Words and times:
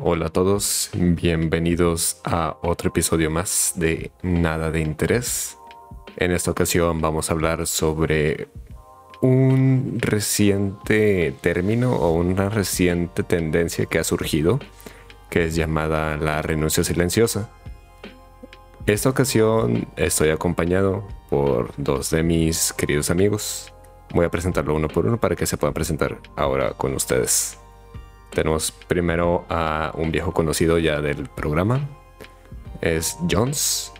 Hola 0.00 0.26
a 0.26 0.28
todos, 0.28 0.90
bienvenidos 0.94 2.20
a 2.22 2.56
otro 2.62 2.90
episodio 2.90 3.32
más 3.32 3.72
de 3.74 4.12
Nada 4.22 4.70
de 4.70 4.78
Interés. 4.78 5.58
En 6.16 6.30
esta 6.30 6.52
ocasión 6.52 7.00
vamos 7.00 7.28
a 7.28 7.32
hablar 7.32 7.66
sobre 7.66 8.46
un 9.22 9.98
reciente 9.98 11.34
término 11.40 11.96
o 11.96 12.12
una 12.12 12.48
reciente 12.48 13.24
tendencia 13.24 13.86
que 13.86 13.98
ha 13.98 14.04
surgido, 14.04 14.60
que 15.30 15.46
es 15.46 15.56
llamada 15.56 16.16
la 16.16 16.42
renuncia 16.42 16.84
silenciosa. 16.84 17.50
Esta 18.86 19.08
ocasión 19.08 19.88
estoy 19.96 20.30
acompañado 20.30 21.08
por 21.28 21.72
dos 21.76 22.10
de 22.10 22.22
mis 22.22 22.72
queridos 22.72 23.10
amigos. 23.10 23.74
Voy 24.14 24.26
a 24.26 24.30
presentarlo 24.30 24.76
uno 24.76 24.86
por 24.86 25.06
uno 25.06 25.18
para 25.18 25.34
que 25.34 25.44
se 25.44 25.56
puedan 25.56 25.74
presentar 25.74 26.20
ahora 26.36 26.70
con 26.74 26.94
ustedes. 26.94 27.58
Tenemos 28.30 28.72
primero 28.72 29.46
a 29.48 29.92
un 29.94 30.12
viejo 30.12 30.32
conocido 30.32 30.78
ya 30.78 31.00
del 31.00 31.28
programa. 31.28 31.80
Es 32.80 33.18
Jones. 33.30 33.92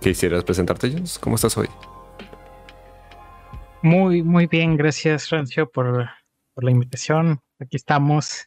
¿Quisieras 0.00 0.44
presentarte, 0.44 0.90
Jones? 0.90 1.18
¿Cómo 1.18 1.36
estás 1.36 1.56
hoy? 1.56 1.68
Muy, 3.82 4.22
muy 4.22 4.46
bien. 4.46 4.76
Gracias, 4.76 5.30
Rancio, 5.30 5.70
por, 5.70 6.08
la 6.56 6.70
invitación. 6.70 7.40
Aquí 7.58 7.76
estamos. 7.76 8.46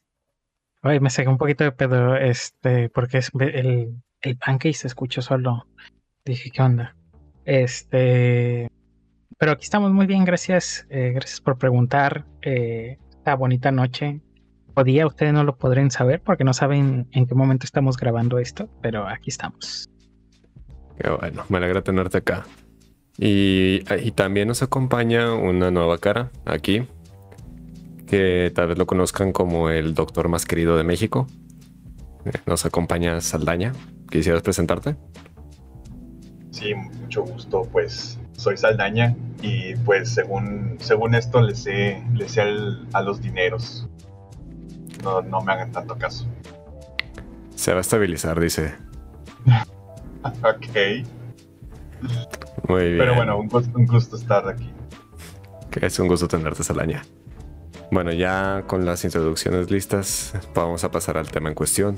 Ay, 0.81 0.99
me 0.99 1.09
saqué 1.09 1.29
un 1.29 1.37
poquito 1.37 1.63
de 1.63 1.71
pedo, 1.71 2.15
este, 2.15 2.89
porque 2.89 3.19
es 3.19 3.31
el, 3.39 4.01
el 4.21 4.37
pancake 4.37 4.73
se 4.73 4.87
escuchó 4.87 5.21
solo. 5.21 5.67
Dije, 6.25 6.49
¿qué 6.51 6.61
onda? 6.61 6.95
Este, 7.45 8.69
pero 9.37 9.53
aquí 9.53 9.63
estamos 9.63 9.91
muy 9.91 10.05
bien, 10.05 10.23
gracias. 10.23 10.85
Eh, 10.89 11.11
gracias 11.13 11.41
por 11.41 11.57
preguntar. 11.57 12.25
Eh, 12.41 12.97
esta 13.09 13.35
bonita 13.35 13.71
noche 13.71 14.21
o 14.73 14.83
día 14.83 15.07
ustedes 15.07 15.33
no 15.33 15.43
lo 15.43 15.57
podrán 15.57 15.91
saber 15.91 16.21
porque 16.21 16.43
no 16.43 16.53
saben 16.53 17.07
en 17.11 17.25
qué 17.25 17.35
momento 17.35 17.65
estamos 17.65 17.97
grabando 17.97 18.39
esto, 18.39 18.69
pero 18.81 19.07
aquí 19.07 19.29
estamos. 19.29 19.89
Qué 20.97 21.09
bueno, 21.09 21.43
me 21.49 21.57
alegra 21.57 21.81
tenerte 21.81 22.19
acá. 22.19 22.45
Y, 23.17 23.83
y 24.03 24.11
también 24.11 24.47
nos 24.47 24.63
acompaña 24.63 25.33
una 25.33 25.71
nueva 25.71 25.97
cara 25.97 26.31
aquí, 26.45 26.87
que 28.07 28.51
tal 28.53 28.67
vez 28.67 28.77
lo 28.77 28.85
conozcan 28.85 29.31
como 29.31 29.69
el 29.69 29.93
doctor 29.93 30.27
más 30.27 30.45
querido 30.45 30.77
de 30.77 30.83
México. 30.83 31.27
Eh, 32.25 32.31
nos 32.45 32.65
acompaña 32.65 33.19
Saldaña. 33.21 33.73
¿Quisieras 34.09 34.41
presentarte? 34.41 34.95
Sí, 36.51 36.73
mucho 36.75 37.23
gusto. 37.23 37.67
Pues 37.71 38.19
soy 38.33 38.57
Saldaña 38.57 39.15
y 39.41 39.75
pues 39.77 40.09
según, 40.09 40.77
según 40.79 41.15
esto 41.15 41.41
le 41.41 41.55
sé, 41.55 42.03
le 42.13 42.27
sé 42.27 42.41
a 42.93 43.01
los 43.01 43.21
dineros 43.21 43.87
no, 45.01 45.41
me 45.41 45.51
hagan 45.51 45.71
tanto 45.71 45.97
caso. 45.97 46.25
Se 47.55 47.71
va 47.71 47.79
a 47.79 47.81
estabilizar, 47.81 48.39
dice. 48.39 48.75
ok. 50.23 51.05
Muy 52.67 52.83
bien. 52.85 52.97
Pero 52.97 53.15
bueno, 53.15 53.37
un 53.37 53.47
gusto, 53.87 54.15
estar 54.15 54.47
aquí. 54.47 54.71
Que 55.69 55.85
es 55.85 55.99
un 55.99 56.07
gusto 56.07 56.27
tenerte, 56.27 56.63
Salaña. 56.63 57.03
Bueno, 57.91 58.13
ya 58.13 58.63
con 58.67 58.85
las 58.85 59.03
introducciones 59.03 59.69
listas, 59.69 60.33
vamos 60.55 60.83
a 60.83 60.91
pasar 60.91 61.17
al 61.17 61.29
tema 61.29 61.49
en 61.49 61.55
cuestión, 61.55 61.97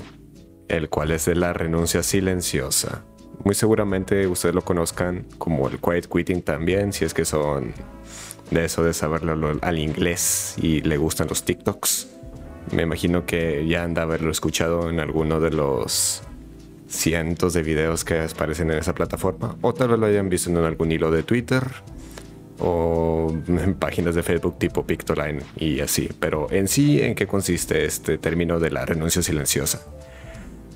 el 0.67 0.89
cual 0.89 1.11
es 1.11 1.25
de 1.25 1.35
la 1.35 1.53
renuncia 1.53 2.01
silenciosa. 2.01 3.03
Muy 3.43 3.55
seguramente 3.55 4.25
ustedes 4.27 4.55
lo 4.55 4.63
conozcan 4.63 5.27
como 5.37 5.67
el 5.67 5.79
quiet 5.79 6.07
quitting 6.07 6.41
también, 6.41 6.93
si 6.93 7.05
es 7.05 7.13
que 7.13 7.25
son 7.25 7.73
de 8.51 8.65
eso 8.65 8.83
de 8.83 8.93
saberlo 8.93 9.59
al 9.61 9.79
inglés 9.79 10.55
y 10.57 10.81
le 10.81 10.97
gustan 10.97 11.27
los 11.27 11.43
TikToks. 11.43 12.12
Me 12.71 12.83
imagino 12.83 13.25
que 13.25 13.67
ya 13.67 13.83
han 13.83 13.93
de 13.93 14.01
haberlo 14.01 14.31
escuchado 14.31 14.89
en 14.89 14.99
alguno 14.99 15.39
de 15.39 15.51
los 15.51 16.23
cientos 16.87 17.53
de 17.53 17.63
videos 17.63 18.05
que 18.05 18.19
aparecen 18.19 18.71
en 18.71 18.77
esa 18.77 18.93
plataforma. 18.93 19.57
O 19.61 19.73
tal 19.73 19.89
vez 19.89 19.99
lo 19.99 20.05
hayan 20.05 20.29
visto 20.29 20.49
en 20.49 20.57
algún 20.57 20.91
hilo 20.91 21.11
de 21.11 21.23
Twitter 21.23 21.63
o 22.59 23.33
en 23.47 23.73
páginas 23.75 24.15
de 24.15 24.23
Facebook 24.23 24.57
tipo 24.59 24.85
Pictoline 24.85 25.41
y 25.57 25.79
así. 25.81 26.09
Pero 26.19 26.47
en 26.51 26.67
sí, 26.67 27.01
¿en 27.01 27.15
qué 27.15 27.27
consiste 27.27 27.85
este 27.85 28.17
término 28.17 28.59
de 28.59 28.71
la 28.71 28.85
renuncia 28.85 29.21
silenciosa? 29.21 29.81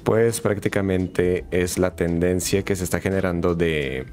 Pues 0.03 0.41
prácticamente 0.41 1.45
es 1.51 1.77
la 1.77 1.95
tendencia 1.95 2.63
que 2.63 2.75
se 2.75 2.83
está 2.83 2.99
generando 2.99 3.55
de 3.55 4.05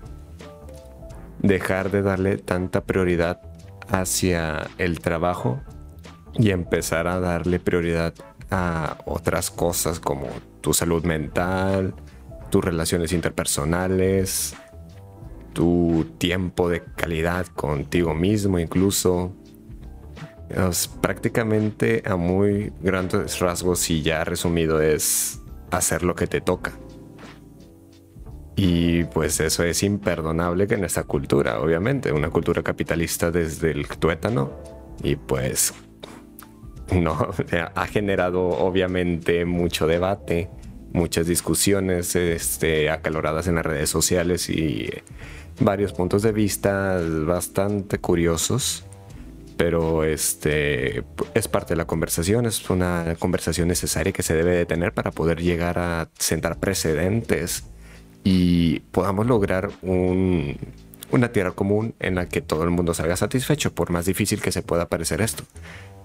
dejar 1.41 1.91
de 1.91 2.03
darle 2.03 2.39
tanta 2.39 2.85
prioridad 2.85 3.41
hacia 3.89 4.69
el 4.79 5.01
trabajo 5.01 5.61
y 6.39 6.51
empezar 6.51 7.07
a 7.07 7.21
darle 7.21 7.61
prioridad 7.61 8.15
a 8.51 8.99
otras 9.07 9.51
cosas 9.51 10.01
como 10.01 10.29
tu 10.61 10.73
salud 10.75 11.05
mental, 11.05 11.95
tus 12.51 12.65
relaciones 12.65 13.13
interpersonales, 13.13 14.55
tu 15.53 16.07
tiempo 16.19 16.69
de 16.69 16.83
calidad 16.97 17.47
contigo 17.47 18.15
mismo 18.15 18.59
incluso. 18.59 19.33
prácticamente 21.01 22.03
a 22.05 22.17
muy 22.17 22.73
grandes 22.81 23.41
rasgos 23.41 23.89
y 23.91 24.03
ya 24.03 24.25
resumido 24.25 24.81
es 24.81 25.41
hacer 25.71 26.03
lo 26.03 26.15
que 26.15 26.27
te 26.27 26.41
toca. 26.41 26.73
Y 28.57 29.05
pues 29.05 29.41
eso 29.41 29.65
es 29.65 29.83
imperdonable 29.83 30.69
que 30.69 30.75
en 30.75 30.85
esta 30.85 31.03
cultura, 31.03 31.61
obviamente, 31.61 32.13
una 32.13 32.31
cultura 32.31 32.63
capitalista 32.63 33.31
desde 33.31 33.73
el 33.73 33.89
tuétano. 33.89 34.53
Y 35.03 35.17
pues 35.17 35.75
no, 36.93 37.31
ha 37.75 37.87
generado 37.87 38.43
obviamente 38.49 39.45
mucho 39.45 39.87
debate, 39.87 40.49
muchas 40.93 41.27
discusiones 41.27 42.15
este, 42.17 42.91
acaloradas 42.91 43.47
en 43.47 43.57
las 43.57 43.67
redes 43.67 43.91
sociales 43.91 44.49
y 44.49 44.89
varios 45.61 45.93
puntos 45.93 46.23
de 46.23 46.33
vista 46.33 47.01
bastante 47.27 47.99
curiosos. 47.99 48.85
Pero 49.57 50.03
este 50.03 51.05
es 51.35 51.47
parte 51.47 51.75
de 51.75 51.77
la 51.77 51.85
conversación, 51.85 52.45
es 52.45 52.69
una 52.71 53.15
conversación 53.21 53.69
necesaria 53.69 54.13
que 54.13 54.25
se 54.25 54.35
debe 54.35 54.51
de 54.51 54.67
tener 54.67 54.93
para 54.93 55.13
poder 55.13 55.41
llegar 55.41 55.79
a 55.79 56.09
sentar 56.19 56.59
precedentes 56.59 57.65
y 58.25 58.81
podamos 58.81 59.27
lograr 59.27 59.71
una 59.83 61.29
tierra 61.31 61.53
común 61.53 61.95
en 62.01 62.17
la 62.17 62.27
que 62.29 62.41
todo 62.41 62.65
el 62.65 62.71
mundo 62.71 62.95
salga 62.95 63.17
satisfecho, 63.17 63.73
por 63.73 63.91
más 63.91 64.07
difícil 64.07 64.41
que 64.41 64.51
se 64.51 64.63
pueda 64.63 64.89
parecer 64.89 65.21
esto. 65.21 65.45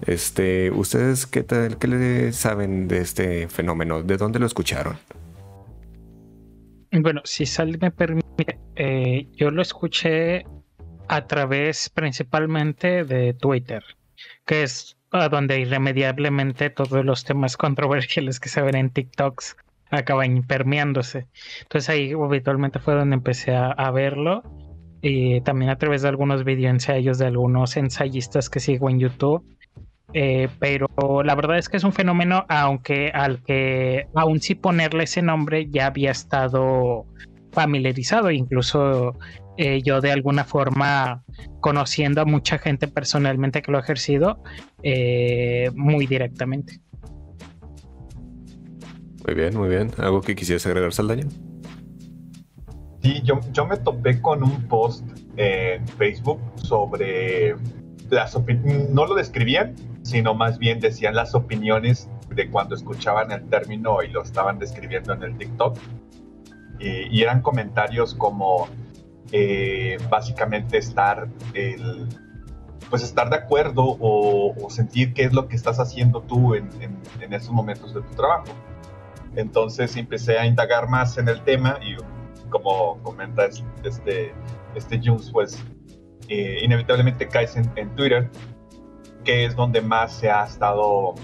Este, 0.05 0.71
¿ustedes 0.71 1.25
qué 1.27 1.43
tal, 1.43 1.77
qué 1.77 1.87
le 1.87 2.31
saben 2.31 2.87
de 2.87 2.99
este 2.99 3.47
fenómeno? 3.47 4.01
¿De 4.01 4.17
dónde 4.17 4.39
lo 4.39 4.45
escucharon? 4.45 4.97
Bueno, 6.91 7.21
si 7.23 7.45
Sal 7.45 7.77
me 7.79 7.91
permite, 7.91 8.59
eh, 8.75 9.27
yo 9.33 9.51
lo 9.51 9.61
escuché 9.61 10.45
a 11.07 11.27
través 11.27 11.89
principalmente 11.89 13.03
de 13.03 13.33
Twitter, 13.33 13.83
que 14.45 14.63
es 14.63 14.97
a 15.11 15.27
donde 15.29 15.59
irremediablemente 15.59 16.69
todos 16.69 17.03
los 17.03 17.23
temas 17.23 17.57
controversiales 17.57 18.39
que 18.39 18.49
se 18.49 18.61
ven 18.61 18.75
en 18.75 18.89
TikToks 18.89 19.57
acaban 19.91 20.37
impermeándose. 20.37 21.27
Entonces 21.61 21.89
ahí 21.89 22.13
habitualmente 22.13 22.79
fue 22.79 22.93
donde 22.93 23.15
empecé 23.15 23.55
a, 23.55 23.91
verlo 23.91 24.43
y 25.01 25.41
también 25.41 25.71
a 25.71 25.77
través 25.77 26.03
de 26.03 26.09
algunos 26.09 26.43
videoensayos 26.43 27.17
de 27.17 27.25
algunos 27.25 27.75
ensayistas 27.75 28.49
que 28.49 28.59
sigo 28.59 28.89
en 28.89 28.99
YouTube 28.99 29.43
eh, 30.13 30.49
pero 30.59 30.87
la 31.23 31.35
verdad 31.35 31.57
es 31.57 31.69
que 31.69 31.77
es 31.77 31.83
un 31.83 31.93
fenómeno, 31.93 32.45
aunque 32.49 33.11
al 33.13 33.43
que 33.43 34.07
aún 34.15 34.41
sí 34.41 34.55
ponerle 34.55 35.03
ese 35.03 35.21
nombre 35.21 35.67
ya 35.69 35.87
había 35.87 36.11
estado 36.11 37.05
familiarizado, 37.51 38.31
incluso 38.31 39.17
eh, 39.57 39.81
yo 39.83 40.01
de 40.01 40.11
alguna 40.11 40.45
forma 40.45 41.23
conociendo 41.59 42.21
a 42.21 42.25
mucha 42.25 42.57
gente 42.57 42.87
personalmente 42.87 43.61
que 43.61 43.71
lo 43.71 43.77
ha 43.77 43.81
ejercido 43.81 44.41
eh, 44.83 45.69
muy 45.75 46.07
directamente. 46.07 46.79
Muy 49.25 49.35
bien, 49.35 49.55
muy 49.55 49.69
bien. 49.69 49.91
¿Algo 49.97 50.21
que 50.21 50.35
quisieras 50.35 50.65
agregar, 50.65 50.93
Saldaña? 50.93 51.27
Sí, 53.01 53.21
yo, 53.23 53.39
yo 53.53 53.65
me 53.65 53.77
topé 53.77 54.21
con 54.21 54.43
un 54.43 54.67
post 54.67 55.05
en 55.37 55.87
Facebook 55.87 56.39
sobre 56.55 57.55
las 58.09 58.35
opiniones, 58.35 58.89
no 58.89 59.05
lo 59.05 59.15
describían, 59.15 59.75
sino 60.09 60.33
más 60.33 60.57
bien 60.57 60.79
decían 60.79 61.15
las 61.15 61.35
opiniones 61.35 62.09
de 62.29 62.49
cuando 62.49 62.75
escuchaban 62.75 63.31
el 63.31 63.47
término 63.49 64.01
y 64.03 64.09
lo 64.09 64.23
estaban 64.23 64.59
describiendo 64.59 65.13
en 65.13 65.23
el 65.23 65.37
TikTok. 65.37 65.77
Y, 66.79 67.21
eran 67.21 67.41
comentarios 67.41 68.15
como 68.15 68.69
eh, 69.33 69.97
básicamente 70.09 70.77
estar 70.77 71.27
el, 71.53 72.07
pues 72.89 73.03
estar 73.03 73.29
de 73.29 73.35
acuerdo 73.35 73.97
o, 73.99 74.69
sentir 74.69 75.13
qué 75.13 75.23
es 75.25 75.33
lo 75.33 75.47
que 75.47 75.57
estás 75.57 75.79
haciendo 75.79 76.21
tú 76.21 76.55
en, 76.55 76.69
en, 77.19 77.33
esos 77.33 77.51
momentos 77.51 77.93
de 77.93 78.01
tu 78.01 78.15
trabajo. 78.15 78.45
Entonces 79.35 79.95
empecé 79.97 80.37
a 80.39 80.45
indagar 80.45 80.87
más 80.87 81.17
en 81.17 81.27
el 81.27 81.41
tema 81.43 81.79
y 81.81 81.97
como 82.49 82.97
comenta 83.03 83.45
este, 83.83 84.33
este 84.73 85.01
Jones, 85.03 85.29
pues 85.31 85.61
eh, 86.29 86.59
inevitablemente 86.63 87.27
caes 87.27 87.57
en, 87.57 87.69
en 87.75 87.93
Twitter 87.95 88.29
que 89.23 89.45
es 89.45 89.55
donde 89.55 89.81
más 89.81 90.13
se 90.13 90.29
ha 90.29 90.45
estado 90.45 91.15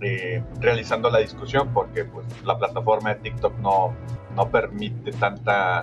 eh, 0.00 0.42
realizando 0.60 1.10
la 1.10 1.18
discusión 1.18 1.70
porque 1.74 2.04
pues, 2.04 2.26
la 2.44 2.58
plataforma 2.58 3.14
de 3.14 3.20
TikTok 3.20 3.58
no, 3.58 3.94
no 4.34 4.50
permite 4.50 5.12
tanta 5.12 5.82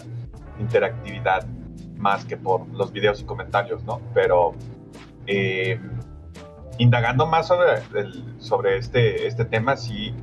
interactividad 0.60 1.46
más 1.98 2.26
que 2.26 2.38
por 2.38 2.68
los 2.70 2.92
videos 2.92 3.22
y 3.22 3.26
comentarios, 3.26 3.84
¿no? 3.84 4.02
Pero 4.14 4.54
eh, 5.28 5.80
indagando 6.78 7.26
más 7.26 7.48
sobre, 7.48 7.82
sobre 8.40 8.78
este, 8.78 9.28
este 9.28 9.46
tema, 9.46 9.76
sí, 9.78 10.14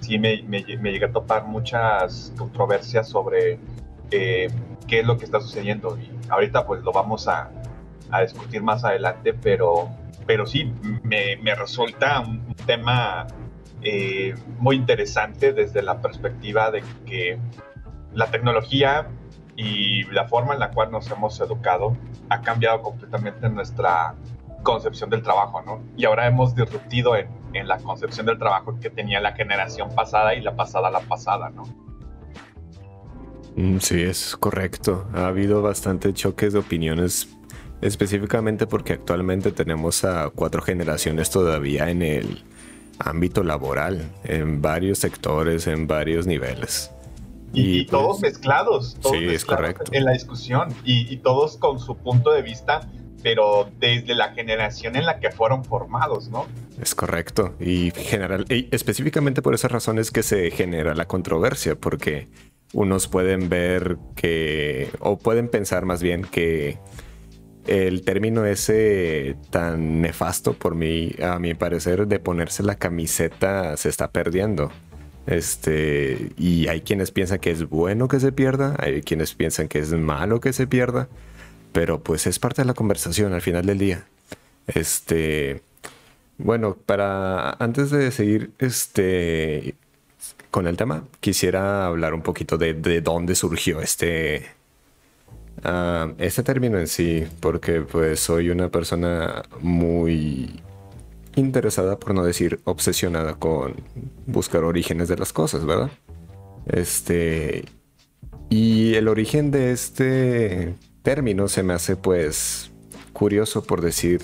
sí 0.00 0.18
me, 0.18 0.42
me, 0.44 0.62
llegué 0.62 1.04
a 1.04 1.12
topar 1.12 1.46
muchas 1.46 2.32
controversias 2.36 3.08
sobre 3.08 3.58
eh, 4.10 4.48
qué 4.86 5.00
es 5.00 5.06
lo 5.06 5.16
que 5.18 5.24
está 5.24 5.40
sucediendo. 5.40 5.98
Y 5.98 6.10
ahorita 6.28 6.66
pues 6.66 6.82
lo 6.82 6.92
vamos 6.92 7.28
a, 7.28 7.50
a 8.10 8.22
discutir 8.22 8.62
más 8.62 8.84
adelante, 8.84 9.34
pero, 9.34 9.90
pero 10.26 10.46
sí, 10.46 10.72
me, 11.02 11.54
resulta 11.54 12.20
un, 12.20 12.54
tema 12.66 13.26
eh, 13.82 14.34
muy 14.58 14.76
interesante 14.76 15.52
desde 15.52 15.82
la 15.82 16.00
perspectiva 16.00 16.70
de 16.70 16.82
que 17.04 17.38
la 18.12 18.30
tecnología 18.30 19.08
y 19.56 20.04
la 20.04 20.26
forma 20.28 20.54
en 20.54 20.60
la 20.60 20.70
cual 20.70 20.90
nos 20.90 21.10
hemos 21.10 21.40
educado 21.40 21.96
ha 22.28 22.40
cambiado 22.42 22.82
completamente 22.82 23.48
nuestra 23.48 24.14
concepción 24.62 25.10
del 25.10 25.22
trabajo, 25.22 25.62
¿no? 25.62 25.80
Y 25.96 26.04
ahora 26.04 26.26
hemos 26.26 26.54
disruptido 26.54 27.16
en, 27.16 27.28
la 27.64 27.78
concepción 27.78 28.26
del 28.26 28.38
trabajo 28.38 28.78
que 28.78 28.90
tenía 28.90 29.18
la 29.18 29.32
generación 29.32 29.88
pasada 29.94 30.34
y 30.34 30.42
la 30.42 30.54
pasada 30.54 30.90
la 30.90 31.00
pasada, 31.00 31.48
¿no? 31.48 31.62
Mm, 33.56 33.78
sí, 33.78 34.02
es 34.02 34.36
correcto. 34.36 35.08
Ha 35.14 35.28
habido 35.28 35.62
bastante 35.62 36.12
choques 36.12 36.52
de 36.52 36.58
opiniones, 36.58 37.34
específicamente 37.80 38.66
porque 38.66 38.94
actualmente 38.94 39.52
tenemos 39.52 40.04
a 40.04 40.30
cuatro 40.30 40.62
generaciones 40.62 41.30
todavía 41.30 41.90
en 41.90 42.02
el 42.02 42.44
ámbito 42.98 43.42
laboral, 43.42 44.10
en 44.24 44.62
varios 44.62 44.98
sectores, 44.98 45.66
en 45.66 45.86
varios 45.86 46.26
niveles. 46.26 46.90
Y, 47.52 47.86
todos 47.86 48.20
pues, 48.20 48.32
mezclados, 48.32 48.96
todos 49.00 49.16
sí, 49.16 49.24
es 49.26 49.44
correcto. 49.44 49.90
en 49.92 50.04
la 50.04 50.12
discusión 50.12 50.74
y, 50.84 51.16
todos 51.18 51.56
con 51.56 51.78
su 51.78 51.96
punto 51.96 52.32
de 52.32 52.42
vista, 52.42 52.88
pero 53.22 53.70
desde 53.78 54.14
la 54.14 54.32
generación 54.34 54.96
en 54.96 55.06
la 55.06 55.20
que 55.20 55.30
fueron 55.30 55.64
formados, 55.64 56.28
¿no? 56.28 56.46
Es 56.80 56.94
correcto. 56.94 57.54
Y, 57.58 57.92
general, 57.92 58.44
y 58.50 58.68
específicamente 58.74 59.42
por 59.42 59.54
esas 59.54 59.72
razones 59.72 60.10
que 60.10 60.22
se 60.22 60.50
genera 60.50 60.94
la 60.94 61.06
controversia, 61.06 61.76
porque 61.76 62.28
unos 62.74 63.08
pueden 63.08 63.48
ver 63.48 63.96
que, 64.16 64.90
o 65.00 65.16
pueden 65.16 65.48
pensar 65.48 65.86
más 65.86 66.02
bien 66.02 66.22
que 66.24 66.78
el 67.66 68.02
término 68.02 68.44
ese 68.44 69.36
tan 69.50 70.00
nefasto 70.00 70.54
por 70.54 70.74
mí, 70.74 71.12
a 71.22 71.38
mi 71.38 71.54
parecer, 71.54 72.06
de 72.06 72.18
ponerse 72.18 72.62
la 72.62 72.76
camiseta 72.76 73.76
se 73.76 73.88
está 73.88 74.10
perdiendo. 74.10 74.70
Este, 75.26 76.30
y 76.36 76.68
hay 76.68 76.82
quienes 76.82 77.10
piensan 77.10 77.38
que 77.38 77.50
es 77.50 77.68
bueno 77.68 78.08
que 78.08 78.20
se 78.20 78.32
pierda, 78.32 78.76
hay 78.78 79.02
quienes 79.02 79.34
piensan 79.34 79.68
que 79.68 79.80
es 79.80 79.92
malo 79.92 80.40
que 80.40 80.52
se 80.52 80.66
pierda, 80.66 81.08
pero 81.72 82.00
pues 82.00 82.26
es 82.26 82.38
parte 82.38 82.62
de 82.62 82.66
la 82.66 82.74
conversación 82.74 83.32
al 83.32 83.42
final 83.42 83.66
del 83.66 83.78
día. 83.78 84.06
Este, 84.68 85.62
bueno, 86.38 86.76
para 86.76 87.50
antes 87.52 87.90
de 87.90 88.10
seguir 88.12 88.50
este 88.58 89.74
con 90.50 90.66
el 90.66 90.76
tema, 90.76 91.04
quisiera 91.20 91.86
hablar 91.86 92.14
un 92.14 92.22
poquito 92.22 92.56
de, 92.56 92.74
de 92.74 93.00
dónde 93.00 93.34
surgió 93.34 93.80
este 93.80 94.46
este 96.18 96.42
término 96.42 96.78
en 96.78 96.86
sí, 96.86 97.26
porque 97.40 97.80
pues 97.80 98.20
soy 98.20 98.50
una 98.50 98.68
persona 98.68 99.42
muy 99.60 100.62
interesada, 101.34 101.98
por 101.98 102.14
no 102.14 102.24
decir 102.24 102.60
obsesionada 102.64 103.34
con 103.34 103.74
buscar 104.26 104.64
orígenes 104.64 105.08
de 105.08 105.16
las 105.16 105.32
cosas, 105.32 105.64
¿verdad? 105.64 105.90
Este. 106.66 107.64
Y 108.48 108.94
el 108.94 109.08
origen 109.08 109.50
de 109.50 109.72
este 109.72 110.74
término 111.02 111.48
se 111.48 111.62
me 111.62 111.74
hace, 111.74 111.96
pues, 111.96 112.70
curioso 113.12 113.62
por 113.64 113.80
decir 113.80 114.22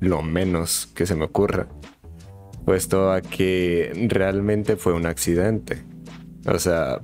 lo 0.00 0.22
menos 0.22 0.88
que 0.94 1.06
se 1.06 1.14
me 1.14 1.26
ocurra, 1.26 1.68
puesto 2.64 3.12
a 3.12 3.20
que 3.20 3.92
realmente 4.08 4.76
fue 4.76 4.94
un 4.94 5.06
accidente. 5.06 5.82
O 6.46 6.58
sea, 6.58 7.02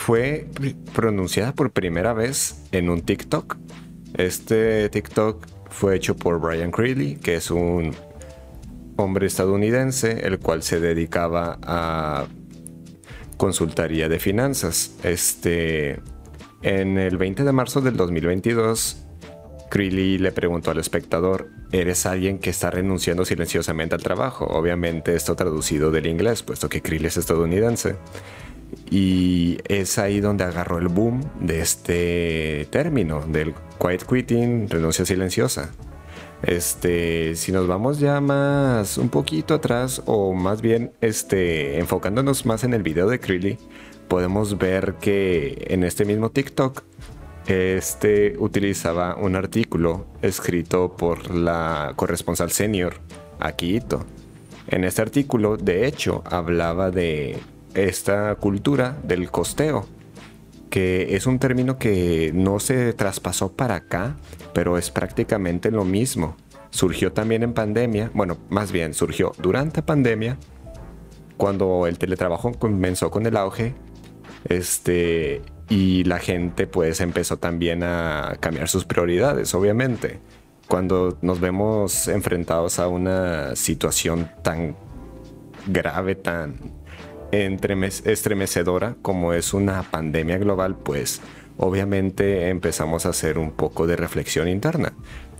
fue 0.00 0.46
pronunciada 0.94 1.54
por 1.54 1.72
primera 1.72 2.14
vez 2.14 2.62
en 2.72 2.88
un 2.88 3.02
TikTok. 3.02 3.58
Este 4.16 4.88
TikTok 4.88 5.46
fue 5.68 5.94
hecho 5.94 6.16
por 6.16 6.40
Brian 6.40 6.70
Creeley, 6.70 7.16
que 7.16 7.34
es 7.34 7.50
un 7.50 7.94
hombre 8.96 9.26
estadounidense, 9.26 10.26
el 10.26 10.38
cual 10.38 10.62
se 10.62 10.80
dedicaba 10.80 11.58
a 11.62 12.26
consultoría 13.36 14.08
de 14.08 14.18
finanzas. 14.18 14.96
Este, 15.02 16.00
en 16.62 16.96
el 16.96 17.18
20 17.18 17.44
de 17.44 17.52
marzo 17.52 17.82
del 17.82 17.98
2022, 17.98 19.04
Creeley 19.70 20.16
le 20.16 20.32
preguntó 20.32 20.70
al 20.70 20.78
espectador, 20.78 21.50
¿eres 21.72 22.06
alguien 22.06 22.38
que 22.38 22.48
está 22.48 22.70
renunciando 22.70 23.26
silenciosamente 23.26 23.96
al 23.96 24.02
trabajo? 24.02 24.46
Obviamente 24.46 25.14
esto 25.14 25.36
traducido 25.36 25.90
del 25.90 26.06
inglés, 26.06 26.42
puesto 26.42 26.70
que 26.70 26.80
Creeley 26.80 27.08
es 27.08 27.18
estadounidense. 27.18 27.96
Y 28.90 29.58
es 29.68 29.98
ahí 29.98 30.20
donde 30.20 30.44
agarró 30.44 30.78
el 30.78 30.88
boom 30.88 31.22
de 31.40 31.60
este 31.60 32.66
término, 32.70 33.24
del 33.26 33.54
quiet 33.78 34.04
quitting, 34.04 34.68
renuncia 34.68 35.04
silenciosa. 35.04 35.70
Este, 36.42 37.36
si 37.36 37.52
nos 37.52 37.66
vamos 37.66 37.98
ya 37.98 38.20
más 38.20 38.96
un 38.96 39.10
poquito 39.10 39.54
atrás 39.54 40.02
o 40.06 40.32
más 40.32 40.62
bien 40.62 40.92
este, 41.00 41.78
enfocándonos 41.78 42.46
más 42.46 42.64
en 42.64 42.72
el 42.72 42.82
video 42.82 43.08
de 43.08 43.20
Creeley, 43.20 43.58
podemos 44.08 44.58
ver 44.58 44.94
que 45.00 45.66
en 45.68 45.84
este 45.84 46.04
mismo 46.04 46.30
TikTok 46.30 46.82
este 47.46 48.36
utilizaba 48.38 49.16
un 49.16 49.36
artículo 49.36 50.06
escrito 50.22 50.96
por 50.96 51.30
la 51.30 51.92
corresponsal 51.96 52.50
senior 52.50 52.94
Akito. 53.38 54.04
En 54.68 54.84
este 54.84 55.02
artículo, 55.02 55.56
de 55.56 55.86
hecho, 55.86 56.22
hablaba 56.26 56.90
de 56.90 57.38
esta 57.74 58.34
cultura 58.36 58.96
del 59.02 59.30
costeo, 59.30 59.86
que 60.70 61.16
es 61.16 61.26
un 61.26 61.38
término 61.38 61.78
que 61.78 62.30
no 62.34 62.60
se 62.60 62.92
traspasó 62.92 63.52
para 63.52 63.76
acá, 63.76 64.16
pero 64.54 64.78
es 64.78 64.90
prácticamente 64.90 65.70
lo 65.70 65.84
mismo. 65.84 66.36
Surgió 66.70 67.12
también 67.12 67.42
en 67.42 67.52
pandemia, 67.52 68.10
bueno, 68.14 68.38
más 68.48 68.70
bien 68.70 68.94
surgió 68.94 69.32
durante 69.38 69.82
pandemia, 69.82 70.38
cuando 71.36 71.86
el 71.86 71.98
teletrabajo 71.98 72.52
comenzó 72.52 73.10
con 73.10 73.26
el 73.26 73.36
auge, 73.36 73.74
este, 74.48 75.42
y 75.68 76.04
la 76.04 76.18
gente 76.18 76.66
pues 76.66 77.00
empezó 77.00 77.38
también 77.38 77.82
a 77.82 78.36
cambiar 78.40 78.68
sus 78.68 78.84
prioridades, 78.84 79.54
obviamente. 79.54 80.20
Cuando 80.68 81.18
nos 81.22 81.40
vemos 81.40 82.06
enfrentados 82.08 82.78
a 82.78 82.88
una 82.88 83.56
situación 83.56 84.30
tan 84.42 84.76
grave, 85.66 86.14
tan 86.14 86.79
estremecedora 87.32 88.96
como 89.02 89.32
es 89.32 89.54
una 89.54 89.82
pandemia 89.82 90.38
global, 90.38 90.76
pues 90.76 91.20
obviamente 91.56 92.48
empezamos 92.48 93.04
a 93.04 93.10
hacer 93.10 93.38
un 93.38 93.52
poco 93.52 93.86
de 93.86 93.96
reflexión 93.96 94.48
interna. 94.48 94.92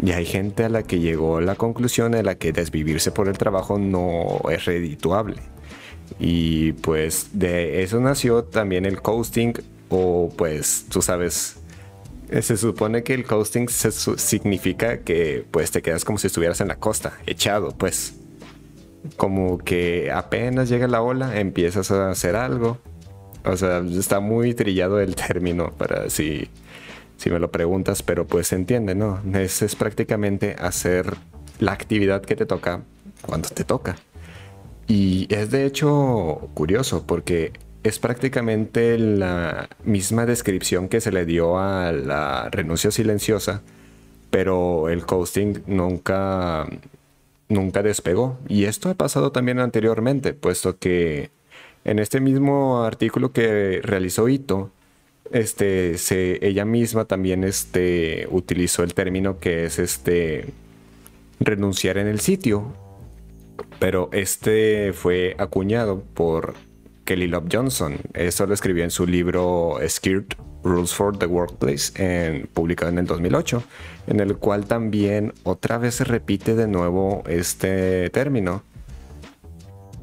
Y 0.02 0.12
hay 0.12 0.26
gente 0.26 0.64
a 0.64 0.68
la 0.68 0.82
que 0.82 0.98
llegó 0.98 1.38
a 1.38 1.42
la 1.42 1.54
conclusión 1.54 2.12
de 2.12 2.22
la 2.22 2.34
que 2.34 2.52
desvivirse 2.52 3.10
por 3.10 3.28
el 3.28 3.38
trabajo 3.38 3.78
no 3.78 4.40
es 4.50 4.64
redituable. 4.64 5.36
Y 6.18 6.72
pues 6.72 7.30
de 7.32 7.82
eso 7.82 8.00
nació 8.00 8.44
también 8.44 8.84
el 8.84 9.00
coasting 9.00 9.54
o 9.88 10.32
pues 10.36 10.86
tú 10.90 11.02
sabes, 11.02 11.56
se 12.40 12.56
supone 12.56 13.02
que 13.02 13.14
el 13.14 13.24
coasting 13.24 13.68
significa 13.68 14.98
que 14.98 15.44
pues 15.50 15.70
te 15.70 15.82
quedas 15.82 16.04
como 16.04 16.18
si 16.18 16.26
estuvieras 16.26 16.60
en 16.60 16.68
la 16.68 16.76
costa, 16.76 17.18
echado 17.26 17.72
pues 17.76 18.14
como 19.16 19.58
que 19.58 20.10
apenas 20.12 20.68
llega 20.68 20.86
la 20.88 21.02
ola, 21.02 21.38
empiezas 21.38 21.90
a 21.90 22.10
hacer 22.10 22.36
algo. 22.36 22.78
O 23.44 23.56
sea, 23.56 23.78
está 23.78 24.20
muy 24.20 24.54
trillado 24.54 25.00
el 25.00 25.14
término 25.28 25.70
para 25.72 26.10
si, 26.10 26.48
si 27.16 27.30
me 27.30 27.38
lo 27.38 27.50
preguntas, 27.50 28.02
pero 28.02 28.26
pues 28.26 28.48
se 28.48 28.56
entiende, 28.56 28.94
¿no? 28.94 29.20
Es, 29.34 29.62
es 29.62 29.76
prácticamente 29.76 30.56
hacer 30.58 31.16
la 31.58 31.72
actividad 31.72 32.22
que 32.22 32.36
te 32.36 32.46
toca 32.46 32.82
cuando 33.26 33.48
te 33.48 33.64
toca. 33.64 33.96
Y 34.86 35.32
es 35.32 35.50
de 35.50 35.66
hecho 35.66 36.50
curioso 36.54 37.06
porque 37.06 37.52
es 37.82 37.98
prácticamente 37.98 38.98
la 38.98 39.68
misma 39.84 40.26
descripción 40.26 40.88
que 40.88 41.00
se 41.00 41.12
le 41.12 41.24
dio 41.24 41.58
a 41.58 41.92
la 41.92 42.48
renuncia 42.50 42.90
silenciosa, 42.90 43.62
pero 44.30 44.88
el 44.88 45.06
coasting 45.06 45.62
nunca 45.66 46.66
nunca 47.50 47.82
despegó. 47.82 48.38
Y 48.48 48.64
esto 48.64 48.88
ha 48.88 48.94
pasado 48.94 49.32
también 49.32 49.58
anteriormente, 49.58 50.32
puesto 50.32 50.78
que 50.78 51.30
en 51.84 51.98
este 51.98 52.20
mismo 52.20 52.82
artículo 52.84 53.32
que 53.32 53.80
realizó 53.82 54.28
Ito, 54.28 54.70
este, 55.32 55.96
ella 56.46 56.64
misma 56.64 57.04
también 57.04 57.44
este, 57.44 58.26
utilizó 58.30 58.82
el 58.82 58.94
término 58.94 59.38
que 59.38 59.64
es 59.66 59.78
este, 59.78 60.46
renunciar 61.40 61.98
en 61.98 62.06
el 62.06 62.20
sitio. 62.20 62.74
pero 63.78 64.10
este 64.12 64.92
fue 64.92 65.34
acuñado 65.38 66.02
por 66.14 66.54
Kelly 67.10 67.26
Love 67.26 67.48
Johnson. 67.50 67.96
Eso 68.14 68.46
lo 68.46 68.54
escribió 68.54 68.84
en 68.84 68.92
su 68.92 69.04
libro 69.04 69.80
Scared 69.88 70.36
Rules 70.62 70.94
for 70.94 71.18
the 71.18 71.26
Workplace, 71.26 72.46
publicado 72.54 72.92
en 72.92 72.98
el 72.98 73.06
2008, 73.06 73.64
en 74.06 74.20
el 74.20 74.36
cual 74.36 74.66
también 74.66 75.34
otra 75.42 75.78
vez 75.78 75.96
se 75.96 76.04
repite 76.04 76.54
de 76.54 76.68
nuevo 76.68 77.24
este 77.26 78.10
término. 78.10 78.62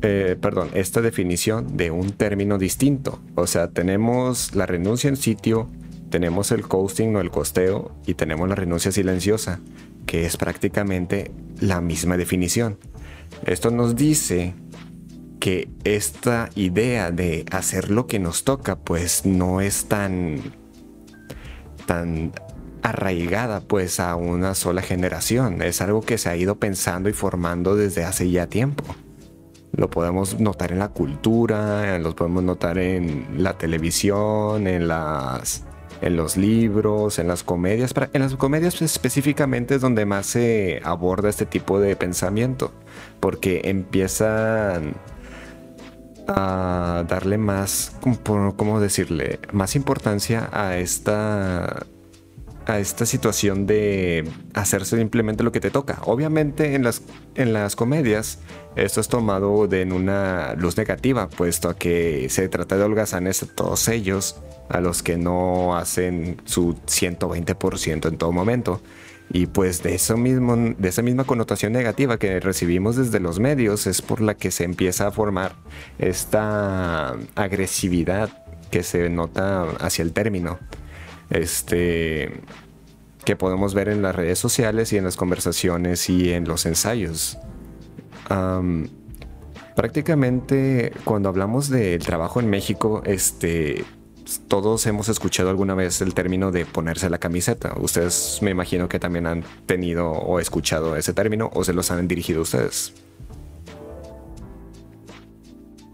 Eh, 0.01 0.35
perdón, 0.41 0.69
esta 0.73 0.99
definición 0.99 1.77
de 1.77 1.91
un 1.91 2.11
término 2.11 2.57
distinto. 2.57 3.21
O 3.35 3.47
sea, 3.47 3.69
tenemos 3.69 4.53
la 4.53 4.65
renuncia 4.65 5.07
en 5.07 5.15
sitio, 5.15 5.69
tenemos 6.09 6.51
el 6.51 6.67
coasting 6.67 7.15
o 7.15 7.21
el 7.21 7.31
costeo 7.31 7.95
y 8.05 8.15
tenemos 8.15 8.49
la 8.49 8.55
renuncia 8.55 8.91
silenciosa, 8.91 9.61
que 10.05 10.25
es 10.25 10.35
prácticamente 10.35 11.31
la 11.61 11.79
misma 11.79 12.17
definición. 12.17 12.77
Esto 13.45 13.71
nos 13.71 13.95
dice 13.95 14.55
que 15.39 15.69
esta 15.83 16.49
idea 16.55 17.11
de 17.11 17.45
hacer 17.51 17.89
lo 17.91 18.07
que 18.07 18.19
nos 18.19 18.43
toca 18.43 18.77
pues 18.77 19.25
no 19.25 19.61
es 19.61 19.85
tan 19.85 20.41
tan 21.85 22.33
arraigada 22.81 23.61
pues 23.61 23.99
a 23.99 24.15
una 24.15 24.55
sola 24.55 24.81
generación, 24.81 25.61
es 25.61 25.81
algo 25.81 26.01
que 26.01 26.17
se 26.17 26.29
ha 26.29 26.35
ido 26.35 26.55
pensando 26.55 27.09
y 27.09 27.13
formando 27.13 27.75
desde 27.75 28.03
hace 28.03 28.29
ya 28.29 28.47
tiempo. 28.47 28.83
Lo 29.73 29.89
podemos 29.89 30.39
notar 30.39 30.71
en 30.71 30.79
la 30.79 30.89
cultura, 30.89 31.97
lo 31.99 32.15
podemos 32.15 32.43
notar 32.43 32.77
en 32.77 33.43
la 33.43 33.57
televisión, 33.57 34.67
en 34.67 34.87
las 34.87 35.63
en 36.01 36.15
los 36.15 36.37
libros, 36.37 37.19
en 37.19 37.27
las 37.27 37.43
comedias. 37.43 37.93
En 38.13 38.21
las 38.21 38.35
comedias 38.35 38.81
específicamente 38.81 39.75
es 39.75 39.81
donde 39.81 40.05
más 40.05 40.27
se 40.27 40.81
aborda 40.83 41.29
este 41.29 41.45
tipo 41.45 41.79
de 41.79 41.95
pensamiento, 41.95 42.71
porque 43.19 43.61
empiezan 43.65 44.93
a 46.27 47.05
darle 47.07 47.37
más, 47.37 47.93
¿cómo 48.23 48.79
decirle? 48.79 49.39
Más 49.51 49.75
importancia 49.75 50.49
a 50.51 50.77
esta 50.77 51.85
a 52.67 52.79
esta 52.79 53.05
situación 53.05 53.65
de 53.65 54.29
hacerse 54.53 54.97
simplemente 54.97 55.41
lo 55.41 55.53
que 55.53 55.61
te 55.61 55.71
toca. 55.71 55.99
Obviamente 56.03 56.75
en 56.75 56.83
las, 56.83 57.01
en 57.35 57.53
las 57.53 57.77
comedias 57.77 58.39
esto 58.75 58.99
es 58.99 59.07
tomado 59.07 59.67
de 59.67 59.81
en 59.81 59.93
una 59.93 60.53
luz 60.55 60.77
negativa, 60.77 61.29
puesto 61.29 61.69
a 61.69 61.77
que 61.77 62.27
se 62.29 62.49
trata 62.49 62.77
de 62.77 62.83
holgazanes 62.83 63.41
a 63.41 63.47
todos 63.47 63.87
ellos, 63.87 64.35
a 64.69 64.81
los 64.81 65.01
que 65.01 65.17
no 65.17 65.77
hacen 65.77 66.41
su 66.45 66.73
120% 66.73 68.09
en 68.09 68.17
todo 68.17 68.31
momento. 68.33 68.81
Y 69.29 69.47
pues 69.47 69.83
de 69.83 69.95
eso 69.95 70.15
mismo, 70.15 70.55
de 70.55 70.87
esa 70.87 71.01
misma 71.01 71.25
connotación 71.25 71.73
negativa 71.73 72.17
que 72.17 72.39
recibimos 72.39 72.95
desde 72.95 73.19
los 73.19 73.39
medios 73.39 73.85
es 73.85 74.01
por 74.01 74.21
la 74.21 74.35
que 74.35 74.51
se 74.51 74.63
empieza 74.63 75.07
a 75.07 75.11
formar 75.11 75.53
esta 75.99 77.15
agresividad 77.35 78.29
que 78.71 78.83
se 78.83 79.09
nota 79.09 79.63
hacia 79.79 80.03
el 80.03 80.13
término. 80.13 80.59
Este 81.29 82.41
que 83.25 83.35
podemos 83.35 83.73
ver 83.73 83.89
en 83.89 84.01
las 84.01 84.15
redes 84.15 84.39
sociales 84.39 84.93
y 84.93 84.97
en 84.97 85.03
las 85.03 85.17
conversaciones 85.17 86.09
y 86.09 86.31
en 86.31 86.47
los 86.47 86.65
ensayos. 86.65 87.37
prácticamente 89.75 90.93
cuando 91.03 91.27
hablamos 91.27 91.69
del 91.69 92.01
trabajo 92.01 92.39
en 92.39 92.49
México, 92.49 93.01
este 93.05 93.83
todos 94.47 94.85
hemos 94.85 95.09
escuchado 95.09 95.49
alguna 95.49 95.73
vez 95.75 96.01
el 96.01 96.13
término 96.13 96.51
de 96.51 96.65
ponerse 96.65 97.09
la 97.09 97.17
camiseta. 97.17 97.73
Ustedes 97.79 98.39
me 98.41 98.51
imagino 98.51 98.89
que 98.89 98.99
también 98.99 99.27
han 99.27 99.43
tenido 99.65 100.11
o 100.11 100.39
escuchado 100.39 100.95
ese 100.95 101.13
término 101.13 101.49
o 101.53 101.63
se 101.63 101.73
los 101.73 101.91
han 101.91 102.07
dirigido 102.07 102.41
ustedes. 102.41 102.93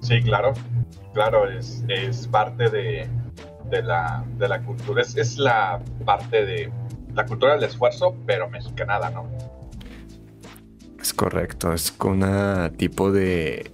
Sí, 0.01 0.21
claro. 0.21 0.53
Claro, 1.13 1.47
es, 1.49 1.83
parte 2.31 2.69
de, 2.69 3.07
la, 3.83 4.25
cultura. 4.65 5.01
Es, 5.01 5.15
es, 5.15 5.37
la 5.37 5.79
parte 6.03 6.43
de 6.43 6.71
la 7.13 7.25
cultura 7.25 7.53
del 7.53 7.63
esfuerzo, 7.63 8.15
pero 8.25 8.49
mexicanada, 8.49 9.11
¿no? 9.11 9.27
Es 10.99 11.13
correcto. 11.13 11.71
Es 11.71 11.93
un 12.03 12.73
tipo 12.77 13.11
de 13.11 13.72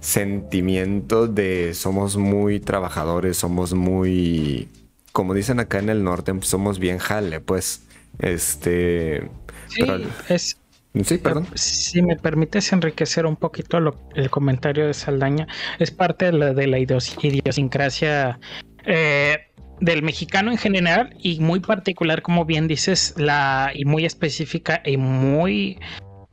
sentimiento 0.00 1.26
de 1.26 1.74
somos 1.74 2.16
muy 2.16 2.58
trabajadores, 2.60 3.36
somos 3.36 3.74
muy, 3.74 4.68
como 5.12 5.34
dicen 5.34 5.60
acá 5.60 5.78
en 5.78 5.90
el 5.90 6.02
norte, 6.02 6.32
somos 6.40 6.78
bien 6.78 6.98
jale, 6.98 7.40
pues, 7.40 7.86
este... 8.18 9.30
Sí, 9.68 9.82
es... 10.28 10.56
Sí, 11.04 11.18
perdón. 11.18 11.46
Si 11.54 12.02
me 12.02 12.16
permites 12.16 12.72
enriquecer 12.72 13.24
un 13.24 13.36
poquito 13.36 13.78
el 14.16 14.30
comentario 14.30 14.88
de 14.88 14.94
Saldaña, 14.94 15.46
es 15.78 15.92
parte 15.92 16.26
de 16.26 16.32
la, 16.32 16.52
de 16.52 16.66
la 16.66 16.78
idiosincrasia 16.80 18.40
eh, 18.84 19.38
del 19.80 20.02
mexicano 20.02 20.50
en 20.50 20.58
general 20.58 21.14
y 21.18 21.38
muy 21.38 21.60
particular, 21.60 22.22
como 22.22 22.44
bien 22.44 22.66
dices, 22.66 23.14
la 23.16 23.70
y 23.72 23.84
muy 23.84 24.04
específica 24.04 24.82
y 24.84 24.96
muy 24.96 25.78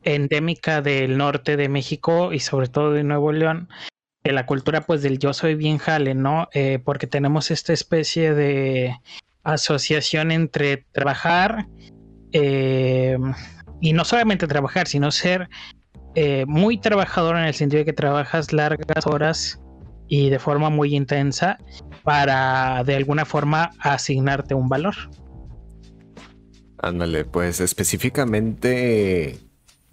endémica 0.07 0.81
del 0.81 1.17
norte 1.17 1.57
de 1.57 1.67
México 1.67 2.31
y 2.31 2.39
sobre 2.39 2.67
todo 2.67 2.93
de 2.93 3.03
Nuevo 3.03 3.33
León, 3.33 3.67
de 4.23 4.31
la 4.31 4.45
cultura 4.45 4.81
pues 4.81 5.01
del 5.01 5.19
yo 5.19 5.33
soy 5.33 5.55
bien 5.55 5.77
jale, 5.77 6.15
¿no? 6.15 6.47
Eh, 6.53 6.79
porque 6.83 7.07
tenemos 7.07 7.51
esta 7.51 7.73
especie 7.73 8.33
de 8.33 8.95
asociación 9.43 10.31
entre 10.31 10.85
trabajar 10.93 11.67
eh, 12.31 13.17
y 13.81 13.93
no 13.93 14.05
solamente 14.05 14.47
trabajar, 14.47 14.87
sino 14.87 15.11
ser 15.11 15.49
eh, 16.15 16.45
muy 16.47 16.77
trabajador 16.79 17.37
en 17.37 17.43
el 17.43 17.53
sentido 17.53 17.79
de 17.79 17.85
que 17.85 17.93
trabajas 17.93 18.53
largas 18.53 19.05
horas 19.05 19.61
y 20.07 20.29
de 20.29 20.39
forma 20.39 20.69
muy 20.69 20.95
intensa 20.95 21.57
para 22.03 22.81
de 22.85 22.95
alguna 22.95 23.25
forma 23.25 23.71
asignarte 23.79 24.53
un 24.53 24.69
valor. 24.69 24.95
Ándale, 26.77 27.25
pues 27.25 27.59
específicamente 27.59 29.46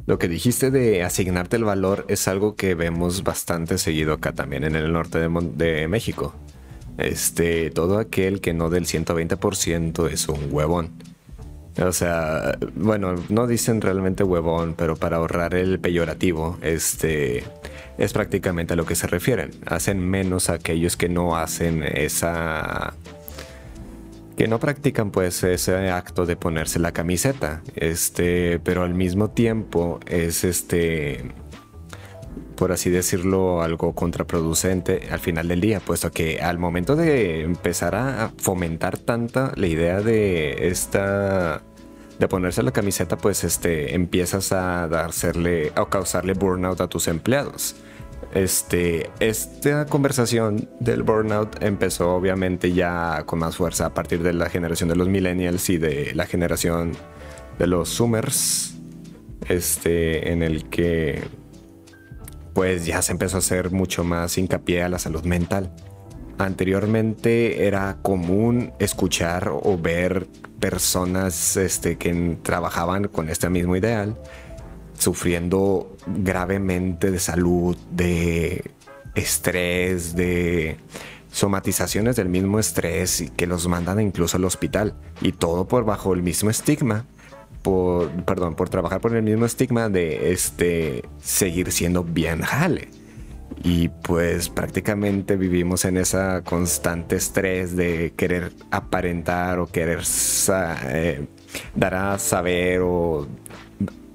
lo 0.06 0.18
que 0.18 0.28
dijiste 0.28 0.70
de 0.70 1.02
asignarte 1.02 1.56
el 1.56 1.64
valor 1.64 2.04
es 2.08 2.28
algo 2.28 2.56
que 2.56 2.74
vemos 2.74 3.22
bastante 3.22 3.78
seguido 3.78 4.12
acá 4.12 4.32
también 4.32 4.64
en 4.64 4.76
el 4.76 4.92
norte 4.92 5.18
de, 5.18 5.88
México. 5.88 6.34
Este, 6.98 7.70
todo 7.70 7.98
aquel 7.98 8.40
que 8.40 8.52
no 8.52 8.68
del 8.68 8.84
120% 8.84 10.10
es 10.10 10.28
un 10.28 10.52
huevón. 10.52 10.90
O 11.82 11.92
sea, 11.92 12.56
bueno, 12.76 13.14
no 13.30 13.46
dicen 13.46 13.80
realmente 13.80 14.22
huevón, 14.22 14.74
pero 14.76 14.94
para 14.94 15.16
ahorrar 15.16 15.54
el 15.54 15.80
peyorativo, 15.80 16.58
este 16.62 17.42
es 17.96 18.12
prácticamente 18.12 18.74
a 18.74 18.76
lo 18.76 18.86
que 18.86 18.94
se 18.94 19.06
refieren. 19.06 19.52
Hacen 19.66 19.98
menos 19.98 20.50
a 20.50 20.54
aquellos 20.54 20.96
que 20.96 21.08
no 21.08 21.36
hacen 21.36 21.82
esa 21.82 22.94
que 24.36 24.48
no 24.48 24.58
practican 24.58 25.10
pues 25.10 25.42
ese 25.44 25.90
acto 25.90 26.26
de 26.26 26.36
ponerse 26.36 26.78
la 26.78 26.92
camiseta, 26.92 27.62
este, 27.76 28.58
pero 28.60 28.82
al 28.82 28.94
mismo 28.94 29.30
tiempo 29.30 30.00
es 30.06 30.44
este 30.44 31.32
por 32.56 32.72
así 32.72 32.90
decirlo, 32.90 33.62
algo 33.62 33.94
contraproducente 33.94 35.08
al 35.10 35.18
final 35.18 35.48
del 35.48 35.60
día, 35.60 35.80
puesto 35.80 36.10
que 36.10 36.40
al 36.40 36.58
momento 36.58 36.96
de 36.96 37.42
empezar 37.42 37.94
a 37.94 38.32
fomentar 38.38 38.98
tanta 38.98 39.52
la 39.56 39.66
idea 39.66 40.00
de 40.00 40.68
esta 40.68 41.62
de 42.18 42.28
ponerse 42.28 42.62
la 42.62 42.70
camiseta, 42.70 43.16
pues 43.16 43.42
este 43.42 43.94
empiezas 43.94 44.52
a 44.52 44.86
darle 44.88 45.72
a 45.74 45.84
causarle 45.88 46.34
burnout 46.34 46.80
a 46.80 46.86
tus 46.86 47.08
empleados. 47.08 47.74
Este, 48.34 49.10
esta 49.20 49.86
conversación 49.86 50.68
del 50.80 51.04
burnout 51.04 51.62
empezó 51.62 52.16
obviamente 52.16 52.72
ya 52.72 53.22
con 53.26 53.38
más 53.38 53.56
fuerza 53.56 53.86
a 53.86 53.94
partir 53.94 54.24
de 54.24 54.32
la 54.32 54.50
generación 54.50 54.88
de 54.88 54.96
los 54.96 55.08
millennials 55.08 55.70
y 55.70 55.78
de 55.78 56.12
la 56.16 56.26
generación 56.26 56.96
de 57.60 57.68
los 57.68 57.90
zoomers, 57.90 58.74
este, 59.48 60.32
en 60.32 60.42
el 60.42 60.68
que 60.68 61.22
pues 62.54 62.86
ya 62.86 63.02
se 63.02 63.12
empezó 63.12 63.36
a 63.36 63.38
hacer 63.38 63.70
mucho 63.70 64.02
más 64.02 64.36
hincapié 64.36 64.82
a 64.82 64.88
la 64.88 64.98
salud 64.98 65.22
mental. 65.24 65.72
Anteriormente 66.36 67.66
era 67.68 67.98
común 68.02 68.72
escuchar 68.80 69.48
o 69.52 69.78
ver 69.78 70.26
personas 70.58 71.56
este, 71.56 71.98
que 71.98 72.36
trabajaban 72.42 73.06
con 73.06 73.28
este 73.28 73.48
mismo 73.48 73.76
ideal 73.76 74.16
sufriendo 74.98 75.96
gravemente 76.06 77.10
de 77.10 77.18
salud, 77.18 77.76
de 77.90 78.70
estrés, 79.14 80.14
de 80.14 80.76
somatizaciones 81.30 82.16
del 82.16 82.28
mismo 82.28 82.58
estrés 82.58 83.20
y 83.20 83.28
que 83.28 83.46
los 83.46 83.66
mandan 83.68 84.00
incluso 84.00 84.36
al 84.36 84.44
hospital. 84.44 84.94
Y 85.20 85.32
todo 85.32 85.66
por 85.66 85.84
bajo 85.84 86.14
el 86.14 86.22
mismo 86.22 86.50
estigma 86.50 87.06
por 87.64 88.10
perdón 88.24 88.54
por 88.54 88.68
trabajar 88.68 89.00
por 89.00 89.16
el 89.16 89.22
mismo 89.22 89.46
estigma 89.46 89.88
de 89.88 90.32
este 90.32 91.02
seguir 91.20 91.72
siendo 91.72 92.04
bien 92.04 92.42
jale. 92.42 92.88
Y 93.62 93.88
pues 93.88 94.50
prácticamente 94.50 95.36
vivimos 95.36 95.84
en 95.86 95.96
esa 95.96 96.42
constante 96.42 97.16
estrés 97.16 97.74
de 97.74 98.12
querer 98.16 98.52
aparentar 98.70 99.58
o 99.58 99.66
querer 99.66 100.00
eh, 100.88 101.26
dar 101.74 101.94
a 101.94 102.18
saber 102.18 102.80
o 102.82 103.26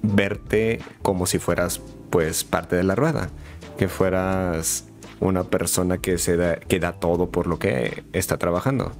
verte 0.02 0.80
como 1.02 1.26
si 1.26 1.38
fueras 1.38 1.80
pues 2.10 2.44
parte 2.44 2.76
de 2.76 2.84
la 2.84 2.94
rueda, 2.94 3.30
que 3.78 3.88
fueras 3.88 4.84
una 5.20 5.44
persona 5.44 5.98
que 5.98 6.18
se 6.18 6.36
da, 6.36 6.56
que 6.56 6.80
da 6.80 6.92
todo 6.92 7.30
por 7.30 7.46
lo 7.46 7.58
que 7.58 8.04
está 8.12 8.38
trabajando. 8.38 8.92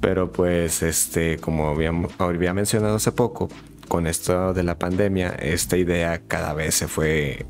Pero 0.00 0.32
pues 0.32 0.82
este, 0.82 1.38
como 1.38 1.68
había, 1.68 2.54
mencionado 2.54 2.96
hace 2.96 3.12
poco, 3.12 3.48
con 3.88 4.06
esto 4.06 4.54
de 4.54 4.62
la 4.62 4.78
pandemia, 4.78 5.30
esta 5.30 5.76
idea 5.76 6.22
cada 6.26 6.54
vez 6.54 6.74
se 6.74 6.88
fue 6.88 7.44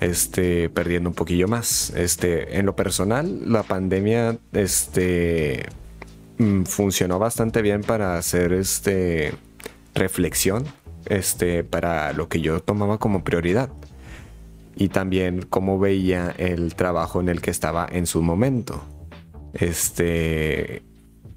este, 0.00 0.68
perdiendo 0.70 1.10
un 1.10 1.14
poquillo 1.14 1.46
más. 1.46 1.90
Este, 1.90 2.58
en 2.58 2.66
lo 2.66 2.74
personal, 2.74 3.52
la 3.52 3.62
pandemia 3.62 4.38
este, 4.52 5.66
mm, 6.38 6.64
funcionó 6.64 7.20
bastante 7.20 7.62
bien 7.62 7.82
para 7.82 8.18
hacer 8.18 8.52
este, 8.52 9.34
reflexión 9.94 10.64
este, 11.06 11.64
para 11.64 12.12
lo 12.12 12.28
que 12.28 12.40
yo 12.40 12.60
tomaba 12.60 12.98
como 12.98 13.24
prioridad. 13.24 13.70
Y 14.74 14.88
también 14.88 15.42
cómo 15.42 15.78
veía 15.78 16.34
el 16.38 16.74
trabajo 16.74 17.20
en 17.20 17.28
el 17.28 17.40
que 17.40 17.50
estaba 17.50 17.86
en 17.90 18.06
su 18.06 18.22
momento. 18.22 18.82
Este, 19.52 20.82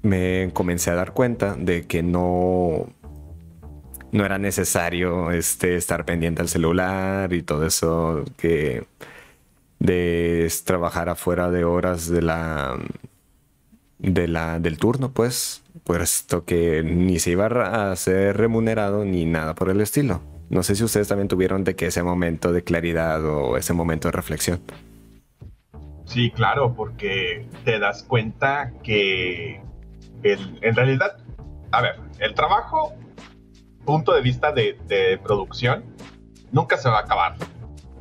me 0.02 0.50
comencé 0.52 0.90
a 0.90 0.94
dar 0.94 1.12
cuenta 1.12 1.54
de 1.54 1.86
que 1.86 2.02
no, 2.02 2.86
no 4.12 4.24
era 4.24 4.38
necesario 4.38 5.30
este, 5.32 5.76
estar 5.76 6.04
pendiente 6.04 6.40
al 6.40 6.48
celular 6.48 7.32
y 7.32 7.42
todo 7.42 7.66
eso 7.66 8.24
que 8.36 8.86
de 9.78 10.50
trabajar 10.64 11.08
afuera 11.10 11.50
de 11.50 11.64
horas 11.64 12.08
de 12.08 12.22
la, 12.22 12.78
de 14.06 14.28
la 14.28 14.58
del 14.58 14.78
turno, 14.78 15.10
pues, 15.10 15.62
puesto 15.84 16.44
que 16.44 16.82
ni 16.82 17.18
se 17.18 17.32
iba 17.32 17.46
a 17.90 17.94
ser 17.96 18.36
remunerado 18.36 19.04
ni 19.04 19.24
nada 19.24 19.54
por 19.54 19.68
el 19.68 19.80
estilo. 19.80 20.22
No 20.48 20.62
sé 20.62 20.76
si 20.76 20.84
ustedes 20.84 21.08
también 21.08 21.28
tuvieron 21.28 21.64
de 21.64 21.74
que 21.74 21.86
ese 21.86 22.02
momento 22.02 22.52
de 22.52 22.62
claridad 22.62 23.24
o 23.24 23.56
ese 23.56 23.72
momento 23.72 24.08
de 24.08 24.12
reflexión. 24.12 24.60
Sí, 26.04 26.30
claro, 26.30 26.74
porque 26.74 27.48
te 27.64 27.80
das 27.80 28.04
cuenta 28.04 28.72
que 28.82 29.60
en 30.22 30.74
realidad, 30.74 31.18
a 31.72 31.82
ver, 31.82 31.96
el 32.20 32.34
trabajo 32.34 32.94
punto 33.84 34.12
de 34.12 34.20
vista 34.20 34.52
de, 34.52 35.18
producción 35.22 35.84
nunca 36.52 36.76
se 36.76 36.88
va 36.88 36.98
a 36.98 37.00
acabar. 37.02 37.36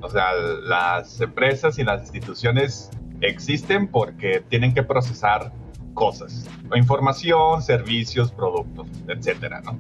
O 0.02 0.10
sea, 0.10 0.34
las 0.34 1.20
empresas 1.22 1.80
y 1.80 1.84
las 1.84 2.02
instituciones 2.02 2.92
existen 3.22 3.88
porque 3.88 4.44
tienen 4.50 4.74
que 4.74 4.84
procesar 4.84 5.52
cosas, 5.96 6.48
información, 6.76 7.64
servicios, 7.64 8.32
productos, 8.32 8.88
etcétera, 9.08 9.62
¿no? 9.62 9.80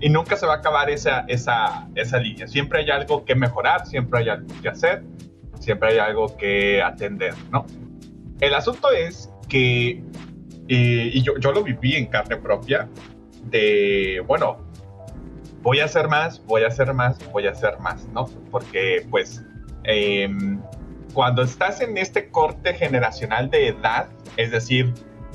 Y 0.00 0.08
nunca 0.08 0.34
se 0.34 0.46
va 0.46 0.54
a 0.54 0.56
acabar 0.56 0.90
esa, 0.90 1.20
esa, 1.28 1.88
esa 1.94 2.18
línea. 2.18 2.48
Siempre 2.48 2.80
hay 2.80 2.90
algo 2.90 3.24
que 3.24 3.36
mejorar, 3.36 3.86
siempre 3.86 4.20
hay 4.20 4.30
algo 4.30 4.48
que 4.60 4.68
hacer, 4.68 5.04
siempre 5.60 5.90
hay 5.90 5.98
algo 5.98 6.36
que 6.36 6.82
atender, 6.82 7.34
¿no? 7.52 7.64
El 8.40 8.54
asunto 8.54 8.90
es 8.90 9.30
que, 9.48 10.02
y 10.66 11.22
yo, 11.22 11.38
yo 11.38 11.52
lo 11.52 11.62
viví 11.62 11.94
en 11.94 12.06
carne 12.06 12.36
propia, 12.36 12.88
de, 13.44 14.20
bueno, 14.26 14.56
voy 15.62 15.80
a 15.80 15.84
hacer 15.84 16.08
más, 16.08 16.44
voy 16.46 16.64
a 16.64 16.68
hacer 16.68 16.92
más, 16.92 17.18
voy 17.30 17.46
a 17.46 17.50
hacer 17.50 17.78
más, 17.78 18.06
¿no? 18.08 18.26
Porque 18.50 19.06
pues 19.10 19.44
em, 19.84 20.60
cuando 21.14 21.42
estás 21.42 21.80
en 21.80 21.96
este 21.96 22.28
corte 22.28 22.74
generacional 22.74 23.50
de 23.50 23.68
edad, 23.68 24.08
es 24.36 24.50
decir, 24.50 24.92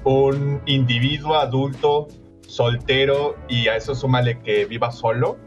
un 0.08 0.62
individuo 0.66 1.36
adulto 1.36 2.08
soltero 2.48 3.36
y 3.50 3.68
a 3.68 3.76
eso 3.76 3.94
súmale 3.94 4.40
que 4.40 4.66
viva 4.66 4.90
solo, 4.90 5.38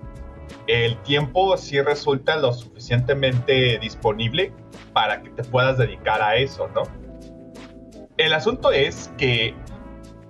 el 0.66 1.00
tiempo 1.02 1.56
sí 1.56 1.80
resulta 1.80 2.36
lo 2.36 2.52
suficientemente 2.52 3.78
disponible 3.78 4.52
para 4.92 5.22
que 5.22 5.30
te 5.30 5.44
puedas 5.44 5.78
dedicar 5.78 6.20
a 6.20 6.36
eso, 6.36 6.68
¿no? 6.74 6.82
El 8.18 8.34
asunto 8.34 8.70
es 8.70 9.10
que 9.16 9.54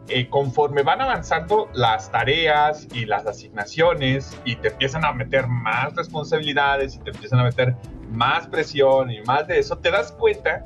eh, 0.08 0.28
conforme 0.28 0.84
van 0.84 1.00
avanzando 1.00 1.68
las 1.74 2.12
tareas 2.12 2.86
y 2.92 3.06
las 3.06 3.26
asignaciones 3.26 4.40
y 4.44 4.54
te 4.56 4.68
empiezan 4.68 5.04
a 5.04 5.12
meter 5.12 5.48
más 5.48 5.96
responsabilidades 5.96 6.94
y 6.94 6.98
te 7.00 7.10
empiezan 7.10 7.40
a 7.40 7.44
meter 7.44 7.74
más 8.08 8.46
presión 8.46 9.10
y 9.10 9.22
más 9.22 9.48
de 9.48 9.58
eso, 9.58 9.78
te 9.78 9.90
das 9.90 10.12
cuenta 10.12 10.64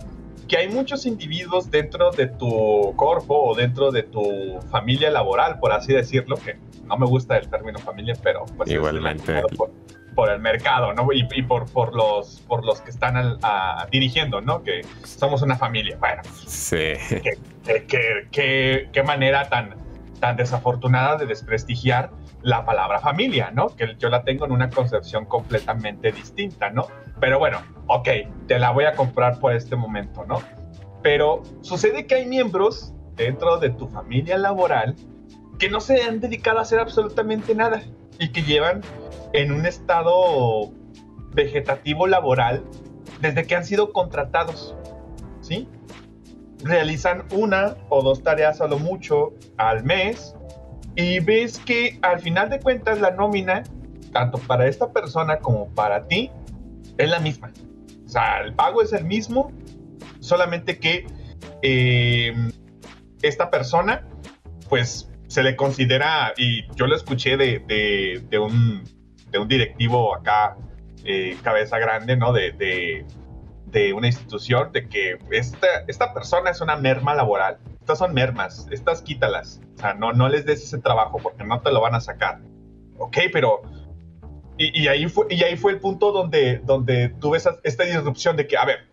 que 0.48 0.56
hay 0.56 0.68
muchos 0.68 1.06
individuos 1.06 1.70
dentro 1.70 2.10
de 2.10 2.26
tu 2.26 2.94
cuerpo 2.96 3.50
o 3.50 3.54
dentro 3.54 3.90
de 3.90 4.02
tu 4.02 4.60
familia 4.70 5.10
laboral, 5.10 5.58
por 5.58 5.72
así 5.72 5.92
decirlo, 5.92 6.36
que 6.36 6.58
no 6.84 6.96
me 6.96 7.06
gusta 7.06 7.36
el 7.36 7.48
término 7.48 7.78
familia, 7.78 8.14
pero 8.22 8.44
pues 8.56 8.70
igualmente 8.70 9.42
por 10.14 10.30
el 10.30 10.40
mercado, 10.40 10.92
¿no? 10.94 11.06
Y, 11.12 11.42
por, 11.42 11.70
por, 11.70 11.94
los, 11.94 12.40
por 12.46 12.64
los 12.64 12.80
que 12.80 12.90
están 12.90 13.38
dirigiendo, 13.90 14.40
¿no? 14.40 14.62
Que 14.62 14.82
somos 15.04 15.42
una 15.42 15.56
familia. 15.56 15.96
Bueno, 15.98 16.22
sí. 16.46 16.92
qué, 18.30 19.02
manera 19.04 19.48
tan, 19.48 19.74
tan 20.20 20.36
desafortunada 20.36 21.16
de 21.16 21.26
desprestigiar 21.26 22.10
la 22.42 22.64
palabra 22.64 23.00
familia, 23.00 23.50
¿no? 23.50 23.68
Que 23.74 23.96
yo 23.98 24.08
la 24.08 24.22
tengo 24.22 24.46
en 24.46 24.52
una 24.52 24.70
concepción 24.70 25.24
completamente 25.24 26.12
distinta, 26.12 26.70
¿no? 26.70 26.86
Pero 27.24 27.38
bueno, 27.38 27.62
ok, 27.86 28.06
te 28.48 28.58
la 28.58 28.70
voy 28.70 28.84
a 28.84 28.92
comprar 28.92 29.40
por 29.40 29.54
este 29.54 29.76
momento, 29.76 30.26
¿no? 30.26 30.42
Pero 31.02 31.42
sucede 31.62 32.06
que 32.06 32.16
hay 32.16 32.26
miembros 32.26 32.92
dentro 33.16 33.56
de 33.56 33.70
tu 33.70 33.88
familia 33.88 34.36
laboral 34.36 34.94
que 35.58 35.70
no 35.70 35.80
se 35.80 36.02
han 36.02 36.20
dedicado 36.20 36.58
a 36.58 36.62
hacer 36.62 36.80
absolutamente 36.80 37.54
nada 37.54 37.80
y 38.18 38.30
que 38.30 38.42
llevan 38.42 38.82
en 39.32 39.52
un 39.52 39.64
estado 39.64 40.70
vegetativo 41.32 42.06
laboral 42.06 42.62
desde 43.22 43.46
que 43.46 43.56
han 43.56 43.64
sido 43.64 43.90
contratados, 43.94 44.76
¿sí? 45.40 45.66
Realizan 46.62 47.24
una 47.32 47.74
o 47.88 48.02
dos 48.02 48.22
tareas 48.22 48.60
a 48.60 48.66
lo 48.66 48.78
mucho 48.78 49.32
al 49.56 49.82
mes 49.82 50.36
y 50.94 51.20
ves 51.20 51.58
que 51.58 51.98
al 52.02 52.20
final 52.20 52.50
de 52.50 52.60
cuentas 52.60 53.00
la 53.00 53.12
nómina, 53.12 53.62
tanto 54.12 54.36
para 54.36 54.66
esta 54.66 54.92
persona 54.92 55.38
como 55.38 55.70
para 55.70 56.06
ti, 56.06 56.30
es 56.98 57.10
la 57.10 57.18
misma. 57.18 57.52
O 58.04 58.08
sea, 58.08 58.42
el 58.42 58.54
pago 58.54 58.82
es 58.82 58.92
el 58.92 59.04
mismo, 59.04 59.52
solamente 60.20 60.78
que 60.78 61.06
eh, 61.62 62.32
esta 63.22 63.50
persona, 63.50 64.06
pues 64.68 65.10
se 65.28 65.42
le 65.42 65.56
considera, 65.56 66.32
y 66.36 66.62
yo 66.74 66.86
lo 66.86 66.94
escuché 66.94 67.36
de, 67.36 68.22
de 68.28 68.38
un 68.38 68.84
de 69.34 69.40
un 69.40 69.48
directivo 69.48 70.14
acá, 70.14 70.56
eh, 71.04 71.36
cabeza 71.42 71.78
grande, 71.78 72.16
¿no? 72.16 72.32
De, 72.32 73.04
una 73.92 74.06
institución, 74.06 74.70
de 74.70 74.88
que 74.88 75.18
esta, 75.32 75.66
esta 75.88 76.14
persona 76.14 76.50
es 76.50 76.60
una 76.60 76.76
merma 76.76 77.12
laboral. 77.12 77.58
Estas 77.80 77.98
son 77.98 78.14
mermas, 78.14 78.68
estas 78.70 79.02
quítalas. 79.02 79.60
O 79.74 79.80
sea, 79.80 79.94
no, 79.94 80.12
no 80.12 80.28
les 80.28 80.46
des 80.46 80.62
ese 80.62 80.78
trabajo 80.78 81.18
porque 81.20 81.42
no 81.42 81.60
te 81.60 81.72
lo 81.72 81.80
van 81.80 81.96
a 81.96 82.00
sacar. 82.00 82.40
Ok, 82.98 83.18
pero... 83.32 83.62
Y, 84.56 84.86
ahí, 84.86 85.08
fue, 85.08 85.26
y 85.30 85.42
ahí 85.42 85.56
fue 85.56 85.72
el 85.72 85.80
punto 85.80 86.12
donde, 86.12 86.58
donde 86.58 87.08
tuve 87.08 87.38
esa, 87.38 87.58
esta 87.64 87.82
disrupción 87.84 88.36
de 88.36 88.46
que, 88.46 88.56
a 88.56 88.64
ver, 88.64 88.86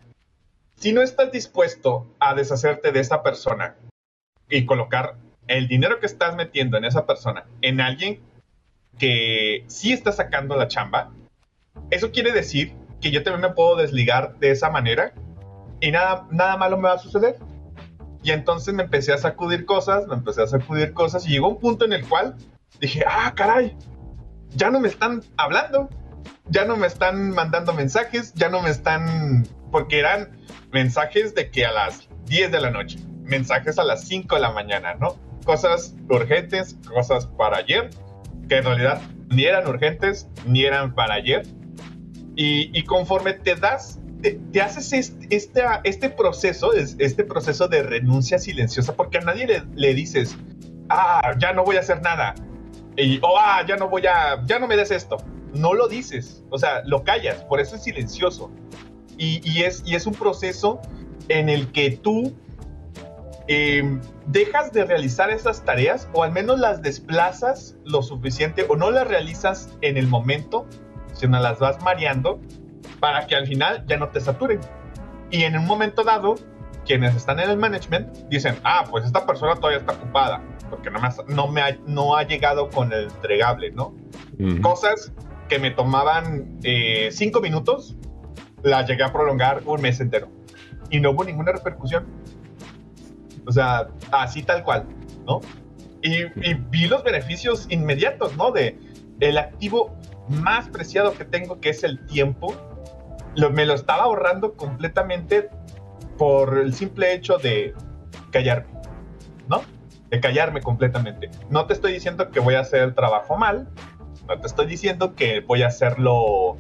si 0.76 0.92
no 0.92 1.04
estás 1.04 1.32
dispuesto 1.32 2.08
a 2.20 2.34
deshacerte 2.34 2.92
de 2.92 3.00
esa 3.00 3.22
persona 3.22 3.76
y 4.50 4.66
colocar 4.66 5.18
el 5.48 5.68
dinero 5.68 6.00
que 6.00 6.08
estás 6.08 6.36
metiendo 6.36 6.78
en 6.78 6.86
esa 6.86 7.06
persona 7.06 7.46
en 7.62 7.80
alguien 7.80 8.22
que 8.98 9.64
sí 9.68 9.94
está 9.94 10.12
sacando 10.12 10.56
la 10.56 10.68
chamba, 10.68 11.12
eso 11.92 12.12
quiere 12.12 12.32
decir 12.32 12.74
que 13.00 13.12
yo 13.12 13.22
también 13.22 13.50
me 13.50 13.56
puedo 13.56 13.76
desligar 13.76 14.40
de 14.40 14.52
esa 14.52 14.72
manera 14.72 15.14
y 15.80 15.92
nada, 15.92 16.28
nada 16.32 16.58
malo 16.58 16.78
me 16.78 16.90
va 16.90 16.94
a 16.94 17.00
suceder. 17.00 17.38
Y 18.24 18.32
entonces 18.32 18.74
me 18.74 18.84
empecé 18.84 19.14
a 19.14 19.18
sacudir 19.18 19.66
cosas, 19.66 20.08
me 20.08 20.14
empecé 20.14 20.44
a 20.44 20.48
sacudir 20.48 20.94
cosas 20.94 21.28
y 21.28 21.32
llegó 21.32 21.50
un 21.50 21.60
punto 21.60 21.86
en 21.86 21.94
el 21.94 22.08
cual 22.08 22.36
dije, 22.80 23.04
ah, 23.08 23.34
caray, 23.36 23.76
ya 24.56 24.70
no 24.70 24.80
me 24.80 24.88
están 24.88 25.24
hablando, 25.38 25.90
ya 26.50 26.66
no 26.66 26.78
me 26.78 26.88
están 26.88 27.32
mandando 27.32 27.74
mensajes, 27.74 28.34
ya 28.34 28.50
no 28.50 28.62
me 28.62 28.70
están, 28.70 29.48
porque 29.72 30.00
eran 30.00 30.38
mensajes 30.72 31.36
de 31.36 31.50
que 31.50 31.66
a 31.66 31.72
las 31.72 32.08
10 32.26 32.52
de 32.52 32.62
la 32.62 32.72
noche, 32.72 33.00
mensajes 33.24 33.80
a 33.80 33.84
las 33.84 34.08
5 34.08 34.36
de 34.36 34.42
la 34.42 34.52
mañana, 34.52 34.96
¿no? 34.96 35.18
Cosas 35.46 35.96
urgentes, 36.10 36.76
cosas 36.88 37.26
para 37.26 37.58
ayer 37.58 37.90
que 38.52 38.58
en 38.58 38.66
realidad 38.66 39.02
ni 39.30 39.46
eran 39.46 39.66
urgentes 39.68 40.28
ni 40.46 40.66
eran 40.66 40.94
para 40.94 41.16
ayer. 41.16 41.44
Y, 42.36 42.84
conforme 42.84 43.34
te 43.34 43.56
das, 43.56 44.00
te, 44.22 44.62
haces 44.62 44.92
este, 45.30 45.64
este, 45.84 46.10
proceso, 46.10 46.74
este 46.74 47.24
proceso 47.24 47.68
de 47.68 47.84
renuncia 47.84 48.40
silenciosa, 48.40 48.96
porque 48.96 49.20
a 49.20 49.22
nadie 49.22 49.46
le, 49.46 49.64
le 49.76 49.94
dices, 49.94 50.36
ah, 50.90 51.36
ya 51.38 51.54
no 51.54 51.64
voy 51.64 51.78
a 51.78 51.82
hacer 51.82 52.02
nada, 52.02 52.34
y, 52.98 53.20
o 53.22 53.38
ah, 53.38 53.64
ya 53.68 53.76
no 53.76 53.90
voy 53.90 54.06
a, 54.06 54.44
ya 54.46 54.60
no 54.60 54.68
me 54.68 54.76
des 54.76 54.92
esto. 54.92 55.18
No 55.54 55.74
lo 55.74 55.88
dices, 55.88 56.44
o 56.50 56.58
sea, 56.58 56.82
lo 56.86 57.04
callas, 57.04 57.44
por 57.44 57.60
eso 57.60 57.76
es 57.76 57.84
silencioso. 57.84 58.52
Y, 59.18 59.42
y, 59.50 59.64
es, 59.64 59.84
y 59.86 59.96
es 59.96 60.06
un 60.08 60.14
proceso 60.14 60.80
en 61.28 61.50
el 61.50 61.72
que 61.72 61.92
tú 61.92 62.34
Em, 63.54 64.00
dejas 64.28 64.72
de 64.72 64.86
realizar 64.86 65.30
esas 65.30 65.66
tareas 65.66 66.08
o 66.14 66.24
al 66.24 66.32
menos 66.32 66.58
las 66.58 66.82
desplazas 66.82 67.76
lo 67.84 68.02
suficiente 68.02 68.66
o 68.70 68.78
no 68.78 68.92
las 68.92 69.08
realizas 69.08 69.76
en 69.82 69.98
el 69.98 70.08
momento, 70.08 70.66
sino 71.12 71.38
las 71.38 71.60
vas 71.60 71.82
mareando 71.84 72.40
para 73.02 73.28
que 73.28 73.36
al 73.36 73.48
final 73.48 73.84
ya 73.88 73.98
no 73.98 74.08
te 74.08 74.22
saturen. 74.22 74.62
Y 75.32 75.44
en 75.44 75.58
un 75.58 75.66
momento 75.66 76.04
dado, 76.04 76.36
quienes 76.92 77.16
están 77.16 77.40
en 77.40 77.50
el 77.50 77.56
management 77.56 78.18
dicen, 78.28 78.58
ah, 78.66 78.84
pues 78.90 79.06
esta 79.06 79.26
persona 79.26 79.56
todavía 79.56 79.80
está 79.80 79.94
ocupada, 79.94 80.42
porque 80.70 80.92
no 80.92 81.00
me 81.00 81.08
ha, 81.08 81.16
no 81.30 81.48
me 81.48 81.62
ha, 81.62 81.78
no 81.88 82.18
ha 82.18 82.24
llegado 82.24 82.70
con 82.70 82.92
el 82.92 83.06
entregable, 83.06 83.72
¿no? 83.72 83.96
Cosas 84.62 85.14
que 85.48 85.58
me 85.58 85.72
tomaban 85.72 86.60
eh, 86.64 87.08
cinco 87.14 87.40
minutos, 87.40 87.96
las 88.62 88.90
llegué 88.90 89.04
a 89.04 89.14
prolongar 89.14 89.62
un 89.66 89.82
mes 89.82 90.02
entero. 90.02 90.28
Y 90.90 91.00
no 91.00 91.12
hubo 91.12 91.24
ninguna 91.24 91.54
repercusión. 91.54 92.08
O 93.48 93.54
sea, 93.54 93.88
así 94.12 94.44
tal 94.44 94.62
cual, 94.66 94.86
¿no? 95.26 95.40
Y, 96.02 96.24
y 96.24 96.56
vi 96.72 96.90
los 96.90 97.06
beneficios 97.06 97.68
inmediatos, 97.70 98.36
¿no? 98.36 98.52
De 98.52 98.78
el 99.22 99.38
activo 99.38 99.96
más 100.28 100.68
preciado 100.68 101.14
que 101.14 101.24
tengo, 101.24 101.62
que 101.62 101.70
es 101.70 101.86
el 101.86 102.06
tiempo, 102.08 102.54
lo, 103.36 103.50
me 103.50 103.66
lo 103.66 103.76
estaba 103.76 104.04
ahorrando 104.04 104.56
completamente 104.56 105.50
por 106.22 106.60
el 106.60 106.76
simple 106.76 107.16
hecho 107.16 107.40
de 107.40 107.74
callarme, 108.30 108.72
¿no? 109.48 109.64
De 110.12 110.20
callarme 110.20 110.62
completamente. 110.62 111.32
No 111.50 111.66
te 111.66 111.74
estoy 111.74 111.94
diciendo 111.94 112.30
que 112.30 112.40
voy 112.40 112.54
a 112.54 112.60
hacer 112.60 112.84
el 112.84 112.94
trabajo 112.94 113.38
mal, 113.38 113.70
no 114.28 114.40
te 114.40 114.46
estoy 114.46 114.68
diciendo 114.68 115.16
que 115.16 115.40
voy 115.40 115.64
a 115.64 115.68
hacerlo 115.70 116.58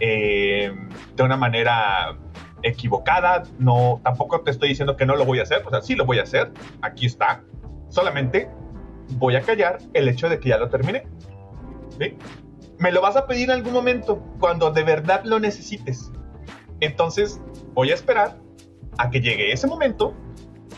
eh, 0.00 0.74
de 1.14 1.22
una 1.22 1.36
manera 1.36 2.18
equivocada, 2.64 3.44
no, 3.60 4.00
tampoco 4.02 4.40
te 4.40 4.50
estoy 4.50 4.70
diciendo 4.70 4.96
que 4.96 5.06
no 5.06 5.14
lo 5.14 5.24
voy 5.24 5.38
a 5.38 5.44
hacer, 5.44 5.62
o 5.64 5.70
sea, 5.70 5.80
sí 5.80 5.94
lo 5.94 6.06
voy 6.06 6.18
a 6.18 6.24
hacer, 6.24 6.50
aquí 6.82 7.06
está, 7.06 7.44
solamente 7.90 8.50
voy 9.10 9.36
a 9.36 9.42
callar 9.42 9.78
el 9.92 10.08
hecho 10.08 10.28
de 10.28 10.40
que 10.40 10.48
ya 10.48 10.58
lo 10.58 10.70
terminé. 10.70 11.06
¿sí? 12.00 12.18
me 12.80 12.90
lo 12.90 13.00
vas 13.00 13.14
a 13.14 13.28
pedir 13.28 13.44
en 13.44 13.58
algún 13.58 13.74
momento 13.74 14.18
cuando 14.40 14.72
de 14.72 14.82
verdad 14.82 15.20
lo 15.22 15.38
necesites. 15.38 16.10
Entonces 16.80 17.40
voy 17.74 17.92
a 17.92 17.94
esperar 17.94 18.42
a 18.98 19.10
que 19.10 19.20
llegue 19.20 19.52
ese 19.52 19.66
momento 19.66 20.14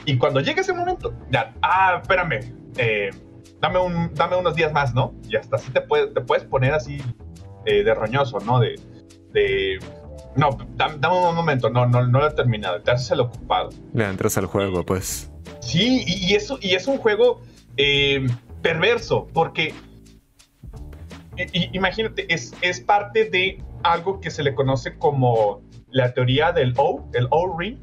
y 0.04 0.18
cuando 0.18 0.40
llegue 0.40 0.60
ese 0.60 0.72
momento, 0.72 1.12
ya, 1.30 1.54
ah, 1.62 1.98
espérame, 2.00 2.54
eh, 2.76 3.10
dame, 3.60 3.78
un, 3.80 4.14
dame 4.14 4.36
unos 4.36 4.54
días 4.54 4.72
más, 4.72 4.94
¿no? 4.94 5.14
Y 5.28 5.36
hasta 5.36 5.56
así 5.56 5.70
te, 5.72 5.80
puedes, 5.80 6.14
te 6.14 6.20
puedes 6.20 6.44
poner 6.44 6.74
así 6.74 7.02
eh, 7.64 7.82
de 7.82 7.94
roñoso, 7.94 8.38
¿no? 8.38 8.60
De, 8.60 8.80
de 9.32 9.78
no, 10.36 10.56
dame, 10.76 10.96
un 11.08 11.34
momento, 11.34 11.70
no, 11.70 11.86
no, 11.86 12.06
no 12.06 12.20
lo 12.20 12.28
he 12.28 12.30
terminado, 12.32 12.80
te 12.82 12.92
haces 12.92 13.10
el 13.10 13.20
ocupado. 13.20 13.70
Le 13.94 14.04
entras 14.04 14.38
al 14.38 14.46
juego, 14.46 14.84
pues. 14.84 15.30
Sí, 15.60 16.04
y, 16.06 16.34
eso, 16.34 16.58
y 16.60 16.74
es 16.74 16.86
un 16.86 16.98
juego 16.98 17.40
eh, 17.76 18.26
perverso, 18.62 19.26
porque 19.32 19.74
imagínate, 21.72 22.32
es, 22.32 22.54
es 22.62 22.80
parte 22.80 23.28
de 23.28 23.62
algo 23.82 24.20
que 24.20 24.30
se 24.30 24.42
le 24.42 24.54
conoce 24.54 24.96
como 24.96 25.62
la 25.90 26.14
teoría 26.14 26.52
del 26.52 26.74
O, 26.76 27.08
el 27.12 27.26
O-Ring, 27.30 27.78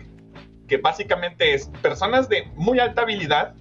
que 0.73 0.77
básicamente 0.77 1.53
es 1.53 1.67
personas 1.83 2.27
de 2.29 2.45
muy 2.55 2.79
alta 2.79 3.03
habilidad, 3.03 3.53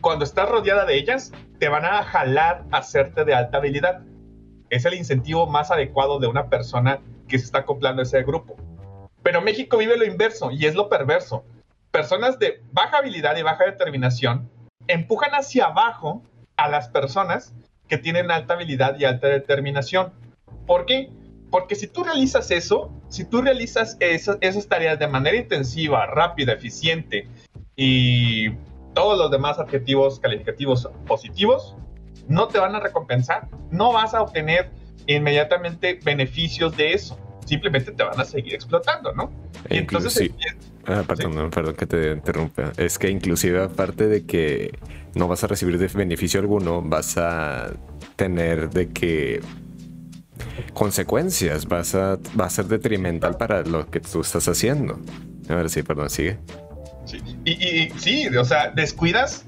cuando 0.00 0.24
estás 0.24 0.48
rodeada 0.48 0.84
de 0.84 0.96
ellas, 0.96 1.32
te 1.58 1.68
van 1.68 1.84
a 1.84 2.04
jalar 2.04 2.64
a 2.70 2.76
hacerte 2.76 3.24
de 3.24 3.34
alta 3.34 3.58
habilidad. 3.58 4.02
Es 4.70 4.84
el 4.84 4.94
incentivo 4.94 5.48
más 5.48 5.72
adecuado 5.72 6.20
de 6.20 6.28
una 6.28 6.48
persona 6.48 7.00
que 7.26 7.40
se 7.40 7.46
está 7.46 7.58
acoplando 7.58 8.02
a 8.02 8.04
ese 8.04 8.22
grupo. 8.22 8.54
Pero 9.24 9.40
México 9.40 9.78
vive 9.78 9.96
lo 9.96 10.04
inverso 10.04 10.52
y 10.52 10.66
es 10.66 10.76
lo 10.76 10.88
perverso. 10.88 11.44
Personas 11.90 12.38
de 12.38 12.62
baja 12.70 12.98
habilidad 12.98 13.36
y 13.36 13.42
baja 13.42 13.64
determinación 13.64 14.48
empujan 14.86 15.32
hacia 15.32 15.64
abajo 15.64 16.22
a 16.56 16.68
las 16.68 16.88
personas 16.88 17.52
que 17.88 17.98
tienen 17.98 18.30
alta 18.30 18.54
habilidad 18.54 18.96
y 18.96 19.06
alta 19.06 19.26
determinación. 19.26 20.12
¿Por 20.68 20.86
qué? 20.86 21.10
Porque 21.56 21.74
si 21.74 21.86
tú 21.86 22.04
realizas 22.04 22.50
eso, 22.50 22.92
si 23.08 23.24
tú 23.24 23.40
realizas 23.40 23.96
esas 23.98 24.68
tareas 24.68 24.98
de 24.98 25.08
manera 25.08 25.38
intensiva, 25.38 26.04
rápida, 26.04 26.52
eficiente 26.52 27.26
y 27.74 28.50
todos 28.92 29.16
los 29.16 29.30
demás 29.30 29.58
adjetivos 29.58 30.20
calificativos 30.20 30.86
positivos, 31.06 31.74
no 32.28 32.48
te 32.48 32.58
van 32.58 32.74
a 32.74 32.80
recompensar. 32.80 33.48
No 33.70 33.90
vas 33.90 34.12
a 34.12 34.20
obtener 34.20 34.68
inmediatamente 35.06 35.98
beneficios 36.04 36.76
de 36.76 36.92
eso. 36.92 37.18
Simplemente 37.46 37.90
te 37.90 38.02
van 38.02 38.20
a 38.20 38.26
seguir 38.26 38.52
explotando, 38.52 39.14
¿no? 39.14 39.32
E 39.70 39.78
entonces... 39.78 40.30
Ah, 40.84 41.04
perdón, 41.08 41.48
perdón 41.50 41.74
que 41.74 41.86
te 41.86 42.12
interrumpa. 42.12 42.74
Es 42.76 42.98
que 42.98 43.08
inclusive 43.08 43.62
aparte 43.62 44.08
de 44.08 44.26
que 44.26 44.78
no 45.14 45.26
vas 45.26 45.42
a 45.42 45.46
recibir 45.46 45.78
de 45.78 45.86
beneficio 45.86 46.38
alguno, 46.38 46.82
vas 46.82 47.16
a 47.16 47.72
tener 48.16 48.68
de 48.68 48.90
que 48.90 49.40
consecuencias, 50.72 51.66
vas 51.66 51.94
a, 51.94 52.18
va 52.38 52.46
a 52.46 52.50
ser 52.50 52.66
detrimental 52.66 53.36
para 53.36 53.62
lo 53.62 53.90
que 53.90 54.00
tú 54.00 54.20
estás 54.20 54.48
haciendo. 54.48 54.98
A 55.48 55.54
ver, 55.54 55.70
sí, 55.70 55.82
perdón, 55.82 56.10
sigue. 56.10 56.38
Sí, 57.04 57.18
y, 57.44 57.90
sí, 57.98 58.26
o 58.28 58.44
sea, 58.44 58.70
descuidas 58.70 59.44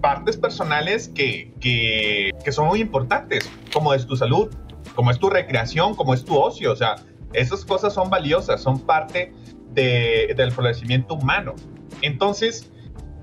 partes 0.00 0.36
personales 0.36 1.08
que, 1.08 1.52
que, 1.60 2.30
que, 2.44 2.52
son 2.52 2.68
muy 2.68 2.80
importantes, 2.80 3.48
como 3.72 3.92
es 3.92 4.06
tu 4.06 4.16
salud, 4.16 4.48
como 4.94 5.10
es 5.10 5.18
tu 5.18 5.28
recreación, 5.28 5.94
como 5.94 6.14
es 6.14 6.24
tu 6.24 6.36
ocio, 6.36 6.72
o 6.72 6.76
sea, 6.76 6.96
esas 7.32 7.64
cosas 7.64 7.92
son 7.92 8.08
valiosas, 8.08 8.62
son 8.62 8.80
parte 8.80 9.32
de, 9.72 10.32
del 10.36 10.52
florecimiento 10.52 11.14
humano. 11.14 11.54
Entonces, 12.02 12.70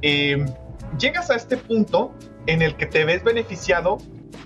eh, 0.02 0.46
llegas 1.00 1.30
a 1.32 1.36
este 1.36 1.58
punto 1.58 2.14
en 2.46 2.62
el 2.62 2.76
que 2.76 2.86
te 2.86 3.06
ves 3.06 3.24
beneficiado 3.24 3.98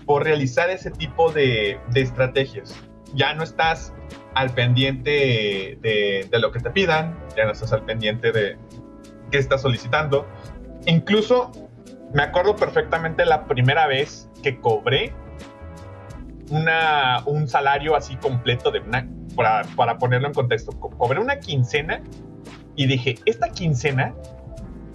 por 0.08 0.24
realizar 0.24 0.72
ese 0.72 0.90
tipo 0.90 1.32
de, 1.32 1.80
estrategias. 1.94 2.74
Ya 3.14 3.34
no 3.34 3.44
estás 3.44 3.94
al 4.34 4.50
pendiente 4.52 5.78
de, 5.82 6.30
lo 6.40 6.52
que 6.52 6.60
te 6.60 6.72
pidan, 6.72 7.16
ya 7.36 7.46
no 7.46 7.52
estás 7.52 7.74
al 7.74 7.84
pendiente 7.84 8.32
de 8.32 8.58
qué 9.30 9.38
estás 9.38 9.62
solicitando. 9.62 10.26
Incluso 10.86 11.52
me 12.14 12.24
acuerdo 12.24 12.56
perfectamente 12.56 13.26
la 13.26 13.46
primera 13.46 13.86
vez 13.86 14.30
que 14.42 14.60
cobré 14.60 15.14
una, 16.50 17.22
un 17.26 17.48
salario 17.50 17.96
así 17.96 18.16
completo 18.16 18.72
de 18.72 18.80
una, 18.80 19.06
para, 19.36 19.64
para 19.76 19.98
ponerlo 19.98 20.28
en 20.28 20.34
contexto, 20.34 20.72
cobré 20.72 21.20
una 21.20 21.38
quincena 21.40 22.02
y 22.78 22.88
dije, 22.88 23.16
esta 23.26 23.50
quincena 23.50 24.16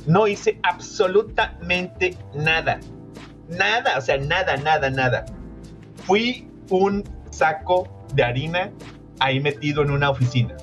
no 0.06 0.26
hice 0.26 0.58
absolutamente 0.62 2.16
nada. 2.34 2.80
Nada, 3.58 3.98
o 3.98 4.00
sea, 4.00 4.18
nada, 4.18 4.56
nada, 4.56 4.90
nada. 4.90 5.24
Fui 6.04 6.48
un 6.70 7.04
saco 7.30 8.04
de 8.14 8.22
harina 8.22 8.70
ahí 9.20 9.40
metido 9.40 9.82
en 9.82 9.90
una 9.90 10.10
oficina. 10.10 10.56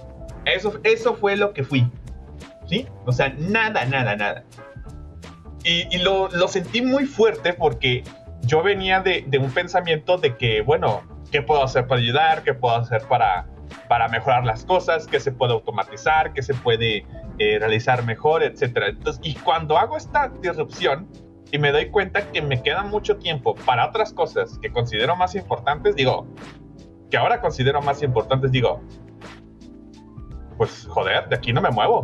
Eso, 0.46 0.80
eso 0.84 1.16
fue 1.16 1.38
lo 1.38 1.54
que 1.54 1.64
fui. 1.64 1.88
¿Sí? 2.68 2.88
O 3.06 3.12
sea, 3.12 3.30
nada, 3.38 3.86
nada, 3.86 4.16
nada. 4.16 4.44
Y, 5.64 5.98
lo, 6.00 6.30
sentí 6.48 6.82
muy 6.82 7.06
fuerte 7.06 7.54
porque 7.54 8.04
yo 8.42 8.64
venía 8.64 9.02
de, 9.02 9.26
un 9.40 9.52
pensamiento 9.52 10.18
de 10.18 10.38
que, 10.38 10.62
bueno, 10.62 11.04
¿qué 11.32 11.42
puedo 11.42 11.64
hacer 11.64 11.86
para 11.88 12.02
ayudar? 12.02 12.44
¿Qué 12.44 12.54
puedo 12.54 12.76
hacer 12.76 13.02
para, 13.04 13.48
para 13.88 14.08
mejorar 14.08 14.46
las 14.46 14.66
cosas? 14.66 15.06
¿Qué 15.06 15.20
se 15.20 15.32
puede 15.32 15.54
automatizar? 15.54 16.34
¿Qué 16.34 16.42
se 16.42 16.54
puede 16.54 17.06
eh, 17.42 17.58
realizar 17.58 18.04
mejor, 18.04 18.44
etcétera. 18.44 18.90
Entonces, 18.90 19.22
y 19.24 19.34
cuando 19.36 19.78
hago 19.78 19.96
esta 19.96 20.30
disrupción 20.42 21.08
y 21.52 21.58
me 21.58 21.72
doy 21.72 21.90
cuenta 21.90 22.32
que 22.32 22.42
me 22.42 22.62
queda 22.62 22.84
mucho 22.84 23.18
tiempo 23.18 23.56
para 23.56 23.88
otras 23.88 24.14
cosas 24.14 24.58
que 24.60 24.72
considero 24.72 25.16
más 25.16 25.36
importantes, 25.36 25.96
digo, 25.96 26.28
que 27.10 27.18
ahora 27.18 27.42
considero 27.42 27.82
más 27.82 28.04
importantes, 28.04 28.52
digo, 28.52 28.82
pues 30.58 30.86
joder, 30.88 31.28
de 31.30 31.36
aquí 31.36 31.54
no 31.54 31.62
me 31.62 31.72
muevo. 31.72 32.04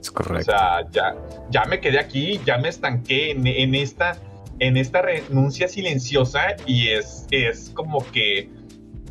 Es 0.00 0.10
correcto. 0.10 0.40
O 0.40 0.44
sea, 0.44 0.88
ya, 0.90 1.14
ya 1.50 1.64
me 1.64 1.80
quedé 1.80 1.98
aquí, 1.98 2.40
ya 2.44 2.58
me 2.58 2.68
estanqué 2.68 3.32
en, 3.32 3.46
en 3.46 3.74
esta, 3.74 4.16
en 4.58 4.76
esta 4.76 5.02
renuncia 5.02 5.68
silenciosa 5.68 6.56
y 6.64 6.88
es, 6.88 7.26
es 7.30 7.70
como 7.70 7.98
que 8.12 8.50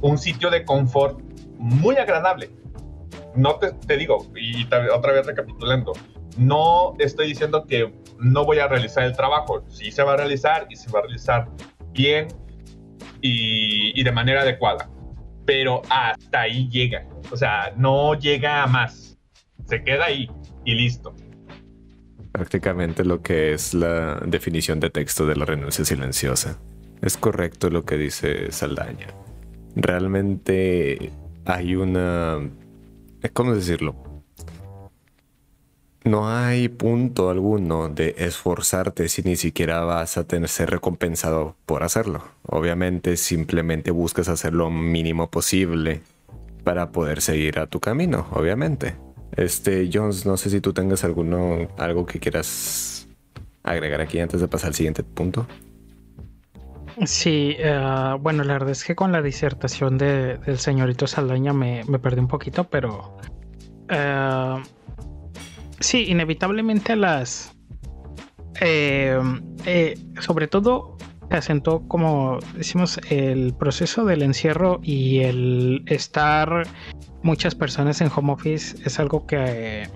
un 0.02 0.18
sitio 0.18 0.50
de 0.50 0.66
confort 0.66 1.20
muy 1.58 1.98
agradable 1.98 2.50
no 3.36 3.56
te, 3.56 3.98
digo, 3.98 4.26
y 4.36 4.66
otra 4.66 5.14
vez 5.14 5.26
recapitulando, 5.26 5.94
no 6.38 6.94
estoy 7.00 7.28
diciendo 7.28 7.66
que 7.66 7.94
no 8.20 8.46
voy 8.46 8.60
a 8.60 8.68
realizar 8.68 9.04
el 9.04 9.16
trabajo, 9.16 9.64
sí 9.70 9.92
se 9.92 10.04
va 10.04 10.14
a 10.14 10.18
realizar 10.18 10.68
y 10.70 10.76
se 10.76 10.90
va 10.92 11.00
a 11.00 11.02
realizar 11.04 11.50
bien 11.94 12.28
y, 13.22 14.04
de 14.04 14.12
manera 14.12 14.42
adecuada, 14.42 14.90
pero 15.46 15.82
hasta 15.90 16.42
ahí 16.42 16.70
llega, 16.70 17.08
o 17.32 17.38
sea, 17.38 17.74
no 17.76 18.14
llega 18.16 18.64
a 18.64 18.68
más, 18.68 19.18
se 19.66 19.84
queda 19.84 20.06
ahí 20.06 20.30
y 20.64 20.76
listo. 20.76 21.16
Prácticamente 22.32 23.06
lo 23.06 23.22
que 23.22 23.54
es 23.54 23.74
la 23.74 24.20
definición 24.26 24.80
de 24.80 24.90
texto 24.90 25.26
de 25.26 25.38
la 25.38 25.46
renuncia 25.46 25.86
silenciosa. 25.86 26.60
Es 27.02 27.16
correcto 27.16 27.70
lo 27.70 27.86
que 27.86 27.96
dice 27.96 28.52
Saldaña. 28.52 29.08
Realmente 29.76 31.12
hay 31.46 31.76
una 31.76 32.42
¿cómo 33.34 33.56
decirlo? 33.56 33.96
No 36.06 36.30
hay 36.30 36.70
punto 36.70 37.32
alguno 37.32 37.90
de 37.90 38.14
esforzarte 38.20 39.10
si 39.10 39.24
ni 39.24 39.36
siquiera 39.36 39.84
vas 39.84 40.18
a 40.18 40.24
tener, 40.24 40.50
ser 40.50 40.70
recompensado 40.70 41.56
por 41.66 41.82
hacerlo. 41.82 42.24
Obviamente 42.44 43.18
simplemente 43.18 43.90
buscas 43.90 44.30
hacer 44.30 44.54
lo 44.54 44.70
mínimo 44.70 45.32
posible 45.32 46.02
para 46.64 46.92
poder 46.92 47.22
seguir 47.22 47.58
a 47.58 47.66
tu 47.66 47.80
camino, 47.80 48.28
obviamente. 48.32 48.96
Este, 49.36 49.90
Jones, 49.92 50.28
no 50.28 50.38
sé 50.38 50.52
si 50.52 50.62
tú 50.62 50.74
tengas 50.74 51.04
alguno, 51.04 51.70
algo 51.80 52.06
que 52.06 52.20
quieras 52.20 53.08
agregar 53.64 54.00
aquí 54.00 54.20
antes 54.20 54.40
de 54.42 54.48
pasar 54.48 54.68
al 54.68 54.76
siguiente 54.76 55.04
punto. 55.04 55.48
Sí, 57.04 57.56
eh, 57.58 58.16
bueno, 58.20 58.44
la 58.44 58.54
verdad 58.54 58.70
es 58.70 58.84
que 58.84 58.96
con 58.96 59.12
la 59.12 59.24
disertación 59.24 59.98
de, 59.98 60.38
del 60.38 60.60
señorito 60.60 61.08
Saldaña 61.08 61.52
me, 61.52 61.84
me, 61.86 61.98
perdí 61.98 62.20
un 62.20 62.28
poquito, 62.28 62.66
pero 62.66 63.18
uh, 63.90 64.62
sí, 65.86 66.06
inevitablemente 66.08 66.96
las... 66.96 67.52
Eh, 68.62 69.20
eh, 69.66 69.98
sobre 70.22 70.48
todo 70.48 70.96
se 71.42 71.60
como 71.88 72.40
decimos, 72.56 73.00
el 73.10 73.54
proceso 73.56 74.06
del 74.06 74.22
encierro 74.22 74.80
y 74.84 75.20
el 75.20 75.84
estar 75.88 76.64
muchas 77.24 77.56
personas 77.56 78.00
en 78.02 78.10
home 78.16 78.34
office 78.34 78.78
es 78.86 79.00
algo 79.00 79.26
que 79.28 79.90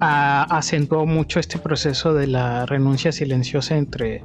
acentuó 0.00 1.06
mucho 1.06 1.40
este 1.40 1.58
proceso 1.58 2.14
de 2.14 2.26
la 2.28 2.66
renuncia 2.66 3.12
silenciosa 3.12 3.76
entre 3.76 4.24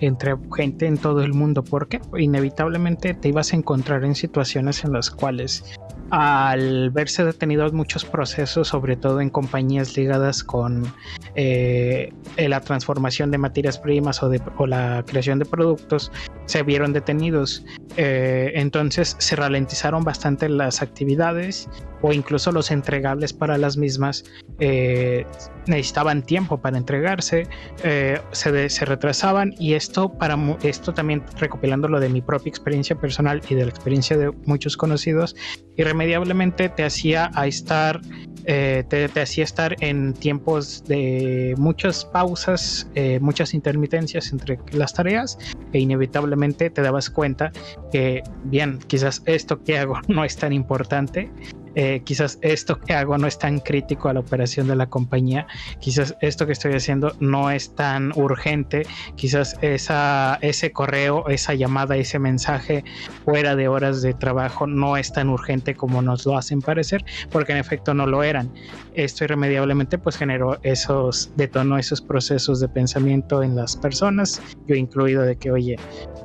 entre 0.00 0.36
gente 0.54 0.86
en 0.86 0.98
todo 0.98 1.22
el 1.22 1.34
mundo, 1.34 1.62
porque 1.64 2.00
inevitablemente 2.16 3.14
te 3.14 3.28
ibas 3.28 3.52
a 3.52 3.56
encontrar 3.56 4.04
en 4.04 4.14
situaciones 4.14 4.84
en 4.84 4.92
las 4.92 5.10
cuales 5.10 5.64
al 6.10 6.90
verse 6.90 7.24
detenidos 7.24 7.72
muchos 7.72 8.04
procesos, 8.04 8.68
sobre 8.68 8.96
todo 8.96 9.20
en 9.20 9.30
compañías 9.30 9.96
ligadas 9.96 10.42
con 10.42 10.86
eh, 11.34 12.12
la 12.36 12.60
transformación 12.60 13.30
de 13.30 13.38
materias 13.38 13.78
primas 13.78 14.22
o, 14.22 14.66
la 14.66 15.04
creación 15.06 15.38
de 15.38 15.44
productos, 15.44 16.10
se 16.48 16.62
vieron 16.62 16.92
detenidos. 16.92 17.62
Eh, 17.96 18.52
entonces 18.54 19.16
se 19.18 19.36
ralentizaron 19.36 20.02
bastante 20.02 20.48
las 20.48 20.82
actividades 20.82 21.68
o 22.00 22.12
incluso 22.12 22.52
los 22.52 22.70
entregables 22.70 23.32
para 23.32 23.58
las 23.58 23.76
mismas 23.76 24.24
eh, 24.60 25.26
necesitaban 25.66 26.22
tiempo 26.22 26.58
para 26.58 26.78
entregarse, 26.78 27.48
eh, 27.82 28.20
se, 28.30 28.84
retrasaban 28.84 29.54
y 29.58 29.74
esto, 29.74 30.10
para, 30.12 30.38
esto 30.62 30.94
también 30.94 31.24
recopilando 31.38 31.88
lo 31.88 32.00
de 32.00 32.08
mi 32.08 32.22
propia 32.22 32.50
experiencia 32.50 32.96
personal 32.96 33.42
y 33.48 33.54
de 33.54 33.64
la 33.64 33.70
experiencia 33.70 34.16
de 34.16 34.30
muchos 34.46 34.76
conocidos, 34.76 35.34
irremediablemente 35.76 36.68
te 36.68 36.84
hacía 36.84 37.30
estar 37.44 38.00
te, 38.44 39.10
hacía 39.20 39.44
estar 39.44 39.76
en 39.80 40.14
tiempos 40.14 40.82
de 40.86 41.54
muchas 41.58 42.06
pausas, 42.06 42.88
muchas 43.20 43.52
intermitencias 43.52 44.32
entre 44.32 44.58
las 44.72 44.94
tareas 44.94 45.36
e 45.74 45.80
inevitablemente 45.80 46.37
te 46.70 46.82
dabas 46.82 47.10
cuenta 47.10 47.52
que, 47.92 48.22
bien, 48.44 48.78
quizás 48.86 49.22
esto 49.26 49.62
que 49.62 49.78
hago 49.78 49.98
no 50.08 50.24
es 50.24 50.36
tan 50.36 50.52
importante, 50.52 51.30
eh, 51.74 52.02
quizás 52.04 52.38
esto 52.42 52.80
que 52.80 52.94
hago 52.94 53.18
no 53.18 53.26
es 53.26 53.38
tan 53.38 53.60
crítico 53.60 54.08
a 54.08 54.14
la 54.14 54.20
operación 54.20 54.68
de 54.68 54.76
la 54.76 54.88
compañía, 54.88 55.46
quizás 55.80 56.16
esto 56.20 56.46
que 56.46 56.52
estoy 56.52 56.74
haciendo 56.74 57.14
no 57.20 57.50
es 57.50 57.74
tan 57.74 58.12
urgente, 58.16 58.86
quizás 59.16 59.56
esa, 59.62 60.38
ese 60.40 60.72
correo, 60.72 61.28
esa 61.28 61.54
llamada, 61.54 61.96
ese 61.96 62.18
mensaje 62.18 62.84
fuera 63.24 63.56
de 63.56 63.68
horas 63.68 64.02
de 64.02 64.14
trabajo 64.14 64.66
no 64.66 64.96
es 64.96 65.12
tan 65.12 65.28
urgente 65.28 65.74
como 65.74 66.02
nos 66.02 66.26
lo 66.26 66.36
hacen 66.36 66.60
parecer, 66.60 67.04
porque 67.30 67.52
en 67.52 67.58
efecto 67.58 67.94
no 67.94 68.06
lo 68.06 68.22
eran. 68.22 68.52
Esto 68.94 69.24
irremediablemente 69.24 69.98
pues 69.98 70.16
generó 70.16 70.58
esos, 70.62 71.30
detonó 71.36 71.78
esos 71.78 72.00
procesos 72.00 72.60
de 72.60 72.68
pensamiento 72.68 73.42
en 73.42 73.54
las 73.54 73.76
personas, 73.76 74.42
yo 74.66 74.74
incluido 74.74 75.22
de 75.22 75.36
que, 75.36 75.50
oye, 75.50 75.76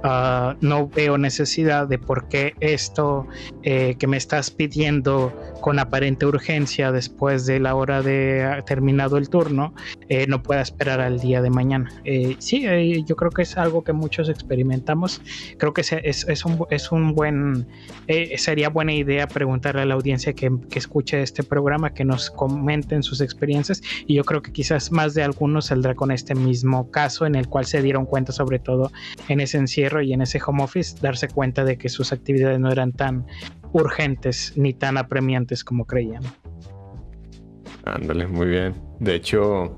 uh, 0.03 0.55
no 0.61 0.87
veo 0.87 1.17
necesidad 1.17 1.87
de 1.87 1.99
por 1.99 2.27
qué 2.27 2.55
esto 2.59 3.27
eh, 3.63 3.95
que 3.99 4.07
me 4.07 4.17
estás 4.17 4.51
pidiendo 4.51 5.32
con 5.63 5.79
aparente 5.79 6.25
urgencia 6.25 6.91
después 6.91 7.45
de 7.45 7.57
la 7.57 7.75
hora 7.75 8.01
de 8.01 8.61
terminado 8.65 9.15
el 9.17 9.29
turno, 9.29 9.73
eh, 10.09 10.27
no 10.27 10.43
pueda 10.43 10.61
esperar 10.61 10.99
al 10.99 11.21
día 11.21 11.41
de 11.41 11.49
mañana. 11.49 11.89
Eh, 12.03 12.35
sí, 12.39 12.65
eh, 12.67 13.01
yo 13.05 13.15
creo 13.15 13.31
que 13.31 13.43
es 13.43 13.57
algo 13.57 13.81
que 13.81 13.93
muchos 13.93 14.27
experimentamos. 14.27 15.21
Creo 15.57 15.73
que 15.73 15.79
es, 15.79 15.93
es, 15.93 16.45
un, 16.45 16.65
es 16.69 16.91
un, 16.91 17.15
buen, 17.15 17.65
sería 18.35 18.67
buena 18.67 18.93
idea 18.93 19.25
preguntarle 19.25 19.83
a 19.83 19.85
la 19.85 19.93
audiencia 19.93 20.33
que, 20.33 20.51
que, 20.69 20.79
escuche 20.79 21.21
este 21.21 21.43
programa, 21.43 21.93
que 21.93 22.03
nos 22.03 22.29
comenten 22.29 23.01
sus 23.01 23.21
experiencias. 23.21 23.81
Y 24.05 24.15
yo 24.15 24.25
creo 24.25 24.41
que 24.41 24.51
quizás 24.51 24.91
más 24.91 25.13
de 25.13 25.23
algunos 25.23 25.67
saldrá 25.67 25.95
con 25.95 26.11
este 26.11 26.35
mismo 26.35 26.91
caso 26.91 27.25
en 27.25 27.35
el 27.35 27.47
cual 27.47 27.65
se 27.65 27.81
dieron 27.81 28.05
cuenta, 28.05 28.33
sobre 28.33 28.59
todo 28.59 28.91
en 29.29 29.39
ese 29.39 29.59
encierro 29.59 30.01
y 30.01 30.11
en 30.11 30.21
ese 30.21 30.41
home 30.45 30.61
office, 30.61 30.97
darse 31.01 31.29
cuenta 31.29 31.63
de 31.63 31.77
que 31.77 31.87
sus 31.87 32.11
actividades 32.11 32.59
no 32.59 32.69
eran 32.69 32.91
tan 32.91 33.25
urgentes 33.73 34.53
ni 34.55 34.73
tan 34.73 34.97
apremiantes 34.97 35.63
como 35.63 35.85
creían. 35.85 36.23
Ándale, 37.83 38.27
muy 38.27 38.47
bien. 38.47 38.73
De 38.99 39.15
hecho, 39.15 39.75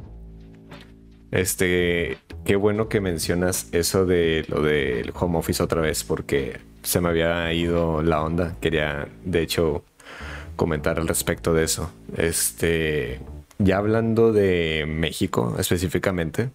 este, 1.32 2.18
qué 2.44 2.56
bueno 2.56 2.88
que 2.88 3.02
mencionas 3.02 3.70
eso 3.72 4.06
de 4.06 4.46
lo 4.48 4.62
del 4.62 5.12
home 5.16 5.40
office 5.40 5.64
otra 5.64 5.82
vez, 5.82 6.04
porque 6.04 6.60
se 6.84 7.02
me 7.02 7.10
había 7.10 7.52
ido 7.52 8.04
la 8.04 8.22
onda. 8.22 8.56
Quería, 8.62 9.08
de 9.24 9.42
hecho, 9.42 9.84
comentar 10.56 11.00
al 11.00 11.08
respecto 11.08 11.54
de 11.54 11.64
eso. 11.64 11.92
Este, 12.16 13.20
ya 13.58 13.78
hablando 13.78 14.32
de 14.32 14.86
México 14.88 15.56
específicamente, 15.58 16.52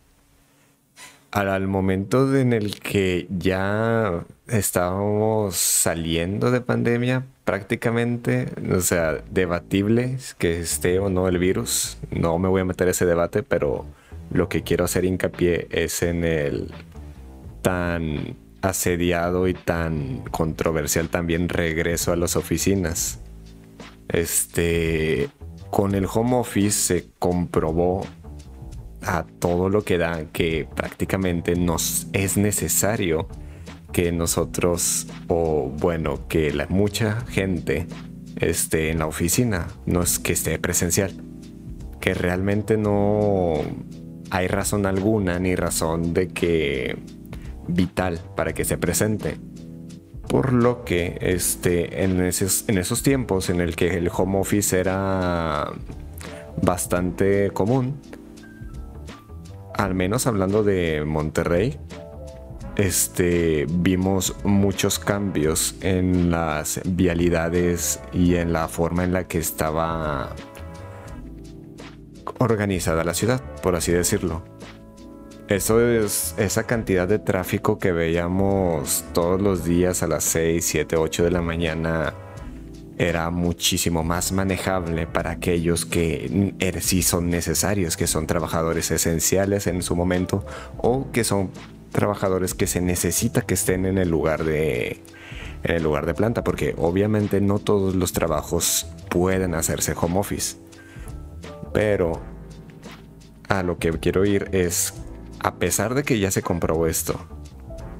al 1.31 1.69
momento 1.69 2.37
en 2.37 2.53
el 2.53 2.81
que 2.81 3.27
ya 3.31 4.25
estábamos 4.49 5.57
saliendo 5.57 6.51
de 6.51 6.61
pandemia 6.61 7.25
prácticamente, 7.45 8.49
o 8.73 8.81
sea, 8.81 9.23
debatible 9.31 10.19
que 10.39 10.61
esté 10.61 10.99
o 10.99 11.09
no 11.09 11.29
el 11.29 11.39
virus, 11.39 11.99
no 12.11 12.39
me 12.39 12.49
voy 12.49 12.63
a 12.63 12.65
meter 12.65 12.89
ese 12.89 13.07
debate, 13.07 13.43
pero 13.43 13.87
lo 14.33 14.49
que 14.49 14.63
quiero 14.63 14.85
hacer 14.85 15.05
hincapié 15.05 15.69
es 15.71 16.03
en 16.03 16.25
el 16.25 16.73
tan 17.63 18.37
asediado 18.63 19.49
y 19.49 19.55
tan 19.55 20.23
controversial 20.31 21.09
también 21.09 21.49
regreso 21.49 22.13
a 22.13 22.17
las 22.17 22.37
oficinas. 22.37 23.21
Este, 24.09 25.29
con 25.71 25.95
el 25.95 26.07
home 26.13 26.37
office 26.37 26.79
se 26.79 27.07
comprobó 27.19 28.05
a 29.03 29.25
todo 29.25 29.69
lo 29.69 29.83
que 29.83 29.99
da 29.99 30.25
que 30.33 30.69
prácticamente 30.75 31.57
nos 31.57 32.07
es 32.13 32.37
necesario 32.37 33.29
que 33.93 34.13
nosotros 34.13 35.07
o 35.29 35.71
bueno 35.79 36.29
que 36.29 36.53
la 36.53 36.67
mucha 36.69 37.21
gente 37.23 37.87
esté 38.37 38.91
en 38.91 39.01
la 39.01 39.07
oficina 39.07 39.69
no 39.87 40.03
es 40.03 40.19
que 40.19 40.33
esté 40.33 40.59
presencial. 40.59 41.13
Que 42.01 42.15
realmente 42.15 42.77
no 42.77 43.55
hay 44.31 44.49
razón 44.49 44.87
alguna 44.87 45.39
ni 45.39 45.55
razón 45.55 46.15
de 46.15 46.29
que 46.29 46.97
vital 47.69 48.21
para 48.37 48.53
que 48.53 48.65
se 48.65 48.79
presente. 48.79 49.37
Por 50.29 50.53
lo 50.53 50.85
que 50.85 51.19
este 51.21 52.05
en 52.05 52.23
esos, 52.23 52.65
en 52.69 52.79
esos 52.79 53.03
tiempos 53.03 53.51
en 53.51 53.61
el 53.61 53.75
que 53.75 53.97
el 53.97 54.09
home 54.15 54.39
office 54.39 54.79
era 54.79 55.73
bastante 56.63 57.51
común 57.51 57.97
al 59.77 59.95
menos 59.95 60.27
hablando 60.27 60.63
de 60.63 61.05
Monterrey, 61.05 61.79
este, 62.77 63.67
vimos 63.69 64.37
muchos 64.45 64.99
cambios 64.99 65.75
en 65.83 66.31
las 66.31 66.81
vialidades 66.85 68.01
y 68.13 68.37
en 68.37 68.53
la 68.53 68.69
forma 68.69 69.05
en 69.05 69.13
la 69.13 69.29
que 69.29 69.39
estaba 69.39 70.35
organizada 72.39 73.05
la 73.05 73.15
ciudad, 73.15 73.43
por 73.63 73.77
así 73.77 73.93
decirlo. 73.93 74.43
Eso 75.49 75.81
es 75.81 76.35
esa 76.39 76.65
cantidad 76.65 77.09
de 77.09 77.19
tráfico 77.19 77.79
que 77.79 77.91
veíamos 77.91 79.05
todos 79.13 79.43
los 79.43 79.65
días 79.65 80.03
a 80.03 80.07
las 80.07 80.23
6, 80.25 80.65
7, 80.65 80.97
8 80.97 81.25
de 81.25 81.31
la 81.33 81.43
mañana 81.43 82.15
era 83.01 83.31
muchísimo 83.31 84.05
más 84.05 84.31
manejable 84.31 85.07
para 85.07 85.31
aquellos 85.31 85.87
que 85.87 86.55
er, 86.59 86.83
sí 86.83 87.03
son 87.03 87.31
necesarios, 87.31 87.97
que 87.97 88.07
son 88.07 88.27
trabajadores 88.27 88.91
esenciales 88.91 89.67
en 89.67 89.83
su 89.83 89.97
momento 89.97 90.45
o 90.77 91.11
que 91.11 91.25
son 91.25 91.51
trabajadores 91.93 92.53
que 92.53 92.67
se 92.67 92.83
necesita 92.83 93.41
que 93.41 93.55
estén 93.55 93.87
en 93.87 93.97
el 93.97 94.11
lugar 94.11 94.45
de 94.45 95.03
en 95.63 95.77
el 95.77 95.83
lugar 95.83 96.05
de 96.05 96.13
planta, 96.13 96.45
porque 96.45 96.75
obviamente 96.77 97.41
no 97.41 97.59
todos 97.59 97.95
los 97.95 98.13
trabajos 98.13 98.87
pueden 99.09 99.55
hacerse 99.55 99.95
home 99.99 100.19
office. 100.19 100.59
Pero 101.73 102.21
a 103.49 103.63
lo 103.63 103.79
que 103.79 103.93
quiero 103.93 104.27
ir 104.27 104.51
es, 104.53 104.93
a 105.39 105.55
pesar 105.55 105.95
de 105.95 106.03
que 106.03 106.19
ya 106.19 106.31
se 106.31 106.43
comprobó 106.43 106.87
esto, 106.87 107.19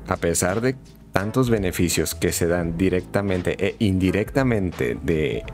a 0.09 0.17
pesar 0.17 0.61
de 0.61 0.77
tantos 1.13 1.51
beneficios 1.51 2.15
que 2.15 2.33
se 2.33 2.47
dan 2.47 2.77
directamente 2.77 3.57
e 3.59 3.77
indirectamente 3.79 4.97
de 5.03 5.45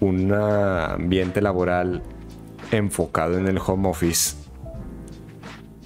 un 0.00 0.32
ambiente 0.32 1.40
laboral 1.40 2.02
enfocado 2.70 3.38
en 3.38 3.48
el 3.48 3.58
home 3.58 3.88
office, 3.88 4.36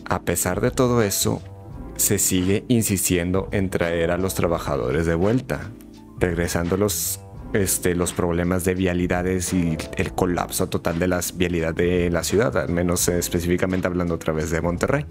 a 0.07 0.23
pesar 0.23 0.61
de 0.61 0.71
todo 0.71 1.03
eso, 1.03 1.43
se 1.97 2.19
sigue 2.19 2.65
insistiendo 2.69 3.49
en 3.53 3.71
traer 3.71 4.11
a 4.11 4.17
los 4.17 4.35
trabajadores 4.35 5.07
de 5.07 5.15
vuelta, 5.15 5.71
regresándolos 6.19 7.21
este, 7.53 7.95
los 7.95 8.13
problemas 8.13 8.65
de 8.65 8.75
vialidades 8.75 9.53
y 9.53 9.77
el 9.97 10.13
colapso 10.13 10.69
total 10.69 10.99
de 10.99 11.09
las 11.09 11.37
vialidades 11.37 11.77
de 11.77 12.11
la 12.11 12.25
ciudad, 12.25 12.57
al 12.57 12.71
menos 12.71 13.09
específicamente 13.09 13.87
hablando 13.87 14.15
otra 14.15 14.33
vez 14.33 14.51
de 14.51 14.61
Monterrey. 14.61 15.05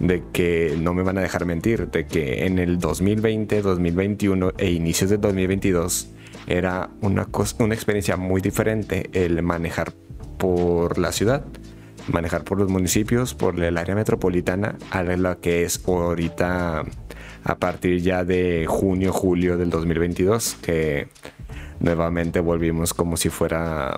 De 0.00 0.22
que 0.32 0.76
no 0.78 0.92
me 0.92 1.02
van 1.02 1.18
a 1.18 1.22
dejar 1.22 1.46
mentir, 1.46 1.88
de 1.88 2.06
que 2.06 2.44
en 2.46 2.58
el 2.58 2.78
2020, 2.78 3.62
2021 3.62 4.52
e 4.58 4.70
inicios 4.70 5.08
de 5.10 5.16
2022 5.16 6.10
era 6.46 6.90
una, 7.00 7.26
una 7.58 7.74
experiencia 7.74 8.16
muy 8.16 8.40
diferente 8.40 9.08
el 9.12 9.42
manejar 9.42 9.92
por 10.38 10.98
la 10.98 11.12
ciudad, 11.12 11.44
manejar 12.08 12.44
por 12.44 12.58
los 12.58 12.70
municipios, 12.70 13.34
por 13.34 13.58
el 13.58 13.78
área 13.78 13.94
metropolitana, 13.94 14.76
a 14.90 15.02
la 15.02 15.36
que 15.36 15.64
es 15.64 15.82
ahorita 15.86 16.84
a 17.44 17.58
partir 17.58 18.00
ya 18.02 18.24
de 18.24 18.66
junio, 18.68 19.12
julio 19.12 19.56
del 19.56 19.70
2022, 19.70 20.56
que 20.62 21.08
nuevamente 21.80 22.40
volvimos 22.40 22.94
como 22.94 23.16
si 23.16 23.28
fuera 23.28 23.96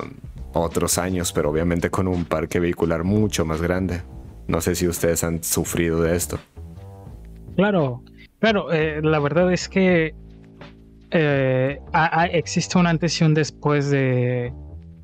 otros 0.53 0.99
años, 0.99 1.33
pero 1.33 1.51
obviamente 1.51 1.91
con 1.91 2.09
un 2.09 2.25
parque 2.25 2.61
vehicular 2.61 3.05
mucho 3.05 3.45
más 3.45 3.61
grande. 3.61 4.03
No 4.49 4.61
sé 4.61 4.75
si 4.75 4.89
ustedes 4.89 5.23
han 5.23 5.45
sufrido 5.45 6.03
de 6.03 6.17
esto. 6.17 6.39
Claro, 7.57 8.03
claro, 8.41 8.73
eh, 8.73 9.01
la 9.03 9.21
verdad 9.21 9.53
es 9.53 9.69
que 9.69 10.15
eh, 11.11 11.81
existe 12.33 12.79
un 12.79 12.87
antes 12.87 13.21
y 13.21 13.25
un 13.25 13.35
después 13.35 13.91
de, 13.91 14.53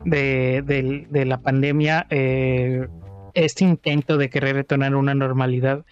de, 0.04 1.24
la 1.26 1.40
pandemia. 1.40 2.06
Eh, 2.10 2.88
este 3.34 3.64
intento 3.64 4.16
de 4.16 4.30
querer 4.30 4.56
retornar 4.56 4.94
una 4.94 5.14
normalidad 5.14 5.84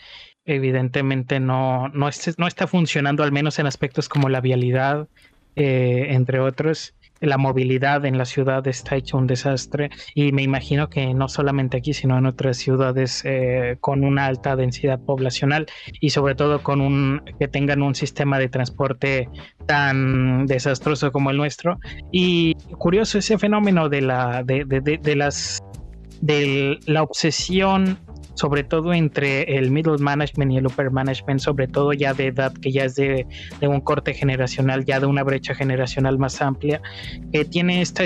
evidentemente 0.45 1.41
no, 1.41 1.89
no, 1.89 2.11
no 2.37 2.47
está 2.47 2.67
funcionando, 2.67 3.23
al 3.23 3.33
menos 3.33 3.59
en 3.59 3.67
aspectos 3.67 4.09
como 4.09 4.29
la 4.29 4.41
vialidad, 4.41 5.09
eh, 5.57 6.07
entre 6.11 6.41
otros. 6.41 6.95
La 7.23 7.39
movilidad 7.39 8.05
en 8.05 8.19
la 8.19 8.25
ciudad 8.25 8.67
está 8.67 8.97
hecho 8.97 9.17
un 9.17 9.27
desastre 9.27 9.91
y 10.15 10.33
me 10.33 10.43
imagino 10.43 10.91
que 10.91 11.15
no 11.15 11.29
solamente 11.29 11.77
aquí, 11.77 11.95
sino 11.95 12.19
en 12.19 12.27
otras 12.27 12.57
ciudades 12.57 13.23
eh, 13.25 13.77
con 13.81 14.05
una 14.05 14.27
alta 14.27 14.57
densidad 14.57 14.99
poblacional 15.01 15.67
y 16.01 16.11
sobre 16.11 16.35
todo 16.35 16.63
con 16.63 16.81
un 16.81 17.23
que 17.39 17.47
tengan 17.47 17.81
un 17.83 17.95
sistema 17.95 18.39
de 18.39 18.49
transporte 18.49 19.29
tan 19.67 20.47
desastroso 20.47 21.13
como 21.13 21.31
el 21.31 21.37
nuestro. 21.37 21.79
Y 22.11 22.57
curioso 22.77 23.19
ese 23.19 23.39
fenómeno 23.39 23.89
de 23.89 24.03
la 24.03 24.43
de, 24.43 24.65
de, 24.65 24.81
de 24.81 25.17
las 25.17 25.63
de 26.21 26.79
la 26.87 27.03
obsesión 27.03 27.99
sobre 28.43 28.65
todo 28.65 28.93
entre 28.93 29.57
el 29.57 29.71
middle 29.71 29.99
management 29.99 30.51
y 30.51 30.57
el 30.57 30.67
upper 30.67 30.91
management, 30.91 31.39
sobre 31.39 31.69
todo 31.69 31.93
ya 31.93 32.13
de 32.13 32.27
edad 32.27 32.53
que 32.53 32.73
ya 32.73 32.87
es 32.87 32.97
de, 32.97 33.25
un 33.61 33.81
corte 33.81 34.15
generacional, 34.15 34.85
ya 34.85 34.99
de 34.99 35.07
una 35.07 35.23
brecha 35.23 35.55
generacional 35.55 36.19
más 36.19 36.43
amplia, 36.43 36.83
que 37.33 37.45
tiene 37.45 37.83
esta 37.83 38.03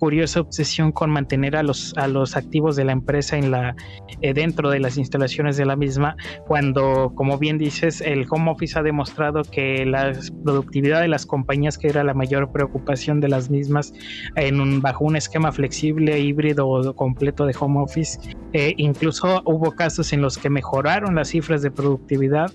curiosa 0.00 0.40
obsesión 0.40 0.90
con 0.90 1.10
mantener 1.10 1.54
a 1.54 1.62
los, 1.62 1.94
a 1.96 2.08
los 2.08 2.36
activos 2.36 2.74
de 2.74 2.84
la 2.84 2.92
empresa 2.92 3.38
en 3.38 3.52
la, 3.52 3.76
eh, 4.22 4.34
dentro 4.34 4.70
de 4.70 4.80
las 4.80 4.98
instalaciones 4.98 5.56
de 5.56 5.64
la 5.64 5.76
misma, 5.76 6.16
cuando, 6.48 7.12
como 7.14 7.38
bien 7.38 7.56
dices, 7.56 8.00
el 8.00 8.26
home 8.28 8.50
office 8.50 8.76
ha 8.76 8.82
demostrado 8.82 9.42
que 9.42 9.86
la 9.86 10.12
productividad 10.42 11.00
de 11.00 11.08
las 11.08 11.26
compañías, 11.26 11.78
que 11.78 11.86
era 11.86 12.02
la 12.02 12.12
mayor 12.12 12.50
preocupación 12.50 13.20
de 13.20 13.28
las 13.28 13.50
mismas, 13.50 13.94
en 14.34 14.60
un, 14.60 14.82
bajo 14.82 15.04
un 15.04 15.14
esquema 15.14 15.52
flexible, 15.52 16.18
híbrido 16.18 16.68
o 16.68 16.92
completo 16.96 17.46
de 17.46 17.54
home 17.58 17.80
office, 17.80 18.18
eh, 18.52 18.74
incluso 18.78 19.42
hubo 19.44 19.75
casos 19.76 20.12
en 20.12 20.22
los 20.22 20.38
que 20.38 20.50
mejoraron 20.50 21.14
las 21.14 21.28
cifras 21.28 21.62
de 21.62 21.70
productividad 21.70 22.50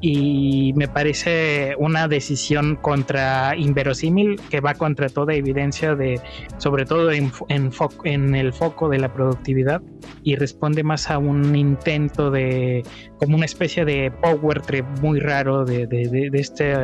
y 0.00 0.72
me 0.74 0.88
parece 0.88 1.74
una 1.78 2.08
decisión 2.08 2.76
contra 2.76 3.54
inverosímil 3.56 4.40
que 4.50 4.60
va 4.60 4.74
contra 4.74 5.08
toda 5.08 5.34
evidencia 5.34 5.94
de 5.94 6.20
sobre 6.56 6.84
todo 6.84 7.12
en, 7.12 7.30
en, 7.48 8.34
el 8.34 8.52
foco 8.52 8.88
de 8.88 8.98
la 8.98 9.12
productividad 9.12 9.82
y 10.24 10.36
responde 10.36 10.82
más 10.82 11.10
a 11.10 11.18
un 11.18 11.54
intento 11.54 12.30
de 12.30 12.82
como 13.18 13.36
una 13.36 13.44
especie 13.44 13.84
de 13.84 14.10
power 14.10 14.60
trip 14.62 14.86
muy 15.00 15.20
raro 15.20 15.64
de, 15.64 15.86
de 15.86 16.30
este 16.32 16.74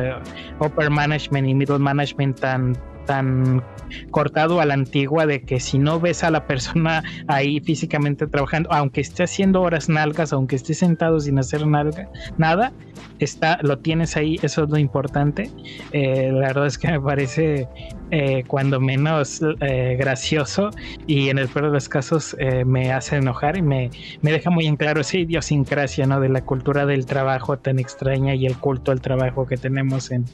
upper 0.59 0.89
management 0.89 1.47
y 1.47 1.53
middle 1.53 1.79
management 1.79 2.39
tan 2.39 2.77
tan 3.09 3.63
cortado 4.11 4.61
a 4.61 4.65
la 4.65 4.75
antigua 4.75 5.25
de 5.25 5.41
que 5.41 5.59
si 5.59 5.79
no 5.79 5.99
ves 5.99 6.23
a 6.23 6.29
la 6.29 6.45
persona 6.45 7.03
ahí 7.27 7.59
físicamente 7.59 8.27
trabajando, 8.27 8.71
aunque 8.71 9.01
esté 9.01 9.23
haciendo 9.23 9.63
horas 9.63 9.89
nalgas, 9.89 10.31
aunque 10.31 10.55
esté 10.55 10.75
sentado 10.75 11.19
sin 11.19 11.39
hacer 11.39 11.65
nalga, 11.65 12.07
nada, 12.37 12.71
está, 13.17 13.57
lo 13.63 13.79
tienes 13.79 14.15
ahí, 14.15 14.39
eso 14.43 14.65
es 14.65 14.69
lo 14.69 14.77
importante. 14.77 15.49
Eh, 15.91 16.29
la 16.31 16.49
verdad 16.49 16.67
es 16.67 16.77
que 16.77 16.87
me 16.91 17.01
parece 17.01 17.67
eh, 18.11 18.43
cuando 18.45 18.79
menos 18.79 19.41
eh, 19.59 19.97
gracioso 19.99 20.69
y 21.07 21.29
en 21.29 21.39
el 21.39 21.47
peor 21.47 21.65
de 21.65 21.71
los 21.71 21.89
casos 21.89 22.37
me 22.67 22.91
hace 22.91 23.15
enojar 23.15 23.57
y 23.57 23.63
me, 23.63 23.89
me 24.21 24.31
deja 24.31 24.51
muy 24.51 24.67
en 24.67 24.75
claro 24.75 25.01
esa 25.01 25.17
idiosincrasia 25.17 26.05
¿no? 26.05 26.19
de 26.19 26.29
la 26.29 26.41
cultura 26.41 26.85
del 26.85 27.07
trabajo 27.07 27.57
tan 27.57 27.79
extraña 27.79 28.35
y 28.35 28.45
el 28.45 28.55
culto 28.55 28.91
al 28.91 29.01
trabajo 29.01 29.47
que 29.47 29.57
tenemos 29.57 30.11
en, 30.11 30.25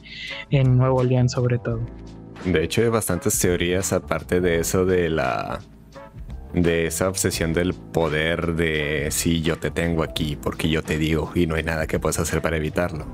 en 0.50 0.76
Nuevo 0.76 1.02
León 1.02 1.30
sobre 1.30 1.56
todo. 1.56 1.80
De 2.46 2.62
hecho, 2.62 2.82
hay 2.82 2.88
bastantes 2.88 3.38
teorías 3.40 3.92
aparte 3.92 4.40
de 4.40 4.60
eso 4.60 4.86
de 4.86 5.10
la 5.10 5.60
de 6.54 6.86
esa 6.86 7.08
obsesión 7.08 7.52
del 7.52 7.74
poder 7.74 8.54
de 8.54 9.08
si 9.10 9.42
yo 9.42 9.58
te 9.58 9.70
tengo 9.70 10.02
aquí 10.02 10.36
porque 10.40 10.70
yo 10.70 10.82
te 10.82 10.96
digo 10.96 11.30
y 11.34 11.46
no 11.46 11.56
hay 11.56 11.64
nada 11.64 11.86
que 11.86 11.98
puedas 11.98 12.20
hacer 12.20 12.40
para 12.40 12.56
evitarlo. 12.56 13.04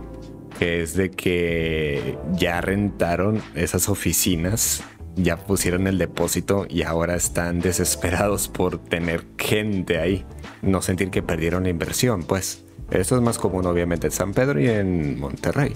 Es 0.60 0.94
de 0.94 1.10
que 1.10 2.18
ya 2.34 2.60
rentaron 2.60 3.42
esas 3.54 3.88
oficinas, 3.88 4.84
ya 5.16 5.38
pusieron 5.38 5.86
el 5.86 5.96
depósito 5.98 6.66
y 6.68 6.82
ahora 6.82 7.16
están 7.16 7.58
desesperados 7.60 8.48
por 8.48 8.78
tener 8.78 9.24
gente 9.38 9.98
ahí, 9.98 10.24
no 10.60 10.82
sentir 10.82 11.10
que 11.10 11.22
perdieron 11.22 11.64
la 11.64 11.70
inversión, 11.70 12.22
pues. 12.22 12.64
Eso 12.90 13.16
es 13.16 13.22
más 13.22 13.38
común 13.38 13.64
obviamente 13.64 14.08
en 14.08 14.12
San 14.12 14.34
Pedro 14.34 14.60
y 14.60 14.68
en 14.68 15.18
Monterrey. 15.18 15.72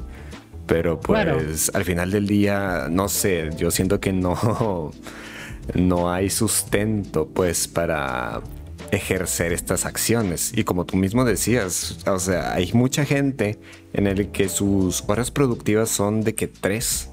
Pero 0.67 0.99
pues 0.99 1.71
al 1.75 1.85
final 1.85 2.11
del 2.11 2.27
día, 2.27 2.89
no 2.91 3.09
sé, 3.09 3.51
yo 3.57 3.71
siento 3.71 4.01
que 4.01 4.13
no, 4.13 4.93
no 5.75 6.13
hay 6.13 6.31
sustento 6.31 7.29
pues 7.29 7.69
para 7.69 8.43
ejercer 8.91 9.53
estas 9.53 9.85
acciones. 9.87 10.53
Y 10.55 10.65
como 10.65 10.85
tú 10.85 10.97
mismo 10.97 11.25
decías, 11.25 11.99
o 12.07 12.19
sea, 12.19 12.55
hay 12.55 12.73
mucha 12.73 13.05
gente 13.05 13.59
en 13.93 14.07
el 14.07 14.31
que 14.31 14.49
sus 14.49 15.05
horas 15.07 15.31
productivas 15.31 15.89
son 15.89 16.23
de 16.23 16.35
que 16.35 16.49
tres 16.49 17.11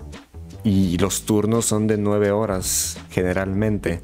y 0.64 0.98
los 0.98 1.24
turnos 1.24 1.66
son 1.66 1.88
de 1.88 1.98
nueve 1.98 2.32
horas 2.32 2.98
generalmente. 3.10 4.02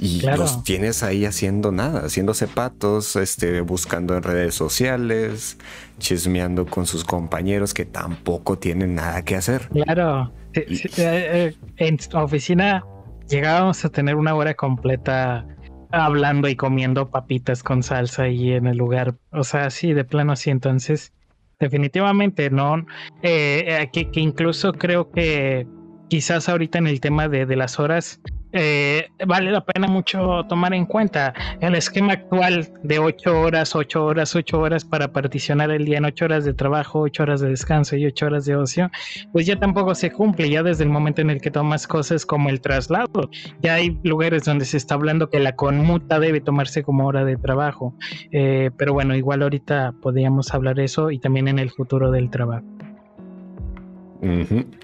Y 0.00 0.20
los 0.20 0.62
tienes 0.62 1.02
ahí 1.02 1.24
haciendo 1.24 1.72
nada, 1.72 2.02
haciéndose 2.06 2.46
patos, 2.46 3.16
este, 3.16 3.62
buscando 3.62 4.16
en 4.16 4.22
redes 4.22 4.54
sociales, 4.54 5.56
chismeando 5.98 6.66
con 6.66 6.86
sus 6.86 7.04
compañeros 7.04 7.74
que 7.74 7.84
tampoco 7.84 8.58
tienen 8.58 8.94
nada 8.94 9.24
que 9.24 9.36
hacer. 9.36 9.68
Claro, 9.68 10.32
eh, 10.54 10.66
eh, 10.96 11.54
en 11.76 11.98
oficina 12.14 12.84
llegábamos 13.28 13.84
a 13.84 13.88
tener 13.88 14.14
una 14.14 14.34
hora 14.34 14.54
completa 14.54 15.46
hablando 15.90 16.48
y 16.48 16.56
comiendo 16.56 17.10
papitas 17.10 17.62
con 17.62 17.82
salsa 17.82 18.24
ahí 18.24 18.52
en 18.52 18.66
el 18.66 18.76
lugar. 18.76 19.14
O 19.32 19.44
sea, 19.44 19.70
sí, 19.70 19.92
de 19.92 20.04
plano 20.04 20.36
sí. 20.36 20.50
Entonces, 20.50 21.12
definitivamente 21.58 22.50
no. 22.50 22.86
Eh, 23.22 23.88
que, 23.92 24.10
que, 24.10 24.20
incluso 24.20 24.72
creo 24.72 25.10
que 25.10 25.66
quizás 26.08 26.48
ahorita 26.48 26.78
en 26.78 26.86
el 26.86 27.00
tema 27.00 27.28
de, 27.28 27.46
de 27.46 27.56
las 27.56 27.78
horas 27.78 28.20
eh, 28.52 29.08
vale 29.26 29.50
la 29.50 29.64
pena 29.64 29.86
mucho 29.86 30.44
tomar 30.48 30.72
en 30.72 30.86
cuenta 30.86 31.34
el 31.60 31.74
esquema 31.74 32.14
actual 32.14 32.68
de 32.82 32.98
8 32.98 33.40
horas, 33.40 33.76
8 33.76 34.04
horas, 34.04 34.34
8 34.34 34.58
horas 34.58 34.84
para 34.84 35.12
particionar 35.12 35.70
el 35.70 35.84
día 35.84 35.98
en 35.98 36.06
8 36.06 36.24
horas 36.24 36.44
de 36.44 36.54
trabajo, 36.54 37.00
8 37.00 37.22
horas 37.22 37.40
de 37.40 37.50
descanso 37.50 37.96
y 37.96 38.06
8 38.06 38.26
horas 38.26 38.44
de 38.46 38.56
ocio, 38.56 38.90
pues 39.32 39.46
ya 39.46 39.58
tampoco 39.58 39.94
se 39.94 40.10
cumple, 40.10 40.48
ya 40.48 40.62
desde 40.62 40.84
el 40.84 40.90
momento 40.90 41.20
en 41.20 41.30
el 41.30 41.40
que 41.40 41.50
tomas 41.50 41.86
cosas 41.86 42.24
como 42.24 42.48
el 42.48 42.60
traslado. 42.60 43.30
Ya 43.60 43.74
hay 43.74 43.98
lugares 44.02 44.44
donde 44.44 44.64
se 44.64 44.76
está 44.76 44.94
hablando 44.94 45.28
que 45.28 45.38
la 45.38 45.54
conmuta 45.54 46.18
debe 46.18 46.40
tomarse 46.40 46.82
como 46.82 47.06
hora 47.06 47.24
de 47.24 47.36
trabajo, 47.36 47.94
eh, 48.32 48.70
pero 48.76 48.92
bueno, 48.92 49.14
igual 49.14 49.42
ahorita 49.42 49.94
podríamos 50.00 50.54
hablar 50.54 50.80
eso 50.80 51.10
y 51.10 51.18
también 51.18 51.48
en 51.48 51.58
el 51.58 51.70
futuro 51.70 52.10
del 52.10 52.30
trabajo. 52.30 52.64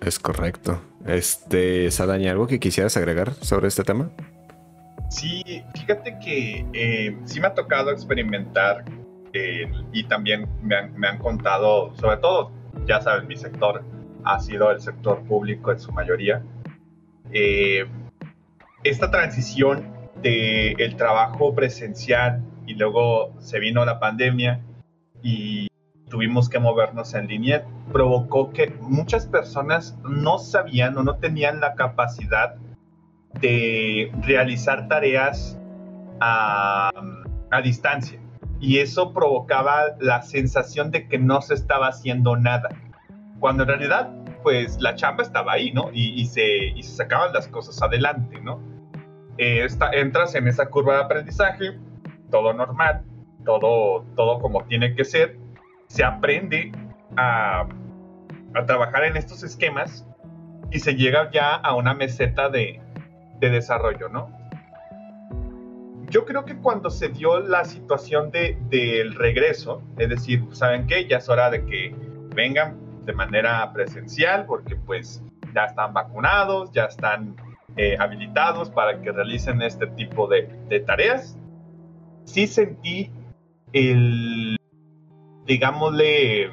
es 0.04 0.18
correcto. 0.18 0.80
Este, 1.07 1.90
Sadaña, 1.90 2.30
¿algo 2.30 2.46
que 2.46 2.59
quisieras 2.59 2.96
agregar 2.96 3.34
sobre 3.34 3.68
este 3.68 3.84
tema? 3.84 4.11
Sí, 5.11 5.62
fíjate 5.74 6.18
que 6.18 6.66
eh, 6.72 7.16
sí 7.24 7.40
me 7.40 7.48
ha 7.48 7.55
tocado 7.55 7.90
experimentar 7.90 8.84
eh, 9.32 9.70
y 9.92 10.05
también 10.05 10.48
me 10.62 11.07
han, 11.07 11.18
contado, 11.18 11.94
sobre 11.96 12.16
todo, 12.16 12.50
ya 12.86 13.00
saben, 13.00 13.26
mi 13.28 13.36
sector 13.36 13.84
ha 14.24 14.40
sido 14.40 14.70
el 14.70 14.80
sector 14.80 15.22
público 15.24 15.72
en 15.72 15.78
su 15.78 15.92
mayoría. 15.92 16.42
Eh, 17.32 17.84
esta 18.82 19.11
transición 19.11 19.92
del 20.22 20.80
el 20.80 20.96
trabajo 20.96 21.55
presencial 21.55 22.42
y 22.66 22.74
luego 22.74 23.34
se 23.40 23.59
vino 23.59 23.84
la 23.84 24.00
pandemia 24.00 24.61
y 25.22 25.68
tuvimos 26.09 26.48
que 26.48 26.59
movernos 26.59 27.14
en 27.14 27.26
línea, 27.26 27.64
provocó 27.92 28.50
que 28.50 28.74
muchas 28.80 29.26
personas 29.26 29.98
no 30.05 30.38
sabían 30.38 30.96
o 30.98 31.02
no 31.02 31.16
tenían 31.16 31.61
la 31.61 31.74
capacidad 31.74 32.55
de 33.40 34.12
realizar 34.22 34.88
tareas 34.88 35.59
a, 36.20 36.90
a 37.50 37.61
distancia. 37.62 38.20
Y 38.61 38.78
eso 38.78 39.12
provocaba 39.12 39.96
la 40.00 40.22
sensación 40.22 40.90
de 40.90 41.09
que 41.09 41.18
no 41.18 41.42
se 41.42 41.55
estaba 41.55 41.88
haciendo 41.88 42.36
nada. 42.36 42.68
Cuando 43.40 43.64
en 43.64 43.68
realidad, 43.68 44.11
pues 44.42 44.80
la 44.80 44.94
chamba 44.94 45.22
estaba 45.22 45.52
ahí, 45.52 45.72
¿no? 45.72 45.90
Y, 45.92 46.24
se, 46.26 46.68
y 46.68 46.82
se, 46.82 46.96
sacaban 46.96 47.32
las 47.32 47.48
cosas 47.48 47.82
adelante, 47.82 48.40
¿no? 48.40 48.61
Eh, 49.36 49.66
entras 49.92 50.34
en 50.34 50.46
esa 50.46 50.66
curva 50.66 50.94
de 50.96 51.02
aprendizaje, 51.02 51.78
todo 52.30 52.52
normal, 52.52 53.02
todo, 53.44 54.05
todo 54.14 54.38
como 54.40 54.64
tiene 54.64 54.94
que 54.94 55.05
ser, 55.05 55.38
se 55.89 56.05
aprende 56.05 56.72
a, 57.16 57.66
a 58.55 58.66
trabajar 58.66 59.05
en 59.05 59.16
estos 59.16 59.43
esquemas 59.43 60.07
y 60.70 60.80
se 60.80 60.95
llega 60.95 61.30
ya 61.30 61.55
a 61.55 61.74
una 61.74 61.95
meseta 61.95 62.49
de, 62.49 62.80
de 63.41 63.51
desarrollo, 63.51 64.09
¿no? 64.09 64.28
Yo 66.11 66.24
creo 66.24 66.45
que 66.45 66.57
cuando 66.57 66.91
se 66.91 67.09
dio 67.09 67.41
la 67.41 67.64
situación 67.64 68.30
de, 68.30 68.59
del 68.68 69.14
regreso, 69.14 69.82
es 69.99 70.09
decir, 70.09 70.45
¿saben 70.53 70.87
qué? 70.87 71.07
Ya 71.07 71.18
es 71.18 71.28
hora 71.28 71.51
de 71.51 71.64
que 71.64 71.95
vengan 72.35 72.76
de 73.05 73.12
manera 73.12 73.72
presencial 73.72 74.47
porque 74.47 74.76
pues 74.76 75.22
ya 75.55 75.64
están 75.64 75.93
vacunados, 75.93 76.70
ya 76.72 76.85
están 76.85 77.37
eh, 77.76 77.97
habilitados 77.99 78.70
para 78.70 79.01
que 79.01 79.11
realicen 79.12 79.62
este 79.62 79.87
tipo 79.89 80.28
de, 80.28 80.49
de 80.68 80.80
tareas. 80.80 81.37
Sí 82.24 82.47
sentí 82.47 83.11
el, 83.72 84.57
digámosle, 85.47 86.51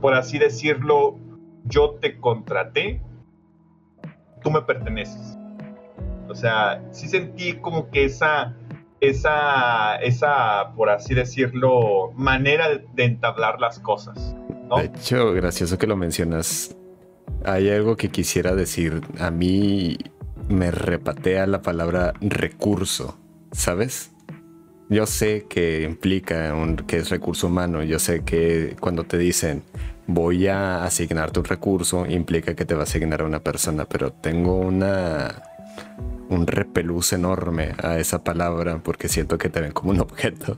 por 0.00 0.14
así 0.14 0.38
decirlo, 0.38 1.18
yo 1.64 1.96
te 2.00 2.18
contraté, 2.18 3.00
tú 4.42 4.50
me 4.50 4.62
perteneces. 4.62 5.38
O 6.28 6.34
sea, 6.34 6.82
sí 6.90 7.08
sentí 7.08 7.54
como 7.54 7.90
que 7.90 8.04
esa, 8.04 8.56
esa, 9.00 9.96
esa, 9.96 10.72
por 10.76 10.90
así 10.90 11.14
decirlo, 11.14 12.12
manera 12.12 12.68
de, 12.94 13.04
entablar 13.04 13.60
las 13.60 13.78
cosas. 13.78 14.34
De 14.76 14.84
hecho, 14.86 15.32
gracioso 15.32 15.78
que 15.78 15.86
lo 15.86 15.96
mencionas. 15.96 16.76
Hay 17.44 17.70
algo 17.70 17.96
que 17.96 18.08
quisiera 18.08 18.54
decir. 18.54 19.02
A 19.18 19.30
mí 19.30 19.98
me 20.48 20.70
repatea 20.70 21.46
la 21.46 21.62
palabra 21.62 22.14
recurso, 22.20 23.18
¿sabes? 23.52 24.13
Yo 24.88 25.06
sé 25.06 25.46
que 25.48 25.82
implica 25.82 26.54
un, 26.54 26.76
que 26.76 26.98
es 26.98 27.10
recurso 27.10 27.46
humano. 27.46 27.82
Yo 27.82 27.98
sé 27.98 28.22
que 28.24 28.76
cuando 28.80 29.04
te 29.04 29.18
dicen 29.18 29.62
voy 30.06 30.46
a 30.48 30.84
asignarte 30.84 31.38
un 31.40 31.46
recurso, 31.46 32.06
implica 32.06 32.54
que 32.54 32.64
te 32.64 32.74
va 32.74 32.80
a 32.80 32.84
asignar 32.84 33.22
a 33.22 33.24
una 33.24 33.40
persona, 33.40 33.86
pero 33.86 34.12
tengo 34.12 34.56
una 34.56 35.42
un 36.28 36.46
repelús 36.46 37.12
enorme 37.12 37.72
a 37.82 37.98
esa 37.98 38.24
palabra 38.24 38.80
porque 38.82 39.08
siento 39.08 39.38
que 39.38 39.48
te 39.48 39.60
ven 39.60 39.72
como 39.72 39.90
un 39.90 40.00
objeto. 40.00 40.56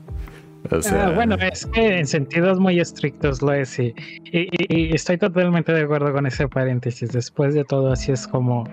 Ah, 0.91 1.11
bueno, 1.15 1.35
es 1.35 1.65
que 1.67 1.99
en 1.99 2.05
sentidos 2.05 2.59
muy 2.59 2.79
estrictos 2.79 3.41
lo 3.41 3.53
es 3.53 3.79
y, 3.79 3.93
estoy 4.33 5.17
totalmente 5.17 5.71
de 5.71 5.83
acuerdo 5.83 6.11
con 6.11 6.25
ese 6.25 6.47
paréntesis. 6.47 7.11
Después 7.11 7.53
de 7.53 7.63
todo, 7.63 7.91
así 7.91 8.11
es 8.11 8.27
como 8.27 8.65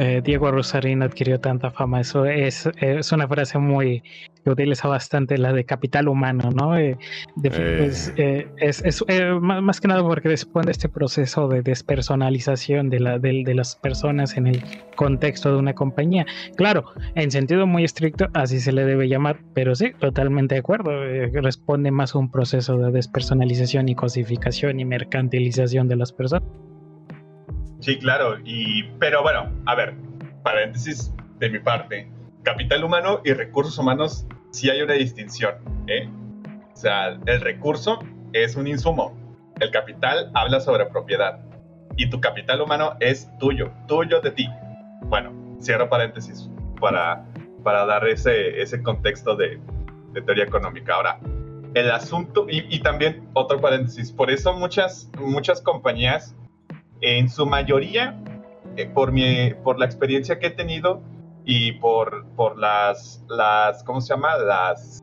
eh, 0.00 0.22
Diego 0.24 0.50
Rosarín 0.50 1.02
adquirió 1.02 1.40
tanta 1.40 1.70
fama. 1.70 2.00
Eso 2.00 2.24
es, 2.24 2.66
es 2.80 3.12
una 3.12 3.28
frase 3.28 3.58
muy 3.58 4.02
que 4.42 4.48
utiliza 4.48 4.88
bastante, 4.88 5.36
la 5.36 5.52
de 5.52 5.66
capital 5.66 6.08
humano, 6.08 6.48
¿no? 6.54 6.78
Eh, 6.78 6.96
pues, 7.42 8.10
eh. 8.16 8.48
es, 8.56 8.82
es 8.82 9.04
más 9.42 9.78
que 9.78 9.88
nada 9.88 10.02
porque 10.02 10.30
después 10.30 10.64
de 10.64 10.72
este 10.72 10.88
proceso 10.88 11.48
de 11.48 11.60
despersonalización 11.60 12.88
de, 12.88 13.00
la, 13.00 13.18
de, 13.18 13.42
de 13.44 13.54
las 13.54 13.76
personas 13.76 14.38
en 14.38 14.46
el 14.46 14.64
contexto 14.96 15.52
de 15.52 15.58
una 15.58 15.74
compañía, 15.74 16.24
claro, 16.56 16.86
en 17.14 17.30
sentido 17.30 17.66
muy 17.66 17.84
estricto, 17.84 18.28
así 18.32 18.60
se 18.60 18.72
le 18.72 18.86
debe 18.86 19.06
llamar, 19.06 19.40
pero 19.52 19.74
sí, 19.74 19.92
totalmente 19.98 20.54
de 20.54 20.60
acuerdo 20.60 20.90
responde 21.42 21.90
más 21.90 22.14
a 22.14 22.18
un 22.18 22.30
proceso 22.30 22.78
de 22.78 22.90
despersonalización 22.90 23.90
y 23.90 23.94
cosificación 23.94 24.80
y 24.80 24.86
mercantilización 24.86 25.88
de 25.88 25.96
las 25.96 26.12
personas. 26.12 26.48
Sí, 27.80 27.98
claro, 27.98 28.38
y 28.44 28.84
pero 28.98 29.22
bueno, 29.22 29.50
a 29.66 29.74
ver, 29.74 29.94
paréntesis 30.42 31.12
de 31.38 31.50
mi 31.50 31.58
parte, 31.58 32.10
capital 32.42 32.84
humano 32.84 33.20
y 33.24 33.32
recursos 33.32 33.78
humanos 33.78 34.26
sí 34.50 34.70
hay 34.70 34.82
una 34.82 34.94
distinción, 34.94 35.54
¿eh? 35.86 36.08
O 36.72 36.76
sea, 36.76 37.18
el 37.26 37.40
recurso 37.40 37.98
es 38.32 38.56
un 38.56 38.66
insumo, 38.66 39.16
el 39.60 39.70
capital 39.70 40.30
habla 40.34 40.60
sobre 40.60 40.86
propiedad 40.86 41.40
y 41.96 42.08
tu 42.08 42.20
capital 42.20 42.60
humano 42.60 42.96
es 43.00 43.28
tuyo, 43.38 43.72
tuyo 43.86 44.20
de 44.20 44.30
ti. 44.30 44.48
Bueno, 45.02 45.32
cierro 45.60 45.88
paréntesis 45.88 46.48
para, 46.80 47.24
para 47.62 47.84
dar 47.84 48.06
ese, 48.08 48.60
ese 48.60 48.82
contexto 48.82 49.36
de, 49.36 49.60
teoría 50.24 50.44
económica. 50.44 50.94
Ahora, 50.94 51.20
el 51.74 51.90
asunto, 51.90 52.46
y, 52.48 52.80
también 52.80 53.28
otro 53.34 53.60
paréntesis, 53.60 54.10
por 54.10 54.30
eso 54.30 54.52
muchas, 54.54 55.10
muchas 55.18 55.60
compañías, 55.60 56.34
en 57.00 57.28
su 57.28 57.46
mayoría, 57.46 58.20
eh, 58.76 58.86
por, 58.86 59.12
mi, 59.12 59.54
por 59.64 59.78
la 59.78 59.86
experiencia 59.86 60.38
que 60.38 60.48
he 60.48 60.50
tenido 60.50 61.02
y 61.44 61.72
por, 61.72 62.26
por 62.36 62.58
las, 62.58 63.24
las, 63.28 63.82
¿cómo 63.84 64.00
se 64.00 64.14
llama? 64.14 64.36
Las 64.36 65.00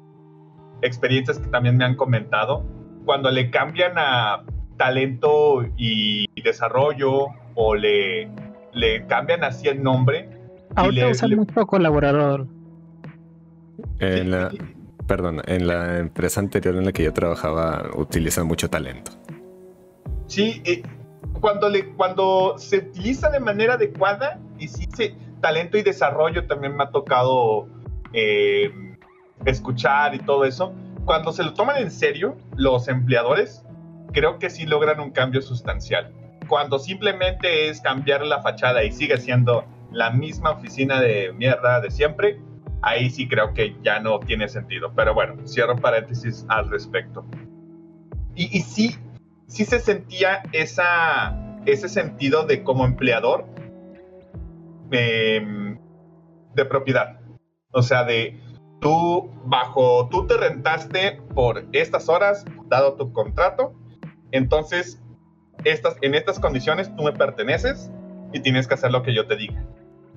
experiencias 0.81 1.39
que 1.39 1.47
también 1.47 1.77
me 1.77 1.85
han 1.85 1.95
comentado, 1.95 2.63
cuando 3.05 3.31
le 3.31 3.49
cambian 3.49 3.93
a 3.97 4.43
talento 4.77 5.63
y 5.75 6.27
desarrollo 6.41 7.27
o 7.55 7.75
le, 7.75 8.29
le 8.73 9.05
cambian 9.07 9.43
así 9.43 9.67
el 9.67 9.81
nombre. 9.81 10.29
Ahorita 10.75 11.07
usan 11.07 11.35
mucho 11.35 11.65
colaborador. 11.65 12.47
En 13.99 14.31
la, 14.31 14.51
perdón, 15.07 15.41
en 15.47 15.67
la 15.67 15.97
empresa 15.99 16.39
anterior 16.39 16.75
en 16.75 16.85
la 16.85 16.91
que 16.91 17.03
yo 17.03 17.13
trabajaba 17.13 17.89
utilizan 17.95 18.45
mucho 18.45 18.69
talento. 18.69 19.11
Sí, 20.27 20.61
eh, 20.65 20.83
cuando, 21.39 21.69
le, 21.69 21.93
cuando 21.93 22.55
se 22.57 22.77
utiliza 22.77 23.29
de 23.29 23.39
manera 23.39 23.73
adecuada 23.73 24.39
y 24.57 24.67
sí 24.67 24.87
se, 24.95 25.15
talento 25.41 25.77
y 25.77 25.83
desarrollo 25.83 26.47
también 26.47 26.75
me 26.75 26.83
ha 26.83 26.91
tocado 26.91 27.67
eh, 28.13 28.71
escuchar 29.45 30.15
y 30.15 30.19
todo 30.19 30.45
eso. 30.45 30.73
Cuando 31.05 31.31
se 31.31 31.43
lo 31.43 31.53
toman 31.53 31.77
en 31.77 31.91
serio, 31.91 32.37
los 32.55 32.87
empleadores, 32.87 33.63
creo 34.11 34.39
que 34.39 34.49
sí 34.49 34.65
logran 34.65 34.99
un 34.99 35.11
cambio 35.11 35.41
sustancial. 35.41 36.11
Cuando 36.47 36.79
simplemente 36.79 37.69
es 37.69 37.81
cambiar 37.81 38.25
la 38.25 38.41
fachada 38.41 38.83
y 38.83 38.91
sigue 38.91 39.17
siendo 39.17 39.65
la 39.91 40.11
misma 40.11 40.51
oficina 40.51 40.99
de 40.99 41.31
mierda 41.33 41.79
de 41.81 41.91
siempre, 41.91 42.41
ahí 42.81 43.09
sí 43.09 43.27
creo 43.27 43.53
que 43.53 43.75
ya 43.83 43.99
no 43.99 44.19
tiene 44.19 44.47
sentido. 44.47 44.91
Pero 44.95 45.13
bueno, 45.13 45.35
cierro 45.45 45.75
paréntesis 45.75 46.45
al 46.49 46.69
respecto. 46.69 47.25
Y, 48.35 48.59
sí, 48.61 48.95
sí 49.47 49.65
se 49.65 49.79
sentía 49.79 50.43
esa, 50.51 51.61
ese 51.65 51.89
sentido 51.89 52.45
de 52.45 52.63
como 52.63 52.85
empleador 52.85 53.45
em, 54.91 55.79
de 56.53 56.65
propiedad. 56.65 57.19
O 57.71 57.81
sea, 57.81 58.03
de 58.03 58.39
tú 58.79 59.29
bajo, 59.45 60.07
tú 60.09 60.27
te 60.27 60.37
rentaste 60.37 61.21
por 61.33 61.65
estas 61.71 62.09
horas, 62.09 62.45
dado 62.67 62.93
tu 62.93 63.11
contrato, 63.11 63.73
entonces 64.31 65.01
estas, 65.63 65.95
en 66.01 66.15
estas 66.15 66.39
condiciones 66.39 66.93
tú 66.95 67.03
me 67.03 67.13
perteneces 67.13 67.91
y 68.33 68.39
tienes 68.41 68.67
que 68.67 68.75
hacer 68.75 68.91
lo 68.91 69.03
que 69.03 69.15
yo 69.15 69.25
te 69.27 69.35
diga, 69.35 69.63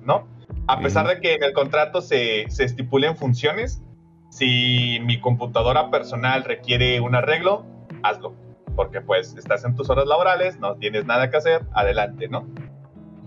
¿no? 0.03 0.27
A 0.67 0.79
pesar 0.79 1.07
de 1.07 1.19
que 1.19 1.33
en 1.33 1.43
el 1.43 1.53
contrato 1.53 2.01
se, 2.01 2.49
se 2.49 2.65
estipulen 2.65 3.17
funciones, 3.17 3.81
si 4.29 4.99
mi 5.01 5.19
computadora 5.19 5.89
personal 5.89 6.43
requiere 6.43 6.99
un 6.99 7.15
arreglo, 7.15 7.65
hazlo. 8.03 8.33
Porque 8.75 9.01
pues 9.01 9.35
estás 9.35 9.65
en 9.65 9.75
tus 9.75 9.89
horas 9.89 10.07
laborales, 10.07 10.59
no 10.59 10.75
tienes 10.75 11.05
nada 11.05 11.29
que 11.29 11.37
hacer, 11.37 11.63
adelante, 11.73 12.27
¿no? 12.27 12.47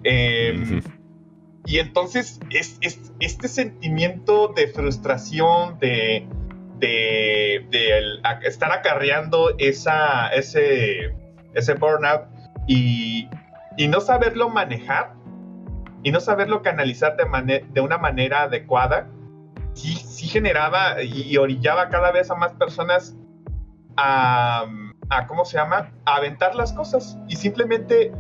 Em, 0.03 0.83
y 1.67 1.79
entonces 1.79 2.41
es, 2.51 2.79
es, 2.81 3.13
este 3.21 3.49
sentimiento 3.49 4.49
de 4.49 4.69
frustración, 4.69 5.79
de, 5.79 6.27
de, 6.79 7.67
de 7.71 8.21
estar 8.43 8.73
acarreando 8.73 9.55
esa, 9.59 10.29
ese, 10.29 11.15
ese 11.55 11.75
burnout 11.75 12.27
y, 12.67 13.29
y 13.77 13.89
no 13.89 14.01
saberlo 14.01 14.49
manejar, 14.51 15.15
y 16.05 16.13
no 16.13 16.21
saberlo 16.21 16.63
canalizar 16.63 17.17
de, 17.17 17.65
de 17.73 17.81
una 17.81 17.97
manera 17.97 18.43
adecuada, 18.43 19.09
sí, 19.73 19.95
sí 19.97 20.29
generaba 20.29 21.03
y, 21.03 21.37
orillaba 21.37 21.89
cada 21.89 22.13
vez 22.13 22.31
a 22.31 22.35
más 22.35 22.53
personas 22.53 23.17
a, 23.97 24.67
a, 25.11 25.27
¿cómo 25.27 25.45
se 25.45 25.57
llama? 25.57 25.93
A 26.05 26.17
aventar 26.17 26.55
las 26.55 26.73
cosas 26.73 27.19
y 27.29 27.37
simplemente 27.37 28.13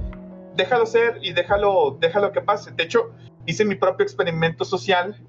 déjalo 0.55 0.87
ser 0.87 1.19
y 1.23 1.33
déjalo, 1.33 1.99
déjalo 2.01 2.33
que 2.33 2.41
pase. 2.41 2.73
De 2.73 2.85
hecho, 2.85 3.13
hice 3.47 3.65
mi 3.65 3.75
propio 3.75 4.05
experimento 4.05 4.65
social 4.65 5.21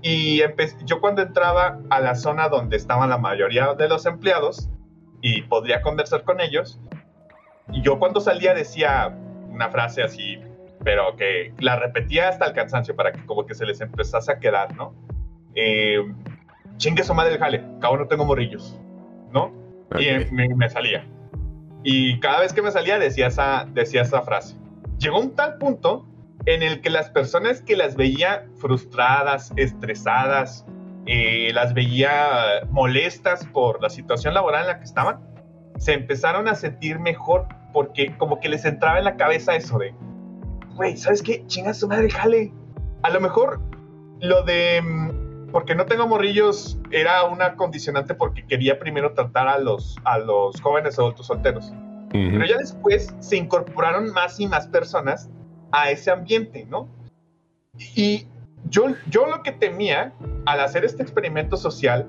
y 0.00 0.42
yo 0.84 1.00
cuando 1.00 1.22
entraba 1.22 1.78
a 1.90 2.00
la 2.00 2.14
zona 2.14 2.48
donde 2.48 2.76
estaban 2.76 3.08
la 3.08 3.18
mayoría 3.18 3.74
de 3.74 3.88
los 3.88 4.04
empleados, 4.04 4.68
y 5.22 5.42
podría 5.42 5.80
conversar 5.80 6.24
con 6.24 6.40
ellos. 6.40 6.78
Yo 7.68 7.98
cuando 7.98 8.20
salía 8.20 8.52
decía 8.52 9.16
una 9.48 9.70
frase 9.70 10.02
así, 10.02 10.38
pero 10.84 11.16
que 11.16 11.54
la 11.60 11.76
repetía 11.76 12.28
hasta 12.28 12.46
el 12.46 12.52
cansancio 12.52 12.94
para 12.94 13.12
que 13.12 13.24
como 13.24 13.46
que 13.46 13.54
se 13.54 13.64
les 13.64 13.80
empezase 13.80 14.32
a 14.32 14.40
quedar, 14.40 14.74
¿no? 14.74 14.94
Eh, 15.54 16.02
chingue 16.76 17.04
su 17.04 17.14
madre 17.14 17.34
el 17.34 17.38
jale, 17.38 17.64
cabo 17.80 17.96
no 17.96 18.08
tengo 18.08 18.24
morrillos, 18.24 18.78
¿no? 19.30 19.52
Y 20.00 20.32
me, 20.32 20.68
salía. 20.68 21.06
Y 21.82 22.20
cada 22.20 22.40
vez 22.40 22.52
que 22.52 22.62
me 22.62 22.70
salía 22.70 22.98
decía 22.98 23.26
esa, 23.26 23.66
decía 23.72 24.02
esa 24.02 24.22
frase. 24.22 24.56
Llegó 24.98 25.20
un 25.20 25.34
tal 25.34 25.58
punto 25.58 26.06
en 26.46 26.62
el 26.62 26.80
que 26.80 26.90
las 26.90 27.10
personas 27.10 27.60
que 27.62 27.76
las 27.76 27.96
veía 27.96 28.46
frustradas, 28.58 29.52
estresadas, 29.56 30.64
eh, 31.06 31.50
las 31.52 31.74
veía 31.74 32.62
molestas 32.70 33.44
por 33.46 33.82
la 33.82 33.90
situación 33.90 34.34
laboral 34.34 34.62
en 34.62 34.66
la 34.68 34.78
que 34.78 34.84
estaban, 34.84 35.20
se 35.78 35.94
empezaron 35.94 36.48
a 36.48 36.54
sentir 36.54 36.98
mejor 36.98 37.46
porque 37.72 38.16
como 38.16 38.38
que 38.40 38.48
les 38.48 38.64
entraba 38.64 38.98
en 38.98 39.04
la 39.04 39.16
cabeza 39.16 39.56
eso 39.56 39.78
de, 39.78 39.94
güey, 40.74 40.96
¿sabes 40.96 41.22
qué? 41.22 41.44
Chinga 41.46 41.74
su 41.74 41.88
madre, 41.88 42.10
jale. 42.10 42.52
A 43.02 43.10
lo 43.10 43.20
mejor 43.20 43.60
lo 44.20 44.42
de, 44.44 44.80
mm, 44.80 45.11
porque 45.52 45.74
no 45.74 45.86
tengo 45.86 46.08
morrillos, 46.08 46.78
era 46.90 47.24
una 47.24 47.54
condicionante 47.56 48.14
porque 48.14 48.44
quería 48.46 48.78
primero 48.78 49.12
tratar 49.12 49.48
a 49.48 49.58
los, 49.58 49.96
a 50.04 50.18
los 50.18 50.60
jóvenes 50.60 50.98
adultos 50.98 51.26
solteros. 51.26 51.72
Pero 52.10 52.44
ya 52.44 52.58
después 52.58 53.14
se 53.20 53.36
incorporaron 53.36 54.12
más 54.12 54.38
y 54.38 54.46
más 54.46 54.66
personas 54.66 55.30
a 55.70 55.90
ese 55.90 56.10
ambiente, 56.10 56.66
¿no? 56.68 56.86
Y 57.96 58.26
yo, 58.68 58.94
yo 59.08 59.26
lo 59.26 59.42
que 59.42 59.52
temía 59.52 60.12
al 60.44 60.60
hacer 60.60 60.84
este 60.84 61.02
experimento 61.02 61.56
social 61.56 62.06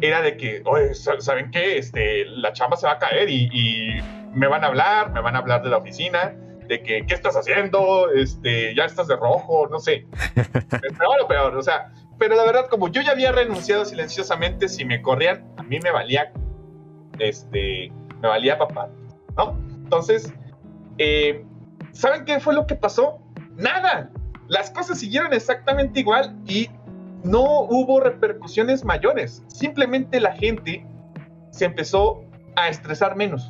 era 0.00 0.22
de 0.22 0.36
que, 0.36 0.62
oye, 0.64 0.94
¿saben 0.94 1.52
qué? 1.52 1.78
Este, 1.78 2.24
la 2.24 2.52
chamba 2.52 2.76
se 2.76 2.86
va 2.86 2.94
a 2.94 2.98
caer 2.98 3.28
y, 3.30 3.48
y, 3.52 4.00
me 4.34 4.48
van 4.48 4.64
a 4.64 4.66
hablar, 4.66 5.12
me 5.12 5.20
van 5.20 5.36
a 5.36 5.38
hablar 5.38 5.62
de 5.62 5.70
la 5.70 5.76
oficina, 5.76 6.34
de 6.66 6.82
que, 6.82 7.06
¿qué 7.06 7.14
estás 7.14 7.36
haciendo? 7.36 8.10
Este, 8.10 8.74
ya 8.74 8.84
estás 8.84 9.06
de 9.06 9.14
rojo, 9.14 9.68
no 9.68 9.78
sé. 9.78 10.06
peor 10.98 11.20
o 11.22 11.28
peor, 11.28 11.56
o 11.56 11.62
sea, 11.62 11.92
pero 12.18 12.36
la 12.36 12.44
verdad, 12.44 12.66
como 12.68 12.88
yo 12.88 13.02
ya 13.02 13.12
había 13.12 13.32
renunciado 13.32 13.84
silenciosamente, 13.84 14.68
si 14.68 14.84
me 14.84 15.02
corrían, 15.02 15.44
a 15.56 15.62
mí 15.62 15.78
me 15.82 15.90
valía, 15.90 16.32
este, 17.18 17.92
me 18.20 18.28
valía 18.28 18.58
papá, 18.58 18.88
¿no? 19.36 19.58
Entonces, 19.82 20.32
eh, 20.98 21.44
¿saben 21.92 22.24
qué 22.24 22.40
fue 22.40 22.54
lo 22.54 22.66
que 22.66 22.74
pasó? 22.74 23.20
Nada. 23.56 24.10
Las 24.48 24.70
cosas 24.70 24.98
siguieron 24.98 25.32
exactamente 25.32 26.00
igual 26.00 26.36
y 26.46 26.68
no 27.22 27.42
hubo 27.42 28.00
repercusiones 28.00 28.84
mayores. 28.84 29.42
Simplemente 29.48 30.20
la 30.20 30.32
gente 30.32 30.86
se 31.50 31.64
empezó 31.64 32.22
a 32.56 32.68
estresar 32.68 33.16
menos. 33.16 33.48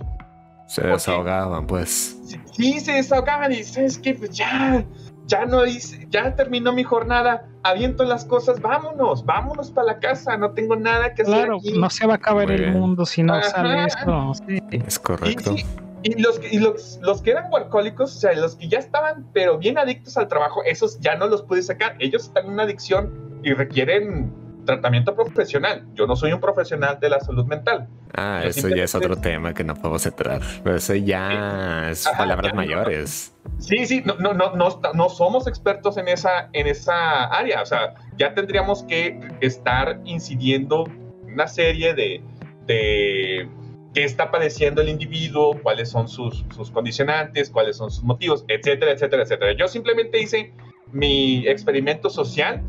Se 0.66 0.82
desahogaban, 0.82 1.66
pues. 1.66 2.16
Sí, 2.52 2.80
se 2.80 2.92
desahogaban 2.92 3.52
y 3.52 3.62
sabes 3.64 3.98
que 3.98 4.14
pues 4.14 4.30
ya, 4.30 4.84
ya 5.26 5.46
no 5.46 5.64
hice, 5.64 6.06
ya 6.10 6.34
terminó 6.36 6.72
mi 6.72 6.84
jornada, 6.84 7.48
aviento 7.62 8.04
las 8.04 8.24
cosas, 8.24 8.60
vámonos, 8.60 9.24
vámonos 9.24 9.70
para 9.70 9.88
la 9.88 9.98
casa, 9.98 10.36
no 10.36 10.52
tengo 10.52 10.76
nada 10.76 11.14
que 11.14 11.22
hacer. 11.22 11.46
Claro, 11.46 11.58
no 11.74 11.90
se 11.90 12.06
va 12.06 12.14
a 12.14 12.16
acabar 12.16 12.50
el 12.50 12.72
mundo 12.72 13.06
si 13.06 13.22
no 13.22 13.40
sale 13.42 13.86
esto. 13.86 14.32
Es 14.70 14.98
correcto. 14.98 15.54
Y, 16.02 16.20
los, 16.20 16.38
y 16.52 16.58
los, 16.58 16.98
los, 17.00 17.22
que 17.22 17.30
eran 17.30 17.50
workólicos, 17.50 18.14
o 18.14 18.20
sea, 18.20 18.34
los 18.34 18.56
que 18.56 18.68
ya 18.68 18.78
estaban, 18.78 19.26
pero 19.32 19.56
bien 19.56 19.78
adictos 19.78 20.18
al 20.18 20.28
trabajo, 20.28 20.62
esos 20.64 21.00
ya 21.00 21.16
no 21.16 21.26
los 21.28 21.42
pude 21.42 21.62
sacar. 21.62 21.96
Ellos 21.98 22.24
están 22.24 22.44
en 22.44 22.52
una 22.52 22.64
adicción 22.64 23.40
y 23.42 23.54
requieren 23.54 24.30
tratamiento 24.64 25.14
profesional. 25.14 25.86
Yo 25.94 26.06
no 26.06 26.16
soy 26.16 26.32
un 26.32 26.40
profesional 26.40 26.98
de 27.00 27.08
la 27.08 27.20
salud 27.20 27.44
mental. 27.46 27.88
Ah, 28.14 28.42
eso 28.44 28.68
ya 28.68 28.84
es 28.84 28.94
otro 28.94 29.16
tema 29.16 29.54
que 29.54 29.64
no 29.64 29.74
podemos 29.74 30.04
entrar. 30.06 30.40
Eso 30.64 30.94
ya 30.94 31.90
es 31.90 32.08
palabras 32.16 32.54
mayores. 32.54 33.34
Sí, 33.58 33.86
sí, 33.86 34.02
no, 34.04 34.14
no, 34.16 34.32
no, 34.34 34.54
no, 34.54 34.80
no 34.94 35.08
somos 35.08 35.46
expertos 35.46 35.96
en 35.96 36.08
esa, 36.08 36.48
en 36.52 36.66
esa 36.66 37.24
área. 37.24 37.62
O 37.62 37.66
sea, 37.66 37.94
ya 38.16 38.34
tendríamos 38.34 38.82
que 38.84 39.20
estar 39.40 40.00
incidiendo 40.04 40.84
una 41.24 41.46
serie 41.46 41.94
de, 41.94 42.22
de 42.66 43.48
qué 43.94 44.04
está 44.04 44.30
padeciendo 44.30 44.82
el 44.82 44.88
individuo, 44.88 45.58
cuáles 45.62 45.90
son 45.90 46.08
sus, 46.08 46.44
sus 46.54 46.70
condicionantes, 46.70 47.50
cuáles 47.50 47.76
son 47.76 47.90
sus 47.90 48.02
motivos, 48.04 48.44
etcétera, 48.48 48.92
etcétera, 48.92 49.22
etcétera. 49.22 49.52
Yo 49.56 49.68
simplemente 49.68 50.20
hice 50.20 50.52
mi 50.92 51.46
experimento 51.46 52.10
social 52.10 52.62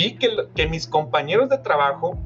vi 0.00 0.16
que, 0.16 0.28
que 0.54 0.66
mis 0.66 0.86
compañeros 0.86 1.50
de 1.50 1.58
trabajo 1.58 2.18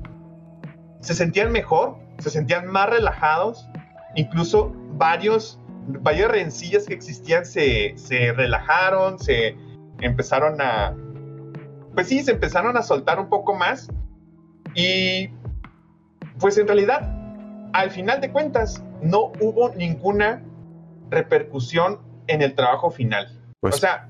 se 1.01 1.13
sentían 1.15 1.51
mejor, 1.51 1.97
se 2.19 2.31
sentían 2.31 2.67
más 2.67 2.89
relajados, 2.89 3.69
incluso 4.15 4.73
varios, 4.93 5.59
varias 5.89 6.31
rencillas 6.31 6.87
que 6.87 6.95
existían 6.95 7.45
se, 7.45 7.95
se 7.97 8.33
relajaron, 8.33 9.19
se 9.19 9.57
empezaron 10.01 10.61
a, 10.61 10.97
pues 11.95 12.09
sí, 12.09 12.23
se 12.23 12.31
empezaron 12.31 12.77
a 12.77 12.83
soltar 12.83 13.19
un 13.19 13.29
poco 13.29 13.55
más 13.55 13.89
y 14.75 15.31
pues 16.39 16.57
en 16.59 16.69
realidad, 16.69 17.11
al 17.73 17.91
final 17.91 18.21
de 18.21 18.31
cuentas, 18.31 18.85
no 19.03 19.33
hubo 19.41 19.71
ninguna 19.71 20.43
repercusión 21.11 21.99
en 22.29 22.41
el 22.41 22.55
trabajo 22.55 22.91
final. 22.91 23.37
Pues, 23.61 23.75
o 23.75 23.79
sea, 23.79 24.09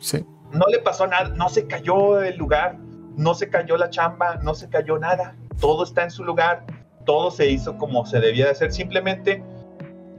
sí. 0.00 0.26
no 0.52 0.66
le 0.66 0.80
pasó 0.80 1.06
nada, 1.06 1.28
no 1.28 1.48
se 1.48 1.66
cayó 1.68 2.20
el 2.20 2.36
lugar, 2.36 2.76
no 3.16 3.34
se 3.34 3.48
cayó 3.48 3.76
la 3.76 3.90
chamba, 3.90 4.36
no 4.42 4.54
se 4.54 4.68
cayó 4.68 4.98
nada, 4.98 5.34
todo 5.60 5.84
está 5.84 6.04
en 6.04 6.10
su 6.10 6.24
lugar, 6.24 6.64
todo 7.04 7.30
se 7.30 7.50
hizo 7.50 7.76
como 7.78 8.04
se 8.06 8.20
debía 8.20 8.46
de 8.46 8.50
hacer, 8.52 8.72
simplemente 8.72 9.42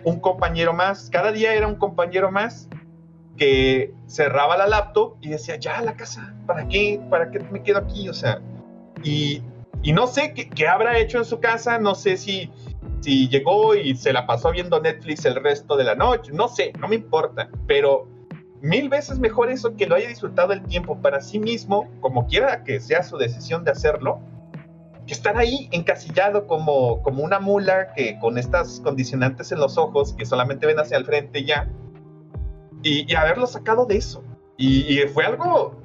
un 0.03 0.19
compañero 0.19 0.73
más, 0.73 1.09
cada 1.09 1.31
día 1.31 1.53
era 1.53 1.67
un 1.67 1.75
compañero 1.75 2.31
más 2.31 2.67
que 3.37 3.93
cerraba 4.07 4.57
la 4.57 4.67
laptop 4.67 5.15
y 5.21 5.29
decía, 5.29 5.57
ya 5.57 5.81
la 5.81 5.95
casa, 5.95 6.33
¿para 6.47 6.67
qué? 6.67 6.99
¿Para 7.09 7.29
qué 7.29 7.39
me 7.51 7.61
quedo 7.61 7.79
aquí? 7.79 8.09
O 8.09 8.13
sea, 8.13 8.41
y, 9.03 9.43
no 9.93 10.07
sé 10.07 10.33
qué, 10.33 10.49
qué, 10.49 10.67
habrá 10.67 10.97
hecho 10.97 11.19
en 11.19 11.25
su 11.25 11.39
casa, 11.39 11.77
no 11.77 11.93
sé 11.93 12.17
si, 12.17 12.51
si 13.01 13.27
llegó 13.29 13.75
y 13.75 13.95
se 13.95 14.11
la 14.11 14.25
pasó 14.25 14.51
viendo 14.51 14.81
Netflix 14.81 15.25
el 15.25 15.35
resto 15.35 15.77
de 15.77 15.83
la 15.83 15.93
noche, 15.93 16.31
no 16.33 16.47
sé, 16.47 16.73
no 16.79 16.87
me 16.87 16.95
importa, 16.95 17.49
pero 17.67 18.07
mil 18.61 18.89
veces 18.89 19.19
mejor 19.19 19.49
eso 19.49 19.75
que 19.75 19.85
lo 19.85 19.95
haya 19.95 20.07
disfrutado 20.07 20.53
el 20.53 20.63
tiempo 20.63 20.97
para 21.01 21.21
sí 21.21 21.39
mismo, 21.39 21.89
como 22.01 22.27
quiera 22.27 22.63
que 22.63 22.79
sea 22.79 23.03
su 23.03 23.17
decisión 23.17 23.63
de 23.63 23.71
hacerlo, 23.71 24.19
que 25.05 25.13
estar 25.13 25.37
ahí 25.37 25.69
encasillado 25.71 26.47
como, 26.47 27.01
como 27.01 27.23
una 27.23 27.39
mula 27.39 27.93
que 27.93 28.19
con 28.19 28.37
estas 28.37 28.81
condicionantes 28.81 29.51
en 29.51 29.59
los 29.59 29.77
ojos 29.77 30.13
que 30.13 30.25
solamente 30.25 30.65
ven 30.65 30.79
hacia 30.79 30.97
el 30.97 31.05
frente 31.05 31.45
ya, 31.45 31.69
y, 32.83 33.13
haberlo 33.15 33.47
sacado 33.47 33.85
de 33.85 33.97
eso. 33.97 34.23
Y, 34.57 34.99
fue 35.13 35.25
algo 35.25 35.81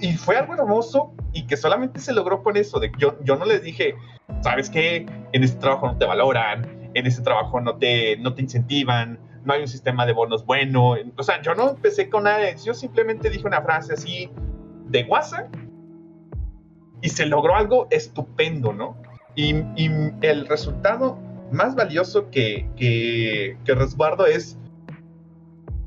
y 0.00 0.12
fue 0.12 0.36
algo 0.36 0.54
hermoso 0.54 1.12
y 1.32 1.46
que 1.46 1.56
solamente 1.56 2.00
se 2.00 2.12
logró 2.12 2.42
con 2.42 2.56
eso. 2.56 2.78
De, 2.78 2.92
yo, 2.98 3.16
yo 3.24 3.36
no 3.36 3.44
les 3.44 3.62
dije, 3.62 3.94
sabes 4.42 4.70
que 4.70 5.06
en 5.32 5.42
este 5.42 5.58
trabajo 5.58 5.86
no 5.86 5.98
te 5.98 6.04
valoran, 6.04 6.90
en 6.94 7.06
este 7.06 7.22
trabajo 7.22 7.60
no 7.60 7.76
te, 7.76 8.16
no 8.18 8.34
te 8.34 8.42
incentivan, 8.42 9.18
no 9.46 9.54
hay 9.54 9.62
un 9.62 9.68
sistema 9.68 10.04
de 10.04 10.12
bonos 10.12 10.44
bueno. 10.44 10.94
O 11.16 11.22
sea, 11.22 11.40
yo 11.40 11.54
no 11.54 11.70
empecé 11.70 12.10
con 12.10 12.24
nada, 12.24 12.54
yo 12.56 12.74
simplemente 12.74 13.30
dije 13.30 13.46
una 13.46 13.62
frase 13.62 13.94
así 13.94 14.28
de 14.86 15.04
WhatsApp 15.04 15.54
y 17.00 17.08
se 17.08 17.26
logró 17.26 17.54
algo 17.54 17.86
estupendo, 17.90 18.72
¿no? 18.72 18.96
Y, 19.36 19.54
el 20.22 20.46
resultado 20.48 21.18
más 21.52 21.74
valioso 21.74 22.30
que, 22.30 22.68
que, 22.76 23.56
que, 23.64 23.74
resguardo 23.74 24.26
es 24.26 24.58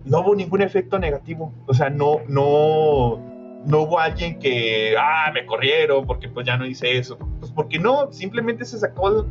no 0.06 0.22
hubo 0.22 0.36
ningún 0.36 0.62
efecto 0.62 0.98
negativo. 1.00 1.54
O 1.66 1.74
sea, 1.74 1.90
no, 1.90 2.22
no, 2.28 3.18
no 3.66 3.82
hubo 3.82 4.00
alguien 4.00 4.40
que, 4.40 4.96
ah, 4.98 5.32
me 5.34 5.46
corrieron 5.46 6.06
porque 6.06 6.30
pues 6.30 6.46
ya 6.46 6.58
no 6.58 6.66
hice 6.66 6.98
eso. 6.98 7.18
Pues 7.40 7.52
porque 7.52 7.80
no, 7.80 8.12
simplemente 8.14 8.64
se 8.66 8.80
sacó, 8.80 9.26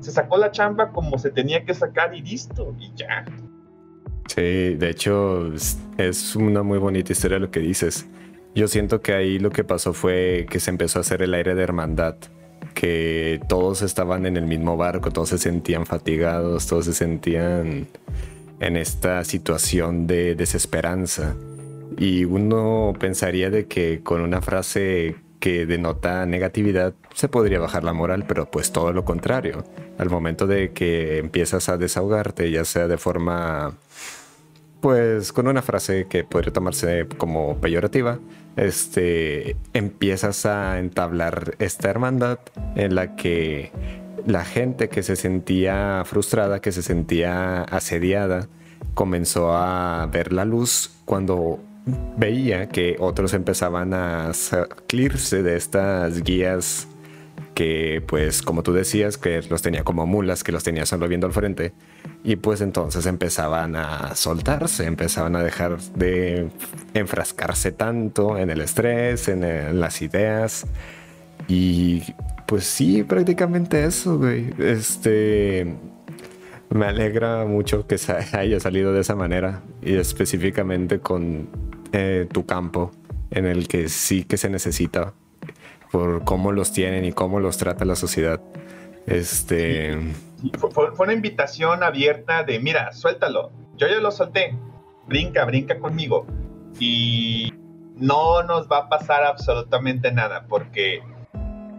se 0.00 0.12
sacó 0.12 0.36
la 0.36 0.50
chamba 0.50 0.92
como 0.92 1.18
se 1.18 1.30
tenía 1.30 1.64
que 1.64 1.74
sacar 1.74 2.14
y 2.14 2.22
listo, 2.22 2.74
y 2.78 2.92
ya. 2.94 3.24
Sí, 4.34 4.76
de 4.76 4.88
hecho 4.88 5.52
es 5.98 6.36
una 6.36 6.62
muy 6.62 6.78
bonita 6.78 7.12
historia 7.12 7.38
lo 7.38 7.50
que 7.50 7.60
dices. 7.60 8.06
Yo 8.54 8.66
siento 8.66 9.02
que 9.02 9.12
ahí 9.12 9.38
lo 9.38 9.50
que 9.50 9.62
pasó 9.62 9.92
fue 9.92 10.46
que 10.48 10.58
se 10.58 10.70
empezó 10.70 10.98
a 10.98 11.02
hacer 11.02 11.20
el 11.20 11.34
aire 11.34 11.54
de 11.54 11.62
hermandad, 11.62 12.16
que 12.72 13.42
todos 13.46 13.82
estaban 13.82 14.24
en 14.24 14.38
el 14.38 14.46
mismo 14.46 14.78
barco, 14.78 15.10
todos 15.10 15.28
se 15.28 15.38
sentían 15.38 15.84
fatigados, 15.84 16.66
todos 16.66 16.86
se 16.86 16.94
sentían 16.94 17.88
en 18.60 18.76
esta 18.78 19.22
situación 19.24 20.06
de 20.06 20.34
desesperanza. 20.34 21.36
Y 21.98 22.24
uno 22.24 22.94
pensaría 22.98 23.50
de 23.50 23.66
que 23.66 24.00
con 24.02 24.22
una 24.22 24.40
frase 24.40 25.14
que 25.40 25.66
denota 25.66 26.24
negatividad 26.24 26.94
se 27.14 27.28
podría 27.28 27.58
bajar 27.58 27.84
la 27.84 27.92
moral, 27.92 28.24
pero 28.26 28.50
pues 28.50 28.72
todo 28.72 28.94
lo 28.94 29.04
contrario. 29.04 29.64
Al 29.98 30.08
momento 30.08 30.46
de 30.46 30.72
que 30.72 31.18
empiezas 31.18 31.68
a 31.68 31.76
desahogarte, 31.76 32.50
ya 32.50 32.64
sea 32.64 32.86
de 32.88 32.96
forma, 32.96 33.74
pues 34.82 35.32
con 35.32 35.46
una 35.46 35.62
frase 35.62 36.06
que 36.08 36.24
podría 36.24 36.52
tomarse 36.52 37.06
como 37.16 37.56
peyorativa, 37.58 38.18
este, 38.56 39.56
empiezas 39.72 40.44
a 40.44 40.80
entablar 40.80 41.54
esta 41.60 41.88
hermandad 41.88 42.40
en 42.74 42.96
la 42.96 43.14
que 43.14 43.70
la 44.26 44.44
gente 44.44 44.88
que 44.88 45.04
se 45.04 45.14
sentía 45.14 46.02
frustrada, 46.04 46.60
que 46.60 46.72
se 46.72 46.82
sentía 46.82 47.62
asediada, 47.62 48.48
comenzó 48.94 49.52
a 49.52 50.04
ver 50.12 50.32
la 50.32 50.44
luz 50.44 50.90
cuando 51.04 51.60
veía 52.16 52.68
que 52.68 52.96
otros 52.98 53.34
empezaban 53.34 53.94
a 53.94 54.32
salirse 54.34 55.44
de 55.44 55.56
estas 55.56 56.22
guías 56.22 56.88
que 57.54 58.02
pues 58.06 58.42
como 58.42 58.62
tú 58.62 58.72
decías 58.72 59.18
que 59.18 59.42
los 59.42 59.62
tenía 59.62 59.84
como 59.84 60.06
mulas, 60.06 60.44
que 60.44 60.52
los 60.52 60.64
tenía 60.64 60.86
solo 60.86 61.08
viendo 61.08 61.26
al 61.26 61.32
frente 61.32 61.72
y 62.24 62.36
pues 62.36 62.60
entonces 62.60 63.06
empezaban 63.06 63.76
a 63.76 64.14
soltarse, 64.14 64.86
empezaban 64.86 65.36
a 65.36 65.42
dejar 65.42 65.80
de 65.80 66.48
enfrascarse 66.94 67.72
tanto 67.72 68.38
en 68.38 68.50
el 68.50 68.60
estrés, 68.60 69.28
en, 69.28 69.42
las 69.80 70.02
ideas 70.02 70.66
y 71.48 72.02
pues 72.46 72.64
sí, 72.64 73.02
prácticamente 73.02 73.84
eso, 73.84 74.18
güey. 74.18 74.52
Este 74.58 75.74
me 76.70 76.86
alegra 76.86 77.44
mucho 77.44 77.86
que 77.86 77.96
haya 78.32 78.60
salido 78.60 78.92
de 78.92 79.00
esa 79.00 79.14
manera 79.14 79.62
y 79.82 79.94
específicamente 79.94 81.00
con 81.00 81.48
eh, 81.92 82.26
tu 82.32 82.46
campo 82.46 82.92
en 83.30 83.46
el 83.46 83.68
que 83.68 83.88
sí 83.88 84.24
que 84.24 84.36
se 84.36 84.48
necesita 84.48 85.14
por 85.92 86.24
cómo 86.24 86.50
los 86.50 86.72
tienen 86.72 87.04
y 87.04 87.12
cómo 87.12 87.38
los 87.38 87.58
trata 87.58 87.84
la 87.84 87.94
sociedad. 87.94 88.40
Este. 89.06 89.96
Fue, 90.58 90.90
una 90.98 91.12
invitación 91.12 91.84
abierta 91.84 92.42
de: 92.42 92.58
mira, 92.58 92.92
suéltalo. 92.92 93.52
Yo 93.76 93.86
ya 93.86 94.00
lo 94.00 94.10
solté. 94.10 94.56
Brinca, 95.06 95.44
brinca 95.44 95.78
conmigo. 95.78 96.26
Y 96.80 97.52
no 97.96 98.42
nos 98.42 98.66
va 98.68 98.78
a 98.78 98.88
pasar 98.88 99.22
absolutamente 99.24 100.10
nada 100.10 100.46
porque 100.48 101.02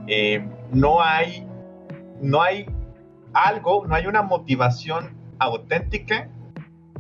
eh, 0.08 0.48
no 0.72 1.02
hay. 1.02 1.46
No 2.22 2.42
hay 2.42 2.68
algo, 3.34 3.86
no 3.88 3.96
hay 3.96 4.06
una 4.06 4.22
motivación 4.22 5.18
auténtica 5.40 6.30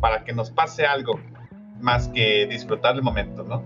para 0.01 0.25
que 0.25 0.33
nos 0.33 0.51
pase 0.51 0.85
algo 0.85 1.19
más 1.79 2.09
que 2.09 2.47
disfrutar 2.47 2.95
el 2.95 3.03
momento, 3.03 3.43
¿no? 3.43 3.63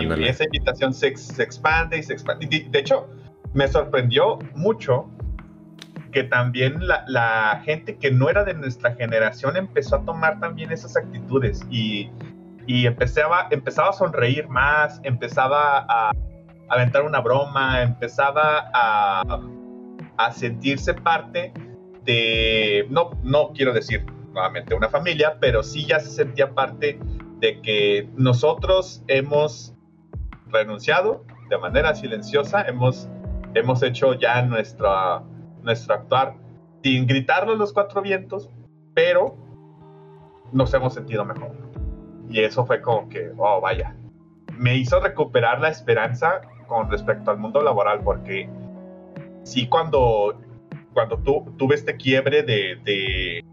Y 0.00 0.24
esa 0.24 0.44
invitación 0.44 0.94
se, 0.94 1.08
expande 1.08 1.98
y 1.98 2.02
se 2.02 2.12
expande. 2.12 2.46
De, 2.46 2.78
hecho, 2.78 3.08
me 3.52 3.68
sorprendió 3.68 4.38
mucho 4.54 5.10
que 6.12 6.24
también 6.24 6.86
la, 6.86 7.60
gente 7.64 7.96
que 7.96 8.10
no 8.10 8.28
era 8.28 8.44
de 8.44 8.54
nuestra 8.54 8.94
generación 8.94 9.56
empezó 9.56 9.96
a 9.96 10.04
tomar 10.04 10.40
también 10.40 10.72
esas 10.72 10.96
actitudes 10.96 11.62
y, 11.70 12.10
empezaba, 12.66 13.48
empezaba 13.50 13.90
a 13.90 13.92
sonreír 13.92 14.48
más, 14.48 15.00
empezaba 15.02 15.84
a, 15.88 16.12
aventar 16.68 17.02
una 17.02 17.20
broma, 17.20 17.82
empezaba 17.82 18.70
a, 18.72 19.40
a 20.16 20.32
sentirse 20.32 20.94
parte 20.94 21.52
de, 22.04 22.86
no, 22.88 23.10
no 23.22 23.52
quiero 23.54 23.72
decir 23.72 24.06
nuevamente 24.32 24.74
una 24.74 24.88
familia, 24.88 25.36
pero 25.40 25.62
sí 25.62 25.86
ya 25.86 26.00
se 26.00 26.10
sentía 26.10 26.50
parte 26.54 26.98
de 27.42 27.60
que 27.60 28.08
nosotros 28.16 29.02
hemos 29.08 29.74
renunciado 30.46 31.24
de 31.50 31.58
manera 31.58 31.92
silenciosa, 31.92 32.62
hemos, 32.62 33.08
hemos 33.54 33.82
hecho 33.82 34.14
ya 34.14 34.42
nuestra, 34.42 35.24
nuestro 35.60 35.94
actuar 35.94 36.36
sin 36.84 37.04
gritarlo 37.04 37.56
los 37.56 37.72
cuatro 37.72 38.00
vientos, 38.00 38.48
pero 38.94 39.36
nos 40.52 40.72
hemos 40.72 40.94
sentido 40.94 41.24
mejor. 41.24 41.50
Y 42.30 42.40
eso 42.40 42.64
fue 42.64 42.80
como 42.80 43.08
que, 43.08 43.32
oh, 43.36 43.60
vaya, 43.60 43.96
me 44.56 44.76
hizo 44.76 45.00
recuperar 45.00 45.60
la 45.60 45.68
esperanza 45.68 46.42
con 46.68 46.88
respecto 46.92 47.32
al 47.32 47.38
mundo 47.38 47.60
laboral, 47.60 48.02
porque 48.04 48.48
sí 49.42 49.66
cuando, 49.66 50.40
cuando 50.94 51.18
tu, 51.18 51.44
tuve 51.58 51.74
este 51.74 51.96
quiebre 51.96 52.44
de, 52.44 53.44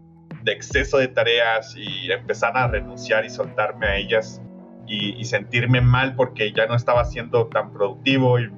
de 0.42 0.52
exceso 0.52 0.98
de 0.98 1.08
tareas 1.08 1.74
y 1.76 2.10
empezar 2.10 2.56
a 2.56 2.68
renunciar 2.68 3.24
y 3.24 3.30
soltarme 3.30 3.86
a 3.86 3.96
ellas 3.96 4.40
y, 4.90 5.24
sentirme 5.24 5.80
mal 5.80 6.16
porque 6.16 6.52
ya 6.52 6.66
no 6.66 6.74
estaba 6.74 7.04
siendo 7.04 7.46
tan 7.46 7.72
productivo 7.72 8.40
y, 8.40 8.50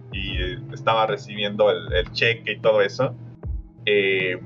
estaba 0.72 1.06
recibiendo 1.06 1.70
el, 1.70 2.10
cheque 2.12 2.52
y 2.52 2.58
todo 2.60 2.80
eso, 2.80 3.14
eh, 3.84 4.40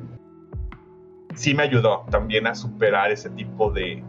sí 1.35 1.55
me 1.55 1.63
ayudó 1.63 2.05
también 2.11 2.47
a 2.49 2.55
superar 2.55 3.13
ese 3.13 3.31
tipo 3.31 3.71
de, 3.71 4.03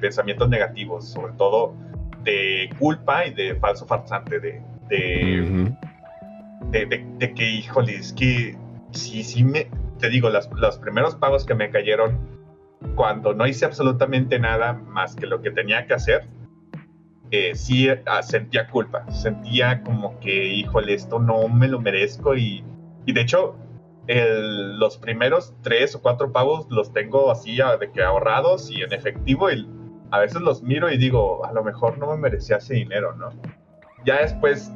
pensamientos 0.00 0.48
negativos, 0.48 1.08
sobre 1.08 1.34
todo 1.34 1.76
de 2.24 2.70
culpa 2.78 3.26
y 3.26 3.34
de 3.34 3.54
falso 3.56 3.86
farsante, 3.86 4.40
de, 4.40 4.62
de, 4.88 5.74
de, 7.18 7.34
que, 7.34 7.50
híjole, 7.50 7.94
es 7.94 8.12
que 8.14 8.56
sí, 8.90 9.22
sí 9.22 9.44
me, 9.44 9.68
te 10.00 10.08
digo, 10.08 10.30
los 10.30 10.78
primeros 10.78 11.14
pagos 11.16 11.44
que 11.44 11.54
me 11.54 11.70
cayeron 11.70 12.33
cuando 12.94 13.34
no 13.34 13.46
hice 13.46 13.64
absolutamente 13.64 14.38
nada 14.38 14.72
más 14.72 15.14
que 15.16 15.26
lo 15.26 15.42
que 15.42 15.50
tenía 15.50 15.86
que 15.86 15.94
hacer, 15.94 16.28
eh, 17.30 17.54
sí 17.54 17.88
ah, 18.06 18.22
sentía 18.22 18.68
culpa, 18.68 19.10
sentía 19.10 19.82
como 19.82 20.18
que, 20.20 20.54
híjole, 20.54 20.94
esto 20.94 21.18
no 21.18 21.48
me 21.48 21.68
lo 21.68 21.80
merezco 21.80 22.36
y, 22.36 22.64
y 23.06 23.12
de 23.12 23.20
hecho 23.20 23.56
los 24.06 24.98
primeros 24.98 25.54
tres 25.62 25.94
o 25.94 26.02
cuatro 26.02 26.30
pagos 26.30 26.66
los 26.70 26.92
tengo 26.92 27.30
así 27.30 27.60
ah, 27.60 27.76
de 27.76 27.90
que 27.90 28.02
ahorrados 28.02 28.70
y 28.70 28.82
en 28.82 28.92
efectivo 28.92 29.50
y 29.50 29.66
a 30.10 30.18
veces 30.18 30.42
los 30.42 30.62
miro 30.62 30.90
y 30.92 30.98
digo, 30.98 31.44
a 31.44 31.52
lo 31.52 31.64
mejor 31.64 31.98
no 31.98 32.10
me 32.10 32.16
merecía 32.16 32.58
ese 32.58 32.74
dinero, 32.74 33.14
¿no? 33.14 33.30
Ya 34.04 34.20
después 34.20 34.70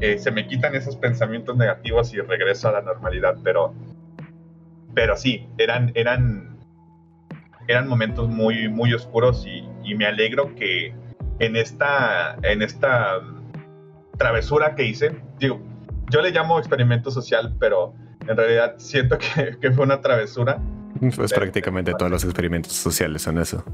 eh, 0.00 0.18
se 0.18 0.30
me 0.30 0.46
quitan 0.46 0.74
esos 0.74 0.96
pensamientos 0.96 1.56
negativos 1.56 2.12
y 2.14 2.20
regreso 2.20 2.68
a 2.68 2.72
la 2.72 2.80
normalidad, 2.80 3.36
pero, 3.44 3.74
pero 4.94 5.16
sí, 5.16 5.46
eran, 5.58 5.92
eran 5.94 6.55
eran 7.68 7.88
momentos 7.88 8.28
muy, 8.28 8.68
muy 8.68 8.92
oscuros 8.94 9.46
y, 9.46 9.64
me 9.94 10.04
alegro 10.04 10.54
que 10.56 10.92
en 11.38 11.56
esta, 11.56 12.36
en 12.42 12.60
esta 12.60 13.20
travesura 14.18 14.74
que 14.74 14.84
hice, 14.84 15.16
digo, 15.38 15.60
yo 16.10 16.20
le 16.20 16.32
llamo 16.32 16.58
experimento 16.58 17.10
social, 17.10 17.54
pero 17.58 17.94
en 18.26 18.36
realidad 18.36 18.74
siento 18.78 19.16
que, 19.18 19.70
fue 19.72 19.84
una 19.84 20.00
travesura. 20.00 20.60
Pues 21.14 21.32
prácticamente 21.32 21.92
todos 21.92 22.10
los 22.10 22.24
experimentos 22.24 22.72
sociales 22.72 23.22
son 23.22 23.38
eso. 23.38 23.64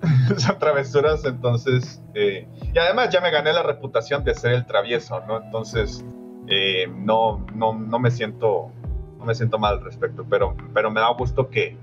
son 0.36 0.58
travesuras, 0.58 1.24
entonces, 1.24 2.02
eh, 2.14 2.46
y 2.72 2.78
además 2.78 3.10
ya 3.10 3.20
me 3.20 3.30
gané 3.30 3.52
la 3.52 3.62
reputación 3.62 4.24
de 4.24 4.34
ser 4.34 4.52
el 4.52 4.64
travieso, 4.64 5.20
¿no? 5.26 5.42
Entonces, 5.42 6.04
eh, 6.46 6.86
no, 6.88 7.44
no, 7.54 7.74
no 7.74 7.98
me 7.98 8.10
siento, 8.10 8.70
no 9.18 9.24
me 9.24 9.34
siento 9.34 9.58
mal 9.58 9.74
al 9.74 9.84
respecto, 9.84 10.24
pero, 10.28 10.56
pero 10.72 10.90
me 10.90 11.00
da 11.00 11.12
gusto 11.12 11.50
que, 11.50 11.76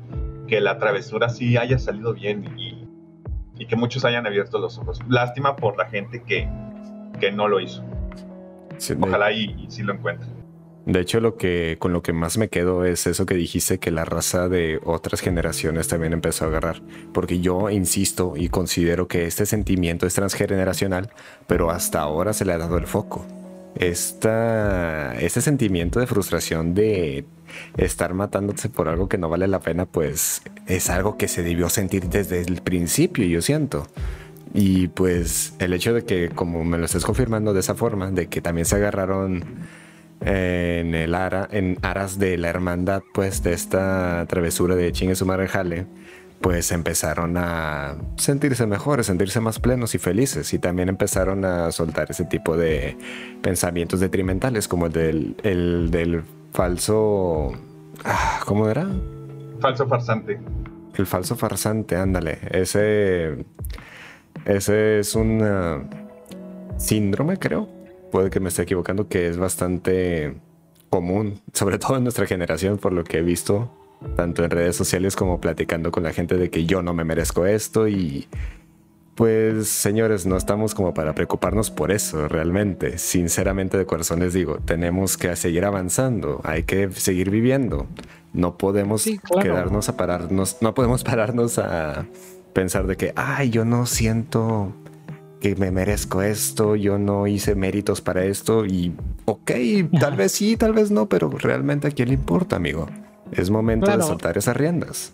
que 0.48 0.62
la 0.62 0.78
travesura 0.78 1.30
sí 1.30 1.58
haya 1.58 1.78
salido 1.80 2.14
bien 2.14 2.46
y, 2.58 2.86
que 3.66 3.76
muchos 3.76 4.06
hayan 4.06 4.28
abierto 4.28 4.60
los 4.60 4.78
ojos. 4.78 5.00
Lástima 5.08 5.56
por 5.56 5.78
la 5.78 5.86
gente 5.88 6.22
que, 6.22 6.48
que 7.20 7.32
no 7.32 7.48
lo 7.48 7.60
hizo. 7.60 7.84
Ojalá 9.00 9.32
y, 9.32 9.66
sí 9.70 9.82
lo 9.82 9.93
encuentren. 9.93 10.30
De 10.86 11.00
hecho, 11.00 11.20
lo 11.20 11.36
que 11.36 11.78
con 11.80 11.93
lo 11.93 12.04
que 12.04 12.14
más 12.14 12.38
me 12.38 12.50
quedo 12.50 12.86
es 12.86 13.08
eso 13.08 13.26
que 13.26 13.34
dijiste 13.34 13.80
que 13.80 13.89
la 13.89 14.06
raza 14.06 14.50
de 14.50 14.80
otras 14.84 15.20
generaciones 15.20 15.88
también 15.88 16.14
empezó 16.14 16.46
a 16.46 16.50
agarrar, 16.50 16.84
porque 17.12 17.39
yo 17.39 17.72
insisto 17.72 18.34
y 18.36 18.50
considero 18.50 19.08
que 19.08 19.26
este 19.26 19.48
sentimiento 19.48 20.06
es 20.06 20.14
transgeneracional, 20.14 21.10
pero 21.48 21.72
hasta 21.72 22.02
ahora 22.02 22.34
se 22.34 22.46
le 22.46 22.54
ha 22.54 22.60
dado 22.60 22.78
el 22.78 22.86
foco. 22.86 23.26
Esta, 23.76 25.15
este 25.19 25.41
sentimiento 25.41 25.99
de 25.99 26.07
frustración 26.07 26.73
de 26.73 27.26
estar 27.78 28.13
matándose 28.13 28.69
por 28.69 28.88
algo 28.88 29.09
que 29.09 29.17
no 29.17 29.30
vale 29.30 29.47
la 29.47 29.59
pena, 29.59 29.86
pues 29.86 30.41
es 30.67 30.89
algo 30.89 31.17
que 31.17 31.28
se 31.28 31.43
debió 31.43 31.69
sentir 31.69 32.07
desde 32.09 32.41
el 32.41 32.61
principio, 32.61 33.26
yo 33.26 33.41
siento. 33.41 33.88
Y 34.53 34.88
pues 34.88 35.53
el 35.59 35.73
hecho 35.73 35.93
de 35.93 36.05
que, 36.05 36.30
como 36.30 36.63
me 36.63 36.78
lo 36.78 36.86
estés 36.86 37.03
confirmando 37.03 37.53
de 37.53 37.59
esa 37.59 37.76
forma, 37.76 38.11
de 38.11 38.28
que 38.28 38.39
también 38.41 38.65
se 38.65 38.78
agarraron 38.78 39.43
en 40.21 40.95
el 40.95 41.13
ara, 41.13 41.47
en 41.51 41.78
aras 41.82 42.17
de 42.17 42.38
la 42.38 42.49
hermandad, 42.49 43.03
pues 43.13 43.43
de 43.43 43.53
esta 43.53 44.26
travesura 44.30 44.76
de 44.76 44.91
chingue 44.93 45.15
su 45.15 45.26
madre 45.26 45.49
pues 46.46 46.72
empezaron 46.72 47.38
a 47.38 47.96
sentirse 48.18 48.68
mejores, 48.68 49.08
sentirse 49.08 49.39
más 49.39 49.58
plenos 49.58 49.96
y 49.96 49.98
felices. 49.98 50.54
Y 50.54 50.60
también 50.60 50.89
empezaron 50.89 51.43
a 51.43 51.72
soltar 51.72 52.12
ese 52.12 52.24
tipo 52.24 52.56
de 52.56 52.96
pensamientos 53.41 54.00
detrimentales, 54.00 54.68
como 54.68 54.86
el 54.86 54.91
del, 54.91 55.36
el 55.41 55.89
del 55.89 56.22
falso. 56.54 57.52
Ah, 58.04 58.41
¿Cómo 58.46 58.70
era? 58.70 58.88
Falso 59.60 59.88
farsante. 59.88 60.39
El 60.93 61.08
falso 61.08 61.36
farsante, 61.36 61.96
ándale. 61.96 62.38
Ese. 62.52 63.43
Ese 64.46 65.00
es 65.00 65.16
un 65.16 65.41
ah, 65.41 65.82
síndrome, 66.78 67.38
creo. 67.38 67.68
Puede 68.12 68.30
que 68.30 68.39
me 68.39 68.50
esté 68.50 68.62
equivocando, 68.62 69.08
que 69.08 69.30
es 69.30 69.39
bastante 69.39 70.36
común, 70.91 71.41
sobre 71.54 71.80
todo 71.80 71.98
en 71.98 72.04
nuestra 72.04 72.28
generación, 72.28 72.78
por 72.78 72.93
lo 72.93 73.04
que 73.04 73.18
he 73.18 73.24
visto, 73.24 73.72
tanto 74.16 74.43
en 74.43 74.52
redes 74.52 74.76
sociales 74.76 75.16
como 75.16 75.41
platicando 75.41 75.91
con 75.91 76.04
la 76.04 76.14
gente 76.14 76.36
de 76.38 76.50
que 76.50 76.66
yo 76.66 76.82
no 76.82 76.93
me 76.93 77.04
merezco 77.04 77.46
esto 77.46 77.88
y 77.88 78.28
Pues 79.16 79.70
señores, 79.70 80.26
no 80.26 80.36
estamos 80.36 80.76
como 80.76 80.93
para 80.93 81.16
preocuparnos 81.16 81.72
por 81.72 81.91
eso 81.93 82.28
realmente. 82.28 82.98
Sinceramente 82.98 83.78
de 83.78 83.86
corazón 83.86 84.20
les 84.20 84.34
digo, 84.34 84.58
tenemos 84.66 85.16
que 85.16 85.34
seguir 85.38 85.64
avanzando, 85.64 86.41
hay 86.43 86.64
que 86.64 86.91
seguir 86.91 87.30
viviendo. 87.30 87.88
No 88.34 88.58
podemos 88.58 89.06
quedarnos 89.41 89.88
a 89.88 89.96
pararnos, 89.96 90.58
no 90.60 90.74
podemos 90.74 91.04
pararnos 91.06 91.60
a 91.60 92.06
pensar 92.52 92.88
de 92.88 92.98
que, 92.98 93.14
ay, 93.16 93.52
yo 93.52 93.64
no 93.64 93.86
siento 93.86 94.74
que 95.39 95.56
me 95.56 95.72
merezco 95.72 96.22
esto, 96.22 96.76
yo 96.76 96.98
no 96.98 97.28
hice 97.28 97.56
méritos 97.56 98.02
para 98.02 98.26
esto 98.26 98.66
y, 98.66 98.93
ok, 99.26 99.52
tal 100.00 100.18
vez 100.18 100.34
sí, 100.34 100.58
tal 100.58 100.74
vez 100.74 100.91
no, 100.91 101.08
pero 101.08 101.30
realmente 101.30 101.88
a 101.88 101.91
quién 101.91 102.10
le 102.10 102.16
importa, 102.16 102.58
amigo. 102.58 102.88
Es 103.32 103.49
momento 103.49 103.95
de 103.95 104.03
soltar 104.03 104.38
esas 104.38 104.55
riendas. 104.55 105.13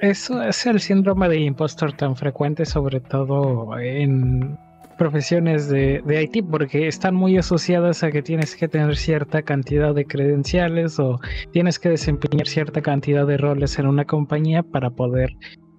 Eso 0.00 0.42
es 0.42 0.64
el 0.66 0.80
síndrome 0.80 1.28
de 1.28 1.40
impostor 1.40 1.92
tan 1.92 2.14
frecuente, 2.14 2.64
sobre 2.64 3.00
todo 3.00 3.76
en 3.78 4.56
profesiones 4.96 5.68
de, 5.68 6.02
de, 6.04 6.22
IT, 6.22 6.44
porque 6.50 6.88
están 6.88 7.14
muy 7.14 7.38
asociadas 7.38 8.02
a 8.02 8.10
que 8.10 8.22
tienes 8.22 8.54
que 8.54 8.68
tener 8.68 8.96
cierta 8.96 9.42
cantidad 9.42 9.94
de 9.94 10.04
credenciales 10.04 10.98
o 10.98 11.20
tienes 11.52 11.78
que 11.78 11.88
desempeñar 11.88 12.46
cierta 12.46 12.82
cantidad 12.82 13.26
de 13.26 13.38
roles 13.38 13.78
en 13.78 13.86
una 13.86 14.04
compañía 14.04 14.62
para 14.62 14.90
poder 14.90 15.30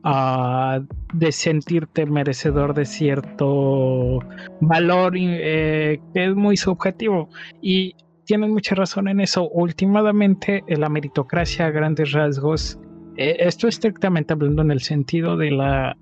uh, 0.03 0.81
de 1.13 1.31
sentirte 1.31 2.05
merecedor 2.05 2.73
de 2.73 2.85
cierto 2.85 4.19
valor 4.61 5.13
eh, 5.17 5.99
que 6.13 6.25
es 6.25 6.35
muy 6.35 6.57
subjetivo. 6.57 7.29
Y 7.61 7.95
tienen 8.29 8.51
mucha 8.51 8.75
razón 8.75 9.07
en 9.07 9.21
eso. 9.21 9.49
Últimamente, 9.49 10.63
la 10.67 10.87
meritocracia 10.87 11.65
a 11.65 11.71
grandes 11.71 12.11
rasgos 12.11 12.77
eh, 13.17 13.37
esto 13.39 13.67
estrictamente 13.67 14.33
hablando 14.33 14.61
en 14.61 14.69
el 14.69 14.81
sentido 14.81 15.35
de 15.35 15.49
la 15.49 15.97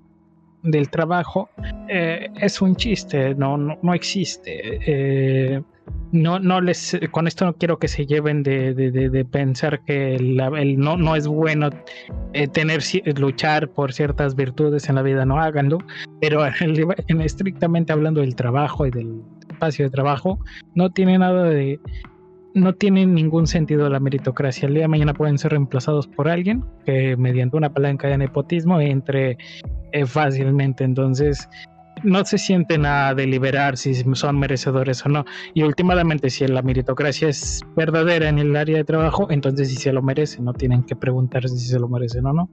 del 0.62 0.90
trabajo 0.90 1.48
eh, 1.88 2.28
es 2.38 2.60
un 2.60 2.76
chiste, 2.76 3.34
no, 3.34 3.56
no, 3.56 3.94
existe. 3.94 4.78
Eh, 4.86 5.62
no, 6.12 6.38
no 6.38 6.60
les, 6.60 7.00
con 7.10 7.26
esto 7.26 7.46
no 7.46 7.54
quiero 7.54 7.78
que 7.78 7.88
se 7.88 8.04
lleven 8.04 8.42
de, 8.42 9.26
pensar 9.32 9.82
que 9.86 10.16
el, 10.16 10.36
no, 10.76 10.98
no 10.98 11.16
es 11.16 11.26
bueno 11.26 11.70
tener 12.52 12.82
luchar 13.18 13.70
por 13.70 13.94
ciertas 13.94 14.34
virtudes 14.36 14.90
en 14.90 14.96
la 14.96 15.02
vida, 15.02 15.24
no 15.24 15.40
háganlo, 15.40 15.78
pero 16.20 16.44
en, 16.44 17.22
estrictamente 17.22 17.94
hablando 17.94 18.20
del 18.20 18.34
trabajo 18.36 18.84
y 18.84 18.90
del 18.90 19.22
espacio 19.48 19.86
de 19.86 19.90
trabajo, 19.90 20.38
no 20.74 20.90
tiene 20.90 21.18
nada 21.18 21.44
de, 21.44 21.80
no 22.60 22.74
tiene 22.74 23.06
ningún 23.06 23.46
sentido 23.46 23.88
la 23.88 24.00
meritocracia. 24.00 24.66
El 24.66 24.74
día 24.74 24.82
de 24.82 24.88
mañana 24.88 25.14
pueden 25.14 25.38
ser 25.38 25.52
reemplazados 25.52 26.06
por 26.06 26.28
alguien 26.28 26.64
que 26.84 27.16
mediante 27.16 27.56
una 27.56 27.72
palanca 27.72 28.08
de 28.08 28.18
nepotismo 28.18 28.80
entre 28.80 29.38
eh, 29.92 30.06
fácilmente. 30.06 30.84
Entonces, 30.84 31.48
no 32.02 32.24
se 32.24 32.38
sienten 32.38 32.86
a 32.86 33.14
deliberar 33.14 33.76
si 33.76 33.94
son 34.14 34.38
merecedores 34.38 35.04
o 35.04 35.08
no. 35.08 35.24
Y 35.54 35.62
últimamente, 35.62 36.30
si 36.30 36.46
la 36.46 36.62
meritocracia 36.62 37.28
es 37.28 37.62
verdadera 37.76 38.28
en 38.28 38.38
el 38.38 38.54
área 38.56 38.76
de 38.76 38.84
trabajo, 38.84 39.28
entonces 39.30 39.68
si 39.68 39.76
se 39.76 39.92
lo 39.92 40.02
merecen, 40.02 40.44
no 40.44 40.52
tienen 40.52 40.84
que 40.84 40.96
preguntarse 40.96 41.56
si 41.56 41.66
se 41.66 41.78
lo 41.78 41.88
merecen 41.88 42.26
o 42.26 42.32
no. 42.32 42.50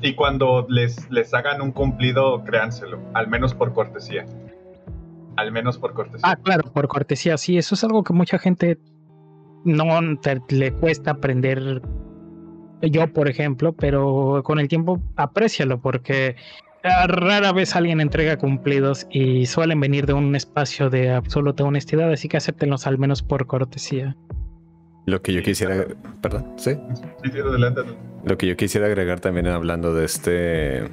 Y 0.00 0.14
cuando 0.14 0.66
les, 0.68 1.10
les 1.10 1.32
hagan 1.32 1.62
un 1.62 1.70
cumplido, 1.70 2.42
créanselo, 2.44 2.98
al 3.14 3.28
menos 3.28 3.54
por 3.54 3.72
cortesía. 3.72 4.26
Al 5.36 5.52
menos 5.52 5.78
por 5.78 5.94
cortesía. 5.94 6.28
Ah, 6.28 6.36
claro, 6.36 6.70
por 6.72 6.88
cortesía, 6.88 7.38
sí, 7.38 7.56
eso 7.56 7.74
es 7.74 7.84
algo 7.84 8.02
que 8.02 8.12
mucha 8.12 8.38
gente 8.38 8.78
no 9.64 10.00
le 10.48 10.72
cuesta 10.72 11.12
aprender 11.12 11.82
yo, 12.82 13.12
por 13.12 13.28
ejemplo, 13.28 13.72
pero 13.72 14.42
con 14.44 14.58
el 14.58 14.68
tiempo 14.68 15.00
aprécialo 15.16 15.80
porque 15.80 16.36
rara 16.82 17.52
vez 17.52 17.76
alguien 17.76 18.00
entrega 18.00 18.36
cumplidos 18.36 19.06
y 19.10 19.46
suelen 19.46 19.80
venir 19.80 20.06
de 20.06 20.14
un 20.14 20.34
espacio 20.34 20.90
de 20.90 21.10
absoluta 21.10 21.62
honestidad, 21.64 22.10
así 22.12 22.28
que 22.28 22.38
acéptenlos 22.38 22.86
al 22.86 22.98
menos 22.98 23.22
por 23.22 23.46
cortesía. 23.46 24.16
Lo 25.06 25.20
que 25.22 25.32
yo 25.32 25.42
quisiera, 25.42 25.86
perdón, 26.20 26.52
sí. 26.56 26.76
Sí, 27.24 27.38
adelante. 27.38 27.82
Lo 28.24 28.38
que 28.38 28.46
yo 28.46 28.56
quisiera 28.56 28.86
agregar 28.86 29.20
también 29.20 29.48
hablando 29.48 29.94
de 29.94 30.04
este 30.04 30.88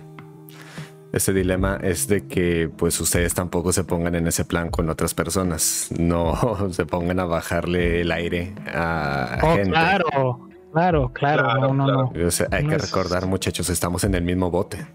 este 1.12 1.34
dilema 1.34 1.80
es 1.82 2.08
de 2.08 2.28
que 2.28 2.70
pues 2.76 3.00
ustedes 3.00 3.34
tampoco 3.34 3.74
se 3.74 3.84
pongan 3.84 4.16
en 4.16 4.28
ese 4.28 4.46
plan 4.46 4.70
con 4.70 4.90
otras 4.90 5.14
personas, 5.14 5.90
no 5.98 6.70
se 6.72 6.86
pongan 6.86 7.20
a 7.20 7.26
bajarle 7.26 8.02
el 8.02 8.12
aire 8.12 8.54
a, 8.74 9.40
oh, 9.42 9.56
gente. 9.56 9.72
Claro, 9.72 10.50
claro, 10.74 11.12
claro, 11.14 11.74
no, 11.74 11.88
no, 11.88 12.12
hay 12.52 12.68
que 12.68 12.78
recordar, 12.78 13.26
muchachos, 13.26 13.70
estamos 13.70 14.04
en 14.04 14.16
el 14.16 14.24
mismo 14.24 14.52
bote. 14.52 14.86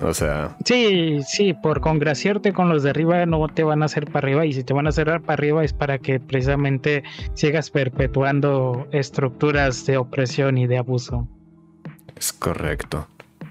O 0.00 0.14
sea. 0.14 0.56
Sí, 0.64 1.18
sí, 1.26 1.54
por 1.54 1.80
congraciarte 1.80 2.52
con 2.52 2.68
los 2.68 2.84
de 2.84 2.90
arriba 2.90 3.26
no 3.26 3.48
te 3.48 3.64
van 3.64 3.82
a 3.82 3.86
hacer 3.86 4.06
para 4.06 4.26
arriba 4.26 4.46
y 4.46 4.52
si 4.52 4.62
te 4.62 4.72
van 4.72 4.86
a 4.86 4.90
hacer 4.90 5.06
para 5.22 5.32
arriba 5.32 5.64
es 5.64 5.72
para 5.72 5.98
que 5.98 6.20
precisamente 6.20 7.02
sigas 7.34 7.70
perpetuando 7.70 8.86
estructuras 8.92 9.86
de 9.86 9.96
opresión 9.96 10.56
y 10.56 10.68
de 10.68 10.78
abuso. 10.78 11.26
Es 12.14 12.32
correcto. 12.32 13.08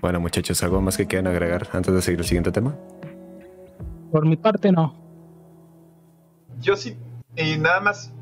Bueno, 0.07 0.21
muchachos, 0.21 0.63
¿algo 0.63 0.79
más 0.79 0.95
que 0.95 1.05
quieran 1.05 1.27
agregar 1.27 1.67
antes 1.73 1.93
de 1.93 2.01
seguir 2.01 2.21
el 2.21 2.25
siguiente 2.25 2.49
tema? 2.49 2.73
Por 4.09 4.25
mi 4.25 4.37
parte, 4.37 4.71
no. 4.71 4.95
Yo 6.61 6.77
sí, 6.77 6.95
y 7.35 7.57
nada 7.57 7.81
más, 7.81 8.13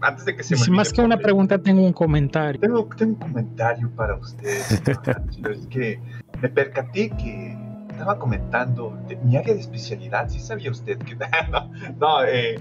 antes 0.00 0.24
de 0.24 0.34
que 0.34 0.42
se 0.42 0.56
me 0.70 0.78
Más 0.78 0.94
que 0.94 1.02
una 1.02 1.18
pregunta, 1.18 1.58
tengo 1.58 1.84
un 1.84 1.92
comentario. 1.92 2.58
Tengo, 2.58 2.88
tengo 2.96 3.12
un 3.12 3.20
comentario 3.20 3.90
para 3.90 4.16
ustedes. 4.16 4.80
es 5.50 5.66
que 5.66 6.00
me 6.40 6.48
percaté 6.48 7.10
que 7.10 7.54
estaba 7.90 8.18
comentando 8.18 8.96
de 9.06 9.16
mi 9.16 9.36
área 9.36 9.52
de 9.52 9.60
especialidad. 9.60 10.30
¿Sí 10.30 10.40
sabía 10.40 10.70
usted 10.70 10.96
que.? 11.00 11.16
no, 11.50 11.70
no 12.00 12.24
eh, 12.24 12.58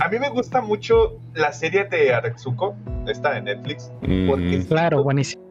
a 0.00 0.08
mí 0.08 0.18
me 0.18 0.30
gusta 0.30 0.62
mucho 0.62 1.18
la 1.34 1.52
serie 1.52 1.84
de 1.84 2.14
Aretsuko, 2.14 2.74
esta 3.06 3.34
de 3.34 3.42
Netflix. 3.42 3.92
Porque 4.00 4.62
mm. 4.64 4.66
claro, 4.66 5.02
buenísimo 5.02 5.44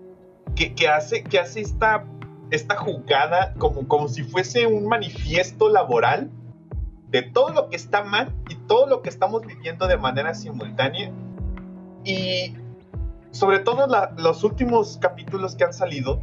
que, 0.56 0.88
hace, 0.88 1.24
que 1.24 1.40
hace 1.40 1.62
esta, 1.62 2.06
esta 2.52 2.76
jugada 2.76 3.54
como, 3.58 3.88
como 3.88 4.08
si 4.08 4.24
fuese 4.24 4.68
un 4.68 4.88
manifiesto 4.88 5.70
laboral 5.70 6.30
de 7.10 7.22
todo 7.22 7.50
lo 7.50 7.70
que 7.70 7.76
está 7.76 8.04
mal 8.04 8.34
y 8.50 8.56
todo 8.68 8.88
lo 8.88 9.02
que 9.02 9.10
estamos 9.10 9.46
viviendo 9.46 9.88
de 9.88 9.98
manera 9.98 10.34
simultánea. 10.34 11.12
Y 12.04 12.56
sobre 13.32 13.60
todo 13.60 13.88
los 14.18 14.44
últimos 14.44 14.98
capítulos 15.02 15.56
que 15.56 15.64
han 15.64 15.74
salido, 15.74 16.22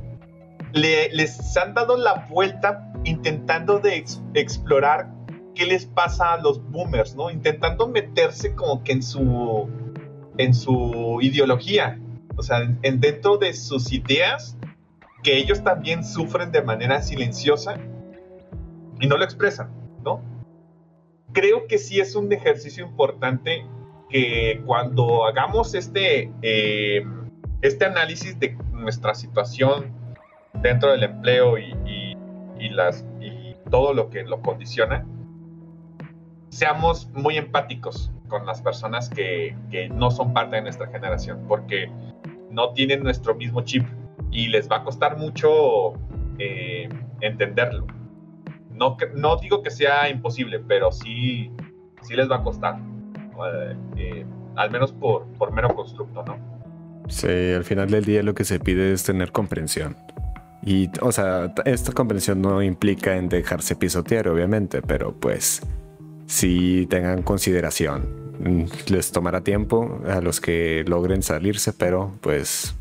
les 0.72 1.56
han 1.56 1.74
dado 1.74 1.96
la 1.96 2.26
vuelta 2.30 2.92
intentando 3.04 3.78
de 3.78 4.04
explorar 4.34 5.10
qué 5.54 5.66
les 5.66 5.86
pasa 5.86 6.34
a 6.34 6.36
los 6.38 6.62
boomers, 6.70 7.14
¿no? 7.14 7.30
Intentando 7.30 7.88
meterse 7.88 8.54
como 8.54 8.82
que 8.82 8.92
en 8.92 9.02
su, 9.02 9.68
en 10.38 10.54
su 10.54 11.18
ideología 11.20 11.98
o 12.36 12.42
sea, 12.42 12.62
en, 12.82 13.00
dentro 13.00 13.36
de 13.38 13.52
sus 13.52 13.92
ideas, 13.92 14.56
que 15.22 15.36
ellos 15.36 15.62
también 15.62 16.04
sufren 16.04 16.50
de 16.50 16.62
manera 16.62 17.00
silenciosa 17.00 17.76
y 19.00 19.06
no 19.06 19.16
lo 19.16 19.24
expresan, 19.24 19.70
¿no? 20.04 20.20
Creo 21.32 21.66
que 21.66 21.78
sí 21.78 22.00
es 22.00 22.14
un 22.14 22.32
ejercicio 22.32 22.84
importante 22.84 23.64
que 24.10 24.62
cuando 24.66 25.24
hagamos 25.24 25.74
este, 25.74 26.30
eh, 26.42 27.04
este 27.62 27.84
análisis 27.84 28.38
de 28.38 28.56
nuestra 28.72 29.14
situación 29.14 29.92
dentro 30.54 30.92
del 30.92 31.04
empleo 31.04 31.56
y, 31.58 32.16
las, 32.70 33.04
y 33.20 33.56
todo 33.70 33.92
lo 33.92 34.10
que 34.10 34.22
lo 34.22 34.40
condiciona, 34.42 35.06
seamos 36.50 37.08
muy 37.12 37.38
empáticos 37.38 38.12
con 38.28 38.46
las 38.46 38.62
personas 38.62 39.08
que, 39.08 39.56
que, 39.70 39.88
no 39.88 40.10
son 40.10 40.32
parte 40.32 40.56
de 40.56 40.62
nuestra 40.62 40.86
generación, 40.88 41.44
porque 41.48 41.90
no 42.50 42.72
tienen 42.72 43.02
nuestro 43.02 43.34
mismo 43.34 43.62
chip 43.62 43.84
y 44.32 44.48
les 44.48 44.68
va 44.68 44.78
a 44.78 44.84
costar 44.84 45.16
mucho 45.16 45.92
eh, 46.38 46.88
entenderlo. 47.20 47.86
No, 48.70 48.96
no 49.14 49.36
digo 49.36 49.62
que 49.62 49.70
sea 49.70 50.08
imposible, 50.08 50.58
pero 50.58 50.90
sí, 50.90 51.52
sí 52.02 52.14
les 52.14 52.28
va 52.30 52.36
a 52.36 52.42
costar. 52.42 52.78
Eh, 52.78 53.76
eh, 53.96 54.26
al 54.56 54.70
menos 54.70 54.92
por, 54.92 55.26
por 55.38 55.52
mero 55.52 55.74
constructo, 55.74 56.24
¿no? 56.24 56.36
Sí, 57.08 57.52
al 57.54 57.64
final 57.64 57.90
del 57.90 58.04
día 58.04 58.22
lo 58.22 58.34
que 58.34 58.44
se 58.44 58.58
pide 58.58 58.92
es 58.92 59.04
tener 59.04 59.30
comprensión. 59.32 59.96
Y, 60.64 60.88
o 61.00 61.12
sea, 61.12 61.52
esta 61.64 61.92
comprensión 61.92 62.40
no 62.40 62.62
implica 62.62 63.16
en 63.16 63.28
dejarse 63.28 63.76
pisotear, 63.76 64.28
obviamente, 64.28 64.80
pero 64.80 65.12
pues 65.12 65.60
sí 66.26 66.86
tengan 66.88 67.22
consideración 67.22 68.22
Mm, 68.42 68.64
les 68.88 69.12
tomará 69.12 69.42
tiempo 69.42 70.00
a 70.06 70.20
los 70.20 70.40
que 70.40 70.84
logren 70.86 71.22
salirse, 71.22 71.72
pero 71.72 72.12
pues 72.20 72.74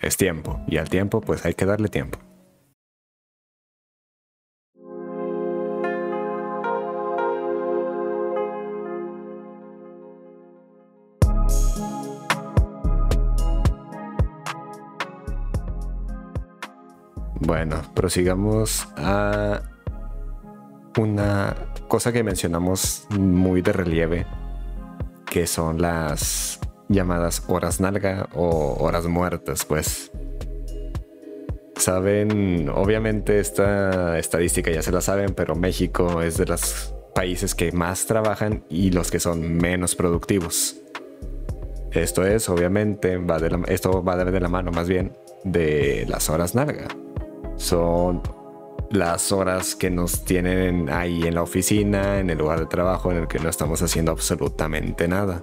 es 0.00 0.16
tiempo. 0.16 0.60
Y 0.66 0.78
al 0.78 0.88
tiempo, 0.88 1.20
pues 1.20 1.44
hay 1.44 1.54
que 1.54 1.64
darle 1.64 1.88
tiempo. 1.88 2.18
Bueno, 17.40 17.82
prosigamos 17.94 18.86
a 18.96 19.62
una 20.98 21.56
cosa 21.88 22.12
que 22.12 22.22
mencionamos 22.22 23.06
muy 23.10 23.62
de 23.62 23.72
relieve, 23.72 24.26
que 25.24 25.46
son 25.46 25.80
las 25.80 26.60
llamadas 26.88 27.42
horas 27.48 27.80
nalga 27.80 28.28
o 28.34 28.76
horas 28.80 29.06
muertas, 29.06 29.64
pues. 29.64 30.10
Saben, 31.76 32.68
obviamente 32.70 33.38
esta 33.38 34.18
estadística 34.18 34.70
ya 34.70 34.82
se 34.82 34.90
la 34.90 35.00
saben, 35.00 35.34
pero 35.34 35.54
México 35.54 36.22
es 36.22 36.36
de 36.36 36.46
los 36.46 36.94
países 37.14 37.54
que 37.54 37.70
más 37.72 38.06
trabajan 38.06 38.64
y 38.68 38.90
los 38.90 39.10
que 39.10 39.20
son 39.20 39.56
menos 39.56 39.94
productivos. 39.94 40.76
Esto 41.92 42.26
es, 42.26 42.48
obviamente, 42.48 43.16
va 43.16 43.38
de 43.38 43.56
esto 43.68 44.02
va 44.02 44.22
de 44.22 44.40
la 44.40 44.48
mano 44.48 44.72
más 44.72 44.88
bien 44.88 45.12
de 45.44 46.04
las 46.08 46.28
horas 46.30 46.54
nalga. 46.54 46.88
Son 47.56 48.22
las 48.90 49.32
horas 49.32 49.74
que 49.74 49.90
nos 49.90 50.24
tienen 50.24 50.90
ahí 50.90 51.24
en 51.24 51.34
la 51.34 51.42
oficina, 51.42 52.18
en 52.18 52.30
el 52.30 52.38
lugar 52.38 52.60
de 52.60 52.66
trabajo 52.66 53.10
en 53.10 53.18
el 53.18 53.28
que 53.28 53.38
no 53.38 53.48
estamos 53.48 53.82
haciendo 53.82 54.12
absolutamente 54.12 55.08
nada. 55.08 55.42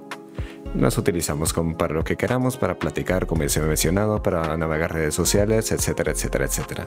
Nos 0.76 0.98
utilizamos 0.98 1.54
como 1.54 1.78
para 1.78 1.94
lo 1.94 2.04
que 2.04 2.18
queramos, 2.18 2.58
para 2.58 2.78
platicar, 2.78 3.28
como 3.28 3.44
ya 3.44 3.62
he 3.62 3.66
mencionado, 3.66 4.22
para 4.22 4.58
navegar 4.58 4.94
redes 4.94 5.16
sociales, 5.16 5.72
etcétera, 5.72 6.12
etcétera, 6.12 6.46
etcétera. 6.46 6.86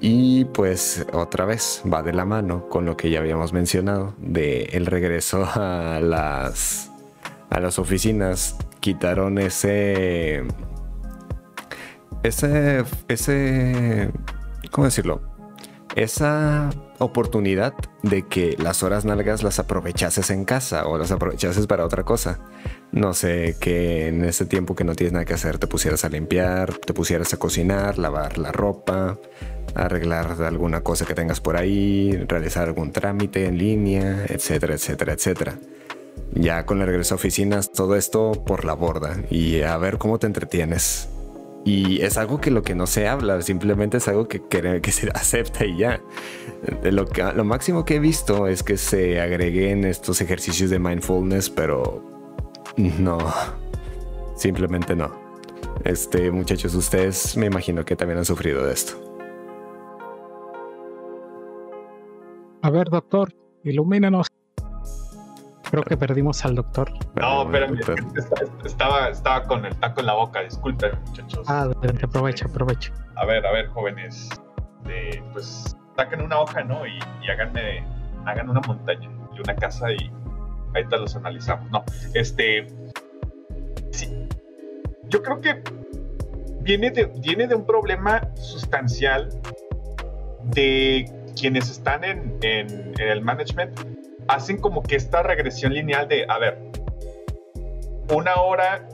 Y 0.00 0.46
pues 0.46 1.06
otra 1.12 1.44
vez 1.44 1.82
va 1.90 2.02
de 2.02 2.12
la 2.12 2.24
mano 2.24 2.68
con 2.68 2.84
lo 2.86 2.96
que 2.96 3.10
ya 3.10 3.20
habíamos 3.20 3.52
mencionado 3.52 4.14
de 4.18 4.64
el 4.72 4.86
regreso 4.86 5.44
a 5.54 6.00
las 6.00 6.90
a 7.50 7.60
las 7.60 7.78
oficinas. 7.78 8.56
Quitaron 8.80 9.38
ese 9.38 10.42
ese 12.24 12.84
ese 13.06 14.10
¿cómo 14.72 14.86
decirlo? 14.86 15.20
Esa 15.94 16.70
oportunidad 17.02 17.74
de 18.02 18.26
que 18.26 18.56
las 18.58 18.82
horas 18.82 19.04
nalgas 19.04 19.42
las 19.42 19.58
aprovechases 19.58 20.30
en 20.30 20.44
casa 20.44 20.86
o 20.86 20.98
las 20.98 21.10
aprovechases 21.10 21.66
para 21.66 21.84
otra 21.84 22.04
cosa. 22.04 22.40
No 22.90 23.14
sé, 23.14 23.56
que 23.60 24.08
en 24.08 24.24
ese 24.24 24.46
tiempo 24.46 24.74
que 24.74 24.84
no 24.84 24.94
tienes 24.94 25.12
nada 25.12 25.24
que 25.24 25.34
hacer 25.34 25.58
te 25.58 25.66
pusieras 25.66 26.04
a 26.04 26.08
limpiar, 26.08 26.74
te 26.74 26.92
pusieras 26.92 27.32
a 27.32 27.38
cocinar, 27.38 27.98
lavar 27.98 28.38
la 28.38 28.52
ropa, 28.52 29.18
arreglar 29.74 30.42
alguna 30.42 30.82
cosa 30.82 31.06
que 31.06 31.14
tengas 31.14 31.40
por 31.40 31.56
ahí, 31.56 32.12
realizar 32.28 32.68
algún 32.68 32.92
trámite 32.92 33.46
en 33.46 33.58
línea, 33.58 34.26
etcétera, 34.28 34.74
etcétera, 34.74 35.12
etcétera. 35.12 35.58
Ya 36.34 36.66
con 36.66 36.80
el 36.80 36.86
regreso 36.86 37.14
a 37.14 37.16
oficinas, 37.16 37.72
todo 37.72 37.96
esto 37.96 38.32
por 38.46 38.64
la 38.64 38.74
borda 38.74 39.16
y 39.30 39.62
a 39.62 39.76
ver 39.78 39.98
cómo 39.98 40.18
te 40.18 40.26
entretienes. 40.26 41.08
Y 41.64 42.02
es 42.02 42.18
algo 42.18 42.40
que 42.40 42.50
lo 42.50 42.62
que 42.62 42.74
no 42.74 42.86
se 42.86 43.06
habla, 43.06 43.40
simplemente 43.42 43.98
es 43.98 44.08
algo 44.08 44.26
que, 44.26 44.42
que, 44.42 44.92
se 44.92 45.10
acepta 45.14 45.64
y 45.64 45.76
ya. 45.76 46.00
Lo, 46.82 47.06
que, 47.06 47.22
lo 47.22 47.44
máximo 47.44 47.84
que 47.84 47.96
he 47.96 48.00
visto 48.00 48.46
es 48.48 48.62
que 48.62 48.76
se 48.76 49.20
agreguen 49.20 49.84
estos 49.84 50.20
ejercicios 50.20 50.70
de 50.70 50.78
mindfulness, 50.78 51.50
pero 51.50 52.02
no, 52.76 53.18
simplemente 54.34 54.96
no. 54.96 55.12
Este, 55.84 56.30
muchachos, 56.30 56.74
ustedes 56.74 57.36
me 57.36 57.46
imagino 57.46 57.84
que 57.84 57.96
también 57.96 58.18
han 58.18 58.24
sufrido 58.24 58.64
de 58.66 58.72
esto. 58.72 58.94
A 62.62 62.70
ver, 62.70 62.88
doctor, 62.90 63.34
ilumínanos. 63.64 64.28
Creo 65.72 65.84
que 65.84 65.96
perdimos 65.96 66.44
al 66.44 66.54
doctor. 66.54 66.92
No, 67.14 67.48
pero 67.50 67.66
estaba, 68.62 69.08
estaba 69.08 69.42
con 69.44 69.64
el 69.64 69.74
taco 69.76 70.00
en 70.00 70.06
la 70.06 70.12
boca, 70.12 70.42
disculpen, 70.42 70.90
muchachos. 71.06 71.46
Ah, 71.48 71.66
aprovecha, 72.02 72.44
aprovecha. 72.44 72.92
A 73.16 73.24
ver, 73.24 73.46
a 73.46 73.52
ver, 73.52 73.68
jóvenes. 73.68 74.28
pues 75.32 75.74
saquen 75.96 76.20
una 76.20 76.40
hoja, 76.40 76.62
¿no? 76.62 76.86
Y, 76.86 76.98
y 77.22 77.30
háganme, 77.30 77.86
hagan 78.26 78.50
una 78.50 78.60
montaña 78.60 79.08
y 79.34 79.40
una 79.40 79.54
casa 79.56 79.90
y 79.92 80.12
ahorita 80.74 80.98
los 80.98 81.16
analizamos. 81.16 81.70
No, 81.70 81.82
este. 82.12 82.66
Sí. 83.92 84.28
Yo 85.04 85.22
creo 85.22 85.40
que 85.40 85.62
viene 86.60 86.90
de, 86.90 87.06
viene 87.06 87.46
de 87.46 87.54
un 87.54 87.64
problema 87.64 88.20
sustancial 88.34 89.30
de 90.44 91.10
quienes 91.34 91.70
están 91.70 92.04
en, 92.04 92.36
en 92.42 92.92
el 93.00 93.22
management 93.22 93.91
hacen 94.28 94.58
como 94.58 94.82
que 94.82 94.96
esta 94.96 95.22
regresión 95.22 95.72
lineal 95.72 96.08
de, 96.08 96.24
a 96.28 96.38
ver, 96.38 96.58
una 98.12 98.36
hora 98.36 98.88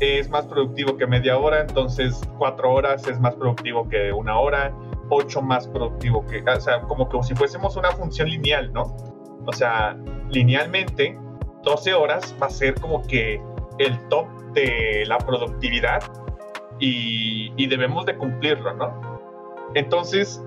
es 0.00 0.28
más 0.28 0.46
productivo 0.46 0.96
que 0.96 1.06
media 1.06 1.38
hora, 1.38 1.60
entonces 1.60 2.20
cuatro 2.38 2.72
horas 2.72 3.06
es 3.06 3.20
más 3.20 3.34
productivo 3.34 3.88
que 3.88 4.12
una 4.12 4.38
hora, 4.38 4.74
ocho 5.10 5.40
más 5.40 5.68
productivo 5.68 6.26
que, 6.26 6.42
o 6.42 6.60
sea, 6.60 6.80
como 6.82 7.08
que 7.08 7.22
si 7.22 7.34
fuésemos 7.34 7.76
una 7.76 7.90
función 7.92 8.28
lineal, 8.28 8.72
¿no? 8.72 8.96
O 9.46 9.52
sea, 9.52 9.96
linealmente, 10.30 11.16
12 11.62 11.94
horas 11.94 12.34
va 12.42 12.46
a 12.46 12.50
ser 12.50 12.74
como 12.80 13.02
que 13.02 13.40
el 13.78 13.98
top 14.08 14.26
de 14.52 15.04
la 15.06 15.18
productividad 15.18 16.02
y, 16.78 17.52
y 17.56 17.66
debemos 17.66 18.06
de 18.06 18.16
cumplirlo, 18.16 18.74
¿no? 18.74 19.18
Entonces, 19.74 20.42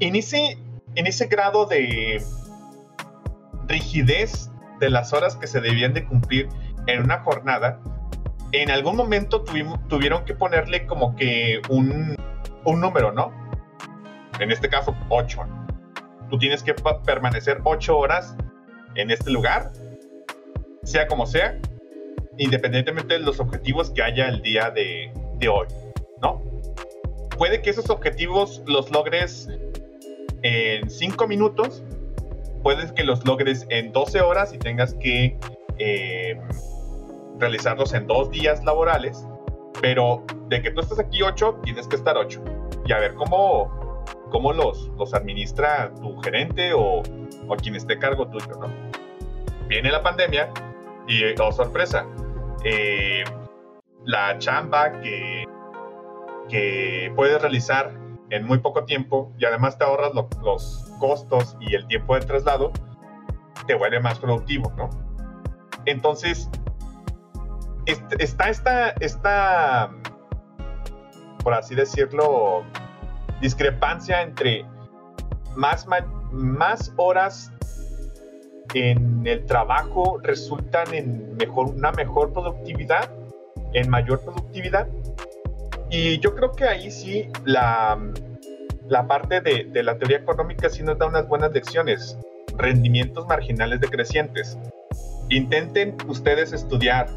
en 0.00 0.16
ese, 0.16 0.58
en 0.94 1.06
ese 1.06 1.26
grado 1.26 1.66
de, 1.66 2.22
rigidez 3.68 4.50
de 4.80 4.90
las 4.90 5.12
horas 5.12 5.36
que 5.36 5.46
se 5.46 5.60
debían 5.60 5.94
de 5.94 6.04
cumplir 6.04 6.48
en 6.86 7.02
una 7.02 7.20
jornada, 7.20 7.80
en 8.52 8.70
algún 8.70 8.96
momento 8.96 9.42
tuvieron 9.42 10.24
que 10.24 10.34
ponerle 10.34 10.86
como 10.86 11.16
que 11.16 11.60
un, 11.68 12.16
un 12.64 12.80
número, 12.80 13.12
¿no? 13.12 13.32
En 14.38 14.50
este 14.50 14.68
caso, 14.68 14.96
8. 15.08 15.40
Tú 16.30 16.38
tienes 16.38 16.62
que 16.62 16.74
permanecer 17.04 17.60
8 17.64 17.96
horas 17.96 18.36
en 18.94 19.10
este 19.10 19.30
lugar, 19.30 19.72
sea 20.82 21.06
como 21.06 21.26
sea, 21.26 21.58
independientemente 22.38 23.14
de 23.14 23.20
los 23.20 23.40
objetivos 23.40 23.90
que 23.90 24.02
haya 24.02 24.28
el 24.28 24.42
día 24.42 24.70
de, 24.70 25.12
de 25.38 25.48
hoy, 25.48 25.66
¿no? 26.22 26.42
Puede 27.36 27.62
que 27.62 27.70
esos 27.70 27.90
objetivos 27.90 28.62
los 28.66 28.90
logres 28.90 29.48
en 30.42 30.88
5 30.88 31.26
minutos, 31.26 31.82
puedes 32.64 32.90
que 32.92 33.04
los 33.04 33.24
logres 33.26 33.66
en 33.68 33.92
12 33.92 34.22
horas 34.22 34.52
y 34.54 34.58
tengas 34.58 34.94
que 34.94 35.38
eh, 35.78 36.40
realizarlos 37.38 37.92
en 37.92 38.06
dos 38.06 38.30
días 38.30 38.64
laborales, 38.64 39.28
pero 39.82 40.24
de 40.48 40.62
que 40.62 40.70
tú 40.70 40.80
estás 40.80 40.98
aquí 40.98 41.22
8, 41.22 41.60
tienes 41.62 41.86
que 41.86 41.96
estar 41.96 42.16
8. 42.16 42.42
Y 42.86 42.92
a 42.92 42.98
ver 42.98 43.14
cómo, 43.14 44.02
cómo 44.30 44.52
los, 44.52 44.88
los 44.98 45.12
administra 45.12 45.92
tu 46.00 46.16
gerente 46.22 46.72
o, 46.72 47.02
o 47.48 47.56
quien 47.56 47.76
esté 47.76 47.94
a 47.94 47.98
cargo 47.98 48.28
tuyo, 48.28 48.58
¿no? 48.58 48.68
Viene 49.68 49.90
la 49.90 50.02
pandemia 50.02 50.50
y, 51.06 51.38
oh 51.38 51.52
sorpresa, 51.52 52.06
eh, 52.64 53.24
la 54.04 54.38
chamba 54.38 55.00
que, 55.02 55.44
que 56.48 57.12
puedes 57.14 57.40
realizar 57.42 57.92
en 58.30 58.46
muy 58.46 58.58
poco 58.58 58.84
tiempo 58.84 59.32
y 59.38 59.44
además 59.44 59.76
te 59.76 59.84
ahorras 59.84 60.12
los 60.42 60.83
costos 61.04 61.54
y 61.60 61.74
el 61.74 61.86
tiempo 61.86 62.14
de 62.14 62.22
traslado, 62.22 62.72
te 63.66 63.74
vuelve 63.74 64.00
más 64.00 64.18
productivo, 64.18 64.72
¿no? 64.76 64.88
Entonces, 65.84 66.48
está 68.18 68.48
esta, 68.48 68.90
esta, 69.00 69.90
por 71.42 71.52
así 71.52 71.74
decirlo, 71.74 72.64
discrepancia 73.42 74.22
entre 74.22 74.64
más, 75.56 75.86
más 76.32 76.90
horas 76.96 77.52
en 78.72 79.26
el 79.26 79.44
trabajo 79.44 80.18
resultan 80.22 80.94
en 80.94 81.36
mejor, 81.36 81.66
una 81.66 81.92
mejor 81.92 82.32
productividad, 82.32 83.10
en 83.74 83.90
mayor 83.90 84.20
productividad, 84.22 84.88
y 85.90 86.18
yo 86.20 86.34
creo 86.34 86.52
que 86.52 86.64
ahí 86.64 86.90
sí 86.90 87.28
la, 87.44 87.98
la 88.88 89.06
parte 89.06 89.40
de, 89.40 89.82
la 89.82 89.98
teoría 89.98 90.18
económica 90.18 90.68
sí 90.68 90.82
nos 90.82 90.98
da 90.98 91.06
unas 91.06 91.28
buenas 91.28 91.52
lecciones. 91.52 92.18
Rendimientos 92.56 93.26
marginales 93.26 93.80
decrecientes. 93.80 94.58
Intenten 95.30 95.96
ustedes 96.06 96.52
estudiar 96.52 97.08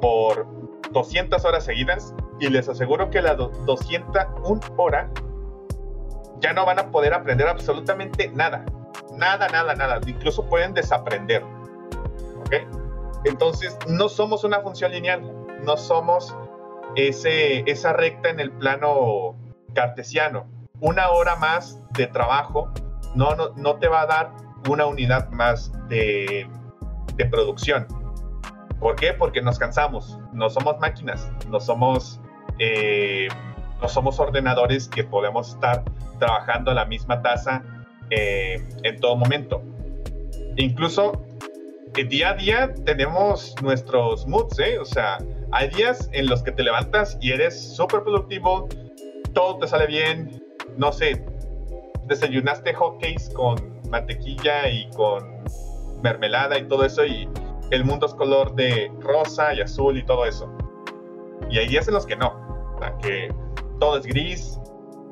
por 0.00 0.46
200 0.92 1.44
horas 1.44 1.64
seguidas 1.64 2.14
y 2.40 2.48
les 2.48 2.68
aseguro 2.68 3.10
que 3.10 3.22
la 3.22 3.34
201 3.34 4.60
hora 4.76 5.10
ya 6.40 6.52
no 6.52 6.66
van 6.66 6.78
a 6.78 6.90
poder 6.90 7.14
aprender 7.14 7.48
absolutamente 7.48 8.28
nada. 8.34 8.64
Nada, 9.16 9.48
nada, 9.48 9.74
nada. 9.74 10.00
Incluso 10.06 10.44
pueden 10.46 10.74
desaprender. 10.74 11.42
Entonces, 13.24 13.76
no 13.88 14.08
somos 14.08 14.44
una 14.44 14.60
función 14.60 14.92
lineal. 14.92 15.22
No 15.64 15.76
somos 15.76 16.36
esa 16.96 17.92
recta 17.92 18.30
en 18.30 18.40
el 18.40 18.52
plano 18.52 19.36
cartesiano. 19.74 20.57
Una 20.80 21.10
hora 21.10 21.36
más 21.36 21.80
de 21.90 22.06
trabajo 22.06 22.70
no, 23.14 23.34
no, 23.56 23.76
te 23.76 23.88
va 23.88 24.02
a 24.02 24.06
dar 24.06 24.32
una 24.68 24.86
unidad 24.86 25.28
más 25.30 25.72
de, 25.88 26.48
de 27.16 27.26
producción. 27.26 27.86
¿Por 28.78 28.94
qué? 28.94 29.12
Porque 29.12 29.42
nos 29.42 29.58
cansamos, 29.58 30.18
no 30.32 30.48
somos 30.50 30.78
máquinas, 30.78 31.30
no 31.48 31.58
somos, 31.58 32.20
eh, 32.58 33.28
no 33.80 33.88
somos 33.88 34.20
ordenadores 34.20 34.88
que 34.88 35.02
podemos 35.02 35.54
estar 35.54 35.82
trabajando 36.18 36.70
a 36.70 36.74
la 36.74 36.84
misma 36.84 37.22
tasa 37.22 37.62
eh, 38.10 38.64
en 38.84 39.00
todo 39.00 39.16
momento. 39.16 39.62
Incluso 40.56 41.24
día 42.06 42.30
a 42.30 42.34
día 42.34 42.74
tenemos 42.84 43.54
nuestros 43.62 44.26
moods, 44.26 44.58
¿eh? 44.58 44.78
O 44.78 44.84
sea, 44.84 45.18
hay 45.50 45.68
días 45.70 46.08
en 46.12 46.26
los 46.26 46.42
que 46.42 46.52
te 46.52 46.62
levantas 46.62 47.18
y 47.20 47.32
eres 47.32 47.74
súper 47.76 48.02
productivo, 48.02 48.68
todo 49.32 49.58
te 49.58 49.66
sale 49.66 49.86
bien, 49.86 50.40
no 50.76 50.92
sé, 50.92 51.24
desayunaste 52.06 52.74
hotcakes 52.74 53.30
con 53.34 53.80
mantequilla 53.90 54.68
y 54.68 54.88
con 54.90 55.38
mermelada 56.02 56.58
y 56.58 56.68
todo 56.68 56.84
eso 56.84 57.04
y 57.04 57.28
el 57.70 57.84
mundo 57.84 58.06
es 58.06 58.14
color 58.14 58.54
de 58.54 58.90
rosa 59.00 59.54
y 59.54 59.60
azul 59.60 59.98
y 59.98 60.04
todo 60.04 60.24
eso. 60.24 60.50
Y 61.50 61.58
hay 61.58 61.68
días 61.68 61.88
en 61.88 61.94
los 61.94 62.06
que 62.06 62.16
no, 62.16 62.34
que 63.02 63.32
todo 63.78 63.98
es 63.98 64.06
gris, 64.06 64.58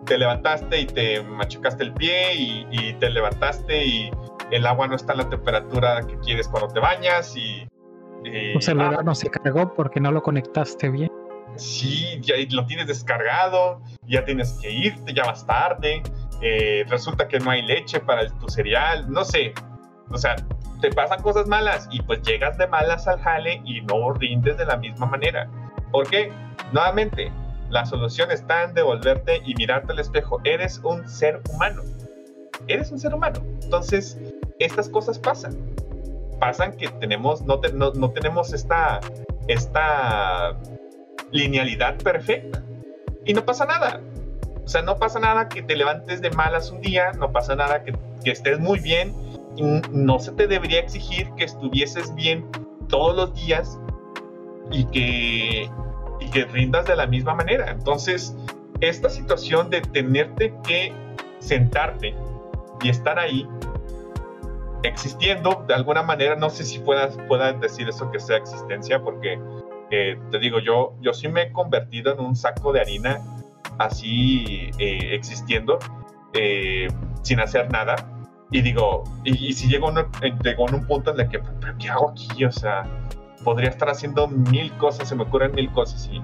te 0.06 0.18
levantaste 0.18 0.80
y 0.80 0.86
te 0.86 1.22
machucaste 1.22 1.84
el 1.84 1.92
pie 1.92 2.34
y, 2.34 2.94
te 2.94 3.10
levantaste 3.10 3.84
y 3.84 4.10
el 4.50 4.66
agua 4.66 4.86
no 4.86 4.96
está 4.96 5.12
a 5.12 5.16
la 5.16 5.28
temperatura 5.28 6.00
que 6.06 6.16
quieres 6.20 6.48
cuando 6.48 6.68
te 6.68 6.80
bañas 6.80 7.36
y... 7.36 7.68
y 8.24 8.60
celular 8.60 9.04
no 9.04 9.14
se 9.14 9.28
cargó 9.28 9.74
porque 9.74 10.00
no 10.00 10.12
lo 10.12 10.22
conectaste 10.22 10.88
bien. 10.88 11.10
Sí, 11.56 12.20
ya 12.22 12.34
lo 12.50 12.66
tienes 12.66 12.86
descargado, 12.86 13.80
ya 14.06 14.24
tienes 14.24 14.58
que 14.60 14.70
irte, 14.70 15.12
ya 15.12 15.24
vas 15.24 15.46
tarde, 15.46 16.02
eh, 16.42 16.84
resulta 16.88 17.26
que 17.28 17.38
no 17.38 17.50
hay 17.50 17.62
leche 17.62 18.00
para 18.00 18.28
tu 18.38 18.48
cereal, 18.48 19.10
no 19.10 19.24
sé. 19.24 19.54
O 20.10 20.18
sea, 20.18 20.36
te 20.80 20.90
pasan 20.90 21.22
cosas 21.22 21.46
malas 21.46 21.88
y 21.90 22.02
pues 22.02 22.22
llegas 22.22 22.58
de 22.58 22.66
malas 22.66 23.08
al 23.08 23.20
jale 23.20 23.60
y 23.64 23.80
no 23.82 24.12
rindes 24.12 24.56
de 24.56 24.66
la 24.66 24.76
misma 24.76 25.06
manera. 25.06 25.48
¿Por 25.90 26.08
qué? 26.08 26.30
Nuevamente, 26.72 27.32
la 27.70 27.84
solución 27.84 28.30
está 28.30 28.64
en 28.64 28.74
devolverte 28.74 29.42
y 29.44 29.54
mirarte 29.54 29.92
al 29.92 29.98
espejo. 29.98 30.40
Eres 30.44 30.80
un 30.84 31.08
ser 31.08 31.40
humano. 31.52 31.82
Eres 32.68 32.90
un 32.92 32.98
ser 32.98 33.14
humano. 33.14 33.40
Entonces, 33.62 34.18
estas 34.58 34.88
cosas 34.88 35.18
pasan. 35.18 35.56
Pasan 36.38 36.76
que 36.76 36.88
tenemos, 36.88 37.42
no, 37.42 37.60
no, 37.74 38.10
tenemos 38.10 38.52
esta, 38.52 39.00
esta 39.48 40.56
linealidad 41.30 41.96
perfecta. 41.98 42.62
Y 43.24 43.34
no 43.34 43.44
pasa 43.44 43.66
nada. 43.66 44.00
O 44.64 44.68
sea, 44.68 44.82
no 44.82 44.96
pasa 44.96 45.20
nada 45.20 45.48
que 45.48 45.62
te 45.62 45.76
levantes 45.76 46.20
de 46.20 46.30
malas 46.30 46.70
un 46.70 46.80
día, 46.80 47.12
no 47.12 47.32
pasa 47.32 47.54
nada 47.54 47.84
que, 47.84 47.94
estés 48.30 48.58
muy 48.58 48.80
bien. 48.80 49.14
No 49.92 50.18
se 50.18 50.32
te 50.32 50.46
debería 50.46 50.80
exigir 50.80 51.30
que 51.36 51.44
estuvieses 51.44 52.14
bien 52.14 52.44
todos 52.88 53.16
los 53.16 53.34
días 53.34 53.78
y 54.70 54.84
que 54.86 55.70
y 56.18 56.30
que 56.30 56.44
rindas 56.46 56.86
de 56.86 56.96
la 56.96 57.06
misma 57.06 57.34
manera. 57.34 57.70
Entonces, 57.70 58.34
esta 58.80 59.08
situación 59.08 59.70
de 59.70 59.80
tenerte 59.80 60.52
que 60.66 60.92
sentarte 61.38 62.14
y 62.82 62.88
estar 62.88 63.18
ahí 63.18 63.46
existiendo 64.82 65.64
de 65.66 65.74
alguna 65.74 66.02
manera, 66.02 66.36
no 66.36 66.50
sé 66.50 66.64
si 66.64 66.78
puedas, 66.78 67.16
puedas 67.28 67.60
decir 67.60 67.88
eso 67.88 68.10
que 68.10 68.20
sea 68.20 68.36
existencia, 68.36 69.00
porque 69.02 69.38
eh, 69.90 70.18
te 70.30 70.38
digo, 70.38 70.58
yo, 70.60 70.94
yo 71.00 71.12
sí 71.12 71.28
me 71.28 71.42
he 71.42 71.52
convertido 71.52 72.12
en 72.12 72.20
un 72.20 72.36
saco 72.36 72.72
de 72.72 72.80
harina 72.80 73.20
así 73.78 74.70
eh, 74.78 75.14
existiendo, 75.14 75.78
eh, 76.34 76.88
sin 77.22 77.40
hacer 77.40 77.70
nada. 77.70 77.96
Y 78.50 78.62
digo, 78.62 79.04
y, 79.24 79.52
si 79.52 79.68
llego, 79.68 79.92
llego 80.42 80.68
en 80.68 80.74
un 80.74 80.86
punto 80.86 81.12
en 81.12 81.20
el 81.20 81.28
que, 81.28 81.40
¿pero 81.40 81.76
qué 81.78 81.88
hago 81.88 82.10
aquí? 82.10 82.44
O 82.44 82.52
sea, 82.52 82.84
podría 83.42 83.70
estar 83.70 83.88
haciendo 83.88 84.28
mil 84.28 84.72
cosas, 84.76 85.08
se 85.08 85.14
me 85.14 85.24
ocurren 85.24 85.52
mil 85.52 85.70
cosas 85.72 86.08
y 86.12 86.20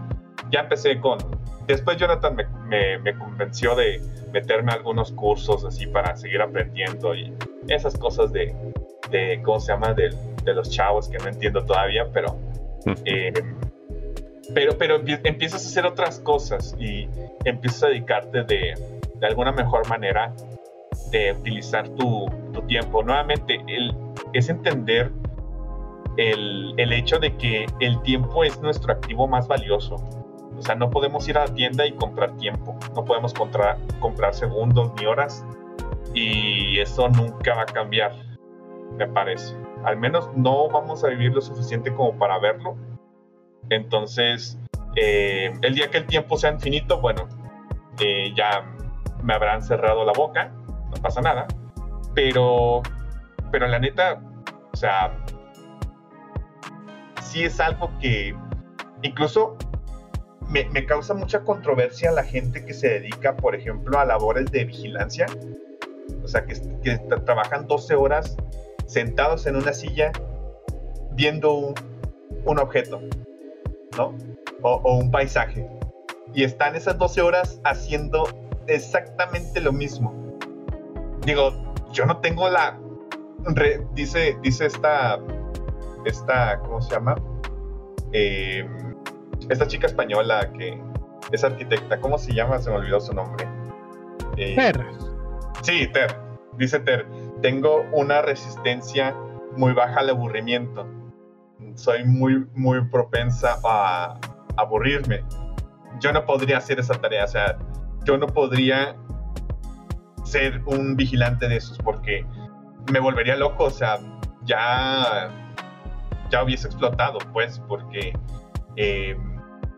ya 0.50 0.60
empecé 0.60 1.00
con... 1.00 1.18
Después 1.66 1.96
Jonathan 1.96 2.36
me, 2.68 2.98
me, 2.98 3.14
convenció 3.16 3.74
de 3.74 4.00
meterme 4.32 4.72
a 4.72 4.74
algunos 4.76 5.12
cursos 5.12 5.64
así 5.64 5.86
para 5.86 6.16
seguir 6.16 6.42
aprendiendo 6.42 7.14
y 7.14 7.32
esas 7.68 7.96
cosas 7.96 8.32
de, 8.32 8.54
de 9.10 9.40
¿cómo 9.44 9.60
se 9.60 9.72
llama? 9.72 9.94
De, 9.94 10.10
de, 10.44 10.54
los 10.54 10.70
chavos 10.70 11.08
que 11.08 11.18
no 11.18 11.28
entiendo 11.28 11.64
todavía, 11.64 12.06
pero... 12.12 12.36
Eh, 13.04 13.32
pero, 14.54 14.76
pero 14.76 15.00
empiezas 15.24 15.64
a 15.64 15.68
hacer 15.68 15.86
otras 15.86 16.20
cosas 16.20 16.74
y 16.78 17.08
empiezas 17.44 17.84
a 17.84 17.86
dedicarte 17.88 18.42
de, 18.42 18.74
alguna 19.22 19.52
mejor 19.52 19.88
manera 19.88 20.34
de 21.10 21.32
utilizar 21.32 21.88
tu, 21.90 22.26
tiempo. 22.66 23.02
Nuevamente, 23.02 23.64
es 24.32 24.48
entender 24.48 25.10
el, 26.16 26.92
hecho 26.92 27.18
de 27.18 27.36
que 27.36 27.66
el 27.80 28.00
tiempo 28.02 28.44
es 28.44 28.60
nuestro 28.60 28.92
activo 28.92 29.26
más 29.28 29.46
valioso. 29.46 29.96
O 30.58 30.62
sea, 30.62 30.74
no 30.74 30.90
podemos 30.90 31.26
ir 31.28 31.38
a 31.38 31.46
la 31.46 31.54
tienda 31.54 31.86
y 31.86 31.92
comprar 31.92 32.36
tiempo, 32.36 32.76
no 32.94 33.04
podemos 33.04 33.32
comprar 33.32 34.34
segundos 34.34 34.92
ni 34.98 35.06
horas 35.06 35.44
y 36.14 36.78
eso 36.78 37.08
nunca 37.08 37.54
va 37.54 37.62
a 37.62 37.66
cambiar, 37.66 38.12
me 38.96 39.06
parece. 39.08 39.54
Al 39.84 39.96
menos 39.96 40.30
no 40.34 40.68
vamos 40.68 41.04
a 41.04 41.08
vivir 41.08 41.32
lo 41.32 41.40
suficiente 41.40 41.92
como 41.94 42.18
para 42.18 42.38
verlo. 42.38 42.76
Entonces, 43.70 44.58
eh, 44.96 45.52
el 45.62 45.74
día 45.74 45.90
que 45.90 45.98
el 45.98 46.06
tiempo 46.06 46.36
sea 46.36 46.52
infinito, 46.52 47.00
bueno, 47.00 47.28
eh, 48.00 48.32
ya 48.36 48.64
me 49.22 49.34
habrán 49.34 49.62
cerrado 49.62 50.04
la 50.04 50.12
boca, 50.12 50.52
no 50.90 51.02
pasa 51.02 51.20
nada. 51.20 51.46
Pero, 52.14 52.82
pero 53.50 53.66
la 53.66 53.78
neta, 53.78 54.20
o 54.72 54.76
sea, 54.76 55.16
sí 57.22 57.44
es 57.44 57.58
algo 57.60 57.90
que 58.00 58.36
incluso 59.02 59.56
me, 60.52 60.86
causa 60.86 61.14
mucha 61.14 61.42
controversia 61.44 62.12
la 62.12 62.24
gente 62.24 62.64
que 62.64 62.74
se 62.74 62.88
dedica, 62.88 63.36
por 63.36 63.54
ejemplo, 63.54 63.98
a 63.98 64.04
labores 64.04 64.50
de 64.50 64.64
vigilancia. 64.64 65.26
O 66.22 66.28
sea, 66.28 66.44
que, 66.44 66.54
trabajan 67.24 67.66
12 67.66 67.94
horas 67.94 68.36
sentados 68.92 69.46
en 69.46 69.56
una 69.56 69.72
silla 69.72 70.12
viendo 71.12 71.54
un, 71.54 72.58
objeto, 72.58 73.00
¿no? 73.96 74.14
O, 74.62 74.80
o, 74.84 74.96
un 74.96 75.10
paisaje. 75.10 75.68
Y 76.34 76.44
están 76.44 76.76
esas 76.76 76.98
12 76.98 77.22
horas 77.22 77.60
haciendo 77.64 78.28
exactamente 78.66 79.60
lo 79.60 79.72
mismo. 79.72 80.38
Digo, 81.24 81.52
yo 81.92 82.06
no 82.06 82.18
tengo 82.18 82.48
la... 82.48 82.78
dice, 83.94 84.36
dice 84.42 84.66
esta 84.66 85.18
esta, 86.04 86.58
¿cómo 86.60 86.80
se 86.80 86.94
llama? 86.94 87.14
Eh, 88.12 88.68
esta 89.48 89.66
chica 89.66 89.86
española 89.86 90.50
que 90.58 90.80
es 91.30 91.44
arquitecta, 91.44 92.00
¿cómo 92.00 92.18
se 92.18 92.32
llama? 92.32 92.58
Se 92.58 92.70
me 92.70 92.76
olvidó 92.76 93.00
su 93.00 93.12
nombre. 93.12 93.46
Eh, 94.36 94.54
ter. 94.56 94.84
Sí, 95.62 95.86
Ter. 95.88 96.16
Dice 96.58 96.80
Ter, 96.80 97.06
tengo 97.42 97.84
una 97.92 98.22
resistencia 98.22 99.14
muy 99.56 99.72
baja 99.72 100.00
al 100.00 100.10
aburrimiento. 100.10 100.86
Soy 101.74 102.04
muy, 102.04 102.46
muy 102.54 102.84
propensa 102.88 103.58
a 103.64 104.18
aburrirme. 104.56 105.24
Yo 106.00 106.12
no 106.12 106.24
podría 106.24 106.58
hacer 106.58 106.80
esa 106.80 106.94
tarea, 106.94 107.24
o 107.24 107.28
sea, 107.28 107.58
yo 108.04 108.16
no 108.16 108.26
podría 108.26 108.96
ser 110.24 110.62
un 110.66 110.96
vigilante 110.96 111.48
de 111.48 111.56
esos 111.56 111.78
porque 111.78 112.24
me 112.90 113.00
volvería 113.00 113.36
loco, 113.36 113.64
o 113.64 113.70
sea, 113.70 113.98
ya 114.44 115.30
ya 116.32 116.42
hubiese 116.42 116.66
explotado, 116.66 117.18
pues, 117.32 117.60
porque 117.68 118.12
eh, 118.76 119.14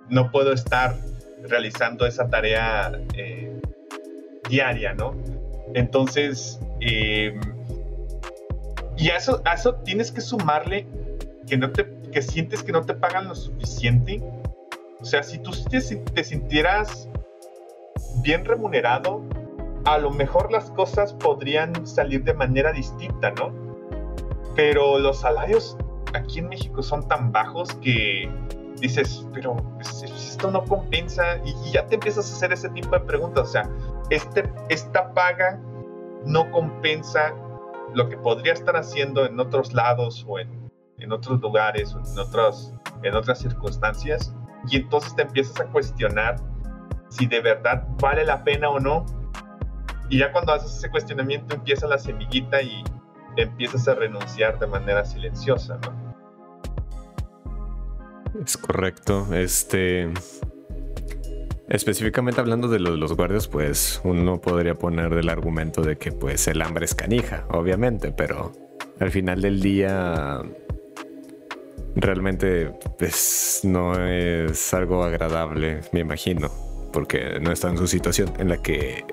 no 0.09 0.31
puedo 0.31 0.53
estar 0.53 0.95
realizando 1.43 2.07
esa 2.07 2.31
tarea 2.31 2.93
eh, 3.15 3.61
diaria, 4.49 4.95
¿no? 4.95 5.17
Entonces, 5.75 6.61
eh, 6.81 7.39
y 8.97 9.11
a 9.11 9.17
eso, 9.17 9.43
eso 9.53 9.75
tienes 9.77 10.13
que 10.13 10.21
sumarle 10.21 10.87
que, 11.47 11.57
no 11.57 11.71
te, 11.73 11.87
que 12.13 12.23
sientes 12.23 12.63
que 12.63 12.73
no 12.73 12.83
te 12.83 12.95
pagan 12.95 13.29
lo 13.29 13.35
suficiente. 13.35 14.23
O 15.01 15.05
sea, 15.05 15.23
si 15.23 15.39
tú 15.39 15.51
te, 15.71 15.81
te 15.81 16.25
sintieras 16.25 17.09
bien 18.23 18.45
remunerado, 18.45 19.23
a 19.85 19.99
lo 19.99 20.11
mejor 20.11 20.51
las 20.51 20.71
cosas 20.71 21.13
podrían 21.13 21.87
salir 21.87 22.25
de 22.25 22.35
manera 22.35 22.73
distinta, 22.73 23.33
¿no? 23.33 23.53
Pero 24.57 24.99
los 24.99 25.21
salarios 25.21 25.77
aquí 26.15 26.39
en 26.39 26.49
México 26.49 26.83
son 26.83 27.07
tan 27.09 27.33
bajos 27.33 27.75
que 27.83 28.31
dices, 28.81 29.27
pero 29.33 29.57
pues, 29.75 30.03
esto 30.05 30.51
no 30.51 30.65
compensa 30.65 31.39
y, 31.45 31.73
ya 31.73 31.87
te 31.87 31.97
empiezas 31.97 32.31
a 32.31 32.37
hacer 32.37 32.53
ese 32.53 32.69
tipo 32.71 32.91
de 32.91 33.01
preguntas. 33.01 33.49
O 33.49 33.53
sea, 33.53 33.69
este, 34.11 34.45
esta 34.69 35.13
paga 35.13 35.61
no 36.25 36.51
compensa 36.51 37.35
lo 37.95 38.09
que 38.09 38.17
podría 38.17 38.53
estar 38.53 38.77
haciendo 38.77 39.25
en 39.25 39.39
otros 39.41 39.73
lados 39.73 40.25
o 40.29 40.39
en, 40.39 40.71
en 40.99 41.13
otros 41.13 41.41
lugares 41.41 41.95
o 41.95 41.99
en, 41.99 42.19
otros, 42.19 42.75
en 43.03 43.15
otras 43.15 43.39
circunstancias. 43.39 44.35
Y 44.69 44.77
entonces 44.77 45.15
te 45.15 45.23
empiezas 45.23 45.61
a 45.61 45.67
cuestionar 45.67 46.37
si 47.09 47.27
de 47.27 47.41
verdad 47.41 47.87
vale 48.01 48.25
la 48.25 48.43
pena 48.43 48.69
o 48.69 48.81
no. 48.81 49.07
Y 50.09 50.19
ya 50.19 50.33
cuando 50.33 50.53
haces 50.53 50.77
ese 50.77 50.91
cuestionamiento 50.91 51.55
empieza 51.55 51.87
la 51.87 51.99
semillita 51.99 52.61
y 52.61 52.85
empiezas 53.37 53.89
a 53.89 53.95
renunciar 53.95 54.59
de 54.59 54.67
manera 54.67 55.05
silenciosa, 55.05 55.79
¿no? 55.83 56.15
Es 58.43 58.57
correcto. 58.57 59.33
Este. 59.33 60.13
Específicamente 61.69 62.41
hablando 62.41 62.69
de 62.69 62.79
los, 62.79 62.99
los, 62.99 63.17
guardias, 63.17 63.49
pues 63.49 64.01
uno 64.05 64.41
podría 64.41 64.75
poner 64.75 65.15
del 65.15 65.31
argumento 65.31 65.81
de 65.81 65.97
que 65.97 66.13
pues 66.13 66.47
el 66.47 66.61
hambre 66.61 66.85
es 66.85 66.95
canija, 66.95 67.47
obviamente, 67.49 68.13
pero 68.13 68.53
al 69.01 69.11
final 69.11 69.41
del 69.41 69.61
día 69.61 70.43
realmente 71.97 72.73
pues 72.99 73.61
no 73.65 73.99
es 74.07 74.75
algo 74.75 75.05
agradable, 75.05 75.81
me 75.93 76.01
imagino, 76.01 76.51
porque 76.93 77.41
no 77.41 77.51
está 77.51 77.71
en 77.71 77.79
su 77.79 77.87
situación 77.87 78.33
en 78.39 78.49
la 78.49 78.59
que 78.59 79.05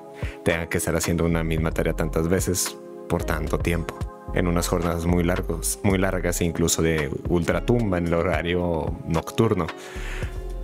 tenga 0.44 0.68
que 0.68 0.78
estar 0.78 0.94
haciendo 0.94 1.24
una 1.24 1.42
misma 1.42 1.70
tarea 1.70 1.94
tantas 1.94 2.28
veces 2.28 2.76
por 3.08 3.24
tanto 3.24 3.58
tiempo, 3.58 3.98
en 4.34 4.46
unas 4.46 4.68
jornadas 4.68 5.06
muy 5.06 5.24
largos, 5.24 5.78
muy 5.82 5.98
largas 5.98 6.40
e 6.40 6.44
incluso 6.44 6.82
de 6.82 7.10
ultratumba 7.28 7.98
en 7.98 8.08
el 8.08 8.14
horario 8.14 8.94
nocturno. 9.06 9.66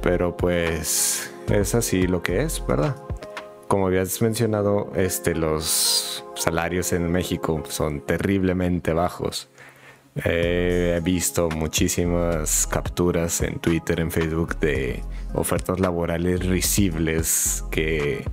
Pero 0.02 0.36
pues 0.36 1.32
es 1.50 1.74
así 1.74 2.06
lo 2.06 2.22
que 2.22 2.42
es, 2.42 2.64
¿verdad? 2.66 2.96
Como 3.68 3.86
habías 3.86 4.20
mencionado, 4.22 4.92
este, 4.94 5.34
los 5.34 6.24
salarios 6.34 6.92
en 6.92 7.10
México 7.10 7.62
son 7.68 8.00
terriblemente 8.00 8.92
bajos. 8.92 9.48
he 10.24 11.00
visto 11.02 11.48
muchísimas 11.50 12.66
capturas 12.66 13.40
en 13.42 13.58
Twitter, 13.60 14.00
en 14.00 14.10
Facebook 14.10 14.58
de 14.58 15.02
ofertas 15.34 15.78
laborales 15.80 16.44
risibles 16.46 17.64
que 17.70 18.24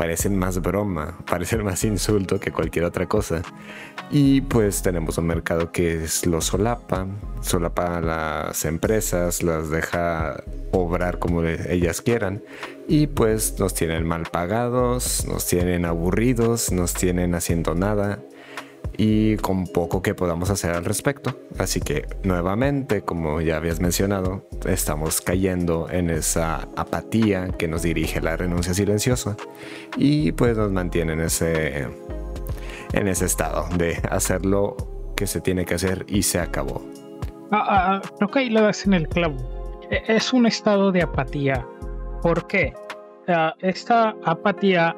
parecen 0.00 0.38
más 0.38 0.62
broma, 0.62 1.18
parecen 1.28 1.62
más 1.62 1.84
insulto 1.84 2.40
que 2.40 2.52
cualquier 2.52 2.86
otra 2.86 3.04
cosa. 3.04 3.42
Y 4.10 4.40
pues 4.40 4.80
tenemos 4.80 5.18
un 5.18 5.26
mercado 5.26 5.72
que 5.72 6.06
lo 6.24 6.40
solapa, 6.40 7.06
solapa 7.42 7.98
a 7.98 8.00
las 8.00 8.64
empresas, 8.64 9.42
las 9.42 9.68
deja 9.68 10.42
obrar 10.70 11.18
como 11.18 11.42
ellas 11.44 12.00
quieran 12.00 12.42
y 12.88 13.08
pues 13.08 13.58
nos 13.58 13.74
tienen 13.74 14.08
mal 14.08 14.22
pagados, 14.22 15.26
nos 15.26 15.46
tienen 15.46 15.84
aburridos, 15.84 16.72
nos 16.72 16.94
tienen 16.94 17.34
haciendo 17.34 17.74
nada 17.74 18.22
y 19.02 19.38
con 19.38 19.66
poco 19.66 20.02
que 20.02 20.14
podamos 20.14 20.50
hacer 20.50 20.72
al 20.72 20.84
respecto. 20.84 21.34
Así 21.58 21.80
que 21.80 22.04
nuevamente, 22.22 23.00
como 23.00 23.40
ya 23.40 23.56
habías 23.56 23.80
mencionado, 23.80 24.46
estamos 24.66 25.22
cayendo 25.22 25.88
en 25.90 26.10
esa 26.10 26.68
apatía 26.76 27.48
que 27.56 27.66
nos 27.66 27.80
dirige 27.80 28.20
la 28.20 28.36
renuncia 28.36 28.74
silenciosa 28.74 29.38
y 29.96 30.32
pues 30.32 30.54
nos 30.58 30.70
mantiene 30.70 31.14
en 31.14 31.20
ese, 31.20 31.88
en 32.92 33.08
ese 33.08 33.24
estado 33.24 33.64
de 33.74 33.96
hacer 34.10 34.44
lo 34.44 34.76
que 35.16 35.26
se 35.26 35.40
tiene 35.40 35.64
que 35.64 35.76
hacer 35.76 36.04
y 36.06 36.22
se 36.22 36.38
acabó. 36.38 36.82
Ah, 37.52 37.64
ah, 37.70 38.02
creo 38.18 38.30
que 38.30 38.38
ahí 38.40 38.50
lo 38.50 38.60
das 38.60 38.84
en 38.84 38.92
el 38.92 39.08
clavo. 39.08 39.38
E, 39.90 40.02
es 40.14 40.30
un 40.34 40.44
estado 40.44 40.92
de 40.92 41.00
apatía. 41.00 41.66
¿Por 42.20 42.46
qué? 42.48 42.74
Ah, 43.28 43.54
esta 43.60 44.14
apatía 44.26 44.94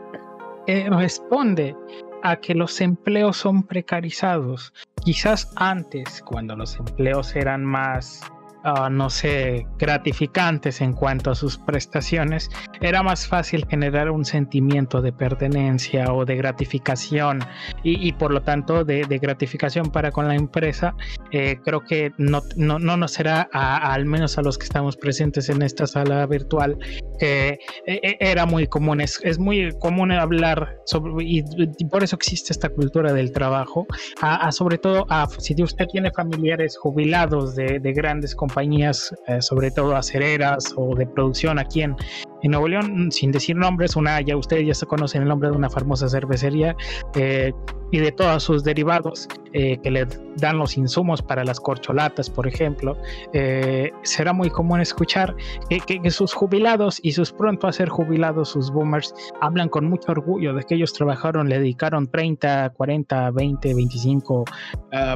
eh, 0.66 0.88
responde 0.90 1.76
a 2.22 2.36
que 2.36 2.54
los 2.54 2.80
empleos 2.80 3.36
son 3.36 3.62
precarizados. 3.62 4.72
Quizás 5.04 5.52
antes, 5.56 6.22
cuando 6.22 6.56
los 6.56 6.76
empleos 6.76 7.34
eran 7.34 7.64
más 7.64 8.20
Ah, 8.64 8.88
no 8.88 9.10
sé, 9.10 9.66
gratificantes 9.76 10.80
en 10.80 10.92
cuanto 10.92 11.32
a 11.32 11.34
sus 11.34 11.58
prestaciones, 11.58 12.48
era 12.80 13.02
más 13.02 13.26
fácil 13.26 13.66
generar 13.68 14.08
un 14.08 14.24
sentimiento 14.24 15.02
de 15.02 15.12
pertenencia 15.12 16.12
o 16.14 16.24
de 16.24 16.36
gratificación 16.36 17.40
y, 17.82 18.12
por 18.12 18.32
lo 18.32 18.42
tanto 18.42 18.84
de, 18.84 19.02
gratificación 19.20 19.90
para 19.90 20.12
con 20.12 20.28
la 20.28 20.36
empresa. 20.36 20.94
Eh, 21.32 21.58
creo 21.64 21.80
que 21.80 22.12
no, 22.18 22.42
no, 22.54 22.78
no 22.78 22.96
nos 22.96 23.12
será, 23.12 23.48
al 23.52 24.04
menos 24.04 24.38
a 24.38 24.42
los 24.42 24.58
que 24.58 24.64
estamos 24.64 24.96
presentes 24.96 25.48
en 25.48 25.62
esta 25.62 25.88
sala 25.88 26.24
virtual, 26.26 26.78
que 27.18 27.48
eh, 27.48 27.58
eh, 27.86 28.16
era 28.20 28.46
muy 28.46 28.68
común, 28.68 29.00
es, 29.00 29.20
es, 29.24 29.40
muy 29.40 29.72
común 29.80 30.12
hablar 30.12 30.76
sobre, 30.86 31.24
y, 31.24 31.42
por 31.90 32.04
eso 32.04 32.14
existe 32.14 32.52
esta 32.52 32.68
cultura 32.68 33.12
del 33.12 33.32
trabajo, 33.32 33.86
a, 34.20 34.52
sobre 34.52 34.78
todo 34.78 35.04
a, 35.08 35.26
si 35.38 35.60
usted 35.62 35.86
tiene 35.86 36.12
familiares 36.12 36.76
jubilados 36.76 37.56
de, 37.56 37.80
de 37.80 37.92
grandes 37.92 38.34
compañías, 38.34 38.51
compañías, 38.52 39.14
eh, 39.28 39.40
sobre 39.40 39.70
todo 39.70 39.96
acereras 39.96 40.74
o 40.76 40.94
de 40.94 41.06
producción 41.06 41.58
aquí 41.58 41.82
en, 41.82 41.96
en 42.42 42.50
Nuevo 42.50 42.68
León, 42.68 43.10
sin 43.10 43.32
decir 43.32 43.56
nombres, 43.56 43.96
una 43.96 44.20
ya 44.20 44.36
ustedes 44.36 44.66
ya 44.66 44.74
se 44.74 44.84
conocen 44.84 45.22
el 45.22 45.28
nombre 45.28 45.48
de 45.48 45.56
una 45.56 45.70
famosa 45.70 46.06
cervecería 46.08 46.76
eh, 47.14 47.52
y 47.92 47.98
de 47.98 48.10
todos 48.10 48.42
sus 48.42 48.64
derivados 48.64 49.28
eh, 49.52 49.78
que 49.82 49.90
le 49.90 50.08
dan 50.38 50.58
los 50.58 50.76
insumos 50.78 51.20
para 51.22 51.44
las 51.44 51.60
corcholatas, 51.60 52.30
por 52.30 52.48
ejemplo, 52.48 52.96
eh, 53.34 53.92
será 54.02 54.32
muy 54.32 54.50
común 54.50 54.80
escuchar 54.80 55.36
que, 55.68 56.10
sus 56.10 56.32
jubilados 56.32 56.98
y 57.02 57.12
sus 57.12 57.32
pronto 57.32 57.68
a 57.68 57.72
ser 57.72 57.90
jubilados, 57.90 58.48
sus 58.48 58.72
boomers, 58.72 59.14
hablan 59.40 59.68
con 59.68 59.88
mucho 59.88 60.10
orgullo 60.10 60.54
de 60.54 60.64
que 60.64 60.74
ellos 60.74 60.92
trabajaron, 60.94 61.48
le 61.48 61.58
dedicaron 61.58 62.06
30, 62.06 62.70
40, 62.70 63.30
20, 63.30 63.74
25, 63.74 64.44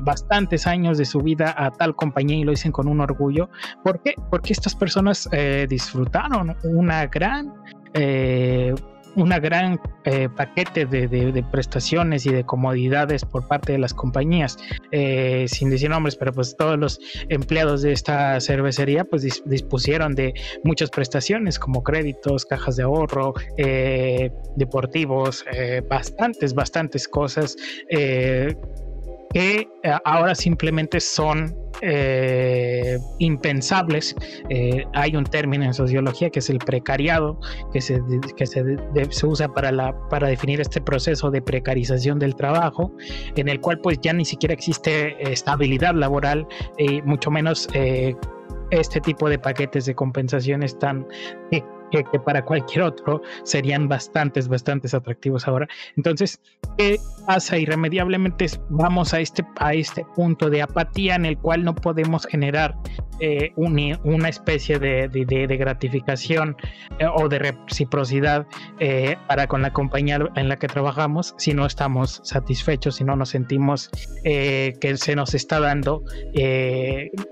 bastantes 0.03 0.67
años 0.67 0.99
de 0.99 1.07
su 1.07 1.21
vida 1.21 1.55
a 1.57 1.71
tal 1.71 1.97
compañía 1.97 2.37
y 2.37 2.45
lo 2.45 2.51
dicen 2.51 2.73
con 2.73 2.89
un 2.89 3.01
orgullo. 3.01 3.49
¿Por 3.83 4.03
qué? 4.03 4.15
Porque 4.31 4.53
estas 4.53 4.75
personas 4.75 5.29
disfrutaron 5.69 6.57
una 6.65 7.07
gran 7.07 7.55
eh, 7.99 8.75
una 9.17 9.39
gran 9.39 9.81
eh, 10.05 10.29
paquete 10.35 10.87
de, 10.87 11.45
prestaciones 11.51 12.27
y 12.27 12.33
de 12.33 12.45
comodidades 12.45 13.25
por 13.25 13.49
parte 13.49 13.73
de 13.73 13.79
las 13.79 13.95
compañías, 13.95 14.59
eh, 14.93 15.47
sin 15.49 15.71
decir 15.71 15.91
nombres, 15.91 16.17
pero 16.17 16.33
pues 16.33 16.57
todos 16.57 16.79
los 16.79 17.01
empleados 17.29 17.83
de 17.83 17.93
esta 17.93 18.41
cervecería 18.41 19.05
pues 19.05 19.43
dispusieron 19.45 20.15
de 20.15 20.35
muchas 20.65 20.91
prestaciones 20.91 21.59
como 21.59 21.83
créditos, 21.83 22.45
cajas 22.45 22.77
de 22.77 22.85
ahorro, 22.85 23.35
deportivos, 24.57 25.45
bastantes, 25.89 26.55
bastantes 26.55 27.09
cosas 27.09 27.57
que 29.33 29.69
ahora 30.05 30.35
simplemente 30.35 31.01
son 31.01 31.55
eh, 31.83 32.99
impensables. 33.19 34.15
Eh, 34.49 34.85
hay 34.95 35.15
un 35.15 35.25
término 35.25 35.65
en 35.65 35.75
sociología 35.75 36.31
que 36.31 36.39
es 36.39 36.49
el 36.49 36.59
precariado, 36.59 37.39
que 37.73 37.81
se, 37.81 38.01
que 38.37 38.47
se, 38.47 39.27
usa 39.27 39.49
para, 39.49 39.73
la, 39.73 39.95
para 40.09 40.29
definir 40.29 40.61
este 40.61 40.81
proceso 40.81 41.31
de 41.31 41.43
precarización 41.43 42.19
del 42.19 42.35
trabajo, 42.35 42.93
en 43.37 43.49
el 43.49 43.61
cual 43.61 43.81
pues 43.81 43.99
ya 44.01 44.13
ni 44.13 44.25
siquiera 44.25 44.55
existe 44.55 45.17
estabilidad 45.31 45.95
laboral, 45.95 46.47
y 46.79 47.03
mucho 47.03 47.31
menos 47.31 47.69
eh, 47.75 48.15
este 48.71 49.01
tipo 49.01 49.29
de 49.29 49.39
paquetes 49.39 49.87
de 49.87 49.95
compensaciones 49.95 50.79
tan 50.79 51.07
que, 51.91 52.05
para 52.21 52.45
cualquier 52.45 52.83
otro 52.83 53.23
serían 53.45 53.89
bastantes, 53.89 54.49
bastantes 54.49 54.95
atractivos 54.95 55.47
ahora. 55.47 55.69
Entonces, 55.97 56.41
¿qué 56.77 56.99
pasa? 57.27 57.59
Irremediablemente 57.59 58.47
vamos 58.69 59.15
a 59.15 59.21
este, 59.21 59.45
a 59.59 59.75
este 59.75 60.05
punto 60.15 60.51
de 60.51 60.63
apatía 60.63 61.15
en 61.15 61.27
el 61.27 61.39
cual 61.39 61.65
no 61.65 61.75
podemos 61.75 62.27
generar 62.27 62.77
eh, 63.19 63.53
una 63.57 64.29
especie 64.29 64.79
de, 64.79 65.57
gratificación 65.59 66.55
eh, 66.99 67.07
o 67.07 67.29
de 67.29 67.39
reciprocidad 67.39 68.47
eh, 68.79 69.17
para 69.27 69.47
con 69.47 69.63
la 69.63 69.73
compañía 69.73 70.19
en 70.37 70.49
la 70.51 70.59
que 70.59 70.67
trabajamos 70.67 71.35
si 71.39 71.55
no 71.55 71.65
estamos 71.65 72.21
satisfechos, 72.25 72.97
si 72.97 73.05
no 73.05 73.17
nos 73.17 73.31
sentimos 73.31 73.91
que 74.23 74.97
se 74.97 75.17
nos 75.17 75.35
está 75.35 75.61
dando 75.61 76.03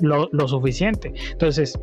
lo, 0.01 0.29
lo 0.33 0.49
suficiente. 0.49 1.13
Entonces, 1.33 1.79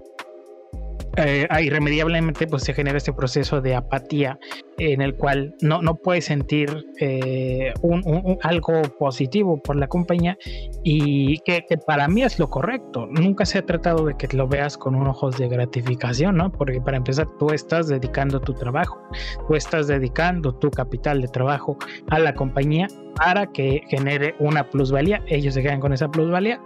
eh, 1.17 1.47
irremediablemente 1.61 2.47
pues 2.47 2.63
se 2.63 2.73
genera 2.73 2.97
este 2.97 3.13
proceso 3.13 3.61
de 3.61 3.75
apatía 3.75 4.39
en 4.77 5.01
el 5.01 5.15
cual 5.15 5.55
no, 5.61 5.81
no 5.81 5.95
puedes 5.95 6.25
sentir 6.25 6.85
eh, 6.99 7.73
un, 7.81 8.37
algo 8.41 8.81
positivo 8.97 9.61
por 9.61 9.75
la 9.75 9.87
compañía 9.87 10.37
y 10.83 11.39
que, 11.39 11.63
para 11.85 12.07
mí 12.07 12.23
es 12.23 12.39
lo 12.39 12.49
correcto. 12.49 13.07
Nunca 13.07 13.45
se 13.45 13.59
ha 13.59 13.65
tratado 13.65 14.05
de 14.05 14.15
que 14.15 14.27
lo 14.35 14.47
veas 14.47 14.77
con 14.77 14.95
un 14.95 15.07
ojos 15.07 15.37
de 15.37 15.47
gratificación, 15.47 16.37
¿no? 16.37 16.51
Porque 16.51 16.81
para 16.81 16.97
empezar 16.97 17.27
tú 17.37 17.51
estás 17.51 17.87
dedicando 17.87 18.39
tu 18.39 18.53
trabajo, 18.53 18.99
tú 19.47 19.55
estás 19.55 19.87
dedicando 19.87 20.53
tu 20.55 20.71
capital 20.71 21.21
de 21.21 21.27
trabajo 21.27 21.77
a 22.09 22.19
la 22.19 22.33
compañía 22.33 22.87
para 23.15 23.47
que 23.47 23.83
genere 23.87 24.35
una 24.39 24.69
plusvalía. 24.69 25.21
Ellos 25.27 25.53
se 25.53 25.61
quedan 25.61 25.79
con 25.79 25.93
esa 25.93 26.09
plusvalía, 26.09 26.59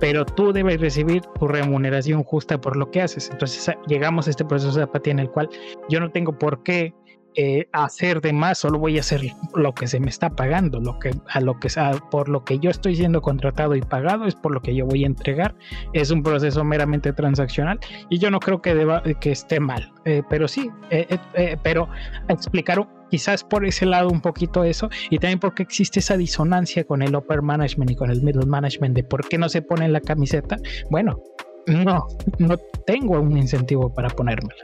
pero 0.00 0.24
tú 0.24 0.52
debes 0.52 0.80
recibir 0.80 1.22
tu 1.38 1.46
remuneración 1.46 2.24
justa 2.24 2.60
por 2.60 2.76
lo 2.76 2.90
que 2.90 3.02
haces. 3.02 3.30
Entonces 3.30 3.76
llegamos 3.86 4.26
a 4.26 4.30
este 4.30 4.44
proceso 4.44 4.76
de 4.76 4.84
apatía 4.84 5.12
en 5.12 5.20
el 5.20 5.30
cual 5.30 5.48
yo 5.88 6.00
no 6.00 6.10
tengo 6.10 6.36
por 6.36 6.62
qué 6.62 6.94
eh, 7.36 7.68
hacer 7.70 8.20
de 8.20 8.32
más, 8.32 8.58
solo 8.58 8.80
voy 8.80 8.96
a 8.96 9.00
hacer 9.00 9.22
lo 9.54 9.72
que 9.72 9.86
se 9.86 10.00
me 10.00 10.08
está 10.08 10.30
pagando, 10.30 10.80
lo 10.80 10.98
que 10.98 11.12
a 11.28 11.40
lo 11.40 11.60
que 11.60 11.68
por 12.10 12.28
lo 12.28 12.44
que 12.44 12.58
yo 12.58 12.70
estoy 12.70 12.96
siendo 12.96 13.22
contratado 13.22 13.76
y 13.76 13.82
pagado 13.82 14.24
es 14.24 14.34
por 14.34 14.50
lo 14.52 14.60
que 14.60 14.74
yo 14.74 14.84
voy 14.84 15.04
a 15.04 15.06
entregar. 15.06 15.54
Es 15.92 16.10
un 16.10 16.24
proceso 16.24 16.64
meramente 16.64 17.12
transaccional 17.12 17.78
y 18.08 18.18
yo 18.18 18.32
no 18.32 18.40
creo 18.40 18.60
que 18.60 18.74
deba 18.74 19.02
que 19.20 19.30
esté 19.30 19.60
mal, 19.60 19.92
eh, 20.06 20.22
pero 20.28 20.48
sí, 20.48 20.70
eh, 20.90 21.56
pero 21.62 21.88
explicar 22.28 22.80
quizás 23.10 23.44
por 23.44 23.64
ese 23.66 23.86
lado 23.86 24.08
un 24.08 24.20
poquito 24.20 24.64
eso 24.64 24.88
y 25.10 25.18
también 25.18 25.38
porque 25.38 25.62
existe 25.62 26.00
esa 26.00 26.16
disonancia 26.16 26.84
con 26.84 27.02
el 27.02 27.14
upper 27.14 27.42
management 27.42 27.90
y 27.90 27.96
con 27.96 28.10
el 28.10 28.22
middle 28.22 28.46
management 28.46 28.94
de 28.94 29.04
por 29.04 29.28
qué 29.28 29.38
no 29.38 29.48
se 29.48 29.62
pone 29.62 29.88
la 29.88 30.00
camiseta. 30.00 30.56
Bueno, 30.90 31.20
no, 31.66 32.06
no 32.38 32.56
tengo 32.86 33.20
un 33.20 33.36
incentivo 33.36 33.92
para 33.92 34.08
ponérmela. 34.08 34.60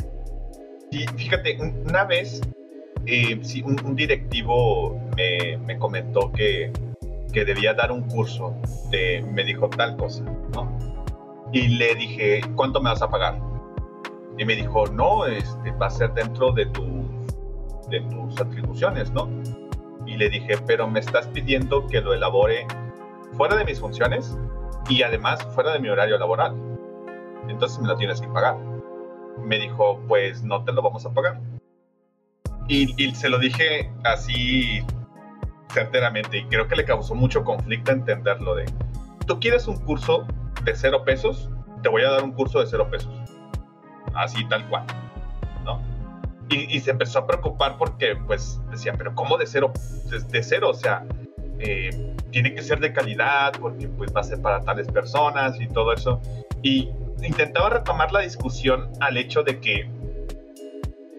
Sí, 0.90 1.04
fíjate, 1.16 1.58
una 1.86 2.04
vez 2.04 2.40
eh, 3.06 3.40
un, 3.64 3.96
directivo 3.96 4.98
me, 5.16 5.58
me 5.58 5.78
comentó 5.78 6.32
que, 6.32 6.72
que, 7.32 7.44
debía 7.44 7.74
dar 7.74 7.92
un 7.92 8.02
curso, 8.02 8.54
de, 8.90 9.24
me 9.32 9.44
dijo 9.44 9.68
tal 9.68 9.96
cosa, 9.96 10.24
¿no? 10.54 10.78
Y 11.52 11.68
le 11.68 11.94
dije, 11.94 12.40
¿cuánto 12.54 12.80
me 12.80 12.90
vas 12.90 13.02
a 13.02 13.08
pagar? 13.08 13.40
Y 14.38 14.44
me 14.44 14.56
dijo, 14.56 14.86
no, 14.88 15.26
este, 15.26 15.70
va 15.72 15.86
a 15.86 15.90
ser 15.90 16.12
dentro 16.14 16.52
de, 16.52 16.66
tu, 16.66 17.05
de 17.90 18.00
tus 18.02 18.40
atribuciones, 18.40 19.10
¿no? 19.12 19.28
Y 20.06 20.16
le 20.16 20.28
dije, 20.28 20.56
pero 20.66 20.88
me 20.88 21.00
estás 21.00 21.26
pidiendo 21.28 21.86
que 21.86 22.00
lo 22.00 22.14
elabore 22.14 22.66
fuera 23.32 23.56
de 23.56 23.64
mis 23.64 23.80
funciones 23.80 24.36
y 24.88 25.02
además 25.02 25.42
fuera 25.54 25.72
de 25.72 25.80
mi 25.80 25.88
horario 25.88 26.18
laboral. 26.18 26.54
Entonces 27.48 27.78
me 27.80 27.88
lo 27.88 27.96
tienes 27.96 28.20
que 28.20 28.28
pagar. 28.28 28.56
Me 29.38 29.58
dijo, 29.58 30.00
pues 30.08 30.42
no 30.42 30.64
te 30.64 30.72
lo 30.72 30.82
vamos 30.82 31.04
a 31.06 31.12
pagar. 31.12 31.40
Y, 32.68 33.02
y 33.02 33.14
se 33.14 33.28
lo 33.28 33.38
dije 33.38 33.90
así 34.04 34.84
certeramente 35.72 36.38
y 36.38 36.44
creo 36.46 36.68
que 36.68 36.76
le 36.76 36.84
causó 36.84 37.14
mucho 37.14 37.44
conflicto 37.44 37.92
entenderlo 37.92 38.54
de, 38.54 38.64
tú 39.26 39.38
quieres 39.38 39.66
un 39.68 39.76
curso 39.84 40.26
de 40.64 40.74
cero 40.74 41.04
pesos, 41.04 41.50
te 41.82 41.88
voy 41.88 42.02
a 42.02 42.10
dar 42.10 42.24
un 42.24 42.32
curso 42.32 42.60
de 42.60 42.66
cero 42.66 42.88
pesos. 42.90 43.12
Así 44.14 44.46
tal 44.48 44.66
cual. 44.68 44.86
Y, 46.48 46.78
se 46.80 46.92
empezó 46.92 47.20
a 47.20 47.26
preocupar 47.26 47.76
porque, 47.76 48.16
pues, 48.26 48.60
decía, 48.70 48.94
pero 48.96 49.14
¿cómo 49.14 49.36
de 49.36 49.46
cero? 49.46 49.72
De, 50.30 50.42
cero, 50.42 50.70
o 50.70 50.74
sea, 50.74 51.04
eh, 51.58 52.14
tiene 52.30 52.54
que 52.54 52.62
ser 52.62 52.78
de 52.78 52.92
calidad 52.92 53.52
porque, 53.60 53.88
pues, 53.88 54.14
va 54.14 54.20
a 54.20 54.24
ser 54.24 54.40
para 54.40 54.60
tales 54.60 54.86
personas 54.86 55.60
y 55.60 55.66
todo 55.66 55.92
eso. 55.92 56.20
Y 56.62 56.90
intentaba 57.20 57.70
retomar 57.70 58.12
la 58.12 58.20
discusión 58.20 58.90
al 59.00 59.16
hecho 59.16 59.42
de 59.42 59.58
que, 59.58 59.90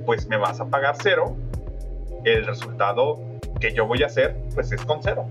pues, 0.06 0.28
me 0.28 0.38
vas 0.38 0.62
a 0.62 0.70
pagar 0.70 0.96
cero, 1.02 1.36
el 2.24 2.46
resultado 2.46 3.20
que 3.60 3.74
yo 3.74 3.86
voy 3.86 4.04
a 4.04 4.06
hacer, 4.06 4.38
pues, 4.56 4.72
es 4.72 4.84
con 4.86 5.04
cero. 5.04 5.26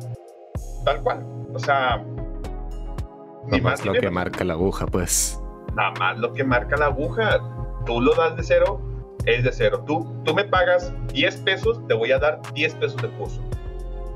Tal 0.84 1.02
cual. 1.02 1.24
O 1.54 1.58
sea, 1.58 2.04
ni 3.48 3.60
más 3.60 3.84
lo 3.84 3.92
que 3.92 4.10
marca 4.10 4.44
la 4.44 4.54
aguja, 4.54 4.86
pues. 4.86 5.40
Nada 5.74 5.92
más 5.98 6.18
lo 6.18 6.32
que 6.32 6.44
marca 6.44 6.76
la 6.76 6.86
aguja. 6.86 7.40
Tú 7.84 8.00
lo 8.00 8.14
das 8.14 8.36
de 8.36 8.42
cero, 8.42 8.80
es 9.26 9.44
de 9.44 9.52
cero. 9.52 9.84
Tú, 9.86 10.06
tú 10.24 10.34
me 10.34 10.44
pagas 10.44 10.92
10 11.12 11.36
pesos, 11.38 11.86
te 11.86 11.94
voy 11.94 12.12
a 12.12 12.18
dar 12.18 12.40
10 12.54 12.74
pesos 12.76 13.02
de 13.02 13.08
curso. 13.10 13.42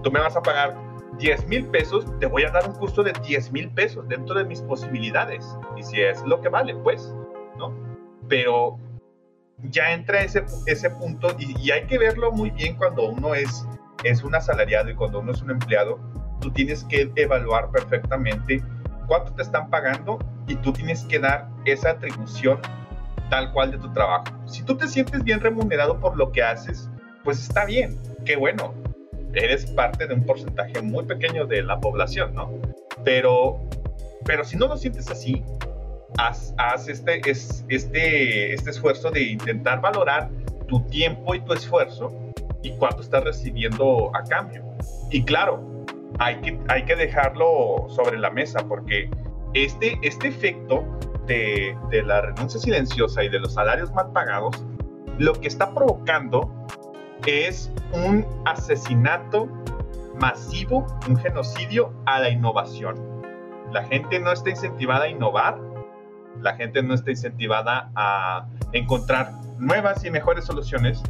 Tú 0.02 0.10
me 0.10 0.20
vas 0.20 0.36
a 0.36 0.42
pagar 0.42 0.76
10 1.18 1.46
mil 1.48 1.66
pesos, 1.66 2.06
te 2.18 2.26
voy 2.26 2.44
a 2.44 2.50
dar 2.50 2.66
un 2.68 2.74
curso 2.74 3.02
de 3.02 3.12
10 3.12 3.52
mil 3.52 3.68
pesos 3.70 4.08
dentro 4.08 4.34
de 4.36 4.44
mis 4.44 4.60
posibilidades. 4.62 5.46
Y 5.76 5.82
si 5.82 6.00
es 6.00 6.22
lo 6.22 6.40
que 6.40 6.48
vale, 6.48 6.74
pues, 6.76 7.14
¿no? 7.58 7.74
Pero 8.28 8.78
ya 9.64 9.92
entra 9.92 10.22
ese, 10.22 10.44
ese 10.66 10.88
punto 10.90 11.28
y, 11.38 11.70
hay 11.70 11.86
que 11.86 11.98
verlo 11.98 12.32
muy 12.32 12.50
bien 12.50 12.76
cuando 12.76 13.08
uno 13.08 13.34
es, 13.34 13.66
es 14.04 14.22
un 14.22 14.34
asalariado 14.34 14.90
y 14.90 14.94
cuando 14.94 15.20
uno 15.20 15.32
es 15.32 15.42
un 15.42 15.50
empleado. 15.50 15.98
Tú 16.40 16.50
tienes 16.52 16.84
que 16.84 17.10
evaluar 17.16 17.70
perfectamente 17.70 18.62
cuánto 19.06 19.34
te 19.34 19.42
están 19.42 19.68
pagando 19.68 20.18
y 20.46 20.54
tú 20.56 20.72
tienes 20.72 21.04
que 21.04 21.18
dar 21.18 21.48
esa 21.66 21.90
atribución 21.90 22.60
tal 23.30 23.52
cual 23.52 23.70
de 23.70 23.78
tu 23.78 23.90
trabajo. 23.92 24.24
Si 24.46 24.62
tú 24.62 24.76
te 24.76 24.86
sientes 24.86 25.24
bien 25.24 25.40
remunerado 25.40 25.98
por 25.98 26.16
lo 26.16 26.30
que 26.32 26.42
haces, 26.42 26.90
pues 27.24 27.40
está 27.40 27.64
bien, 27.64 27.98
qué 28.24 28.36
bueno. 28.36 28.74
Eres 29.32 29.66
parte 29.66 30.06
de 30.06 30.14
un 30.14 30.26
porcentaje 30.26 30.82
muy 30.82 31.04
pequeño 31.04 31.46
de 31.46 31.62
la 31.62 31.78
población, 31.78 32.34
¿no? 32.34 32.50
Pero, 33.04 33.60
pero 34.24 34.44
si 34.44 34.56
no 34.56 34.66
lo 34.66 34.76
sientes 34.76 35.08
así, 35.08 35.42
haz, 36.18 36.88
este, 36.88 37.20
es, 37.30 37.64
este, 37.68 38.52
este 38.52 38.70
esfuerzo 38.70 39.10
de 39.10 39.22
intentar 39.22 39.80
valorar 39.80 40.28
tu 40.66 40.80
tiempo 40.86 41.34
y 41.34 41.40
tu 41.40 41.52
esfuerzo 41.52 42.12
y 42.62 42.72
cuánto 42.72 43.02
estás 43.02 43.24
recibiendo 43.24 44.10
a 44.14 44.24
cambio. 44.24 44.64
Y 45.10 45.22
claro, 45.22 45.84
hay 46.18 46.36
que, 46.40 46.58
hay 46.68 46.84
que 46.84 46.96
dejarlo 46.96 47.86
sobre 47.88 48.18
la 48.18 48.30
mesa 48.30 48.66
porque 48.68 49.08
este, 49.54 49.98
este 50.02 50.28
efecto 50.28 50.84
de, 51.26 51.76
de 51.90 52.02
la 52.02 52.22
renuncia 52.22 52.60
silenciosa 52.60 53.22
y 53.24 53.28
de 53.28 53.38
los 53.38 53.54
salarios 53.54 53.92
mal 53.92 54.12
pagados, 54.12 54.64
lo 55.18 55.32
que 55.34 55.48
está 55.48 55.72
provocando 55.74 56.50
es 57.26 57.70
un 57.92 58.26
asesinato 58.46 59.48
masivo, 60.18 60.86
un 61.08 61.16
genocidio 61.16 61.92
a 62.06 62.20
la 62.20 62.30
innovación. 62.30 62.96
La 63.72 63.84
gente 63.84 64.18
no 64.18 64.32
está 64.32 64.50
incentivada 64.50 65.04
a 65.04 65.08
innovar, 65.08 65.58
la 66.40 66.54
gente 66.56 66.82
no 66.82 66.94
está 66.94 67.10
incentivada 67.10 67.90
a 67.94 68.46
encontrar 68.72 69.32
nuevas 69.58 70.04
y 70.04 70.10
mejores 70.10 70.44
soluciones, 70.44 71.02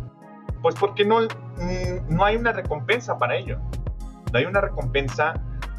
pues 0.60 0.74
porque 0.74 1.04
no, 1.04 1.20
mm, 1.20 2.08
no 2.08 2.24
hay 2.24 2.36
una 2.36 2.52
recompensa 2.52 3.18
para 3.18 3.36
ello 3.36 3.58
no 4.32 4.38
hay 4.38 4.44
una 4.44 4.60
recompensa 4.60 5.34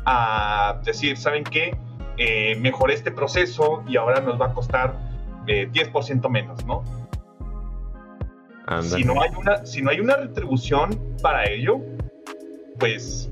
a 0.05 0.79
decir, 0.83 1.17
¿saben 1.17 1.43
qué? 1.43 1.77
Eh, 2.17 2.55
mejoré 2.57 2.93
este 2.93 3.11
proceso 3.11 3.83
y 3.87 3.97
ahora 3.97 4.21
nos 4.21 4.39
va 4.39 4.47
a 4.47 4.53
costar 4.53 4.95
10% 5.45 6.25
eh, 6.25 6.29
menos, 6.29 6.65
¿no? 6.65 6.83
Si 8.81 9.03
no, 9.03 9.21
hay 9.21 9.31
una, 9.35 9.65
si 9.65 9.81
no 9.81 9.89
hay 9.89 9.99
una 9.99 10.15
retribución 10.15 10.97
para 11.21 11.49
ello, 11.49 11.81
pues, 12.79 13.29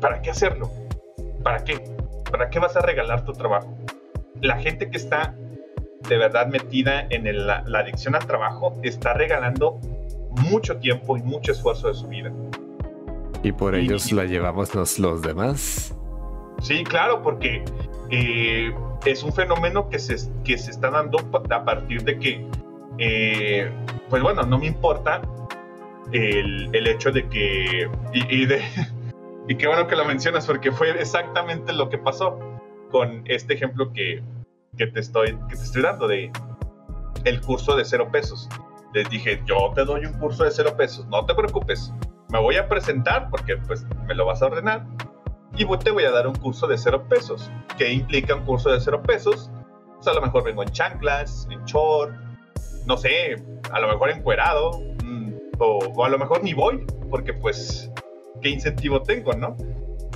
¿para 0.00 0.22
qué 0.22 0.30
hacerlo? 0.30 0.70
¿Para 1.42 1.64
qué? 1.64 1.84
¿Para 2.30 2.48
qué 2.48 2.58
vas 2.60 2.76
a 2.76 2.80
regalar 2.80 3.26
tu 3.26 3.32
trabajo? 3.32 3.76
La 4.40 4.56
gente 4.56 4.88
que 4.88 4.96
está 4.96 5.34
de 6.08 6.16
verdad 6.16 6.46
metida 6.46 7.06
en 7.10 7.46
la 7.46 7.62
adicción 7.74 8.14
al 8.14 8.26
trabajo 8.26 8.78
está 8.82 9.12
regalando 9.12 9.80
mucho 10.50 10.76
tiempo 10.78 11.16
y 11.16 11.22
mucho 11.22 11.52
esfuerzo 11.52 11.88
de 11.88 11.94
su 11.94 12.08
vida. 12.08 12.32
Y 13.42 13.52
por 13.52 13.74
ellos 13.74 14.10
la 14.12 14.24
llevamos 14.24 14.74
los, 14.74 14.98
los 14.98 15.22
demás. 15.22 15.94
Sí, 16.64 16.82
claro, 16.82 17.20
porque 17.22 17.62
eh, 18.10 18.74
es 19.04 19.22
un 19.22 19.34
fenómeno 19.34 19.90
que 19.90 19.98
se, 19.98 20.16
que 20.44 20.56
se 20.56 20.70
está 20.70 20.88
dando 20.90 21.18
a 21.50 21.62
partir 21.62 22.02
de 22.04 22.18
que, 22.18 22.48
eh, 22.96 23.70
pues 24.08 24.22
bueno, 24.22 24.44
no 24.44 24.58
me 24.58 24.68
importa 24.68 25.20
el, 26.12 26.74
el 26.74 26.86
hecho 26.86 27.12
de 27.12 27.28
que, 27.28 27.86
y, 28.14 28.46
de, 28.46 28.62
y 29.48 29.56
qué 29.56 29.66
bueno 29.66 29.86
que 29.86 29.94
lo 29.94 30.06
mencionas, 30.06 30.46
porque 30.46 30.72
fue 30.72 30.90
exactamente 30.98 31.70
lo 31.74 31.90
que 31.90 31.98
pasó 31.98 32.38
con 32.90 33.22
este 33.26 33.52
ejemplo 33.52 33.92
que, 33.92 34.22
que, 34.78 34.86
te, 34.86 35.00
estoy, 35.00 35.38
que 35.50 35.56
te 35.56 35.62
estoy 35.62 35.82
dando 35.82 36.08
de 36.08 36.32
el 37.26 37.42
curso 37.42 37.76
de 37.76 37.84
cero 37.84 38.08
pesos. 38.10 38.48
Les 38.94 39.10
dije, 39.10 39.42
yo 39.44 39.70
te 39.74 39.84
doy 39.84 40.06
un 40.06 40.14
curso 40.14 40.44
de 40.44 40.50
cero 40.50 40.74
pesos, 40.78 41.06
no 41.08 41.26
te 41.26 41.34
preocupes, 41.34 41.92
me 42.30 42.40
voy 42.40 42.56
a 42.56 42.66
presentar 42.70 43.28
porque 43.28 43.58
pues 43.66 43.84
me 44.06 44.14
lo 44.14 44.24
vas 44.24 44.40
a 44.40 44.46
ordenar 44.46 44.86
y 45.56 45.64
te 45.78 45.90
voy 45.90 46.04
a 46.04 46.10
dar 46.10 46.26
un 46.26 46.34
curso 46.34 46.66
de 46.66 46.76
cero 46.76 47.04
pesos. 47.08 47.50
¿Qué 47.76 47.92
implica 47.92 48.34
un 48.34 48.44
curso 48.44 48.70
de 48.70 48.80
cero 48.80 49.02
pesos? 49.02 49.50
Pues 49.96 50.06
a 50.08 50.12
lo 50.12 50.22
mejor 50.22 50.44
vengo 50.44 50.62
en 50.62 50.70
chanclas, 50.70 51.46
en 51.50 51.64
short, 51.64 52.12
no 52.86 52.96
sé, 52.96 53.36
a 53.70 53.80
lo 53.80 53.88
mejor 53.88 54.10
encuerado, 54.10 54.80
mm, 55.02 55.32
o, 55.58 56.04
a 56.04 56.08
lo 56.08 56.18
mejor 56.18 56.42
ni 56.42 56.54
voy, 56.54 56.84
porque 57.10 57.32
pues, 57.32 57.90
¿qué 58.42 58.50
incentivo 58.50 59.02
tengo, 59.02 59.32
no? 59.32 59.56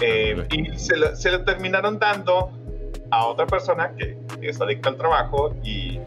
Eh, 0.00 0.46
y 0.52 0.78
se 0.78 0.96
lo, 0.96 1.14
se 1.16 1.30
lo, 1.30 1.44
terminaron 1.44 1.98
dando 1.98 2.50
a 3.10 3.26
otra 3.26 3.46
persona 3.46 3.94
que, 3.96 4.18
es 4.42 4.60
adicta 4.60 4.90
al 4.90 4.96
trabajo 4.96 5.54
y 5.64 5.98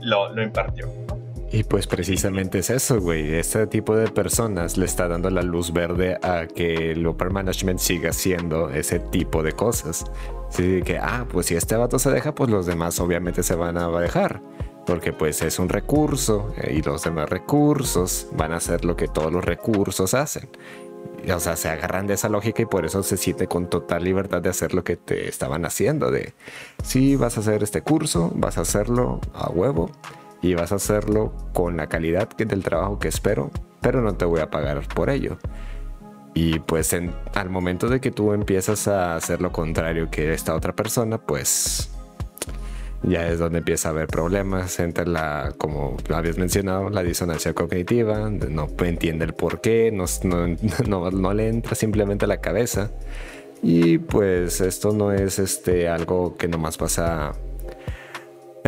lo, 0.00 0.32
lo 0.32 0.42
impartió. 0.42 1.05
Y 1.52 1.62
pues 1.62 1.86
precisamente 1.86 2.58
es 2.58 2.70
eso, 2.70 3.00
güey. 3.00 3.34
Este 3.34 3.66
tipo 3.66 3.94
de 3.94 4.08
personas 4.08 4.76
le 4.76 4.84
está 4.84 5.06
dando 5.06 5.30
la 5.30 5.42
luz 5.42 5.72
verde 5.72 6.18
a 6.22 6.46
que 6.46 6.90
el 6.92 7.06
upper 7.06 7.30
management 7.30 7.78
siga 7.78 8.10
haciendo 8.10 8.70
ese 8.70 8.98
tipo 8.98 9.42
de 9.42 9.52
cosas. 9.52 10.04
Así 10.48 10.82
que, 10.82 10.98
ah, 10.98 11.26
pues 11.30 11.46
si 11.46 11.54
este 11.54 11.76
vato 11.76 11.98
se 11.98 12.10
deja, 12.10 12.34
pues 12.34 12.50
los 12.50 12.66
demás 12.66 12.98
obviamente 12.98 13.42
se 13.42 13.54
van 13.54 13.78
a 13.78 13.88
dejar. 14.00 14.42
Porque 14.86 15.12
pues 15.12 15.42
es 15.42 15.58
un 15.58 15.68
recurso 15.68 16.52
eh, 16.56 16.74
y 16.78 16.82
los 16.82 17.02
demás 17.02 17.28
recursos 17.28 18.28
van 18.32 18.52
a 18.52 18.56
hacer 18.56 18.84
lo 18.84 18.96
que 18.96 19.08
todos 19.08 19.32
los 19.32 19.44
recursos 19.44 20.14
hacen. 20.14 20.48
O 21.32 21.40
sea, 21.40 21.56
se 21.56 21.68
agarran 21.68 22.06
de 22.06 22.14
esa 22.14 22.28
lógica 22.28 22.62
y 22.62 22.66
por 22.66 22.84
eso 22.84 23.02
se 23.02 23.16
siente 23.16 23.46
con 23.46 23.68
total 23.68 24.04
libertad 24.04 24.42
de 24.42 24.48
hacer 24.48 24.74
lo 24.74 24.84
que 24.84 24.96
te 24.96 25.28
estaban 25.28 25.64
haciendo. 25.64 26.10
De, 26.10 26.34
si 26.84 27.16
vas 27.16 27.36
a 27.36 27.40
hacer 27.40 27.62
este 27.62 27.82
curso, 27.82 28.32
vas 28.34 28.58
a 28.58 28.62
hacerlo 28.62 29.20
a 29.32 29.48
huevo 29.48 29.90
y 30.46 30.54
vas 30.54 30.70
a 30.70 30.76
hacerlo 30.76 31.32
con 31.52 31.76
la 31.76 31.88
calidad 31.88 32.28
del 32.36 32.62
trabajo 32.62 32.98
que 32.98 33.08
espero, 33.08 33.50
pero 33.80 34.00
no 34.00 34.14
te 34.14 34.24
voy 34.24 34.40
a 34.40 34.50
pagar 34.50 34.86
por 34.94 35.10
ello. 35.10 35.38
Y 36.34 36.60
pues 36.60 36.94
al 37.34 37.50
momento 37.50 37.88
de 37.88 38.00
que 38.00 38.10
tú 38.12 38.32
empiezas 38.32 38.86
a 38.86 39.16
hacer 39.16 39.40
lo 39.40 39.50
contrario 39.50 40.08
que 40.10 40.32
esta 40.32 40.54
otra 40.54 40.74
persona, 40.74 41.18
pues 41.18 41.90
ya 43.02 43.26
es 43.26 43.40
donde 43.40 43.58
empieza 43.58 43.88
a 43.88 43.92
haber 43.92 44.06
problemas 44.06 44.78
entre 44.78 45.06
la, 45.06 45.52
como 45.58 45.96
habías 46.14 46.38
mencionado, 46.38 46.90
la 46.90 47.02
disonancia 47.02 47.52
cognitiva, 47.52 48.30
no 48.30 48.68
entiende 48.80 49.24
el 49.24 49.32
por 49.32 49.60
qué, 49.60 49.90
no, 49.90 50.04
no, 50.86 51.10
no, 51.10 51.34
le 51.34 51.48
entra 51.48 51.74
simplemente 51.74 52.26
a 52.26 52.28
la 52.28 52.40
cabeza. 52.40 52.92
Y 53.62 53.98
pues 53.98 54.60
esto 54.60 54.92
no 54.92 55.10
es 55.10 55.40
este, 55.40 55.88
algo 55.88 56.36
que 56.36 56.46
nomás 56.46 56.76
pasa 56.76 57.32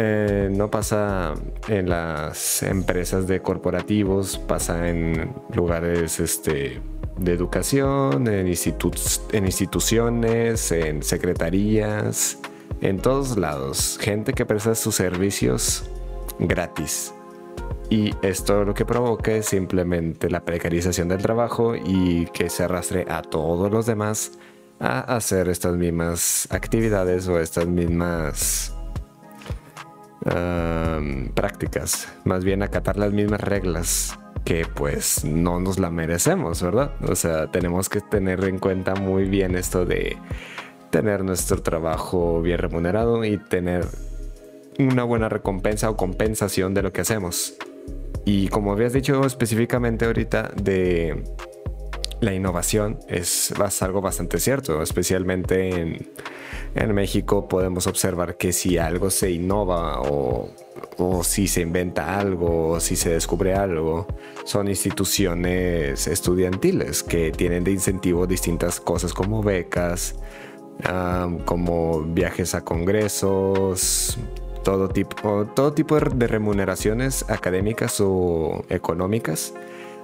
Eh, 0.01 0.49
no 0.53 0.71
pasa 0.71 1.35
en 1.67 1.89
las 1.89 2.63
empresas 2.63 3.27
de 3.27 3.43
corporativos, 3.43 4.39
pasa 4.39 4.89
en 4.89 5.35
lugares 5.53 6.21
este, 6.21 6.81
de 7.17 7.33
educación, 7.33 8.29
en, 8.29 8.47
en 8.47 9.45
instituciones, 9.47 10.71
en 10.71 11.03
secretarías, 11.03 12.39
en 12.81 12.99
todos 12.99 13.37
lados. 13.37 13.99
Gente 14.01 14.35
que 14.35 14.47
presta 14.47 14.77
sus 14.77 14.95
servicios 14.95 15.91
gratis. 16.39 17.13
Y 17.91 18.15
esto 18.23 18.65
lo 18.65 18.75
que 18.75 18.85
provoca 18.85 19.33
es 19.33 19.47
simplemente 19.47 20.31
la 20.31 20.45
precarización 20.45 21.09
del 21.09 21.23
trabajo 21.23 21.75
y 21.75 22.27
que 22.27 22.51
se 22.51 22.63
arrastre 22.63 23.05
a 23.09 23.23
todos 23.23 23.69
los 23.73 23.85
demás 23.87 24.39
a 24.79 25.01
hacer 25.17 25.49
estas 25.49 25.75
mismas 25.75 26.47
actividades 26.53 27.27
o 27.27 27.41
estas 27.41 27.67
mismas 27.67 28.78
prácticas. 31.35 32.09
Más 32.25 32.45
bien 32.45 32.63
acatar 32.63 32.97
las 32.97 33.13
mismas 33.13 33.41
reglas 33.41 34.19
que 34.45 34.67
pues 34.67 35.25
no 35.25 35.61
nos 35.61 35.79
la 35.79 35.91
merecemos, 35.91 36.63
¿verdad? 36.63 36.93
O 37.07 37.15
sea, 37.15 37.51
tenemos 37.51 37.89
que 37.89 38.01
tener 38.01 38.45
en 38.45 38.59
cuenta 38.59 38.95
muy 38.95 39.25
bien 39.25 39.55
esto 39.55 39.85
de 39.85 40.17
tener 40.91 41.23
nuestro 41.23 41.63
trabajo 41.63 42.41
bien 42.41 42.59
remunerado 42.59 43.25
y 43.25 43.37
tener 43.37 43.87
una 44.79 45.05
buena 45.05 45.29
recompensa 45.29 45.91
o 45.91 45.97
compensación 45.97 46.73
de 46.73 46.83
lo 46.83 46.93
que 46.93 47.03
hacemos. 47.03 47.55
Y 48.25 48.49
como 48.49 48.73
habías 48.73 48.93
dicho 48.93 49.25
específicamente 49.25 50.05
ahorita 50.05 50.51
de 50.55 51.25
la 52.21 52.35
innovación 52.35 52.99
es, 53.09 53.53
algo 53.81 54.01
bastante 54.01 54.41
cierto, 54.41 54.83
especialmente 54.83 55.71
en, 56.75 56.95
México 56.95 57.49
podemos 57.49 57.87
observar 57.87 58.37
que 58.37 58.53
si 58.53 58.79
algo 58.79 59.11
se 59.11 59.31
innova 59.31 60.01
o, 60.03 60.51
si 61.23 61.47
se 61.47 61.61
inventa 61.61 62.19
algo 62.19 62.71
o 62.71 62.81
si 62.81 62.97
se 62.97 63.11
descubre 63.11 63.55
algo, 63.55 64.07
son 64.45 64.69
instituciones 64.69 66.07
estudiantiles 66.07 67.03
que 67.03 67.31
tienen 67.31 67.65
de 67.65 67.73
incentivo 67.73 68.27
distintas 68.27 68.81
cosas 68.81 69.13
como 69.13 69.43
becas, 69.43 70.17
como 71.45 72.03
viajes 72.03 72.55
a 72.55 72.65
congresos, 72.65 74.19
todo 74.65 74.89
tipo 74.89 76.01
de 76.01 76.27
remuneraciones 76.27 77.25
académicas 77.29 78.01
o 78.01 78.65
económicas 78.69 79.55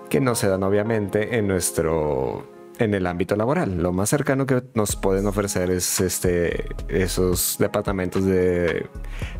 que 0.09 0.21
no 0.21 0.35
se 0.35 0.49
dan 0.49 0.63
obviamente 0.63 1.37
en 1.37 1.49
nuestro 1.49 2.55
en 2.79 2.95
el 2.95 3.07
ámbito 3.07 3.37
laboral. 3.37 3.83
Lo 3.83 3.93
más 3.93 4.09
cercano 4.11 4.47
que 4.47 4.63
nos 4.75 4.97
pueden 4.97 5.27
ofrecer 5.27 5.71
es 5.71 6.01
este 6.01 6.67
esos 6.89 7.57
departamentos 7.59 8.25
de 8.25 8.87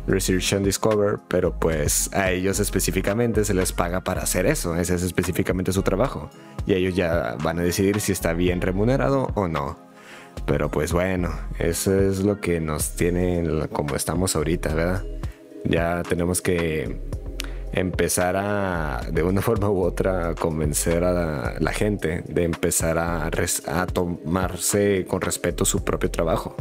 Research 0.07 0.53
and 0.53 0.65
Discover, 0.65 1.19
pero 1.27 1.57
pues 1.59 2.09
a 2.13 2.31
ellos 2.31 2.59
específicamente 2.59 3.43
se 3.43 3.53
les 3.53 3.73
paga 3.73 4.01
para 4.03 4.21
hacer 4.21 4.45
eso, 4.45 4.75
ese 4.75 4.95
es 4.95 5.03
específicamente 5.03 5.71
su 5.73 5.81
trabajo 5.83 6.29
y 6.65 6.73
ellos 6.73 6.95
ya 6.95 7.35
van 7.43 7.59
a 7.59 7.63
decidir 7.63 7.99
si 7.99 8.11
está 8.11 8.33
bien 8.33 8.61
remunerado 8.61 9.29
o 9.35 9.47
no. 9.47 9.77
Pero 10.45 10.69
pues 10.69 10.91
bueno, 10.91 11.31
eso 11.59 11.97
es 11.97 12.23
lo 12.23 12.39
que 12.39 12.59
nos 12.59 12.95
tiene 12.95 13.67
como 13.71 13.95
estamos 13.95 14.35
ahorita, 14.35 14.73
¿verdad? 14.75 15.05
Ya 15.63 16.03
tenemos 16.03 16.41
que 16.41 16.99
empezar 17.75 18.35
a, 18.37 19.01
de 19.11 19.21
una 19.21 19.41
forma 19.43 19.69
u 19.69 19.83
otra, 19.83 20.33
convencer 20.33 21.03
a 21.03 21.55
la, 21.59 21.73
gente 21.73 22.23
de 22.27 22.43
empezar 22.43 22.97
a, 22.97 23.25
a, 23.27 23.87
tomarse 23.87 25.05
con 25.07 25.21
respeto 25.21 25.65
su 25.65 25.83
propio 25.83 26.09
trabajo 26.09 26.55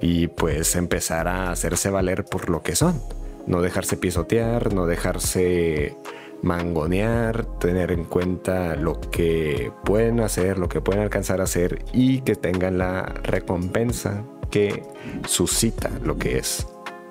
y 0.00 0.28
pues 0.28 0.76
empezar 0.76 1.28
a 1.28 1.50
hacerse 1.50 1.90
valer 1.90 2.24
por 2.24 2.48
lo 2.48 2.62
que 2.62 2.76
son. 2.76 3.00
No 3.46 3.60
dejarse 3.60 3.96
pisotear, 3.96 4.74
no 4.74 4.86
dejarse 4.86 5.96
mangonear, 6.42 7.46
tener 7.58 7.92
en 7.92 8.04
cuenta 8.04 8.76
lo 8.76 9.00
que 9.00 9.72
pueden 9.84 10.20
hacer, 10.20 10.58
lo 10.58 10.68
que 10.68 10.80
pueden 10.80 11.02
alcanzar 11.02 11.40
a 11.40 11.44
hacer 11.44 11.84
y 11.92 12.20
que 12.22 12.34
tengan 12.34 12.78
la 12.78 13.02
recompensa 13.22 14.24
que 14.50 14.82
suscita 15.26 15.90
lo 16.02 16.18
que 16.18 16.38
es 16.38 16.66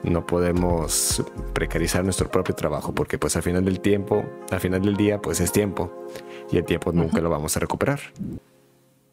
no 0.05 0.25
podemos 0.25 1.23
precarizar 1.53 2.03
nuestro 2.03 2.29
propio 2.29 2.55
trabajo 2.55 2.93
porque 2.93 3.17
pues 3.17 3.35
al 3.35 3.43
final 3.43 3.65
del 3.65 3.79
tiempo, 3.79 4.23
al 4.51 4.59
final 4.59 4.81
del 4.81 4.95
día 4.95 5.21
pues 5.21 5.39
es 5.39 5.51
tiempo 5.51 5.91
y 6.51 6.57
el 6.57 6.65
tiempo 6.65 6.91
nunca 6.91 7.19
lo 7.21 7.29
vamos 7.29 7.57
a 7.57 7.59
recuperar. 7.59 7.99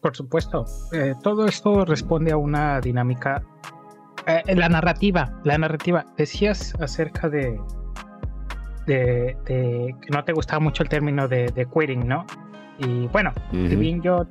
Por 0.01 0.15
supuesto, 0.15 0.65
eh, 0.91 1.15
todo 1.21 1.45
esto 1.45 1.85
responde 1.85 2.31
a 2.31 2.37
una 2.37 2.81
dinámica, 2.81 3.41
eh, 4.27 4.55
la 4.55 4.69
narrativa, 4.69 5.39
la 5.43 5.57
narrativa. 5.57 6.05
Decías 6.17 6.75
acerca 6.79 7.29
de, 7.29 7.59
de, 8.85 9.37
que 9.45 10.09
no 10.11 10.23
te 10.23 10.33
gustaba 10.33 10.59
mucho 10.59 10.83
el 10.83 10.89
término 10.89 11.27
de, 11.27 11.47
de 11.47 11.65
quitting, 11.65 12.07
¿no? 12.07 12.25
Y 12.79 13.07
bueno, 13.07 13.31
bien 13.51 14.01
yo 14.01 14.25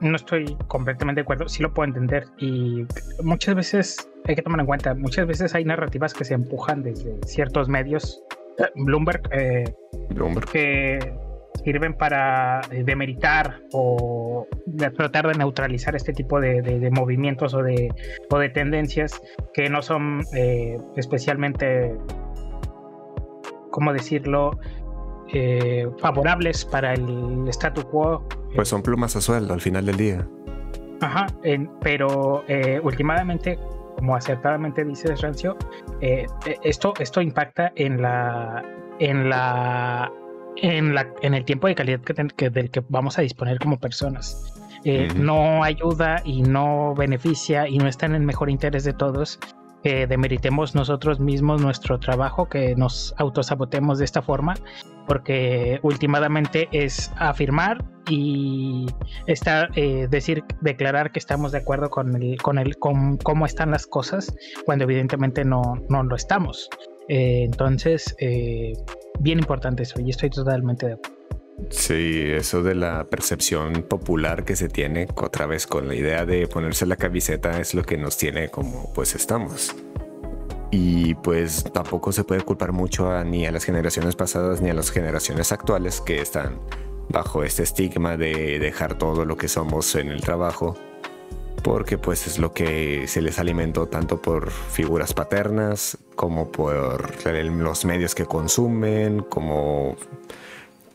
no 0.00 0.16
estoy 0.16 0.56
completamente 0.68 1.20
de 1.20 1.22
acuerdo, 1.22 1.48
sí 1.48 1.62
lo 1.62 1.72
puedo 1.72 1.88
entender 1.88 2.26
y 2.38 2.86
muchas 3.22 3.54
veces 3.54 4.10
hay 4.26 4.34
que 4.34 4.42
tomar 4.42 4.60
en 4.60 4.66
cuenta, 4.66 4.94
muchas 4.94 5.26
veces 5.26 5.54
hay 5.54 5.64
narrativas 5.64 6.14
que 6.14 6.24
se 6.24 6.34
empujan 6.34 6.82
desde 6.82 7.18
ciertos 7.26 7.68
medios, 7.68 8.22
eh, 8.58 8.64
Bloomberg, 8.74 9.22
eh, 9.32 9.64
Bloomberg. 10.10 10.48
que 10.50 10.98
sirven 11.64 11.94
para 11.94 12.60
eh, 12.70 12.82
demeritar 12.84 13.60
o 13.72 14.46
tratar 14.96 15.28
de 15.28 15.34
neutralizar 15.34 15.94
este 15.94 16.12
tipo 16.12 16.40
de, 16.40 16.90
movimientos 16.90 17.54
o 17.54 17.62
de, 17.62 17.92
o 18.30 18.38
de 18.38 18.48
tendencias 18.48 19.20
que 19.52 19.68
no 19.68 19.80
son 19.82 20.22
especialmente, 20.96 21.94
¿cómo 23.70 23.92
decirlo?, 23.92 24.58
favorables 25.98 26.64
para 26.64 26.92
el 26.92 27.46
statu 27.48 27.82
quo. 27.88 28.26
Pues 28.54 28.68
son 28.68 28.82
plumas 28.82 29.16
a 29.16 29.20
sueldo 29.20 29.54
al 29.54 29.60
final 29.60 29.86
del 29.86 29.96
día. 29.96 30.28
Ajá, 31.00 31.26
pero 31.82 32.44
últimamente 32.82 33.58
como 33.94 34.16
acertadamente 34.16 34.84
dice 34.84 35.14
Rancio, 35.16 35.56
eh, 36.00 36.26
eh, 36.46 36.58
esto, 36.62 36.94
esto 36.98 37.20
impacta 37.20 37.72
en 37.76 38.02
la, 38.02 38.64
en 38.98 39.28
la, 39.28 40.12
en 40.56 40.94
la, 40.94 41.08
en 41.22 41.34
el 41.34 41.44
tiempo 41.44 41.66
de 41.68 41.74
calidad 41.74 42.00
que, 42.00 42.50
del 42.50 42.70
que 42.70 42.82
vamos 42.88 43.18
a 43.18 43.22
disponer 43.22 43.58
como 43.58 43.78
personas. 43.78 44.52
Eh, 44.84 45.08
no 45.16 45.64
ayuda 45.64 46.20
y 46.24 46.42
no 46.42 46.94
beneficia 46.94 47.66
y 47.66 47.78
no 47.78 47.88
está 47.88 48.04
en 48.04 48.16
el 48.16 48.22
mejor 48.22 48.50
interés 48.50 48.84
de 48.84 48.92
todos 48.92 49.40
demeritemos 49.84 50.74
nosotros 50.74 51.20
mismos 51.20 51.60
nuestro 51.60 52.00
trabajo, 52.00 52.48
que 52.48 52.74
nos 52.74 53.14
autosabotemos 53.18 53.98
de 53.98 54.06
esta 54.06 54.22
forma, 54.22 54.54
porque 55.06 55.78
últimamente 55.82 56.68
es 56.72 57.12
afirmar 57.16 57.84
y 58.08 58.86
estar, 59.26 59.70
eh, 59.76 60.06
decir, 60.10 60.44
declarar 60.60 61.12
que 61.12 61.18
estamos 61.18 61.52
de 61.52 61.58
acuerdo 61.58 61.90
con 61.90 62.20
el, 62.20 62.40
con 62.40 62.58
el, 62.58 62.76
con 62.76 63.16
cómo 63.18 63.46
están 63.46 63.70
las 63.70 63.86
cosas, 63.86 64.34
cuando 64.64 64.84
evidentemente 64.84 65.44
no, 65.44 65.62
no 65.88 66.02
lo 66.02 66.16
estamos. 66.16 66.68
Eh, 67.08 67.42
entonces, 67.44 68.14
eh, 68.18 68.72
bien 69.20 69.38
importante 69.38 69.82
eso, 69.82 70.00
y 70.00 70.10
estoy 70.10 70.30
totalmente 70.30 70.86
de 70.86 70.92
acuerdo. 70.94 71.13
Sí, 71.70 72.22
eso 72.26 72.62
de 72.62 72.74
la 72.74 73.04
percepción 73.04 73.84
popular 73.84 74.44
que 74.44 74.56
se 74.56 74.68
tiene 74.68 75.06
otra 75.14 75.46
vez 75.46 75.66
con 75.66 75.86
la 75.88 75.94
idea 75.94 76.26
de 76.26 76.46
ponerse 76.48 76.84
la 76.84 76.96
camiseta 76.96 77.60
es 77.60 77.74
lo 77.74 77.84
que 77.84 77.96
nos 77.96 78.16
tiene 78.16 78.48
como 78.48 78.92
pues 78.92 79.14
estamos. 79.14 79.74
Y 80.70 81.14
pues 81.14 81.64
tampoco 81.72 82.10
se 82.10 82.24
puede 82.24 82.40
culpar 82.40 82.72
mucho 82.72 83.22
ni 83.24 83.46
a 83.46 83.52
las 83.52 83.64
generaciones 83.64 84.16
pasadas 84.16 84.60
ni 84.60 84.70
a 84.70 84.74
las 84.74 84.90
generaciones 84.90 85.52
actuales 85.52 86.00
que 86.00 86.20
están 86.20 86.58
bajo 87.08 87.44
este 87.44 87.62
estigma 87.62 88.16
de 88.16 88.58
dejar 88.58 88.98
todo 88.98 89.24
lo 89.24 89.36
que 89.36 89.46
somos 89.46 89.94
en 89.94 90.08
el 90.08 90.20
trabajo. 90.20 90.76
Porque 91.62 91.96
pues 91.96 92.26
es 92.26 92.38
lo 92.38 92.52
que 92.52 93.06
se 93.06 93.22
les 93.22 93.38
alimentó 93.38 93.86
tanto 93.86 94.20
por 94.20 94.50
figuras 94.50 95.14
paternas 95.14 95.96
como 96.16 96.50
por 96.50 97.24
los 97.24 97.84
medios 97.84 98.14
que 98.14 98.26
consumen, 98.26 99.20
como 99.20 99.96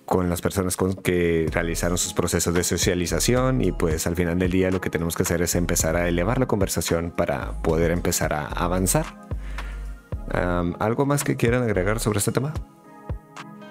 con 0.09 0.27
las 0.27 0.41
personas 0.41 0.75
con 0.75 0.95
que 0.95 1.47
realizaron 1.53 1.99
sus 1.99 2.15
procesos 2.15 2.51
de 2.55 2.63
socialización 2.63 3.61
y 3.63 3.71
pues 3.71 4.07
al 4.07 4.15
final 4.15 4.39
del 4.39 4.49
día 4.49 4.71
lo 4.71 4.81
que 4.81 4.89
tenemos 4.89 5.15
que 5.15 5.21
hacer 5.21 5.43
es 5.43 5.53
empezar 5.53 5.95
a 5.95 6.07
elevar 6.07 6.39
la 6.39 6.47
conversación 6.47 7.11
para 7.11 7.51
poder 7.61 7.91
empezar 7.91 8.33
a 8.33 8.47
avanzar. 8.47 9.05
¿Algo 10.79 11.05
más 11.05 11.23
que 11.23 11.35
quieran 11.35 11.61
agregar 11.61 11.99
sobre 11.99 12.17
este 12.17 12.31
tema? 12.31 12.53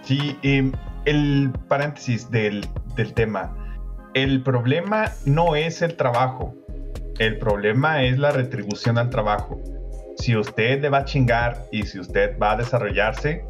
Sí, 0.03 0.39
em, 0.43 0.73
el 1.07 1.51
paréntesis 1.67 2.31
del, 2.31 2.65
del 2.95 3.15
tema. 3.15 3.53
El 4.15 4.41
problema 4.43 5.13
no 5.25 5.57
es 5.57 5.83
el 5.83 5.97
trabajo, 5.97 6.55
el 7.19 7.39
problema 7.39 8.05
es 8.05 8.17
la 8.17 8.31
retribución 8.31 8.97
al 8.97 9.11
trabajo. 9.11 9.61
Si 10.19 10.37
usted 10.37 10.81
le 10.83 10.89
va 10.89 10.99
a 10.99 11.05
chingar 11.05 11.65
y 11.73 11.83
si 11.83 11.99
usted 11.99 12.39
va 12.39 12.53
a 12.53 12.57
desarrollarse, 12.57 13.45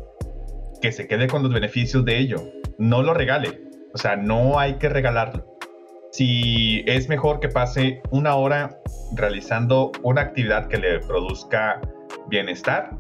que 0.81 0.91
se 0.93 1.07
quede 1.07 1.27
con 1.27 1.43
los 1.43 1.53
beneficios 1.53 2.05
de 2.05 2.19
ello 2.19 2.58
no 2.79 3.03
lo 3.03 3.15
regale. 3.15 3.61
O 3.95 3.99
sea, 3.99 4.17
no 4.17 4.59
hay 4.59 4.75
que 4.75 4.89
regalarlo. 4.89 5.45
Si 6.13 6.83
es 6.87 7.09
mejor 7.09 7.41
que 7.41 7.49
pase 7.49 8.01
una 8.11 8.35
hora 8.37 8.81
realizando 9.15 9.93
una 10.03 10.23
actividad 10.23 10.69
que 10.69 10.79
le 10.79 11.01
produzca 11.01 11.81
bienestar 12.29 12.97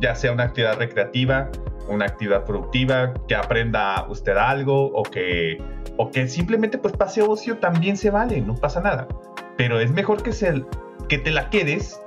ya 0.00 0.14
sea 0.14 0.32
una 0.32 0.44
actividad 0.44 0.78
recreativa, 0.78 1.50
una 1.88 2.06
actividad 2.06 2.44
productiva, 2.44 3.14
que 3.28 3.34
aprenda 3.34 4.06
usted 4.08 4.36
algo 4.36 4.86
o 4.86 5.02
que, 5.02 5.58
o 5.96 6.10
que 6.10 6.28
simplemente 6.28 6.78
pues 6.78 6.96
pase 6.96 7.22
ocio 7.22 7.58
también 7.58 7.96
se 7.96 8.10
vale, 8.10 8.40
no 8.40 8.54
pasa 8.54 8.80
nada. 8.80 9.08
Pero 9.56 9.78
es 9.80 9.90
mejor 9.92 10.22
que, 10.22 10.32
se, 10.32 10.64
que 11.08 11.18
te 11.18 11.30
la 11.30 11.50
quedes 11.50 12.00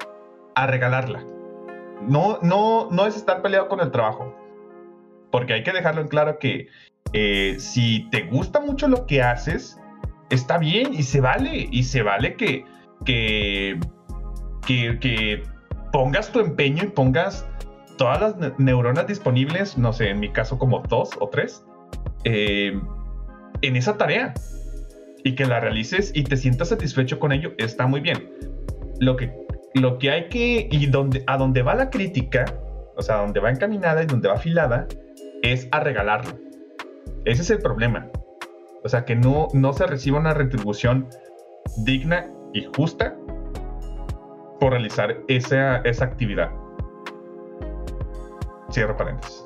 a 0.55 0.67
regalarla. 0.67 1.23
No, 2.01 2.39
no, 2.41 2.89
no 2.91 3.05
es 3.05 3.15
estar 3.15 3.41
peleado 3.41 3.67
con 3.67 3.79
el 3.79 3.91
trabajo. 3.91 4.35
Porque 5.31 5.53
hay 5.53 5.63
que 5.63 5.71
dejarlo 5.71 6.01
en 6.01 6.07
claro 6.07 6.39
que 6.39 6.67
eh, 7.13 7.55
si 7.59 8.07
te 8.11 8.23
gusta 8.23 8.59
mucho 8.59 8.87
lo 8.87 9.05
que 9.05 9.21
haces, 9.21 9.79
está 10.29 10.57
bien 10.57 10.93
y 10.93 11.03
se 11.03 11.21
vale. 11.21 11.67
Y 11.71 11.83
se 11.83 12.01
vale 12.01 12.35
que, 12.35 12.65
que, 13.05 13.79
que, 14.65 15.43
pongas 15.91 16.31
tu 16.31 16.39
empeño 16.39 16.83
y 16.83 16.87
pongas 16.87 17.47
todas 17.97 18.37
las 18.37 18.59
neuronas 18.59 19.07
disponibles, 19.07 19.77
no 19.77 19.93
sé, 19.93 20.09
en 20.09 20.19
mi 20.19 20.31
caso 20.31 20.59
como 20.59 20.83
dos 20.87 21.11
o 21.19 21.29
tres, 21.29 21.63
eh, 22.23 22.79
en 23.61 23.75
esa 23.75 23.97
tarea. 23.97 24.33
Y 25.23 25.35
que 25.35 25.45
la 25.45 25.59
realices 25.59 26.11
y 26.13 26.23
te 26.23 26.37
sientas 26.37 26.69
satisfecho 26.69 27.19
con 27.19 27.31
ello, 27.31 27.53
está 27.57 27.87
muy 27.87 27.99
bien. 27.99 28.29
Lo 28.99 29.17
que, 29.17 29.33
lo 29.73 29.97
que 29.97 30.11
hay 30.11 30.29
que, 30.29 30.69
y 30.71 30.85
donde, 30.85 31.23
a 31.27 31.37
donde 31.37 31.63
va 31.63 31.75
la 31.75 31.89
crítica, 31.89 32.45
o 32.95 33.01
sea, 33.01 33.17
donde 33.17 33.39
va 33.39 33.49
encaminada 33.49 34.03
y 34.03 34.05
donde 34.05 34.29
va 34.29 34.35
afilada, 34.35 34.87
es 35.43 35.67
a 35.71 35.79
regalarlo. 35.81 36.46
Ese 37.27 37.41
es 37.41 37.49
el 37.49 37.59
problema. 37.59 38.09
O 38.85 38.89
sea, 38.89 39.03
que 39.03 39.13
no, 39.13 39.49
no 39.51 39.73
se 39.73 39.85
reciba 39.85 40.17
una 40.17 40.33
retribución 40.33 41.09
digna 41.79 42.31
y 42.53 42.63
justa 42.73 43.17
por 44.61 44.71
realizar 44.71 45.17
esa, 45.27 45.79
esa 45.79 46.05
actividad. 46.05 46.49
Cierro 48.71 48.95
paréntesis. 48.95 49.45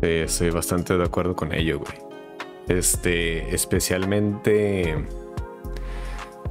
estoy 0.00 0.50
bastante 0.50 0.96
de 0.96 1.02
acuerdo 1.02 1.34
con 1.34 1.52
ello, 1.52 1.80
güey. 1.80 1.98
Este, 2.68 3.52
especialmente 3.52 4.94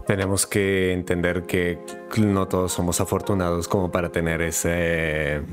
tenemos 0.05 0.45
que 0.45 0.91
entender 0.91 1.43
que 1.43 1.79
no 2.17 2.49
todos 2.49 2.73
somos 2.73 2.99
afortunados 2.99 3.69
como 3.69 3.89
para 3.89 4.09
tener 4.11 4.41
ese 4.41 5.43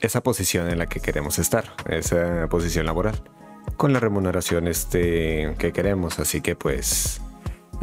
esa 0.00 0.22
posición 0.22 0.70
en 0.70 0.78
la 0.78 0.86
que 0.86 1.00
queremos 1.00 1.38
estar, 1.38 1.64
esa 1.88 2.48
posición 2.48 2.86
laboral, 2.86 3.22
con 3.76 3.92
la 3.92 4.00
remuneración 4.00 4.66
este, 4.66 5.54
que 5.58 5.72
queremos. 5.72 6.18
Así 6.18 6.40
que 6.40 6.56
pues, 6.56 7.20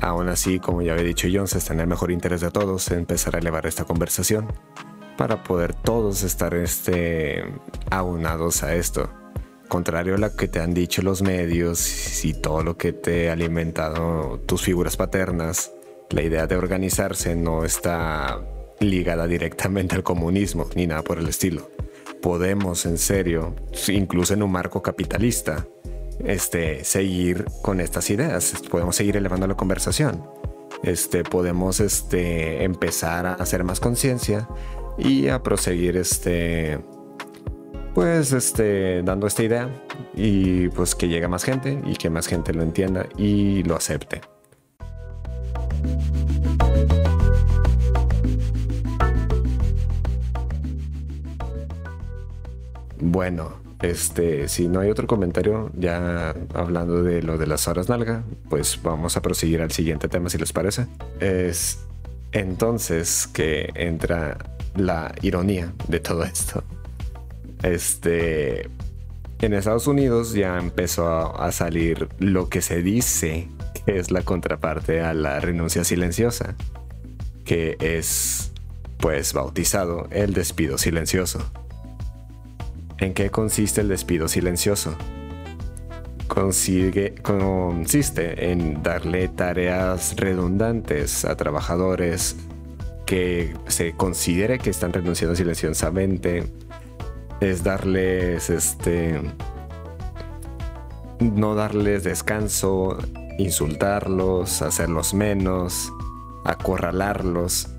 aún 0.02 0.30
así, 0.30 0.60
como 0.60 0.81
ya 0.81 0.94
había 0.94 1.03
dicho 1.03 1.27
Jones, 1.31 1.56
está 1.56 1.73
en 1.73 1.81
el 1.81 1.88
mejor 1.88 2.11
interés 2.11 2.41
de 2.41 2.52
todos 2.52 2.89
empezar 2.91 3.35
a 3.35 3.39
elevar 3.39 3.65
esta 3.65 3.85
conversación 3.85 4.48
para 5.18 5.44
poder 5.44 5.73
todos 5.73 6.23
estar 6.23 6.53
este, 6.53 7.44
aunados 7.89 8.64
a 8.64 8.76
esto. 8.76 9.10
Contrario 9.68 10.15
a 10.15 10.18
lo 10.18 10.35
que 10.35 10.48
te 10.48 10.61
han 10.61 10.73
dicho 10.73 11.02
los 11.02 11.22
medios 11.22 12.23
y 12.23 12.34
todo 12.34 12.64
lo 12.64 12.77
que 12.77 12.94
te 12.94 13.30
ha 13.30 13.34
alimentado 13.34 14.39
tus 14.45 14.61
figuras 14.61 14.95
paternas, 14.95 15.73
la 16.10 16.22
idea 16.22 16.48
de 16.48 16.56
organizarse 16.56 17.35
no 17.35 17.65
está 17.65 18.39
ligada 18.80 19.27
directamente 19.27 19.95
al 19.95 20.03
comunismo 20.03 20.69
ni 20.76 20.88
nada 20.88 21.02
por 21.02 21.18
el 21.18 21.27
estilo 21.27 21.69
podemos 22.22 22.85
en 22.85 22.98
serio, 22.98 23.56
incluso 23.88 24.34
en 24.34 24.44
un 24.44 24.52
marco 24.52 24.81
capitalista, 24.81 25.68
este, 26.23 26.84
seguir 26.84 27.45
con 27.61 27.80
estas 27.80 28.10
ideas, 28.10 28.53
podemos 28.69 28.95
seguir 28.95 29.18
elevando 29.18 29.48
la 29.48 29.56
conversación. 29.56 30.23
Este, 30.84 31.23
podemos 31.23 31.80
este, 31.80 32.64
empezar 32.64 33.26
a 33.26 33.34
hacer 33.34 33.64
más 33.64 33.80
conciencia 33.80 34.48
y 34.98 35.27
a 35.27 35.41
proseguir 35.41 35.98
este, 35.98 36.80
pues 37.94 38.31
este, 38.31 39.02
dando 39.03 39.27
esta 39.27 39.44
idea 39.44 39.69
y 40.15 40.69
pues 40.69 40.94
que 40.95 41.07
llegue 41.07 41.27
más 41.27 41.44
gente 41.44 41.81
y 41.85 41.95
que 41.95 42.10
más 42.10 42.27
gente 42.27 42.53
lo 42.53 42.64
entienda 42.64 43.07
y 43.18 43.64
lo 43.64 43.76
acepte. 43.76 44.22
Bueno, 52.99 53.61
este, 53.81 54.47
si 54.47 54.67
no 54.67 54.79
hay 54.79 54.89
otro 54.89 55.07
comentario, 55.07 55.71
ya 55.75 56.35
hablando 56.53 57.03
de 57.03 57.21
lo 57.21 57.37
de 57.37 57.47
las 57.47 57.67
horas 57.67 57.89
nalga, 57.89 58.23
pues 58.49 58.79
vamos 58.81 59.17
a 59.17 59.21
proseguir 59.21 59.61
al 59.61 59.71
siguiente 59.71 60.07
tema 60.07 60.29
si 60.29 60.37
les 60.37 60.51
parece. 60.51 60.87
Es 61.19 61.79
entonces 62.31 63.27
que 63.27 63.69
entra 63.75 64.37
la 64.75 65.13
ironía 65.21 65.73
de 65.87 65.99
todo 65.99 66.23
esto. 66.23 66.63
Este, 67.63 68.69
en 69.39 69.53
Estados 69.53 69.87
Unidos 69.87 70.33
ya 70.33 70.57
empezó 70.57 71.39
a 71.39 71.51
salir 71.51 72.09
lo 72.19 72.49
que 72.49 72.61
se 72.61 72.81
dice 72.81 73.47
que 73.85 73.99
es 73.99 74.11
la 74.11 74.23
contraparte 74.23 75.01
a 75.01 75.13
la 75.13 75.39
renuncia 75.39 75.83
silenciosa, 75.83 76.55
que 77.45 77.77
es 77.79 78.51
pues 78.97 79.33
bautizado 79.33 80.07
el 80.09 80.33
despido 80.33 80.79
silencioso. 80.79 81.51
¿En 82.99 83.13
qué 83.13 83.29
consiste 83.29 83.81
el 83.81 83.89
despido 83.89 84.27
silencioso? 84.27 84.95
consiste 87.23 88.51
en 88.51 88.83
darle 88.83 89.27
tareas 89.27 90.15
redundantes 90.17 91.25
a 91.25 91.35
trabajadores 91.35 92.35
que 93.07 93.55
se 93.67 93.93
considere 93.93 94.59
que 94.59 94.69
están 94.69 94.93
renunciando 94.93 95.35
silenciosamente. 95.35 96.45
Es 97.41 97.63
darles 97.63 98.49
este. 98.51 99.19
No 101.19 101.55
darles 101.55 102.03
descanso, 102.03 102.99
insultarlos, 103.39 104.61
hacerlos 104.61 105.15
menos, 105.15 105.91
acorralarlos, 106.45 107.69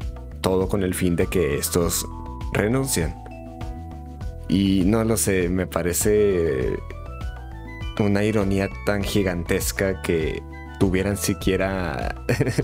todo 0.41 0.69
con 0.69 0.83
el 0.83 0.95
fin 0.95 1.15
de 1.15 1.29
que 1.29 1.57
estos 1.59 2.05
renuncien. 2.53 3.28
Y 4.49 4.83
no 4.87 5.05
lo 5.05 5.17
sé, 5.17 5.49
me 5.49 5.67
parece 5.67 6.79
una 7.99 8.25
ironía 8.25 8.69
tan 8.87 9.03
gigantesca 9.03 10.01
que 10.03 10.43
tuvieran 10.79 11.17
siquiera 11.17 12.15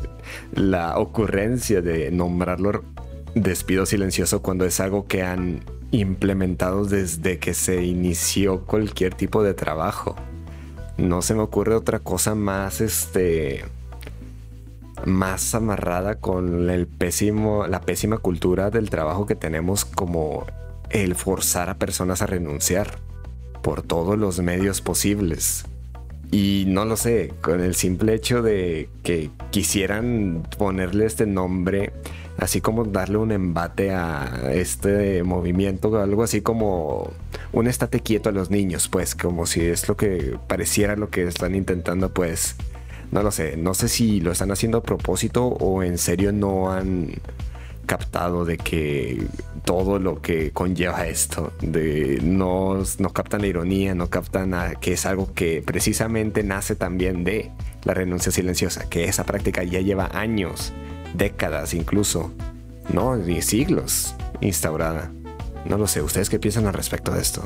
la 0.52 0.98
ocurrencia 0.98 1.82
de 1.82 2.11
nombrarlo 2.11 2.85
despido 3.35 3.85
silencioso 3.85 4.43
cuando 4.43 4.65
es 4.65 4.81
algo 4.81 5.06
que 5.06 5.23
han 5.23 5.65
implementado 5.90 6.85
desde 6.85 7.39
que 7.39 7.55
se 7.55 7.85
inició 7.85 8.65
cualquier 8.65 9.15
tipo 9.15 9.43
de 9.43 9.55
trabajo. 9.55 10.16
No 10.97 11.23
se 11.23 11.35
me 11.35 11.43
ocurre 11.43 11.74
otra 11.74 11.98
cosa 11.98 12.35
más 12.35 12.81
este 12.81 13.65
más 15.05 15.55
amarrada 15.55 16.15
con 16.15 16.70
el 16.70 16.86
pésimo 16.86 17.66
la 17.66 17.81
pésima 17.81 18.19
cultura 18.19 18.70
del 18.70 18.90
trabajo 18.90 19.27
que 19.27 19.35
tenemos 19.35 19.85
como 19.85 20.47
el 20.90 21.15
forzar 21.15 21.70
a 21.70 21.78
personas 21.78 22.23
a 22.23 22.27
renunciar 22.27 22.98
por 23.62 23.82
todos 23.82 24.19
los 24.19 24.40
medios 24.40 24.81
posibles. 24.81 25.65
Y 26.31 26.65
no 26.66 26.85
lo 26.85 26.97
sé, 26.97 27.32
con 27.40 27.61
el 27.61 27.74
simple 27.74 28.15
hecho 28.15 28.43
de 28.43 28.89
que 29.02 29.31
quisieran 29.51 30.43
ponerle 30.59 31.06
este 31.06 31.27
nombre, 31.27 31.93
así 32.39 32.61
como 32.61 32.85
darle 32.85 33.19
un 33.19 33.31
embate 33.31 33.93
a 33.93 34.51
este 34.52 35.23
movimiento, 35.23 35.97
algo 36.01 36.24
así 36.24 36.40
como 36.40 37.12
un 37.52 37.69
estate 37.69 38.01
quieto 38.01 38.31
a 38.31 38.32
los 38.32 38.51
niños, 38.51 38.89
pues 38.89 39.15
como 39.15 39.47
si 39.47 39.61
es 39.61 39.89
lo 39.89 39.97
que 39.97 40.36
pareciera 40.48 40.97
lo 40.97 41.09
que 41.09 41.23
están 41.24 41.55
intentando, 41.55 42.12
pues 42.12 42.56
no 43.12 43.23
lo 43.23 43.31
sé, 43.31 43.56
no 43.56 43.74
sé 43.74 43.89
si 43.89 44.20
lo 44.20 44.32
están 44.32 44.51
haciendo 44.51 44.78
a 44.78 44.82
propósito 44.82 45.47
o 45.47 45.85
en 45.85 45.98
serio 45.98 46.32
no 46.32 46.73
han 46.73 47.12
captado 47.86 48.44
de 48.44 48.59
que 48.59 49.24
todo 49.65 49.99
lo 49.99 50.20
que 50.20 50.51
conlleva 50.51 51.07
esto, 51.07 51.53
de 51.61 52.20
no, 52.23 52.82
no 52.99 53.11
captan 53.11 53.41
la 53.41 53.47
ironía, 53.47 53.95
no 53.95 54.11
captan 54.11 54.77
que 54.81 54.93
es 54.93 55.07
algo 55.07 55.32
que 55.35 55.62
precisamente 55.65 56.43
nace 56.43 56.77
también 56.77 57.24
de 57.24 57.51
la 57.85 57.95
renuncia 57.95 58.31
silenciosa, 58.31 58.89
que 58.89 59.05
esa 59.05 59.24
práctica 59.24 59.65
ya 59.65 59.81
lleva 59.81 60.11
años, 60.12 60.73
décadas 61.15 61.74
incluso, 61.74 62.31
no, 62.93 63.16
ni 63.16 63.41
siglos 63.41 64.15
instaurada. 64.41 65.11
No 65.65 65.78
lo 65.78 65.86
sé, 65.86 66.03
¿ustedes 66.03 66.28
qué 66.28 66.39
piensan 66.39 66.66
al 66.66 66.74
respecto 66.74 67.12
de 67.12 67.23
esto? 67.23 67.43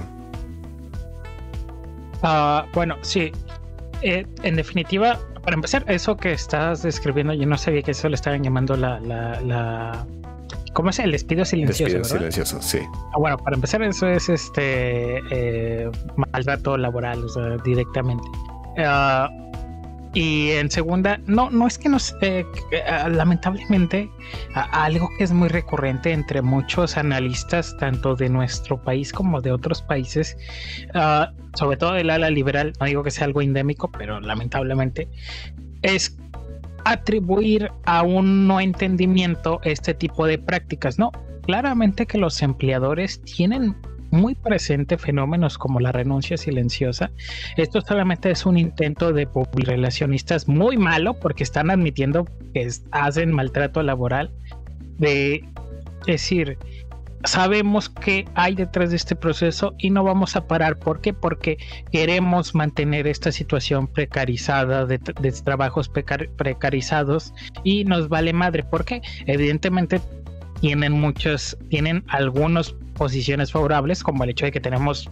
Ah, 2.23 2.66
bueno, 2.74 2.97
sí. 3.03 3.31
Eh, 4.03 4.27
en 4.43 4.57
definitiva, 4.57 5.20
para 5.43 5.55
empezar, 5.55 5.85
eso 5.86 6.16
que 6.16 6.32
estás 6.32 6.82
describiendo, 6.82 7.32
yo 7.32 7.47
no 7.47 7.57
sabía 7.57 7.82
que 7.82 7.93
eso 7.93 8.09
le 8.09 8.16
estaban 8.16 8.43
llamando 8.43 8.77
la, 8.77 8.99
la 8.99 10.05
¿Cómo 10.79 10.91
es 10.91 11.01
el 11.01 11.11
despido 11.11 11.45
silencioso? 11.45 11.93
Despido 11.93 12.05
silencioso, 12.05 12.63
sí. 12.63 12.79
Ah, 13.13 13.19
bueno, 13.19 13.37
para 13.37 13.57
empezar, 13.57 13.83
eso 13.83 14.07
es 14.07 14.29
este 14.29 15.19
eh, 15.33 15.91
maltrato 16.15 16.77
laboral, 16.77 17.25
o 17.25 17.29
sea, 17.29 17.57
directamente. 17.65 18.23
Ah, 18.79 19.29
y 20.15 20.53
en 20.53 20.71
segunda, 20.71 21.19
no, 21.27 21.51
no 21.51 21.67
es 21.67 21.79
que 21.79 21.89
nos, 21.89 22.15
eh, 22.21 22.47
lamentablemente, 23.11 24.09
algo 24.55 25.09
que 25.19 25.25
es 25.25 25.33
muy 25.33 25.49
recurrente 25.49 26.13
entre 26.13 26.43
muchos 26.43 26.97
analistas, 26.97 27.77
tanto 27.79 28.15
de 28.15 28.29
nuestro 28.29 28.81
país 28.81 29.13
como 29.13 29.41
de 29.41 29.51
otros 29.51 29.83
países, 29.83 30.37
ah, 30.95 31.33
sobre 31.55 31.77
todo 31.77 31.95
del 31.95 32.09
ala 32.09 32.31
liberal, 32.31 32.73
no 32.79 32.87
digo 32.87 33.03
que 33.03 33.11
sea 33.11 33.25
algo 33.25 33.43
endémico, 33.43 33.91
pero 33.91 34.21
lamentablemente, 34.21 35.09
es 35.83 36.17
atribuir 36.85 37.71
a 37.85 38.03
un 38.03 38.47
no 38.47 38.61
entendimiento 38.61 39.61
este 39.65 39.95
tipo 39.95 40.27
de 40.27 40.39
prácticas, 40.39 40.99
¿no? 40.99 41.13
Claramente 41.43 42.07
que 42.07 42.19
los 42.19 42.43
empleadores 42.43 43.23
tienen 43.23 43.75
muy 44.11 44.35
presente 44.35 44.97
fenómenos 44.97 45.59
como 45.59 45.81
la 45.81 45.93
renuncia 45.93 46.37
silenciosa. 46.37 47.11
Esto 47.57 47.81
solamente 47.81 48.31
es 48.31 48.47
un 48.47 48.59
intento 48.59 49.13
de 49.13 49.29
relacionistas 49.55 50.49
muy 50.49 50.77
malo 50.77 51.15
porque 51.15 51.43
están 51.43 51.71
admitiendo 51.71 52.27
que 52.55 52.69
hacen 52.91 53.33
maltrato 53.33 53.83
laboral. 53.83 54.31
De 54.99 55.45
decir, 56.07 56.59
sabemos 57.24 57.89
que 57.89 58.27
hay 58.35 58.55
detrás 58.55 58.90
de 58.90 58.97
este 58.97 59.16
proceso 59.16 59.74
y 59.78 59.90
no 59.90 60.05
vamos 60.05 60.36
a 60.36 60.47
parar. 60.47 60.78
¿Por 60.78 61.01
qué? 61.01 61.12
Porque 61.12 61.59
queremos 61.93 62.55
mantener 62.55 63.07
esta 63.07 63.32
situación 63.32 63.86
precarizada 63.86 64.86
de, 64.86 64.99
trabajos 64.99 65.89
precarizados 65.89 67.32
y 67.65 67.85
nos 67.85 68.09
vale 68.09 68.32
madre. 68.32 68.65
porque 68.65 69.03
Evidentemente 69.27 70.01
tienen 70.61 70.93
muchos, 70.93 71.57
tienen 71.69 72.05
algunas 72.09 72.74
posiciones 72.95 73.53
favorables, 73.53 74.03
como 74.03 74.24
el 74.24 74.31
hecho 74.31 74.47
de 74.47 74.53
que 74.53 74.61
tenemos, 74.61 75.09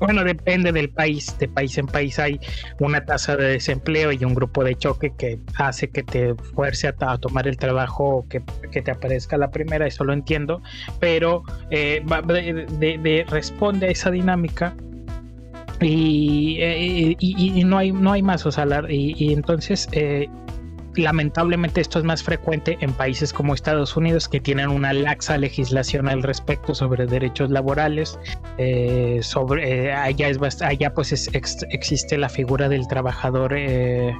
bueno, 0.00 0.24
depende 0.24 0.72
del 0.72 0.88
país, 0.88 1.36
de 1.38 1.46
país 1.46 1.76
en 1.78 1.86
país. 1.86 2.18
Hay 2.18 2.40
una 2.78 3.04
tasa 3.04 3.36
de 3.36 3.48
desempleo 3.52 4.10
y 4.12 4.24
un 4.24 4.34
grupo 4.34 4.64
de 4.64 4.74
choque 4.74 5.12
que 5.16 5.38
hace 5.56 5.90
que 5.90 6.02
te 6.02 6.34
fuerce 6.34 6.88
a, 6.88 7.18
tomar 7.18 7.46
el 7.46 7.56
trabajo 7.56 8.26
que, 8.28 8.42
que, 8.72 8.82
te 8.82 8.90
aparezca 8.90 9.36
la 9.36 9.50
primera, 9.50 9.86
eso 9.86 10.04
lo 10.04 10.12
entiendo, 10.12 10.62
pero 10.98 11.42
eh, 11.70 12.02
de, 12.78 13.26
responde 13.28 13.88
a 13.88 13.90
esa 13.90 14.10
dinámica 14.10 14.74
y, 15.80 16.58
eh, 16.60 17.16
y, 17.18 17.60
y, 17.60 17.64
no 17.64 17.78
hay 17.78 17.92
no 17.92 18.12
hay 18.12 18.22
más 18.22 18.44
o 18.44 18.52
sea 18.52 18.66
y, 18.88 19.32
entonces 19.32 19.88
eh, 19.92 20.28
lamentablemente 20.96 21.80
esto 21.80 21.98
es 21.98 22.04
más 22.04 22.22
frecuente 22.22 22.76
en 22.80 22.92
países 22.92 23.32
como 23.32 23.54
Estados 23.54 23.96
Unidos 23.96 24.28
que 24.28 24.40
tienen 24.40 24.68
una 24.68 24.92
laxa 24.92 25.38
legislación 25.38 26.08
al 26.08 26.22
respecto 26.22 26.74
sobre 26.74 27.06
derechos 27.06 27.50
laborales. 27.50 28.18
Eh, 28.58 29.20
sobre 29.22 29.86
eh, 29.86 29.92
allá 29.92 30.28
es 30.28 30.62
allá 30.62 30.92
pues 30.94 31.12
existe 31.32 32.18
la 32.18 32.28
figura 32.28 32.68
del 32.68 32.86
trabajador 32.88 33.54
eh, 33.56 34.14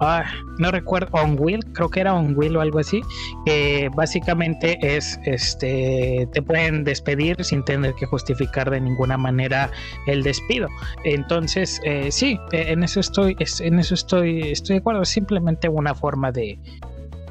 Ah, 0.00 0.24
no 0.58 0.70
recuerdo, 0.70 1.08
On 1.12 1.36
Will, 1.38 1.64
creo 1.72 1.88
que 1.88 2.00
era 2.00 2.14
On 2.14 2.36
Will 2.36 2.56
o 2.56 2.60
algo 2.60 2.78
así, 2.78 3.02
que 3.44 3.90
básicamente 3.94 4.78
es, 4.80 5.18
este, 5.24 6.28
te 6.32 6.42
pueden 6.42 6.84
despedir 6.84 7.42
sin 7.44 7.64
tener 7.64 7.94
que 7.94 8.06
justificar 8.06 8.70
de 8.70 8.80
ninguna 8.80 9.16
manera 9.16 9.70
el 10.06 10.22
despido. 10.22 10.68
Entonces, 11.04 11.80
eh, 11.84 12.10
sí, 12.10 12.38
en 12.52 12.82
eso 12.82 13.00
estoy, 13.00 13.36
en 13.60 13.78
eso 13.78 13.94
estoy, 13.94 14.52
estoy 14.52 14.74
de 14.74 14.80
acuerdo, 14.80 15.04
simplemente 15.04 15.68
una 15.68 15.94
forma 15.94 16.32
de, 16.32 16.58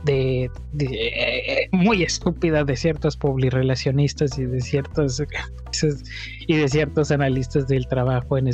de, 0.03 0.49
eh, 0.80 1.69
muy 1.71 2.03
estúpida 2.03 2.63
de 2.63 2.75
ciertos 2.75 3.17
publirelacionistas 3.17 4.38
y 4.38 4.45
de 4.45 4.61
ciertos 4.61 5.21
y 6.47 6.55
de 6.55 6.67
ciertos 6.67 7.11
analistas 7.11 7.67
del 7.67 7.88
trabajo 7.88 8.38
en, 8.38 8.47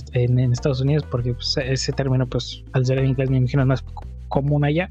Estados 0.51 0.81
Unidos 0.81 1.05
porque 1.09 1.33
pues, 1.33 1.57
ese 1.57 1.91
término 1.93 2.27
pues 2.27 2.63
al 2.73 2.85
ser 2.85 2.99
en 2.99 3.07
inglés 3.07 3.29
me 3.29 3.37
imagino 3.37 3.65
más 3.65 3.83
común 4.29 4.63
allá. 4.63 4.89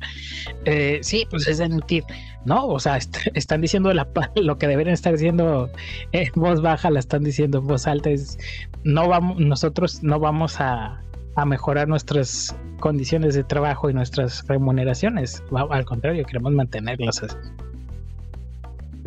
Eh, 0.65 0.99
sí 1.03 1.27
pues 1.31 1.47
es 1.47 1.61
admitir 1.61 2.05
no 2.45 2.67
o 2.67 2.81
sea 2.81 2.99
están 3.35 3.61
diciendo 3.61 3.93
lo 4.35 4.59
que 4.59 4.67
deberían 4.67 4.95
estar 4.95 5.13
diciendo 5.13 5.71
en 6.13 6.33
voz 6.35 6.61
baja 6.61 6.91
la 6.91 6.99
están 6.99 7.23
diciendo 7.23 7.59
en 7.59 7.67
voz 7.67 7.87
alta 7.87 8.11
es 8.11 8.37
no 8.85 9.09
vamos 9.09 9.39
nosotros 9.39 10.03
no 10.03 10.19
vamos 10.19 10.61
a 10.61 11.01
a 11.39 11.45
mejorar 11.45 11.87
nuestras 11.87 12.57
condiciones 12.81 13.35
de 13.37 13.45
trabajo 13.45 13.89
y 13.89 13.95
nuestras 13.95 14.45
remuneraciones. 14.49 15.41
Al 15.71 15.85
contrario, 15.85 16.25
queremos 16.25 16.53
mantenerlas 16.53 17.23
así. 17.23 17.37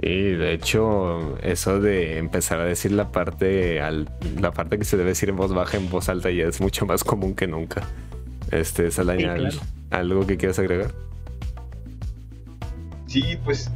Y 0.02 0.32
de 0.32 0.54
hecho, 0.54 1.38
eso 1.44 1.82
de 1.82 2.18
empezar 2.20 2.62
a 2.62 2.64
decir 2.64 2.94
la 2.94 3.12
parte, 3.12 3.82
al, 3.82 4.10
la 4.40 4.52
parte 4.54 4.78
que 4.78 4.86
se 4.86 4.96
debe 4.96 5.10
decir 5.10 5.28
en 5.28 5.36
voz 5.36 5.54
baja, 5.54 5.76
en 5.76 5.90
voz 5.90 6.08
alta, 6.08 6.32
ya 6.32 6.46
es 6.46 6.62
mucho 6.62 6.86
más 6.86 7.04
común 7.04 7.36
que 7.36 7.48
nunca. 7.48 7.82
Este, 8.50 8.88
es 8.88 8.98
¿algo 8.98 10.26
que 10.26 10.38
quieras 10.38 10.58
agregar? 10.58 10.92
Sí, 13.08 13.38
pues 13.44 13.70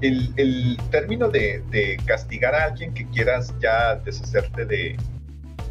el, 0.00 0.32
el 0.36 0.78
término 0.90 1.28
de, 1.28 1.62
de, 1.70 1.98
castigar 2.06 2.54
a 2.54 2.64
alguien 2.64 2.94
que 2.94 3.06
quieras 3.08 3.54
ya 3.60 3.96
deshacerte 3.96 4.64
de, 4.64 4.96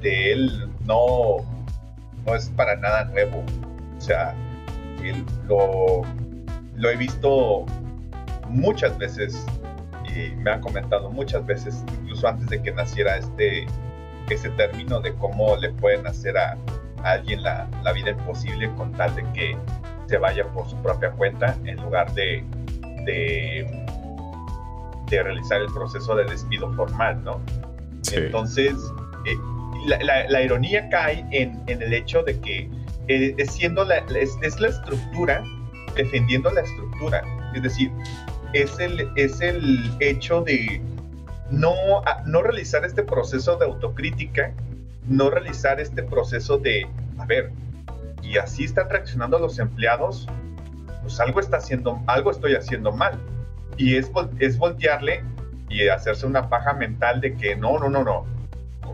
de 0.04 0.34
él 0.34 0.70
no, 0.86 1.57
no 2.28 2.36
es 2.36 2.50
para 2.50 2.76
nada 2.76 3.06
nuevo. 3.06 3.44
O 3.98 4.02
sea, 4.02 4.36
lo, 5.48 6.04
lo 6.76 6.90
he 6.90 6.96
visto 6.96 7.66
muchas 8.50 8.98
veces 8.98 9.46
y 10.16 10.36
me 10.36 10.52
han 10.52 10.62
comentado 10.62 11.10
muchas 11.10 11.46
veces, 11.46 11.84
incluso 12.02 12.28
antes 12.28 12.48
de 12.48 12.62
que 12.62 12.72
naciera 12.72 13.18
este 13.18 13.66
ese 14.30 14.50
término 14.52 15.00
de 15.00 15.14
cómo 15.16 15.56
le 15.56 15.72
pueden 15.72 16.06
hacer 16.06 16.38
a, 16.38 16.58
alguien 17.04 17.44
la, 17.44 17.70
la, 17.84 17.94
vida 17.94 18.10
imposible 18.10 18.70
con 18.76 18.92
tal 18.92 19.16
de 19.16 19.24
que 19.32 19.58
se 20.08 20.18
vaya 20.18 20.46
por 20.50 20.68
su 20.68 20.76
propia 20.78 21.12
cuenta 21.12 21.56
en 21.64 21.78
lugar 21.78 22.12
de, 22.14 22.44
de, 23.06 23.86
de 25.10 25.24
realizar 25.24 25.62
el 25.62 25.68
proceso 25.68 26.16
de 26.16 26.26
despido 26.26 26.74
formal, 26.74 27.24
¿no? 27.24 27.40
Entonces, 28.12 28.76
eh, 29.26 29.38
la, 29.86 30.42
ironía 30.42 30.90
cae 30.90 31.26
en, 31.32 31.62
el 31.68 31.94
hecho 31.94 32.24
de 32.24 32.40
que 32.40 32.70
eh, 33.08 33.34
es, 33.38 33.52
siendo 33.52 33.86
la, 33.86 33.98
es, 33.98 34.60
la 34.60 34.68
estructura 34.68 35.44
defendiendo 35.96 36.50
la 36.52 36.62
estructura. 36.62 37.24
Es 37.54 37.64
decir, 37.64 37.92
es 38.54 38.80
el, 38.80 39.10
es 39.16 39.42
el 39.42 39.92
hecho 40.00 40.42
de 40.42 40.82
no, 41.50 41.74
no 42.26 42.42
realizar 42.44 42.86
este 42.86 43.04
proceso 43.04 43.58
de 43.58 43.66
autocrítica, 43.66 44.54
no 45.08 45.30
realizar 45.30 45.80
este 45.80 46.04
proceso 46.04 46.58
de, 46.58 46.88
a 47.18 47.26
ver, 47.26 47.52
y 48.22 48.38
así 48.38 48.66
están 48.66 48.90
reaccionando 48.90 49.40
los 49.40 49.58
empleados, 49.60 50.28
pues 51.02 51.20
algo 51.20 51.40
está 51.40 51.58
haciendo, 51.58 52.00
algo 52.08 52.32
estoy 52.32 52.56
haciendo 52.56 52.92
mal. 52.92 53.18
Y 53.78 53.96
es, 53.96 54.12
es 54.40 54.58
voltearle 54.58 55.24
y 55.70 55.88
hacerse 55.88 56.26
una 56.26 56.50
paja 56.50 56.74
mental 56.74 57.22
de 57.22 57.36
que 57.36 57.56
no, 57.56 57.80
no, 57.80 57.90
no, 57.90 58.04
no, 58.04 58.26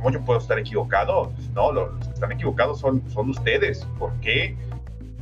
¿cómo 0.03 0.13
yo 0.13 0.25
puedo 0.25 0.39
estar 0.39 0.59
equivocado? 0.59 1.31
No, 1.53 1.71
los 1.71 1.97
que 2.05 2.13
están 2.13 2.31
equivocados 2.33 2.81
son, 2.81 3.01
son 3.09 3.29
ustedes. 3.29 3.87
¿Por 3.97 4.11
qué 4.19 4.53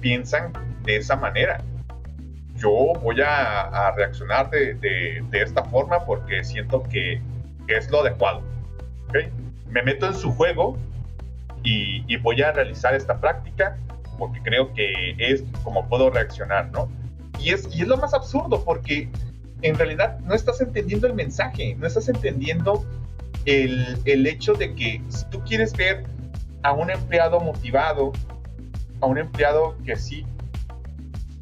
piensan 0.01 0.51
de 0.83 0.97
esa 0.97 1.15
manera? 1.15 1.63
Yo 2.55 2.93
voy 2.99 3.21
a, 3.21 3.93
reaccionar 3.95 4.49
de, 4.49 4.73
de, 4.73 5.23
esta 5.33 5.63
forma 5.65 6.03
porque 6.03 6.43
siento 6.43 6.81
que, 6.83 7.21
es 7.67 7.89
lo 7.91 8.01
adecuado. 8.01 8.41
Me 9.69 9.83
meto 9.83 10.07
en 10.07 10.15
su 10.15 10.33
juego 10.33 10.77
y, 11.63 12.03
y, 12.11 12.17
voy 12.17 12.41
a 12.41 12.51
realizar 12.51 12.95
esta 12.95 13.17
práctica 13.21 13.77
porque 14.17 14.41
creo 14.41 14.73
que 14.73 15.15
es 15.19 15.43
como 15.63 15.87
puedo 15.87 16.09
reaccionar, 16.09 16.69
¿no? 16.71 16.89
Y 17.39 17.51
es, 17.51 17.69
y 17.73 17.83
es 17.83 17.87
lo 17.87 17.97
más 17.97 18.13
absurdo 18.13 18.61
porque 18.65 19.09
en 19.61 19.75
realidad 19.75 20.19
no 20.21 20.33
estás 20.33 20.59
entendiendo 20.59 21.07
el 21.07 21.13
mensaje, 21.13 21.75
no 21.75 21.87
estás 21.87 22.09
entendiendo 22.09 22.83
el, 23.45 23.99
el 24.05 24.27
hecho 24.27 24.53
de 24.53 24.75
que 24.75 25.01
si 25.09 25.25
tú 25.29 25.41
quieres 25.43 25.73
ver 25.73 26.05
a 26.63 26.73
un 26.73 26.89
empleado 26.89 27.39
motivado, 27.39 28.11
a 29.01 29.05
un 29.05 29.17
empleado 29.17 29.75
que 29.83 29.95
sí 29.95 30.25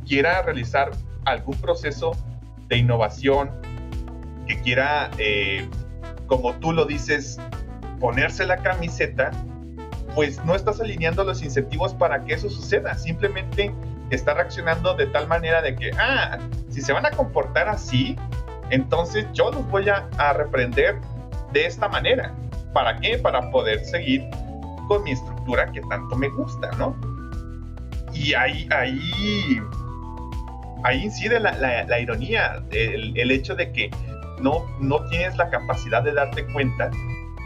quiera 0.07 0.41
realizar 0.41 0.91
algún 1.25 1.55
proceso 1.57 2.11
de 2.67 2.77
innovación, 2.77 3.51
que 4.47 4.59
quiera, 4.61 5.11
eh, 5.17 5.67
como 6.27 6.55
tú 6.55 6.71
lo 6.71 6.85
dices, 6.85 7.39
ponerse 7.99 8.45
la 8.45 8.57
camiseta, 8.57 9.31
pues 10.15 10.43
no 10.45 10.55
estás 10.55 10.81
alineando 10.81 11.23
los 11.23 11.43
incentivos 11.43 11.93
para 11.93 12.23
que 12.23 12.33
eso 12.33 12.49
suceda. 12.49 12.95
Simplemente 12.95 13.73
está 14.09 14.33
reaccionando 14.33 14.95
de 14.95 15.05
tal 15.07 15.27
manera 15.27 15.61
de 15.61 15.75
que, 15.75 15.91
ah, 15.99 16.39
si 16.69 16.81
se 16.81 16.93
van 16.93 17.05
a 17.05 17.11
comportar 17.11 17.67
así, 17.69 18.15
entonces 18.71 19.27
yo 19.33 19.51
los 19.51 19.67
voy 19.69 19.89
a, 19.89 20.07
a 20.17 20.33
reprender 20.33 20.99
de 21.53 21.65
esta 21.65 21.87
manera. 21.87 22.33
¿Para 22.73 22.99
qué? 22.99 23.17
Para 23.17 23.49
poder 23.51 23.83
seguir 23.85 24.23
con 24.87 25.03
mi 25.03 25.11
estructura 25.11 25.71
que 25.71 25.81
tanto 25.81 26.15
me 26.15 26.29
gusta, 26.29 26.71
¿no? 26.77 26.95
Y 28.13 28.33
ahí, 28.33 28.67
ahí, 28.71 29.59
ahí 30.83 31.03
incide 31.03 31.39
la, 31.39 31.51
la, 31.53 31.99
ironía, 31.99 32.63
el, 32.71 33.17
el, 33.17 33.31
hecho 33.31 33.55
de 33.55 33.71
que 33.71 33.91
no, 34.41 34.65
no 34.79 35.05
tienes 35.05 35.37
la 35.37 35.49
capacidad 35.49 36.03
de 36.03 36.13
darte 36.13 36.45
cuenta 36.47 36.89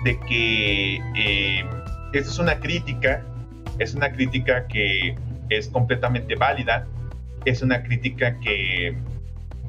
de 0.03 0.19
que 0.21 0.95
eh, 1.15 1.65
es 2.13 2.39
una 2.39 2.59
crítica, 2.59 3.25
es 3.79 3.93
una 3.93 4.11
crítica 4.11 4.67
que 4.67 5.15
es 5.49 5.67
completamente 5.67 6.35
válida, 6.35 6.87
es 7.45 7.61
una 7.61 7.83
crítica 7.83 8.39
que 8.39 8.95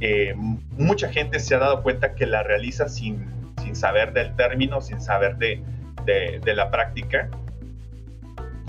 eh, 0.00 0.34
mucha 0.76 1.08
gente 1.10 1.38
se 1.40 1.54
ha 1.54 1.58
dado 1.58 1.82
cuenta 1.82 2.14
que 2.14 2.26
la 2.26 2.42
realiza 2.42 2.88
sin, 2.88 3.24
sin 3.64 3.74
saber 3.74 4.12
del 4.12 4.36
término, 4.36 4.82
sin 4.82 5.00
saber 5.00 5.36
de, 5.38 5.62
de, 6.04 6.54
la 6.54 6.70
práctica 6.70 7.30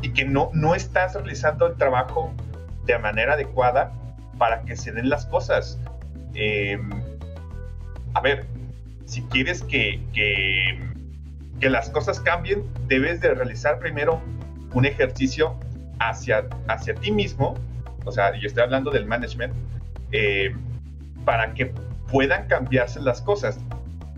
y 0.01 0.13
que 0.13 0.23
no, 0.23 0.49
no 0.53 0.73
estás 0.73 1.15
realizando 1.15 1.67
el 1.67 1.75
trabajo 1.75 2.33
de 2.85 2.97
manera 2.97 3.33
adecuada 3.33 3.91
para 4.37 4.61
que 4.61 4.77
se 4.77 4.93
den 4.93 5.09
las 5.09 5.25
cosas. 5.25 5.77
Eh, 6.33 6.79
a 8.13 8.21
ver, 8.21 8.45
si 9.03 9.21
quieres 9.23 9.63
que, 9.63 10.01
que, 10.13 10.79
que, 11.59 11.69
las 11.69 11.89
cosas 11.89 12.21
cambien, 12.21 12.63
debes 12.87 13.19
de 13.19 13.33
realizar 13.33 13.79
primero 13.79 14.21
un 14.73 14.85
ejercicio 14.85 15.59
hacia, 15.99 16.45
hacia 16.69 16.95
ti 16.95 17.11
mismo, 17.11 17.55
o 18.05 18.11
sea, 18.11 18.33
yo 18.35 18.47
estoy 18.47 18.63
hablando 18.63 18.91
del 18.91 19.05
management, 19.05 19.53
eh, 20.13 20.55
para 21.25 21.53
que 21.53 21.73
puedan 22.09 22.47
cambiarse 22.47 23.01
las 23.01 23.21
cosas. 23.21 23.59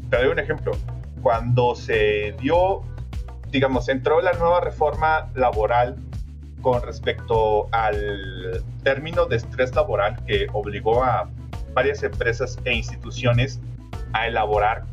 Te 0.10 0.18
doy 0.18 0.28
un 0.28 0.40
ejemplo. 0.40 0.72
Cuando 1.22 1.76
se 1.76 2.34
dio, 2.40 2.82
digamos, 3.50 3.90
entró 3.90 4.22
la 4.22 4.34
nueva 4.34 4.62
reforma 4.62 5.30
laboral 5.36 5.98
con 6.62 6.82
respecto 6.82 7.68
al 7.72 8.64
término 8.84 9.26
de 9.26 9.38
estrés 9.38 9.76
laboral 9.76 10.18
que 10.26 10.48
obligó 10.54 11.04
a 11.04 11.30
varias 11.74 12.02
empresas 12.04 12.58
e 12.66 12.74
instituciones 12.74 13.60
a 14.14 14.28
elaborar 14.28 14.86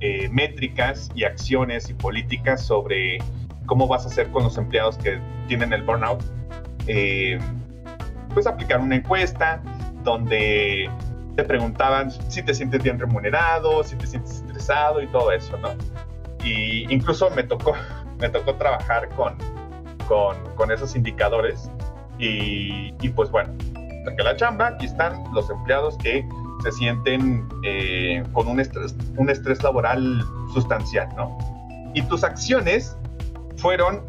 eh, 0.00 0.28
métricas 0.30 1.10
y 1.14 1.24
acciones 1.24 1.90
y 1.90 1.94
políticas 1.94 2.64
sobre 2.64 3.18
cómo 3.66 3.86
vas 3.86 4.04
a 4.04 4.08
hacer 4.08 4.30
con 4.30 4.44
los 4.44 4.56
empleados 4.56 4.98
que 4.98 5.20
tienen 5.48 5.72
el 5.72 5.82
burnout. 5.82 6.22
Eh, 6.86 7.38
pues 8.32 8.46
aplicar 8.46 8.80
una 8.80 8.96
encuesta 8.96 9.62
donde 10.02 10.90
te 11.36 11.44
preguntaban 11.44 12.10
si 12.10 12.42
te 12.42 12.54
sientes 12.54 12.82
bien 12.82 12.98
remunerado, 12.98 13.82
si 13.82 13.96
te 13.96 14.06
sientes 14.06 14.36
estresado 14.36 15.02
y 15.02 15.06
todo 15.08 15.32
eso, 15.32 15.56
¿no? 15.58 15.70
Y 16.44 16.92
incluso 16.92 17.30
me 17.30 17.42
tocó, 17.42 17.74
me 18.18 18.28
tocó 18.28 18.54
trabajar 18.54 19.08
con, 19.10 19.36
con, 20.06 20.36
con 20.54 20.70
esos 20.70 20.94
indicadores 20.94 21.70
y, 22.18 22.94
y, 23.00 23.08
pues 23.08 23.30
bueno, 23.30 23.52
que 24.16 24.22
la 24.22 24.36
chamba, 24.36 24.68
aquí 24.68 24.86
están 24.86 25.24
los 25.32 25.50
empleados 25.50 25.96
que 25.98 26.24
se 26.62 26.72
sienten 26.72 27.48
eh, 27.64 28.22
con 28.32 28.46
un 28.46 28.60
estrés, 28.60 28.94
un 29.16 29.28
estrés 29.28 29.62
laboral 29.62 30.24
sustancial, 30.52 31.08
¿no? 31.16 31.36
Y 31.94 32.02
tus 32.02 32.22
acciones 32.22 32.96
fueron 33.56 34.02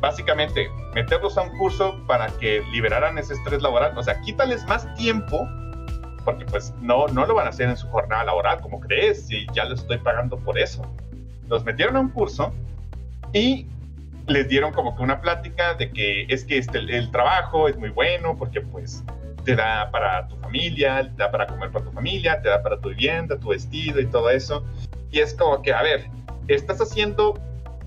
básicamente 0.00 0.68
meterlos 0.94 1.38
a 1.38 1.42
un 1.42 1.56
curso 1.58 1.94
para 2.08 2.26
que 2.38 2.62
liberaran 2.72 3.18
ese 3.18 3.34
estrés 3.34 3.62
laboral, 3.62 3.96
o 3.96 4.02
sea, 4.02 4.20
quítales 4.22 4.66
más 4.66 4.92
tiempo 4.94 5.48
porque 6.24 6.44
pues 6.46 6.72
no, 6.80 7.08
no 7.08 7.26
lo 7.26 7.34
van 7.34 7.46
a 7.46 7.50
hacer 7.50 7.68
en 7.68 7.76
su 7.76 7.88
jornada 7.88 8.24
laboral, 8.24 8.60
como 8.60 8.80
crees, 8.80 9.26
si 9.26 9.46
ya 9.52 9.64
les 9.64 9.80
estoy 9.80 9.98
pagando 9.98 10.38
por 10.38 10.58
eso. 10.58 10.82
Los 11.48 11.64
metieron 11.64 11.96
a 11.96 12.00
un 12.00 12.08
curso 12.08 12.52
y 13.32 13.66
les 14.26 14.48
dieron 14.48 14.72
como 14.72 14.96
que 14.96 15.02
una 15.02 15.20
plática 15.20 15.74
de 15.74 15.90
que 15.90 16.26
es 16.28 16.44
que 16.44 16.58
este, 16.58 16.78
el 16.78 17.10
trabajo 17.10 17.68
es 17.68 17.76
muy 17.76 17.90
bueno 17.90 18.36
porque 18.36 18.60
pues 18.60 19.02
te 19.44 19.56
da 19.56 19.90
para 19.90 20.28
tu 20.28 20.36
familia, 20.36 21.02
te 21.16 21.22
da 21.22 21.30
para 21.30 21.46
comer 21.46 21.70
para 21.70 21.84
tu 21.84 21.92
familia, 21.92 22.40
te 22.40 22.48
da 22.48 22.62
para 22.62 22.78
tu 22.80 22.90
vivienda, 22.90 23.38
tu 23.38 23.48
vestido 23.48 24.00
y 24.00 24.06
todo 24.06 24.30
eso. 24.30 24.64
Y 25.10 25.18
es 25.18 25.34
como 25.34 25.60
que, 25.62 25.72
a 25.72 25.82
ver, 25.82 26.06
estás 26.48 26.80
haciendo 26.80 27.34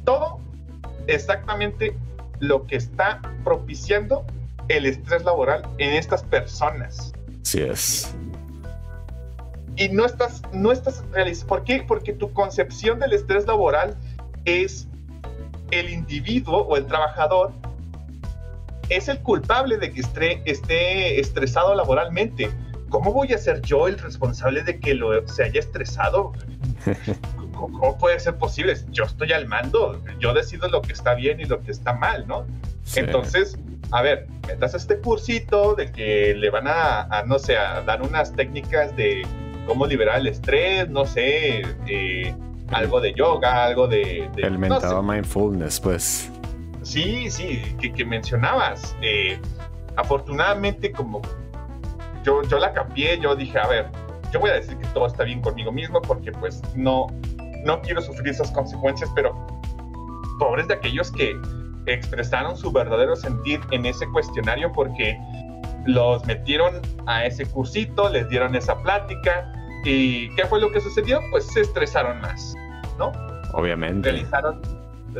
todo 0.03 0.40
exactamente 1.07 1.95
lo 2.40 2.66
que 2.66 2.76
está 2.76 3.22
propiciando 3.44 4.26
el 4.68 4.86
estrés 4.86 5.24
laboral 5.24 5.64
en 5.78 5.94
estas 5.94 6.24
personas. 6.24 7.14
Sí 7.44 7.62
es 7.62 8.16
y 9.78 9.90
no 9.90 10.06
estás, 10.06 10.42
no 10.54 10.72
estás 10.72 11.04
realizando. 11.12 11.48
¿Por 11.48 11.64
qué? 11.64 11.84
Porque 11.88 12.14
tu 12.14 12.32
concepción 12.34 13.00
del 13.00 13.14
estrés 13.14 13.46
laboral 13.46 13.98
es 14.46 14.88
el 15.72 15.90
individuo 15.90 16.62
o 16.62 16.78
el 16.78 16.86
trabajador 16.86 17.52
es 18.90 19.08
el 19.08 19.20
culpable 19.20 19.78
de 19.78 19.92
que 19.92 20.02
esté, 20.46 21.20
estresado 21.20 21.74
laboralmente. 21.76 22.50
¿Cómo 22.90 23.12
voy 23.12 23.34
a 23.34 23.38
ser 23.38 23.62
yo 23.62 23.88
el 23.88 23.98
responsable 23.98 24.64
de 24.64 24.80
que 24.80 24.94
lo, 24.94 25.28
se 25.28 25.44
haya 25.44 25.60
estresado? 25.60 26.34
¿Cómo, 27.54 27.98
puede 27.98 28.20
ser 28.20 28.36
posible? 28.36 28.76
Yo 28.92 29.06
estoy 29.06 29.32
al 29.32 29.48
mando, 29.48 30.02
yo 30.20 30.34
decido 30.34 30.68
lo 30.68 30.82
que 30.82 30.94
está 30.94 31.16
bien 31.16 31.40
y 31.40 31.46
lo 31.46 31.62
que 31.62 31.72
está 31.72 31.94
mal, 31.94 32.28
¿no? 32.28 32.46
Entonces, 32.96 33.58
a 33.92 34.02
ver, 34.02 34.28
metas 34.48 34.76
este 34.76 35.00
cursito 35.00 35.74
de 35.74 35.92
que 35.92 36.36
le 36.36 36.50
van 36.50 36.68
a, 36.68 37.24
no 37.26 37.40
sé, 37.40 37.58
a 37.58 37.82
dar 37.82 38.02
unas 38.02 38.34
técnicas 38.34 38.96
de 38.96 39.26
cómo 39.66 39.86
liberar 39.86 40.20
el 40.20 40.28
estrés, 40.28 40.90
no 40.90 41.06
sé, 41.06 41.62
eh, 41.88 42.36
algo 42.72 43.02
de 43.02 43.14
yoga, 43.14 43.66
algo 43.66 43.88
de... 43.88 44.30
el 44.38 44.58
mentado 44.58 45.02
mindfulness, 45.04 45.80
pues. 45.80 46.32
Sí, 46.82 47.30
sí, 47.32 47.62
que, 47.80 48.06
mencionabas. 48.06 48.96
Eh, 49.02 49.40
afortunadamente, 49.96 50.92
como 50.92 51.22
yo, 52.24 52.44
yo 52.44 52.60
la 52.60 52.74
cambié, 52.74 53.20
yo 53.20 53.36
dije, 53.36 53.58
a 53.58 53.68
ver, 53.68 53.88
yo 54.32 54.40
voy 54.40 54.52
a 54.52 54.54
decir 54.54 54.78
que 54.78 54.88
todo 54.88 55.08
está 55.08 55.24
bien 55.24 55.42
conmigo 55.42 55.72
mismo 55.72 56.02
porque 56.02 56.32
pues 56.32 56.62
no, 56.76 57.08
no 57.64 57.82
quiero 57.82 58.02
sufrir 58.02 58.30
esas 58.30 58.52
consecuencias, 58.52 59.10
pero 59.16 59.36
pobres 60.40 60.68
de 60.68 60.76
aquellos 60.76 61.12
que 61.12 61.36
expresaron 61.88 62.58
su 62.58 62.72
verdadero 62.72 63.16
sentir 63.16 63.60
en 63.72 63.86
ese 63.86 64.06
cuestionario 64.08 64.72
porque 64.72 65.18
los 65.86 66.26
metieron 66.26 66.82
a 67.06 67.26
ese 67.26 67.45
cursito, 67.45 68.10
les 68.10 68.28
dieron 68.30 68.56
esa 68.56 68.82
plática 68.82 69.52
y 69.84 70.30
¿qué 70.36 70.45
fue 70.45 70.60
lo 70.60 70.72
que 70.72 70.82
sucedió? 70.82 71.20
Pues 71.32 71.45
se 71.45 71.62
estresaron 71.62 72.20
más, 72.22 72.56
¿no? 72.98 73.12
Obviamente. 73.53 74.12
Realizaron, 74.12 74.62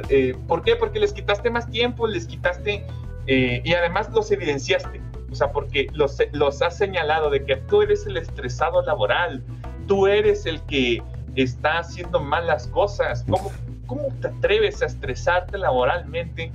eh, 0.10 0.36
¿Por 0.48 0.64
qué? 0.64 0.76
Porque 0.76 1.00
les 1.00 1.14
quitaste 1.14 1.50
más 1.50 1.70
tiempo, 1.70 2.08
les 2.08 2.26
quitaste 2.26 2.86
eh, 3.28 3.62
y 3.64 3.74
además 3.74 4.10
los 4.12 4.32
evidenciaste, 4.32 5.02
o 5.32 5.36
sea, 5.36 5.52
porque 5.52 5.88
los, 5.94 6.18
los 6.32 6.62
has 6.62 6.78
señalado 6.78 7.30
de 7.30 7.44
que 7.46 7.58
tú 7.58 7.82
eres 7.82 8.06
el 8.06 8.18
estresado 8.18 8.82
laboral, 8.82 9.44
tú 9.88 10.08
eres 10.08 10.46
el 10.46 10.62
que 10.64 11.02
está 11.36 11.80
haciendo 11.80 12.20
mal 12.20 12.48
las 12.48 12.68
cosas, 12.68 13.26
¿cómo, 13.30 13.52
cómo 13.86 14.08
te 14.22 14.28
atreves 14.28 14.82
a 14.82 14.86
estresarte 14.86 15.58
laboralmente? 15.58 16.52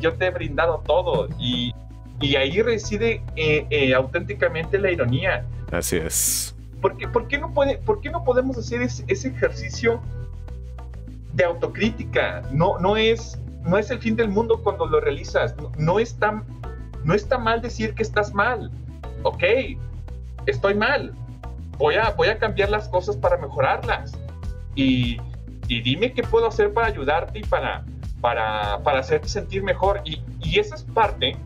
Yo 0.00 0.14
te 0.14 0.26
he 0.26 0.30
brindado 0.30 0.82
todo 0.86 1.28
y 1.38 1.74
y 2.22 2.36
ahí 2.36 2.62
reside 2.62 3.20
eh, 3.36 3.66
eh, 3.68 3.94
auténticamente 3.94 4.78
la 4.78 4.92
ironía. 4.92 5.44
Así 5.72 5.96
es. 5.96 6.54
¿Por 6.80 6.96
qué, 6.96 7.08
por 7.08 7.26
qué 7.26 7.36
no, 7.36 7.52
puede, 7.52 7.78
por 7.78 8.00
qué 8.00 8.10
no 8.10 8.24
podemos 8.24 8.56
hacer 8.56 8.80
ese, 8.80 9.04
ejercicio 9.08 10.00
de 11.34 11.44
autocrítica? 11.44 12.42
No, 12.52 12.78
no, 12.78 12.96
es, 12.96 13.40
no 13.64 13.76
es 13.76 13.90
el 13.90 13.98
fin 13.98 14.14
del 14.14 14.28
mundo 14.28 14.62
cuando 14.62 14.86
lo 14.86 15.00
realizas. 15.00 15.54
No, 15.76 15.98
está, 15.98 16.44
no 17.04 17.14
está 17.14 17.38
mal 17.38 17.60
decir 17.60 17.94
que 17.94 18.04
estás 18.04 18.32
mal. 18.32 18.70
Ok, 19.24 19.42
estoy 20.46 20.74
mal. 20.74 21.12
Voy 21.76 21.96
a, 21.96 22.10
voy 22.10 22.28
a 22.28 22.38
cambiar 22.38 22.70
las 22.70 22.88
cosas 22.88 23.16
para 23.16 23.36
mejorarlas. 23.36 24.12
Y, 24.76 25.20
y 25.66 25.82
dime 25.82 26.12
qué 26.12 26.22
puedo 26.22 26.46
hacer 26.46 26.72
para 26.72 26.86
ayudarte 26.86 27.40
y 27.40 27.42
para, 27.42 27.84
para, 28.20 28.80
para 28.84 29.00
hacerte 29.00 29.28
sentir 29.28 29.64
mejor. 29.64 30.02
Y, 30.04 30.22
y 30.40 30.60
esa 30.60 30.76
es 30.76 30.82
parte 30.82 31.36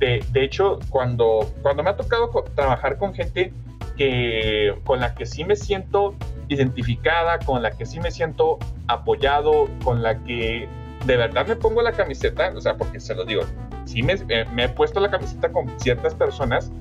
de, 0.00 0.44
hecho, 0.44 0.78
cuando, 0.88 1.52
cuando 1.62 1.82
me 1.82 1.90
ha 1.90 1.96
tocado 1.96 2.30
trabajar 2.54 2.96
con 2.96 3.14
gente 3.14 3.52
que, 3.96 4.74
con 4.84 4.98
la 5.00 5.14
que 5.14 5.26
sí 5.26 5.44
me 5.44 5.56
siento 5.56 6.14
identificada, 6.48 7.38
con 7.38 7.62
la 7.62 7.70
que 7.70 7.84
sí 7.84 8.00
me 8.00 8.10
siento 8.10 8.58
apoyado, 8.88 9.68
con 9.84 10.02
la 10.02 10.18
que 10.24 10.68
de 11.04 11.16
verdad 11.16 11.46
me 11.46 11.56
pongo 11.56 11.82
la 11.82 11.92
camiseta, 11.92 12.52
o 12.56 12.60
sea, 12.60 12.76
porque 12.76 12.98
se 12.98 13.14
lo 13.14 13.24
digo, 13.24 13.42
sí 13.84 14.02
me, 14.02 14.14
he 14.14 14.68
puesto 14.70 15.00
la 15.00 15.10
camiseta 15.10 15.52
con 15.52 15.68
ciertas 15.78 16.14
personas 16.14 16.72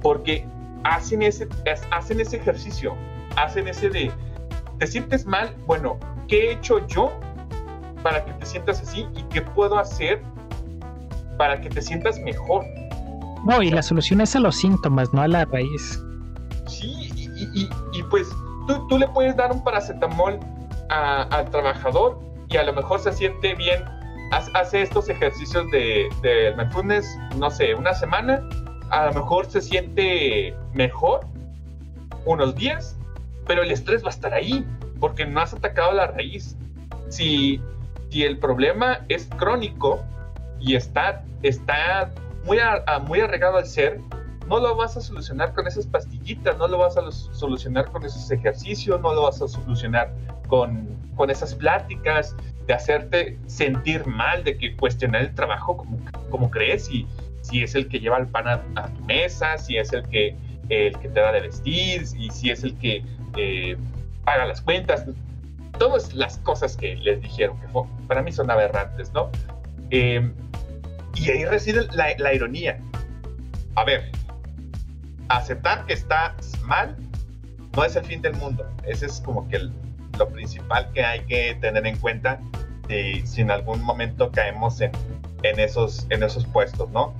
porque 0.00 0.46
hacen 0.84 1.22
ese, 1.22 1.48
hacen 1.90 2.20
ese 2.20 2.36
ejercicio, 2.36 2.94
hacen 3.36 3.66
ese 3.66 3.90
de, 3.90 4.12
¿te 4.78 4.86
sientes 4.86 5.26
mal? 5.26 5.54
Bueno, 5.66 5.98
¿qué 6.28 6.50
he 6.50 6.52
hecho 6.52 6.86
yo 6.86 7.12
para 8.02 8.24
que 8.24 8.32
te 8.32 8.46
sientas 8.46 8.80
así 8.80 9.06
y 9.14 9.22
qué 9.24 9.42
puedo 9.42 9.78
hacer 9.78 10.22
para 11.40 11.58
que 11.58 11.70
te 11.70 11.80
sientas 11.80 12.20
mejor. 12.20 12.66
No, 13.46 13.62
y 13.62 13.70
la 13.70 13.82
solución 13.82 14.20
es 14.20 14.36
a 14.36 14.40
los 14.40 14.56
síntomas, 14.56 15.10
no 15.14 15.22
a 15.22 15.26
la 15.28 15.46
raíz. 15.46 15.98
Sí, 16.66 17.10
y, 17.54 18.02
pues 18.10 18.28
tú, 18.66 18.86
tú, 18.88 18.98
le 18.98 19.08
puedes 19.08 19.34
dar 19.36 19.50
un 19.50 19.64
paracetamol 19.64 20.38
al 20.90 21.50
trabajador 21.50 22.20
y 22.50 22.58
a 22.58 22.64
lo 22.64 22.74
mejor 22.74 23.00
se 23.00 23.14
siente 23.14 23.54
bien, 23.54 23.82
hace 24.52 24.82
estos 24.82 25.08
ejercicios 25.08 25.64
de, 25.70 26.10
de 26.20 26.54
mindfulness, 26.58 27.06
no 27.38 27.50
sé, 27.50 27.74
una 27.74 27.94
semana, 27.94 28.46
a 28.90 29.06
lo 29.06 29.14
mejor 29.14 29.46
se 29.46 29.62
siente 29.62 30.54
mejor 30.74 31.20
unos 32.26 32.54
días, 32.54 32.98
pero 33.46 33.62
el 33.62 33.70
estrés 33.70 34.04
va 34.04 34.08
a 34.08 34.10
estar 34.10 34.34
ahí 34.34 34.62
porque 35.00 35.24
no 35.24 35.40
has 35.40 35.54
atacado 35.54 35.92
la 35.92 36.08
raíz. 36.08 36.54
Si, 37.08 37.62
si 38.10 38.24
el 38.24 38.38
problema 38.38 39.06
es 39.08 39.26
crónico, 39.38 40.04
y 40.60 40.74
está, 40.74 41.24
está 41.42 42.10
muy, 42.44 42.58
muy 43.06 43.20
arraigado 43.20 43.58
al 43.58 43.66
ser, 43.66 44.00
no 44.48 44.58
lo 44.58 44.74
vas 44.76 44.96
a 44.96 45.00
solucionar 45.00 45.54
con 45.54 45.66
esas 45.66 45.86
pastillitas, 45.86 46.58
no 46.58 46.66
lo 46.66 46.78
vas 46.78 46.96
a 46.96 47.10
solucionar 47.12 47.90
con 47.90 48.04
esos 48.04 48.30
ejercicios, 48.30 49.00
no 49.00 49.14
lo 49.14 49.22
vas 49.22 49.40
a 49.40 49.48
solucionar 49.48 50.12
con, 50.48 50.88
con 51.14 51.30
esas 51.30 51.54
pláticas, 51.54 52.34
de 52.66 52.74
hacerte 52.74 53.38
sentir 53.46 54.06
mal, 54.06 54.44
de 54.44 54.56
que 54.56 54.76
cuestionar 54.76 55.22
el 55.22 55.34
trabajo 55.34 55.76
como, 55.76 55.98
como 56.30 56.50
crees 56.50 56.90
y 56.90 57.06
si 57.42 57.62
es 57.62 57.74
el 57.74 57.88
que 57.88 58.00
lleva 58.00 58.18
el 58.18 58.26
pan 58.26 58.48
a, 58.48 58.88
tu 58.88 59.04
mesa, 59.04 59.56
si 59.58 59.76
es 59.76 59.92
el 59.92 60.06
que, 60.08 60.36
el 60.68 60.98
que 60.98 61.08
te 61.08 61.20
da 61.20 61.32
de 61.32 61.40
vestir, 61.40 62.02
y 62.16 62.30
si 62.30 62.50
es 62.50 62.62
el 62.64 62.76
que 62.78 63.02
eh, 63.36 63.76
paga 64.24 64.46
las 64.46 64.60
cuentas, 64.60 65.06
todas 65.78 66.12
las 66.14 66.38
cosas 66.38 66.76
que 66.76 66.96
les 66.96 67.20
dijeron, 67.22 67.58
que 67.60 67.66
para 68.06 68.22
mí 68.22 68.30
son 68.32 68.50
aberrantes, 68.50 69.12
¿no? 69.12 69.30
Em, 69.90 70.34
y 71.14 71.30
ahí 71.30 71.44
reside 71.44 71.86
la, 71.92 72.08
la 72.18 72.34
ironía. 72.34 72.80
A 73.76 73.84
ver, 73.84 74.10
aceptar 75.28 75.86
que 75.86 75.94
está 75.94 76.34
mal 76.64 76.96
no 77.76 77.84
es 77.84 77.96
el 77.96 78.04
fin 78.04 78.20
del 78.22 78.34
mundo. 78.34 78.68
Ese 78.84 79.06
es 79.06 79.20
como 79.20 79.48
que 79.48 79.70
lo 80.18 80.28
principal 80.28 80.90
que 80.92 81.04
hay 81.04 81.20
que 81.20 81.56
tener 81.60 81.86
en 81.86 81.96
cuenta 81.96 82.40
si, 83.24 83.40
en 83.40 83.50
algún 83.50 83.82
momento 83.82 84.30
caemos 84.32 84.80
en, 84.80 84.90
en, 85.42 85.60
esos, 85.60 86.06
en 86.10 86.22
esos 86.22 86.44
puestos, 86.46 86.90
¿no? 86.90 87.14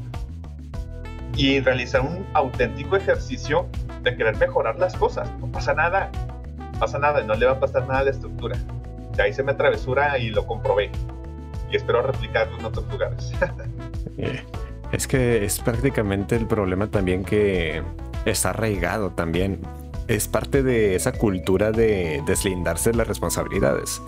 Y 1.37 1.61
realizar 1.61 2.01
un 2.01 2.27
auténtico 2.35 2.97
ejercicio 2.97 3.69
de 4.03 4.17
querer 4.17 4.37
mejorar 4.37 4.79
las 4.79 4.97
cosas. 4.97 5.31
No 5.39 5.47
pasa 5.47 5.75
nada, 5.75 6.11
pasa 6.79 6.99
nada, 6.99 7.23
no 7.23 7.35
le 7.35 7.47
va 7.47 7.53
a 7.53 7.61
pasar 7.61 7.87
nada 7.87 8.01
a 8.01 8.05
la 8.05 8.11
estructura. 8.11 8.59
Ya 9.12 9.29
hice 9.29 9.43
mi 9.43 9.55
travesura 9.55 10.19
y 10.19 10.31
lo 10.31 10.47
comprobé. 10.47 10.91
Y 11.71 11.77
espero 11.77 12.03
replicarlo 12.03 12.59
en 12.59 12.65
otros 12.65 12.87
lugares. 12.89 13.33
Eh, 14.23 14.43
es 14.93 15.07
que 15.07 15.45
es 15.45 15.61
prácticamente 15.61 16.37
el 16.37 16.47
problema 16.47 16.91
también 16.91 17.25
que 17.25 17.83
está 18.25 18.51
arraigado 18.51 19.11
también. 19.11 19.61
Es 20.09 20.27
parte 20.27 20.63
de 20.63 20.97
esa 20.97 21.13
cultura 21.13 21.71
de 21.71 22.23
deslindarse 22.27 22.91
de 22.91 22.97
las 22.97 23.07
responsabilidades. 23.07 24.03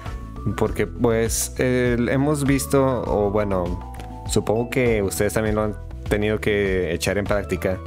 Porque 0.56 0.88
pues 0.88 1.54
hemos 1.58 2.44
visto, 2.44 3.04
o 3.06 3.30
bueno, 3.30 3.94
supongo 4.28 4.70
que 4.70 5.02
ustedes 5.02 5.34
también 5.34 5.54
lo 5.54 5.62
han 5.62 5.76
tenido 6.08 6.40
que 6.40 6.92
echar 6.92 7.16
en 7.18 7.24
práctica, 7.24 7.78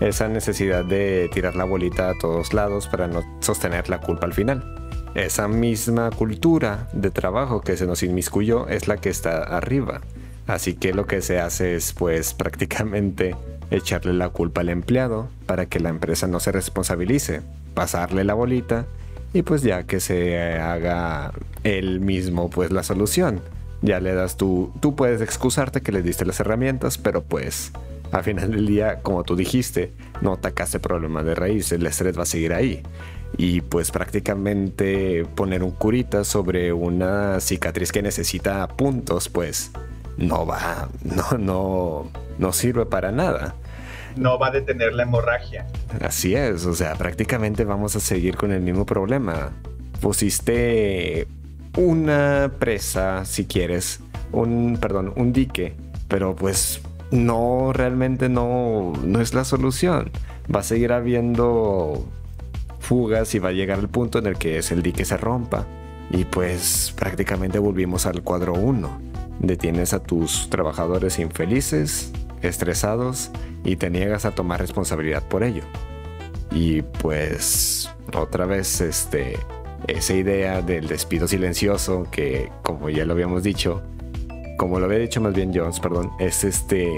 esa 0.00 0.28
necesidad 0.28 0.84
de 0.84 1.28
tirar 1.32 1.56
la 1.56 1.64
bolita 1.64 2.10
a 2.10 2.14
todos 2.18 2.54
lados 2.54 2.86
para 2.86 3.08
no 3.08 3.22
sostener 3.40 3.88
la 3.88 4.00
culpa 4.00 4.26
al 4.26 4.32
final. 4.32 4.64
Esa 5.14 5.48
misma 5.48 6.10
cultura 6.10 6.88
de 6.92 7.10
trabajo 7.10 7.60
que 7.60 7.76
se 7.76 7.86
nos 7.86 8.02
inmiscuyó 8.02 8.68
es 8.68 8.88
la 8.88 8.98
que 8.98 9.08
está 9.10 9.42
arriba. 9.42 10.00
Así 10.48 10.74
que 10.74 10.92
lo 10.92 11.06
que 11.06 11.22
se 11.22 11.38
hace 11.38 11.76
es 11.76 11.92
pues 11.92 12.34
prácticamente 12.38 13.36
echarle 13.70 14.14
la 14.14 14.30
culpa 14.30 14.62
al 14.62 14.70
empleado 14.70 15.28
para 15.46 15.66
que 15.66 15.78
la 15.78 15.90
empresa 15.90 16.26
no 16.26 16.40
se 16.40 16.50
responsabilice, 16.50 17.42
pasarle 17.74 18.24
la 18.24 18.34
bolita 18.34 18.86
y 19.34 19.42
pues 19.42 19.62
ya 19.62 19.84
que 19.84 20.00
se 20.00 20.58
haga 20.58 21.32
él 21.62 22.00
mismo 22.00 22.50
pues 22.50 22.72
la 22.72 22.82
solución. 22.82 23.40
Ya 23.82 24.00
le 24.00 24.14
das 24.14 24.36
tú, 24.36 24.72
tú 24.80 24.96
puedes 24.96 25.20
excusarte 25.20 25.82
que 25.82 25.92
le 25.92 26.02
diste 26.02 26.24
las 26.24 26.40
herramientas, 26.40 26.98
pero 26.98 27.22
pues 27.22 27.70
al 28.10 28.24
final 28.24 28.50
del 28.50 28.66
día, 28.66 29.00
como 29.02 29.22
tú 29.22 29.36
dijiste, 29.36 29.92
no 30.22 30.32
atacaste 30.32 30.78
el 30.78 30.80
problema 30.80 31.22
de 31.22 31.34
raíz, 31.34 31.70
el 31.72 31.86
estrés 31.86 32.18
va 32.18 32.22
a 32.22 32.26
seguir 32.26 32.54
ahí. 32.54 32.82
Y 33.36 33.60
pues 33.60 33.90
prácticamente 33.90 35.26
poner 35.34 35.62
un 35.62 35.72
curita 35.72 36.24
sobre 36.24 36.72
una 36.72 37.38
cicatriz 37.40 37.92
que 37.92 38.00
necesita 38.00 38.66
puntos, 38.66 39.28
pues 39.28 39.70
no 40.18 40.44
va, 40.44 40.88
no, 41.02 41.38
no, 41.38 42.10
no 42.38 42.52
sirve 42.52 42.84
para 42.84 43.12
nada. 43.12 43.54
No 44.16 44.38
va 44.38 44.48
a 44.48 44.50
detener 44.50 44.92
la 44.92 45.04
hemorragia. 45.04 45.66
Así 46.00 46.34
es, 46.34 46.66
o 46.66 46.74
sea, 46.74 46.96
prácticamente 46.96 47.64
vamos 47.64 47.94
a 47.94 48.00
seguir 48.00 48.36
con 48.36 48.52
el 48.52 48.60
mismo 48.60 48.84
problema. 48.84 49.52
Pusiste 50.00 51.28
una 51.76 52.50
presa, 52.58 53.24
si 53.24 53.46
quieres, 53.46 54.00
un, 54.32 54.78
perdón, 54.80 55.12
un 55.16 55.32
dique, 55.32 55.74
pero 56.08 56.34
pues 56.34 56.80
no, 57.12 57.72
realmente 57.72 58.28
no, 58.28 58.92
no 59.04 59.20
es 59.20 59.34
la 59.34 59.44
solución. 59.44 60.10
Va 60.52 60.60
a 60.60 60.64
seguir 60.64 60.92
habiendo 60.92 62.04
fugas 62.80 63.34
y 63.34 63.38
va 63.38 63.50
a 63.50 63.52
llegar 63.52 63.78
el 63.78 63.88
punto 63.88 64.18
en 64.18 64.26
el 64.26 64.36
que 64.36 64.58
es 64.58 64.72
el 64.72 64.82
dique 64.82 65.04
se 65.04 65.16
rompa. 65.16 65.64
Y 66.10 66.24
pues 66.24 66.92
prácticamente 66.96 67.58
volvimos 67.58 68.06
al 68.06 68.22
cuadro 68.22 68.54
1 68.54 69.07
detienes 69.38 69.92
a 69.92 70.02
tus 70.02 70.50
trabajadores 70.50 71.18
infelices, 71.18 72.12
estresados 72.42 73.30
y 73.64 73.76
te 73.76 73.90
niegas 73.90 74.24
a 74.24 74.32
tomar 74.32 74.60
responsabilidad 74.60 75.22
por 75.22 75.42
ello. 75.42 75.62
Y 76.50 76.82
pues 76.82 77.90
otra 78.14 78.46
vez 78.46 78.80
este 78.80 79.38
esa 79.86 80.14
idea 80.14 80.60
del 80.60 80.88
despido 80.88 81.28
silencioso 81.28 82.06
que 82.10 82.50
como 82.62 82.90
ya 82.90 83.04
lo 83.04 83.12
habíamos 83.12 83.42
dicho, 83.42 83.82
como 84.56 84.80
lo 84.80 84.86
había 84.86 84.98
dicho 84.98 85.20
más 85.20 85.34
bien 85.34 85.52
Jones, 85.54 85.78
perdón, 85.80 86.10
es 86.18 86.44
este 86.44 86.90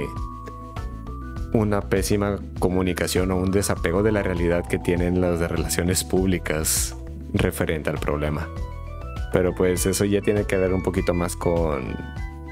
una 1.52 1.80
pésima 1.80 2.38
comunicación 2.58 3.32
o 3.32 3.36
un 3.36 3.50
desapego 3.50 4.02
de 4.02 4.12
la 4.12 4.22
realidad 4.22 4.66
que 4.66 4.78
tienen 4.78 5.20
las 5.20 5.40
de 5.40 5.48
relaciones 5.48 6.04
públicas 6.04 6.96
referente 7.32 7.90
al 7.90 7.98
problema. 7.98 8.48
Pero 9.32 9.54
pues 9.54 9.86
eso 9.86 10.04
ya 10.04 10.20
tiene 10.20 10.44
que 10.44 10.56
ver 10.56 10.72
un 10.72 10.82
poquito 10.82 11.12
más 11.12 11.36
con 11.36 11.94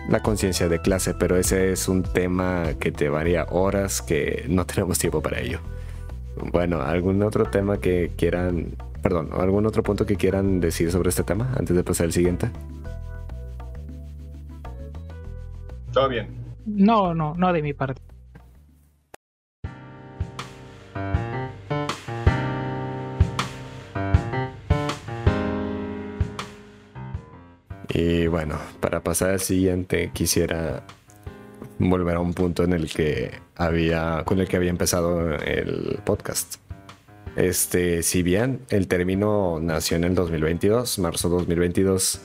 la 0.08 0.20
conciencia 0.20 0.68
de 0.68 0.80
clase, 0.80 1.14
pero 1.14 1.36
ese 1.36 1.72
es 1.72 1.86
un 1.88 2.02
tema 2.02 2.64
que 2.80 2.90
te 2.90 3.08
varía 3.08 3.44
horas 3.50 4.02
que 4.02 4.44
no 4.48 4.66
tenemos 4.66 4.98
tiempo 4.98 5.22
para 5.22 5.40
ello. 5.40 5.60
Bueno, 6.52 6.80
¿algún 6.80 7.22
otro 7.22 7.46
tema 7.46 7.78
que 7.78 8.12
quieran, 8.16 8.76
perdón, 9.02 9.30
algún 9.32 9.66
otro 9.66 9.82
punto 9.82 10.06
que 10.06 10.16
quieran 10.16 10.60
decir 10.60 10.90
sobre 10.90 11.10
este 11.10 11.24
tema 11.24 11.52
antes 11.56 11.76
de 11.76 11.82
pasar 11.82 12.06
al 12.06 12.12
siguiente? 12.12 12.50
Todo 15.92 16.08
bien. 16.08 16.28
No, 16.64 17.14
no, 17.14 17.34
no 17.34 17.52
de 17.52 17.62
mi 17.62 17.72
parte. 17.72 18.00
Y 28.00 28.28
bueno, 28.28 28.60
para 28.78 29.02
pasar 29.02 29.30
al 29.30 29.40
siguiente, 29.40 30.12
quisiera 30.12 30.84
volver 31.80 32.14
a 32.14 32.20
un 32.20 32.32
punto 32.32 32.62
en 32.62 32.72
el 32.72 32.88
que 32.88 33.32
había, 33.56 34.22
con 34.24 34.38
el 34.38 34.46
que 34.46 34.56
había 34.56 34.70
empezado 34.70 35.34
el 35.34 35.98
podcast. 36.04 36.60
Este, 37.34 38.04
si 38.04 38.22
bien 38.22 38.60
el 38.70 38.86
término 38.86 39.58
nació 39.60 39.96
en 39.96 40.04
el 40.04 40.14
2022, 40.14 41.00
marzo 41.00 41.28
2022, 41.28 42.20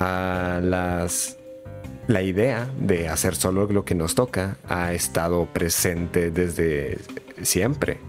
a 0.00 0.60
las, 0.62 1.38
la 2.06 2.20
idea 2.20 2.68
de 2.78 3.08
hacer 3.08 3.36
solo 3.36 3.68
lo 3.68 3.86
que 3.86 3.94
nos 3.94 4.14
toca 4.14 4.58
ha 4.68 4.92
estado 4.92 5.46
presente 5.46 6.30
desde 6.30 6.98
siempre. 7.40 8.00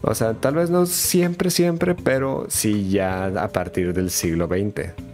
O 0.00 0.14
sea, 0.14 0.34
tal 0.34 0.54
vez 0.54 0.70
no 0.70 0.86
siempre, 0.86 1.50
siempre, 1.50 1.96
pero 1.96 2.46
sí 2.48 2.88
ya 2.88 3.24
a 3.26 3.48
partir 3.48 3.92
del 3.92 4.10
siglo 4.12 4.46
XX. 4.46 5.11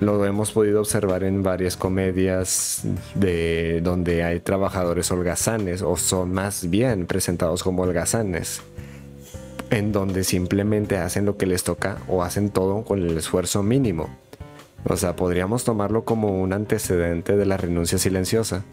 Lo 0.00 0.24
hemos 0.24 0.52
podido 0.52 0.80
observar 0.80 1.24
en 1.24 1.42
varias 1.42 1.76
comedias 1.76 2.82
de 3.16 3.80
donde 3.82 4.22
hay 4.22 4.38
trabajadores 4.38 5.10
holgazanes 5.10 5.82
o 5.82 5.96
son 5.96 6.32
más 6.32 6.70
bien 6.70 7.06
presentados 7.06 7.64
como 7.64 7.82
holgazanes, 7.82 8.62
en 9.70 9.90
donde 9.90 10.22
simplemente 10.22 10.98
hacen 10.98 11.26
lo 11.26 11.36
que 11.36 11.46
les 11.46 11.64
toca 11.64 11.98
o 12.06 12.22
hacen 12.22 12.50
todo 12.50 12.84
con 12.84 13.02
el 13.02 13.16
esfuerzo 13.16 13.64
mínimo. 13.64 14.08
O 14.84 14.96
sea, 14.96 15.16
podríamos 15.16 15.64
tomarlo 15.64 16.04
como 16.04 16.40
un 16.40 16.52
antecedente 16.52 17.36
de 17.36 17.46
la 17.46 17.56
renuncia 17.56 17.98
silenciosa, 17.98 18.64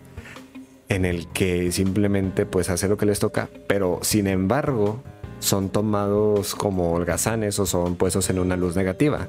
en 0.89 1.05
el 1.05 1.27
que 1.29 1.71
simplemente 1.71 2.45
pues 2.45 2.69
hace 2.69 2.87
lo 2.87 2.97
que 2.97 3.07
les 3.07 3.17
toca, 3.17 3.49
pero 3.65 3.97
sin 4.03 4.27
embargo 4.27 5.01
son 5.39 5.69
tomados 5.69 6.53
como 6.53 6.93
holgazanes 6.93 7.57
o 7.57 7.65
son 7.65 7.95
puestos 7.95 8.29
en 8.29 8.37
una 8.37 8.55
luz 8.55 8.75
negativa 8.75 9.27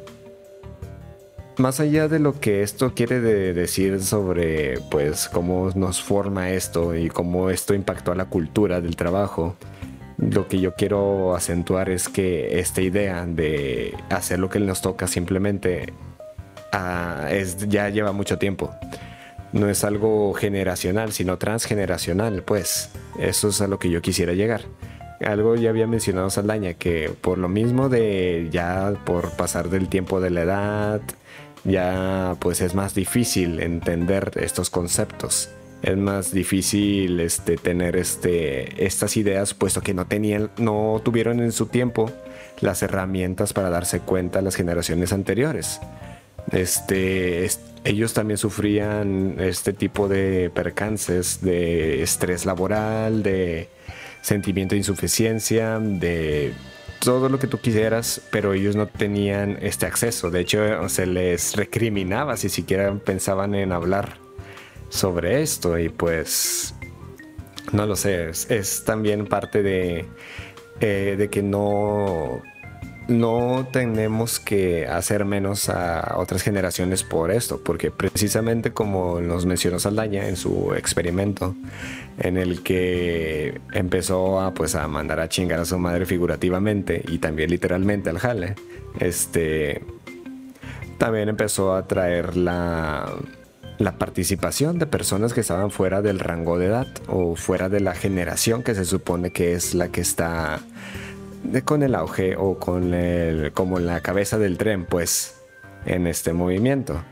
más 1.58 1.80
allá 1.80 2.08
de 2.08 2.18
lo 2.18 2.40
que 2.40 2.62
esto 2.62 2.94
quiere 2.94 3.20
decir 3.20 4.02
sobre 4.02 4.78
pues 4.90 5.28
cómo 5.28 5.70
nos 5.74 6.02
forma 6.02 6.50
esto 6.50 6.94
y 6.94 7.08
cómo 7.08 7.50
esto 7.50 7.74
impactó 7.74 8.12
a 8.12 8.14
la 8.14 8.26
cultura 8.26 8.80
del 8.80 8.96
trabajo, 8.96 9.56
lo 10.18 10.48
que 10.48 10.60
yo 10.60 10.74
quiero 10.74 11.34
acentuar 11.34 11.90
es 11.90 12.08
que 12.08 12.58
esta 12.58 12.80
idea 12.80 13.26
de 13.26 13.94
hacer 14.10 14.38
lo 14.38 14.48
que 14.48 14.60
nos 14.60 14.80
toca 14.80 15.06
simplemente 15.06 15.92
ah, 16.72 17.28
es, 17.30 17.68
ya 17.68 17.88
lleva 17.90 18.12
mucho 18.12 18.38
tiempo. 18.38 18.74
No 19.52 19.68
es 19.68 19.84
algo 19.84 20.34
generacional, 20.34 21.12
sino 21.12 21.38
transgeneracional, 21.38 22.42
pues. 22.42 22.90
Eso 23.18 23.48
es 23.48 23.60
a 23.60 23.68
lo 23.68 23.78
que 23.78 23.88
yo 23.88 24.02
quisiera 24.02 24.34
llegar 24.34 24.62
algo 25.24 25.56
ya 25.56 25.70
había 25.70 25.86
mencionado 25.86 26.30
Saldaña, 26.30 26.74
que 26.74 27.10
por 27.20 27.38
lo 27.38 27.48
mismo 27.48 27.88
de 27.88 28.48
ya 28.50 28.92
por 29.04 29.30
pasar 29.30 29.70
del 29.70 29.88
tiempo 29.88 30.20
de 30.20 30.30
la 30.30 30.42
edad, 30.42 31.00
ya 31.66 32.36
pues 32.38 32.60
es 32.60 32.74
más 32.74 32.94
difícil 32.94 33.60
entender 33.60 34.32
estos 34.36 34.70
conceptos 34.70 35.50
es 35.82 35.96
más 35.96 36.32
difícil 36.32 37.20
este, 37.20 37.56
tener 37.56 37.96
este, 37.96 38.84
estas 38.84 39.16
ideas, 39.16 39.54
puesto 39.54 39.82
que 39.82 39.94
no 39.94 40.06
tenían, 40.06 40.50
no 40.58 41.00
tuvieron 41.04 41.40
en 41.40 41.52
su 41.52 41.66
tiempo 41.66 42.10
las 42.60 42.82
herramientas 42.82 43.52
para 43.52 43.70
darse 43.70 44.00
cuenta 44.00 44.42
las 44.42 44.56
generaciones 44.56 45.12
anteriores. 45.12 45.80
Este, 46.50 47.48
ellos 47.84 48.14
también 48.14 48.38
sufrían 48.38 49.36
este 49.38 49.72
tipo 49.72 50.08
de 50.08 50.50
percances 50.52 51.40
de 51.42 52.02
estrés 52.02 52.46
laboral, 52.46 53.22
de 53.22 53.68
sentimiento 54.22 54.74
de 54.74 54.78
insuficiencia, 54.78 55.78
de 55.78 56.52
todo 57.00 57.28
lo 57.28 57.38
que 57.38 57.46
tú 57.46 57.58
quisieras, 57.58 58.20
pero 58.30 58.52
ellos 58.52 58.76
no 58.76 58.86
tenían 58.86 59.58
este 59.60 59.86
acceso. 59.86 60.30
De 60.30 60.40
hecho, 60.40 60.88
se 60.88 61.06
les 61.06 61.54
recriminaba 61.56 62.36
si 62.36 62.48
siquiera 62.48 62.94
pensaban 62.94 63.54
en 63.54 63.72
hablar 63.72 64.18
sobre 64.88 65.42
esto 65.42 65.78
y 65.78 65.88
pues 65.88 66.74
no 67.72 67.86
lo 67.86 67.96
sé, 67.96 68.30
es, 68.30 68.84
también 68.84 69.26
parte 69.26 69.62
de, 69.62 70.06
eh, 70.80 71.16
de 71.18 71.28
que 71.28 71.42
no, 71.42 72.42
no 73.08 73.68
tenemos 73.70 74.40
que 74.40 74.86
hacer 74.86 75.24
menos 75.24 75.68
a 75.68 76.16
otras 76.18 76.42
generaciones 76.42 77.04
por 77.04 77.30
esto, 77.30 77.60
porque 77.62 77.90
precisamente 77.90 78.72
como 78.72 79.20
nos 79.20 79.46
mencionó 79.46 79.78
Saldaña 79.78 80.28
en 80.28 80.36
su 80.36 80.74
experimento, 80.74 81.54
en 82.18 82.36
el 82.36 82.62
que 82.62 83.60
empezó 83.72 84.40
a, 84.40 84.54
pues, 84.54 84.74
a 84.74 84.88
mandar 84.88 85.20
a 85.20 85.28
chingar 85.28 85.60
a 85.60 85.64
su 85.64 85.78
madre 85.78 86.06
figurativamente 86.06 87.02
y 87.06 87.18
también 87.18 87.50
literalmente 87.50 88.10
al 88.10 88.18
jale, 88.18 88.54
este, 88.98 89.82
también 90.98 91.28
empezó 91.28 91.74
a 91.74 91.86
traer 91.86 92.36
la 92.36 93.12
la 93.78 93.98
participación 93.98 94.78
de 94.78 94.86
personas 94.86 95.34
que 95.34 95.40
estaban 95.40 95.70
fuera 95.70 96.02
del 96.02 96.18
rango 96.18 96.58
de 96.58 96.66
edad 96.66 96.86
o 97.08 97.36
fuera 97.36 97.68
de 97.68 97.80
la 97.80 97.94
generación 97.94 98.62
que 98.62 98.74
se 98.74 98.84
supone 98.84 99.32
que 99.32 99.52
es 99.52 99.74
la 99.74 99.88
que 99.88 100.00
está 100.00 100.60
con 101.64 101.82
el 101.82 101.94
auge 101.94 102.36
o 102.36 102.58
con 102.58 102.94
el 102.94 103.52
como 103.52 103.78
la 103.78 104.00
cabeza 104.00 104.38
del 104.38 104.58
tren 104.58 104.84
pues 104.86 105.40
en 105.84 106.06
este 106.06 106.32
movimiento 106.32 107.02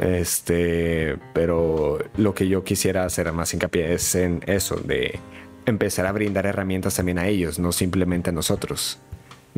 este 0.00 1.16
pero 1.32 1.98
lo 2.16 2.34
que 2.34 2.48
yo 2.48 2.64
quisiera 2.64 3.04
hacer 3.04 3.32
más 3.32 3.54
hincapié 3.54 3.94
es 3.94 4.14
en 4.14 4.42
eso 4.46 4.76
de 4.76 5.18
empezar 5.64 6.06
a 6.06 6.12
brindar 6.12 6.46
herramientas 6.46 6.96
también 6.96 7.18
a 7.18 7.28
ellos 7.28 7.58
no 7.58 7.72
simplemente 7.72 8.30
a 8.30 8.32
nosotros 8.32 8.98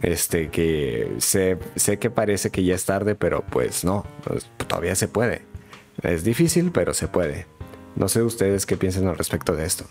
este 0.03 0.49
que 0.49 1.13
sé, 1.19 1.59
sé 1.77 1.99
que 1.99 2.11
parece 2.11 2.51
que 2.51 2.65
ya 2.65 2.75
es 2.75 2.85
tarde 2.85 3.15
pero 3.15 3.45
pues 3.51 3.85
no 3.85 4.05
pues, 4.25 4.49
todavía 4.67 4.95
se 4.95 5.09
puede 5.09 5.49
es 6.03 6.23
difícil, 6.23 6.71
pero 6.71 6.95
se 6.95 7.09
puede. 7.09 7.47
No 7.97 8.09
sé 8.09 8.23
ustedes 8.23 8.67
qué 8.67 8.77
piensan 8.77 9.09
al 9.09 9.19
respecto 9.19 9.55
de 9.57 9.67
esto. 9.67 9.85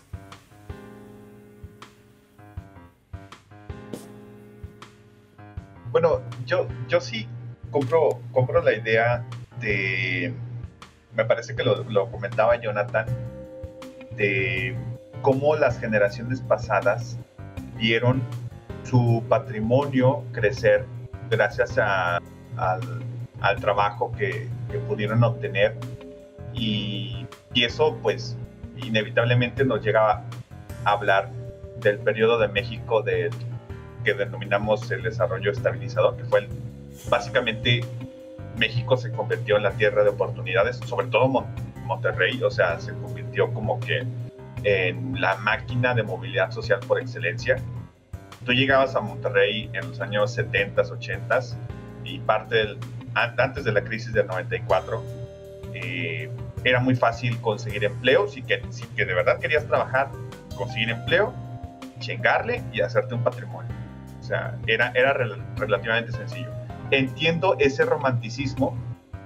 Bueno, 5.99 6.21
yo, 6.45 6.67
yo 6.87 7.01
sí 7.01 7.27
compro, 7.71 8.21
compro 8.31 8.61
la 8.61 8.71
idea 8.73 9.25
de, 9.59 10.31
me 11.15 11.25
parece 11.25 11.55
que 11.55 11.63
lo, 11.63 11.83
lo 11.85 12.11
comentaba 12.11 12.55
Jonathan, 12.61 13.07
de 14.15 14.77
cómo 15.23 15.55
las 15.55 15.79
generaciones 15.79 16.39
pasadas 16.41 17.17
vieron 17.79 18.21
su 18.83 19.23
patrimonio 19.27 20.23
crecer 20.33 20.85
gracias 21.31 21.79
al, 21.79 22.21
al, 23.41 23.59
trabajo 23.59 24.11
que, 24.11 24.47
que, 24.69 24.77
pudieron 24.77 25.23
obtener. 25.23 25.79
Y, 26.53 27.25
eso 27.55 27.97
pues 28.03 28.37
inevitablemente 28.75 29.65
nos 29.65 29.83
llega 29.83 30.11
a 30.11 30.91
hablar 30.91 31.31
del 31.81 31.97
periodo 31.97 32.37
de 32.37 32.49
México 32.49 33.01
de, 33.01 33.31
que 34.03 34.13
denominamos 34.13 34.89
el 34.91 35.03
desarrollo 35.03 35.51
estabilizador, 35.51 36.17
que 36.17 36.23
fue 36.25 36.47
básicamente 37.09 37.81
México 38.57 38.97
se 38.97 39.11
convirtió 39.11 39.57
en 39.57 39.63
la 39.63 39.71
tierra 39.71 40.03
de 40.03 40.09
oportunidades, 40.09 40.77
sobre 40.77 41.07
todo 41.07 41.45
Monterrey, 41.85 42.41
o 42.43 42.51
sea, 42.51 42.79
se 42.79 42.93
convirtió 42.93 43.53
como 43.53 43.79
que 43.79 44.05
en 44.63 45.21
la 45.21 45.35
máquina 45.37 45.93
de 45.93 46.03
movilidad 46.03 46.51
social 46.51 46.79
por 46.87 46.99
excelencia. 46.99 47.57
Tú 48.45 48.53
llegabas 48.53 48.95
a 48.95 49.01
Monterrey 49.01 49.69
en 49.73 49.87
los 49.87 50.01
años 50.01 50.33
70, 50.33 50.81
80 50.81 51.39
y 52.03 52.19
parte 52.19 52.55
del, 52.55 52.77
antes 53.15 53.63
de 53.63 53.71
la 53.71 53.83
crisis 53.83 54.13
del 54.13 54.27
94, 54.27 55.03
eh, 55.73 56.29
era 56.63 56.79
muy 56.79 56.95
fácil 56.95 57.39
conseguir 57.39 57.83
empleo, 57.83 58.27
si 58.27 58.41
que, 58.41 58.61
si 58.69 58.85
que 58.87 59.05
de 59.05 59.13
verdad 59.13 59.39
querías 59.39 59.65
trabajar, 59.67 60.09
conseguir 60.55 60.89
empleo, 60.89 61.33
chingarle 61.99 62.63
y 62.73 62.81
hacerte 62.81 63.13
un 63.13 63.23
patrimonio. 63.23 63.71
Sea, 64.27 64.57
era, 64.67 64.91
era 64.93 65.13
relativamente 65.55 66.11
sencillo. 66.11 66.49
Entiendo 66.91 67.55
ese 67.59 67.85
romanticismo 67.85 68.77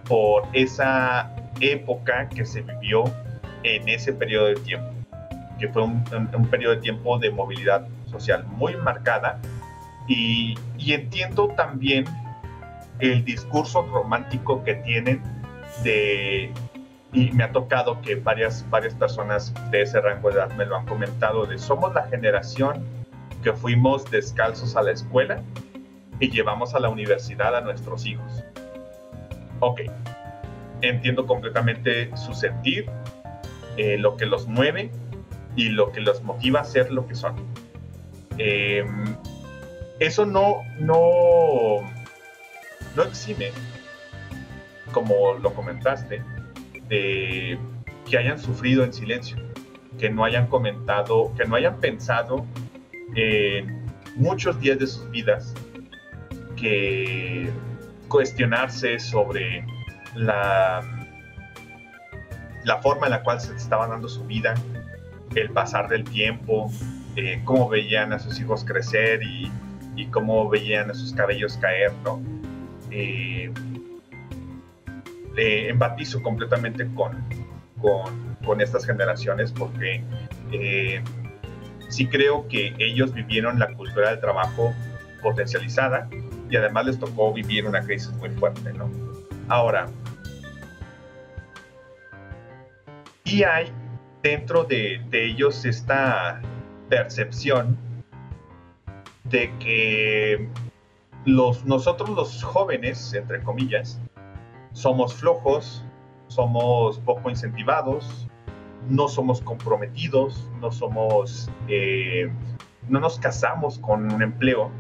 por 0.07 0.43
esa 0.53 1.35
época 1.59 2.29
que 2.29 2.45
se 2.45 2.61
vivió 2.61 3.05
en 3.63 3.89
ese 3.89 4.13
periodo 4.13 4.47
de 4.47 4.55
tiempo, 4.57 4.91
que 5.59 5.69
fue 5.69 5.81
un, 5.81 6.03
un, 6.35 6.45
periodo 6.51 6.75
de 6.75 6.81
tiempo 6.81 7.17
de 7.17 7.31
movilidad 7.31 7.87
social 8.05 8.45
muy 8.45 8.75
marcada. 8.75 9.39
Y, 10.07 10.55
entiendo 10.77 11.47
también 11.57 12.05
el 12.99 13.25
discurso 13.25 13.81
romántico 13.91 14.63
que 14.63 14.75
tienen 14.75 15.23
y 15.83 17.31
me 17.31 17.43
ha 17.43 17.51
tocado 17.51 17.99
que 18.01 18.15
varias, 18.17 18.69
varias 18.69 18.93
personas 18.93 19.51
de 19.71 19.81
ese 19.81 19.99
rango 19.99 20.29
de 20.29 20.35
edad 20.35 20.51
me 20.51 20.65
lo 20.67 20.75
han 20.75 20.85
comentado, 20.85 21.47
de 21.47 21.57
somos 21.57 21.91
la 21.95 22.03
generación 22.03 23.00
que 23.41 23.53
fuimos 23.53 24.09
descalzos 24.09 24.75
a 24.75 24.83
la 24.83 24.91
escuela 24.91 25.41
y 26.19 26.29
llevamos 26.29 26.75
a 26.75 26.79
la 26.79 26.89
universidad 26.89 27.55
a 27.55 27.61
nuestros 27.61 28.05
hijos. 28.05 28.43
Ok, 29.59 29.81
entiendo 30.81 31.25
completamente 31.25 32.15
su 32.15 32.33
sentir, 32.33 32.89
eh, 33.77 33.97
lo 33.97 34.17
que 34.17 34.25
los 34.25 34.47
mueve 34.47 34.91
y 35.55 35.69
lo 35.69 35.91
que 35.91 36.01
los 36.01 36.21
motiva 36.23 36.61
a 36.61 36.63
ser 36.63 36.91
lo 36.91 37.07
que 37.07 37.15
son. 37.15 37.35
Eh, 38.37 38.85
eso 39.99 40.25
no, 40.25 40.61
no, 40.79 41.79
no 42.95 43.03
exime, 43.03 43.51
como 44.91 45.33
lo 45.33 45.53
comentaste, 45.53 46.23
que 46.89 48.17
hayan 48.17 48.39
sufrido 48.39 48.83
en 48.83 48.91
silencio, 48.91 49.37
que 49.97 50.09
no 50.09 50.25
hayan 50.25 50.47
comentado, 50.47 51.33
que 51.37 51.45
no 51.45 51.55
hayan 51.55 51.79
pensado 51.79 52.45
en 53.15 53.85
muchos 54.15 54.59
días 54.59 54.79
de 54.79 54.87
sus 54.87 55.09
vidas, 55.11 55.53
que 56.55 57.49
cuestionarse 58.07 58.99
sobre 58.99 59.65
la, 60.15 60.81
la 62.63 62.81
forma 62.81 63.07
en 63.07 63.11
la 63.11 63.23
cual 63.23 63.39
se 63.39 63.55
estaba 63.55 63.87
dando 63.87 64.09
su 64.09 64.25
vida, 64.25 64.53
el 65.35 65.49
pasar 65.49 65.87
del 65.87 66.03
tiempo, 66.03 66.71
eh, 67.15 67.41
cómo 67.45 67.69
veían 67.69 68.13
a 68.13 68.19
sus 68.19 68.39
hijos 68.39 68.63
crecer 68.65 69.21
y, 69.23 69.51
cómo 70.09 70.49
veían 70.49 70.89
a 70.89 70.95
sus 70.95 71.13
cabellos 71.13 71.57
caer, 71.57 71.91
¿no? 72.03 72.19
Eh, 72.89 73.53
eh, 75.37 75.69
empatizo 75.69 76.21
completamente 76.21 76.87
con, 76.95 77.23
con, 78.43 78.61
estas 78.61 78.85
generaciones 78.85 79.51
porque 79.51 80.03
eh, 80.51 81.01
sí 81.91 82.07
creo 82.07 82.47
que 82.47 82.73
ellos 82.79 83.13
vivieron 83.13 83.59
la 83.59 83.73
cultura 83.73 84.09
del 84.11 84.19
trabajo 84.19 84.73
potencializada 85.21 86.09
y 86.49 86.55
además 86.55 86.85
les 86.85 86.99
tocó 86.99 87.31
vivir 87.33 87.67
una 87.67 87.81
crisis 87.81 88.11
muy 88.13 88.29
fuerte, 88.29 88.73
¿no? 88.73 88.89
Ahora, 89.47 89.87
y 93.25 93.43
hay 93.43 93.71
dentro 94.23 94.63
de, 94.63 95.01
ellos 95.11 95.65
esta 95.65 96.41
percepción 96.89 97.77
de 99.25 99.51
que 99.59 100.49
los, 101.25 101.65
nosotros 101.65 102.09
los 102.09 102.43
jóvenes, 102.43 103.13
entre 103.13 103.41
comillas, 103.43 103.99
somos 104.73 105.13
flojos, 105.13 105.83
somos 106.27 106.99
poco 106.99 107.29
incentivados, 107.29 108.27
no 108.89 109.07
somos 109.07 109.41
comprometidos, 109.41 110.49
no 110.59 110.71
somos, 110.71 111.49
eh, 111.67 112.31
no 112.89 112.99
nos 112.99 113.19
casamos 113.19 113.79
con 113.79 114.11
un 114.11 114.21
empleo 114.21 114.71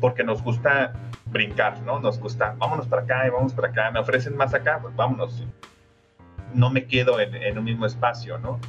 porque 0.00 0.24
nos 0.24 0.42
gusta 0.42 0.92
brincar, 1.26 1.80
¿no? 1.82 1.98
Nos 2.00 2.18
gusta, 2.18 2.54
vámonos 2.58 2.86
para 2.86 3.02
acá 3.02 3.26
y 3.26 3.30
vamos 3.30 3.52
para 3.54 3.68
acá, 3.68 3.90
me 3.90 4.00
ofrecen 4.00 4.36
más 4.36 4.54
acá, 4.54 4.78
pues 4.80 4.94
vámonos. 4.96 5.42
No 6.52 6.70
me 6.70 6.84
quedo 6.86 7.18
en, 7.18 7.58
un 7.58 7.64
mismo 7.64 7.86
espacio, 7.86 8.38
¿no? 8.38 8.60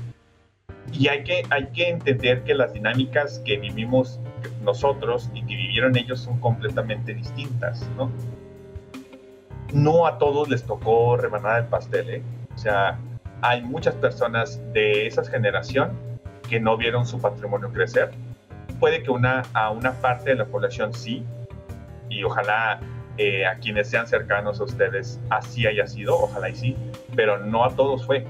Y 0.91 1.07
hay 1.07 1.23
que, 1.23 1.43
hay 1.49 1.67
que 1.67 1.89
entender 1.89 2.43
que 2.43 2.53
las 2.53 2.73
dinámicas 2.73 3.39
que 3.45 3.57
vivimos 3.57 4.19
nosotros 4.63 5.29
y 5.33 5.41
que 5.41 5.55
vivieron 5.55 5.95
ellos 5.97 6.21
son 6.21 6.39
completamente 6.39 7.13
distintas, 7.13 7.87
¿no? 7.97 8.11
no 9.75 10.07
a 10.07 10.17
todos 10.17 10.49
les 10.49 10.63
tocó 10.63 11.17
rebanar 11.17 11.63
el 11.63 11.67
pastel, 11.67 12.09
¿eh? 12.09 12.23
O 12.53 12.57
sea, 12.57 12.97
hay 13.47 13.61
muchas 13.61 13.93
personas 13.95 14.59
de 14.73 15.05
esa 15.05 15.23
generación 15.23 15.91
que 16.49 16.59
no 16.59 16.77
vieron 16.77 17.05
su 17.05 17.19
patrimonio 17.21 17.71
crecer. 17.71 18.11
Puede 18.79 19.03
que 19.03 19.11
una, 19.11 19.43
a 19.53 19.69
una 19.69 19.93
parte 19.93 20.31
de 20.31 20.35
la 20.37 20.45
población 20.45 20.93
sí, 20.93 21.23
y 22.09 22.23
ojalá 22.23 22.79
eh, 23.17 23.45
a 23.45 23.55
quienes 23.59 23.89
sean 23.89 24.07
cercanos 24.07 24.59
a 24.59 24.63
ustedes 24.63 25.19
así 25.29 25.67
haya 25.67 25.85
sido, 25.85 26.15
ojalá 26.15 26.49
y 26.49 26.55
sí, 26.55 26.75
pero 27.15 27.37
no 27.37 27.63
a 27.63 27.75
todos 27.75 28.05
fue, 28.05 28.25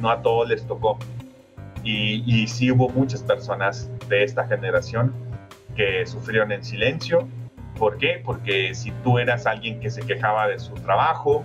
no 0.00 0.10
a 0.10 0.20
todos 0.20 0.48
les 0.48 0.66
tocó. 0.66 0.98
Y, 1.82 2.22
y 2.26 2.46
sí 2.46 2.70
hubo 2.70 2.90
muchas 2.90 3.22
personas 3.22 3.90
de 4.08 4.22
esta 4.22 4.46
generación 4.46 5.14
que 5.74 6.04
sufrieron 6.06 6.52
en 6.52 6.62
silencio. 6.62 7.26
¿Por 7.78 7.96
qué? 7.96 8.20
Porque 8.22 8.74
si 8.74 8.90
tú 9.02 9.18
eras 9.18 9.46
alguien 9.46 9.80
que 9.80 9.90
se 9.90 10.02
quejaba 10.02 10.46
de 10.46 10.58
su 10.58 10.74
trabajo, 10.74 11.44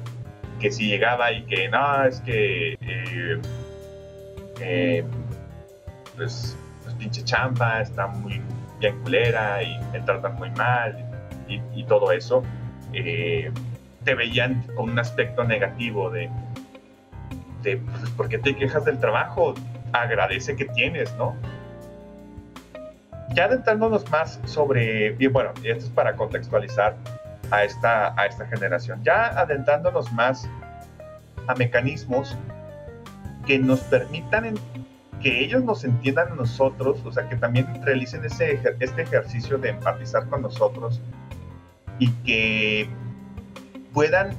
que 0.60 0.72
si 0.72 0.88
llegaba 0.88 1.32
y 1.32 1.44
que 1.44 1.70
no, 1.70 2.04
es 2.04 2.22
que 2.22 2.74
eh, 2.74 3.42
eh, 4.60 5.04
pues, 6.16 6.58
pues, 6.84 6.96
pinche 6.96 7.24
champa 7.24 7.82
está 7.82 8.08
muy 8.08 8.42
bien 8.80 9.00
culera 9.02 9.62
y 9.64 9.78
me 9.92 10.00
tratan 10.02 10.36
muy 10.36 10.52
mal 10.52 11.04
y 11.48 11.84
todo 11.86 12.12
eso, 12.12 12.44
eh, 12.94 13.52
te 14.04 14.16
veían 14.16 14.64
con 14.76 14.90
un 14.90 15.00
aspecto 15.00 15.44
negativo 15.44 16.10
de, 16.10 16.30
de 17.62 17.78
pues, 17.78 18.10
¿por 18.12 18.30
qué 18.30 18.38
te 18.38 18.56
quejas 18.56 18.86
del 18.86 19.00
trabajo? 19.00 19.54
Agradece 19.94 20.56
que 20.56 20.66
tienes, 20.66 21.14
¿no? 21.16 21.36
Ya 23.34 23.46
adentrándonos 23.46 24.10
más 24.10 24.40
sobre, 24.46 25.16
y 25.20 25.28
bueno, 25.28 25.52
esto 25.64 25.86
es 25.86 25.90
para 25.90 26.16
contextualizar 26.16 26.96
a 27.52 27.64
esta, 27.64 28.20
a 28.20 28.26
esta 28.26 28.46
generación, 28.48 29.04
ya 29.04 29.28
adentrándonos 29.40 30.12
más 30.12 30.48
a 31.48 31.56
mecanismos 31.56 32.38
que 33.46 33.58
nos 33.60 33.80
permitan 33.82 34.56
que 35.22 35.44
ellos 35.44 35.64
nos 35.64 35.84
entiendan 35.84 36.34
a 36.34 36.36
nosotros, 36.36 37.00
o 37.06 37.12
sea, 37.12 37.28
que 37.28 37.36
también 37.36 37.68
realicen 37.84 38.24
ese, 38.26 38.62
este 38.80 39.02
ejercicio 39.02 39.58
de 39.58 39.70
empatizar 39.70 40.28
con 40.28 40.42
nosotros 40.42 41.02
y 41.98 42.12
que 42.24 42.90
puedan, 43.94 44.36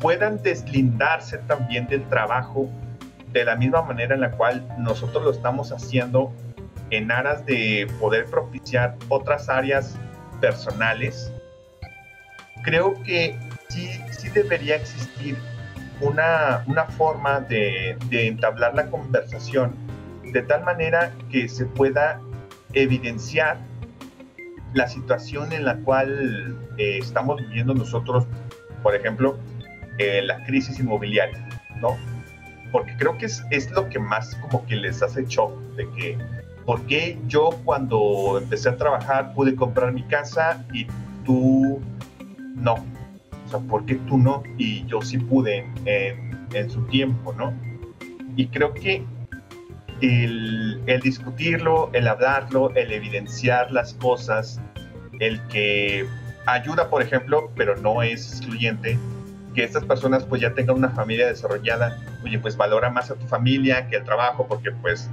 puedan 0.00 0.42
deslindarse 0.42 1.38
también 1.38 1.88
del 1.88 2.04
trabajo 2.08 2.68
de 3.32 3.44
la 3.44 3.56
misma 3.56 3.82
manera 3.82 4.14
en 4.14 4.20
la 4.20 4.30
cual 4.32 4.66
nosotros 4.78 5.24
lo 5.24 5.30
estamos 5.30 5.72
haciendo 5.72 6.32
en 6.90 7.10
aras 7.10 7.44
de 7.46 7.90
poder 7.98 8.26
propiciar 8.26 8.96
otras 9.08 9.48
áreas 9.48 9.98
personales, 10.42 11.32
creo 12.62 13.02
que 13.04 13.38
sí, 13.70 13.88
sí 14.10 14.28
debería 14.28 14.76
existir 14.76 15.38
una, 16.02 16.64
una 16.66 16.84
forma 16.84 17.40
de, 17.40 17.96
de 18.10 18.26
entablar 18.26 18.74
la 18.74 18.90
conversación 18.90 19.74
de 20.24 20.42
tal 20.42 20.64
manera 20.64 21.12
que 21.30 21.48
se 21.48 21.64
pueda 21.64 22.20
evidenciar 22.74 23.58
la 24.74 24.88
situación 24.88 25.52
en 25.52 25.64
la 25.64 25.76
cual 25.78 26.56
eh, 26.78 26.98
estamos 26.98 27.40
viviendo 27.40 27.74
nosotros, 27.74 28.26
por 28.82 28.94
ejemplo, 28.94 29.38
eh, 29.98 30.22
la 30.22 30.42
crisis 30.44 30.78
inmobiliaria, 30.78 31.46
¿no? 31.80 31.98
Porque 32.70 32.96
creo 32.96 33.18
que 33.18 33.26
es, 33.26 33.44
es 33.50 33.70
lo 33.70 33.88
que 33.90 33.98
más 33.98 34.34
como 34.36 34.64
que 34.66 34.76
les 34.76 35.02
hace 35.02 35.24
shock 35.26 35.52
de 35.76 35.90
que, 35.90 36.18
¿por 36.64 36.86
qué 36.86 37.18
yo 37.26 37.50
cuando 37.64 38.38
empecé 38.38 38.68
a 38.68 38.76
trabajar 38.76 39.34
pude 39.34 39.54
comprar 39.54 39.92
mi 39.92 40.02
casa 40.04 40.64
y 40.72 40.86
tú 41.24 41.80
no? 42.54 42.74
O 42.74 43.48
sea, 43.48 43.58
¿por 43.60 43.84
qué 43.86 43.96
tú 44.08 44.18
no? 44.18 44.42
Y 44.56 44.84
yo 44.86 45.02
sí 45.02 45.18
pude 45.18 45.66
en, 45.84 46.46
en, 46.52 46.70
su 46.70 46.82
tiempo, 46.86 47.32
¿no? 47.32 47.52
Y 48.36 48.46
creo 48.48 48.72
que 48.72 49.04
el, 50.00 50.80
el, 50.86 51.00
discutirlo, 51.00 51.90
el 51.92 52.08
hablarlo, 52.08 52.70
el 52.74 52.92
evidenciar 52.92 53.70
las 53.72 53.94
cosas, 53.94 54.60
el 55.20 55.40
que 55.48 56.06
ayuda, 56.46 56.88
por 56.88 57.02
ejemplo, 57.02 57.50
pero 57.56 57.76
no 57.76 58.02
es 58.02 58.32
excluyente, 58.32 58.98
que 59.54 59.64
estas 59.64 59.84
personas 59.84 60.24
pues 60.24 60.40
ya 60.40 60.54
tengan 60.54 60.76
una 60.76 60.90
familia 60.90 61.26
desarrollada, 61.26 61.98
oye, 62.24 62.38
pues 62.38 62.56
valora 62.56 62.90
más 62.90 63.10
a 63.10 63.14
tu 63.14 63.26
familia 63.26 63.86
que 63.88 63.96
el 63.96 64.04
trabajo, 64.04 64.46
porque 64.48 64.72
pues 64.72 65.10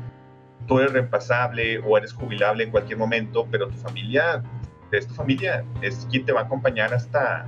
tú 0.70 0.80
eres 0.80 0.94
reemplazable 0.94 1.80
o 1.80 1.98
eres 1.98 2.14
jubilable 2.14 2.64
en 2.64 2.72
cualquier 2.72 2.98
momento, 2.98 3.46
pero 3.52 3.68
tu 3.68 3.78
familia 3.78 4.41
es 4.91 5.06
tu 5.06 5.14
familia, 5.14 5.66
es 5.82 6.08
quien 6.10 6.26
te 6.26 6.32
va 6.32 6.41
a 6.41 6.44
acompañar 6.46 6.94
hasta 6.94 7.46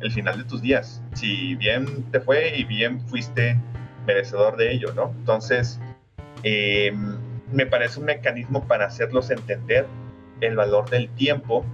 el 0.00 0.10
final 0.10 0.38
de 0.38 0.44
tus 0.44 0.60
días. 0.60 1.00
Si 1.12 1.54
bien 1.54 2.10
te 2.10 2.20
fue 2.20 2.58
y 2.58 2.64
bien 2.64 3.00
fuiste 3.08 3.56
merecedor 4.06 4.56
de 4.56 4.72
ello, 4.72 4.92
¿no? 4.94 5.12
Entonces, 5.18 5.80
em, 6.42 7.16
me 7.52 7.64
parece 7.64 8.00
un 8.00 8.06
mecanismo 8.06 8.66
para 8.66 8.86
hacerlos 8.86 9.30
entender 9.30 9.86
el 10.40 10.56
valor 10.56 10.90
del 10.90 11.08
tiempo 11.10 11.64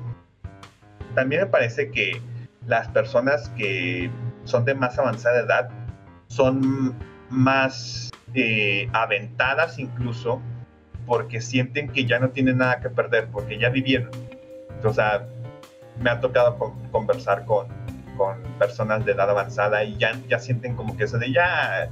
también 1.14 1.42
me 1.42 1.46
parece 1.46 1.90
que 1.90 2.20
las 2.66 2.88
personas 2.88 3.48
que 3.50 4.10
son 4.44 4.64
de 4.64 4.74
más 4.74 4.98
avanzada 4.98 5.40
edad 5.40 5.68
son 6.28 6.94
más 7.30 8.10
eh, 8.34 8.88
aventadas 8.92 9.78
incluso 9.78 10.40
porque 11.10 11.40
sienten 11.40 11.88
que 11.88 12.04
ya 12.04 12.20
no 12.20 12.30
tienen 12.30 12.58
nada 12.58 12.78
que 12.78 12.88
perder, 12.88 13.26
porque 13.32 13.58
ya 13.58 13.68
vivieron. 13.68 14.12
O 14.84 14.94
sea, 14.94 15.26
me 16.00 16.08
ha 16.08 16.20
tocado 16.20 16.56
conversar 16.92 17.44
con, 17.46 17.66
con, 18.16 18.40
personas 18.60 19.04
de 19.04 19.10
edad 19.10 19.28
avanzada 19.28 19.82
y 19.82 19.96
ya, 19.96 20.12
ya 20.28 20.38
sienten 20.38 20.76
como 20.76 20.96
que 20.96 21.02
eso 21.02 21.18
de 21.18 21.32
ya, 21.32 21.88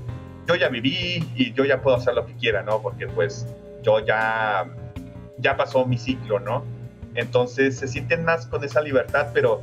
yo 0.46 0.54
ya 0.54 0.68
viví 0.68 1.28
y 1.34 1.52
yo 1.52 1.64
ya 1.64 1.82
puedo 1.82 1.96
hacer 1.96 2.14
lo 2.14 2.26
que 2.26 2.34
quiera, 2.34 2.62
¿no? 2.62 2.80
Porque 2.80 3.08
pues 3.08 3.44
yo 3.82 3.98
ya, 4.06 4.68
ya 5.38 5.56
pasó 5.56 5.84
mi 5.84 5.98
ciclo, 5.98 6.38
¿no? 6.38 6.62
Entonces 7.16 7.76
se 7.76 7.88
sienten 7.88 8.24
más 8.24 8.46
con 8.46 8.62
esa 8.62 8.80
libertad, 8.82 9.30
pero 9.34 9.62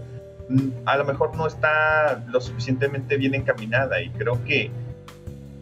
mm, 0.49 0.69
a 0.85 0.97
lo 0.97 1.05
mejor 1.05 1.33
no 1.37 1.47
está 1.47 2.21
lo 2.27 2.41
suficientemente 2.41 3.15
bien 3.15 3.33
encaminada 3.33 4.01
y 4.01 4.09
creo 4.09 4.43
que 4.43 4.69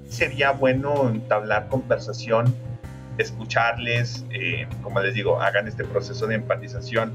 sería 0.07 0.51
bueno 0.51 1.11
entablar 1.11 1.67
conversación, 1.67 2.55
escucharles, 3.17 4.25
eh, 4.31 4.67
como 4.81 4.99
les 4.99 5.13
digo, 5.13 5.41
hagan 5.41 5.67
este 5.67 5.83
proceso 5.83 6.27
de 6.27 6.35
empatización 6.35 7.13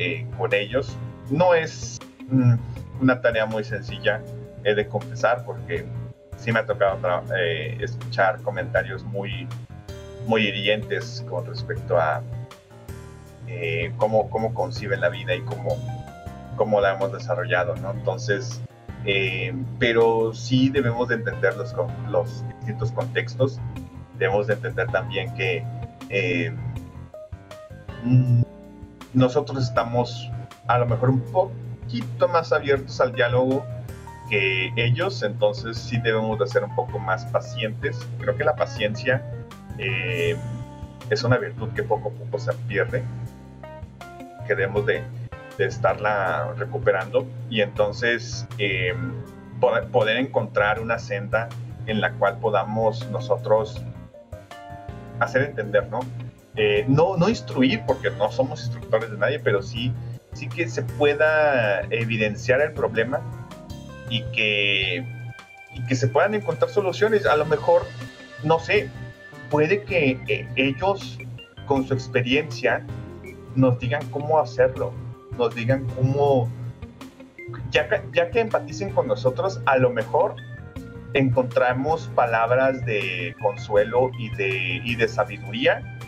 eh, 0.00 0.24
con 0.38 0.54
ellos. 0.54 0.96
No 1.28 1.54
es 1.54 1.98
mm, 2.28 2.54
una 3.00 3.20
tarea 3.20 3.46
muy 3.46 3.64
sencilla, 3.64 4.22
he 4.62 4.74
de 4.74 4.86
confesar, 4.86 5.44
porque 5.44 5.84
sí 6.36 6.52
me 6.52 6.60
ha 6.60 6.66
tocado 6.66 6.98
eh, 7.36 7.76
escuchar 7.80 8.40
comentarios 8.42 9.02
muy, 9.02 9.48
muy 10.26 10.42
hirientes 10.42 11.24
con 11.28 11.46
respecto 11.46 11.98
a 11.98 12.22
eh, 13.48 13.92
cómo, 13.96 14.30
cómo 14.30 14.54
conciben 14.54 15.00
la 15.00 15.08
vida 15.08 15.34
y 15.34 15.40
cómo, 15.40 15.76
cómo 16.56 16.80
la 16.80 16.94
hemos 16.94 17.12
desarrollado, 17.12 17.74
¿no? 17.76 17.90
Entonces, 17.90 18.60
pero 19.78 20.34
sí 20.34 20.68
debemos 20.68 21.08
de 21.08 21.14
entender 21.16 21.54
los 22.08 22.44
distintos 22.58 22.92
contextos, 22.92 23.58
debemos 24.18 24.46
de 24.46 24.54
entender 24.54 24.86
también 24.88 25.34
que 25.34 25.64
eh, 26.10 26.54
nosotros 29.12 29.62
estamos 29.62 30.30
a 30.66 30.78
lo 30.78 30.86
mejor 30.86 31.10
un 31.10 31.20
poquito 31.20 32.28
más 32.28 32.52
abiertos 32.52 33.00
al 33.00 33.12
diálogo 33.12 33.64
que 34.28 34.72
ellos, 34.76 35.22
entonces 35.22 35.78
sí 35.78 35.98
debemos 35.98 36.38
de 36.38 36.46
ser 36.46 36.62
un 36.62 36.74
poco 36.74 36.98
más 36.98 37.24
pacientes. 37.26 38.06
Creo 38.20 38.36
que 38.36 38.44
la 38.44 38.54
paciencia 38.54 39.24
es 39.78 41.24
una 41.24 41.38
virtud 41.38 41.70
que 41.70 41.82
poco 41.82 42.10
a 42.10 42.12
poco 42.12 42.38
se 42.38 42.52
pierde 42.52 43.02
que 44.48 44.54
debemos 44.54 44.86
de, 44.86 45.04
estarla 45.58 46.54
recuperando 46.56 47.26
y 47.50 47.62
entonces 47.62 48.46
eh, 48.58 48.94
poder, 49.60 50.16
encontrar 50.16 50.80
una 50.80 51.00
senda 51.00 51.48
en 51.86 52.00
la 52.00 52.12
cual 52.12 52.38
podamos 52.38 53.08
nosotros 53.10 53.82
hacer 55.20 55.42
entender, 55.42 55.88
¿no? 55.88 56.00
Eh, 56.56 56.84
no, 56.88 57.16
no 57.16 57.28
instruir, 57.28 57.82
porque 57.86 58.10
no 58.10 58.32
somos 58.32 58.62
instructores 58.62 59.10
de 59.10 59.18
nadie, 59.18 59.38
pero 59.38 59.62
sí, 59.62 59.92
sí 60.32 60.48
que 60.48 60.68
se 60.68 60.82
pueda 60.82 61.82
evidenciar 61.90 62.60
el 62.60 62.72
problema 62.72 63.20
y 64.10 64.22
que, 64.32 65.06
y 65.74 65.86
que 65.86 65.94
se 65.94 66.08
puedan 66.08 66.34
encontrar 66.34 66.70
soluciones. 66.70 67.26
A 67.26 67.36
lo 67.36 67.46
mejor, 67.46 67.82
no 68.42 68.58
sé, 68.58 68.90
puede 69.50 69.82
que 69.84 70.20
eh, 70.28 70.48
ellos 70.56 71.18
con 71.66 71.86
su 71.86 71.94
experiencia 71.94 72.84
nos 73.54 73.78
digan 73.78 74.04
cómo 74.10 74.38
hacerlo, 74.38 74.92
nos 75.36 75.54
digan 75.54 75.86
cómo, 75.94 76.50
ya 77.70 77.88
que, 77.88 78.02
ya 78.12 78.30
que 78.30 78.40
empaticen 78.40 78.90
con 78.90 79.06
nosotros, 79.06 79.60
a 79.66 79.76
lo 79.78 79.90
mejor 79.90 80.36
encontramos 81.14 82.10
palabras 82.14 82.84
de 82.84 83.34
consuelo 83.40 84.10
y 84.18 84.30
de, 84.36 84.80
y 84.84 84.94
de 84.94 85.08
sabiduría 85.08 85.98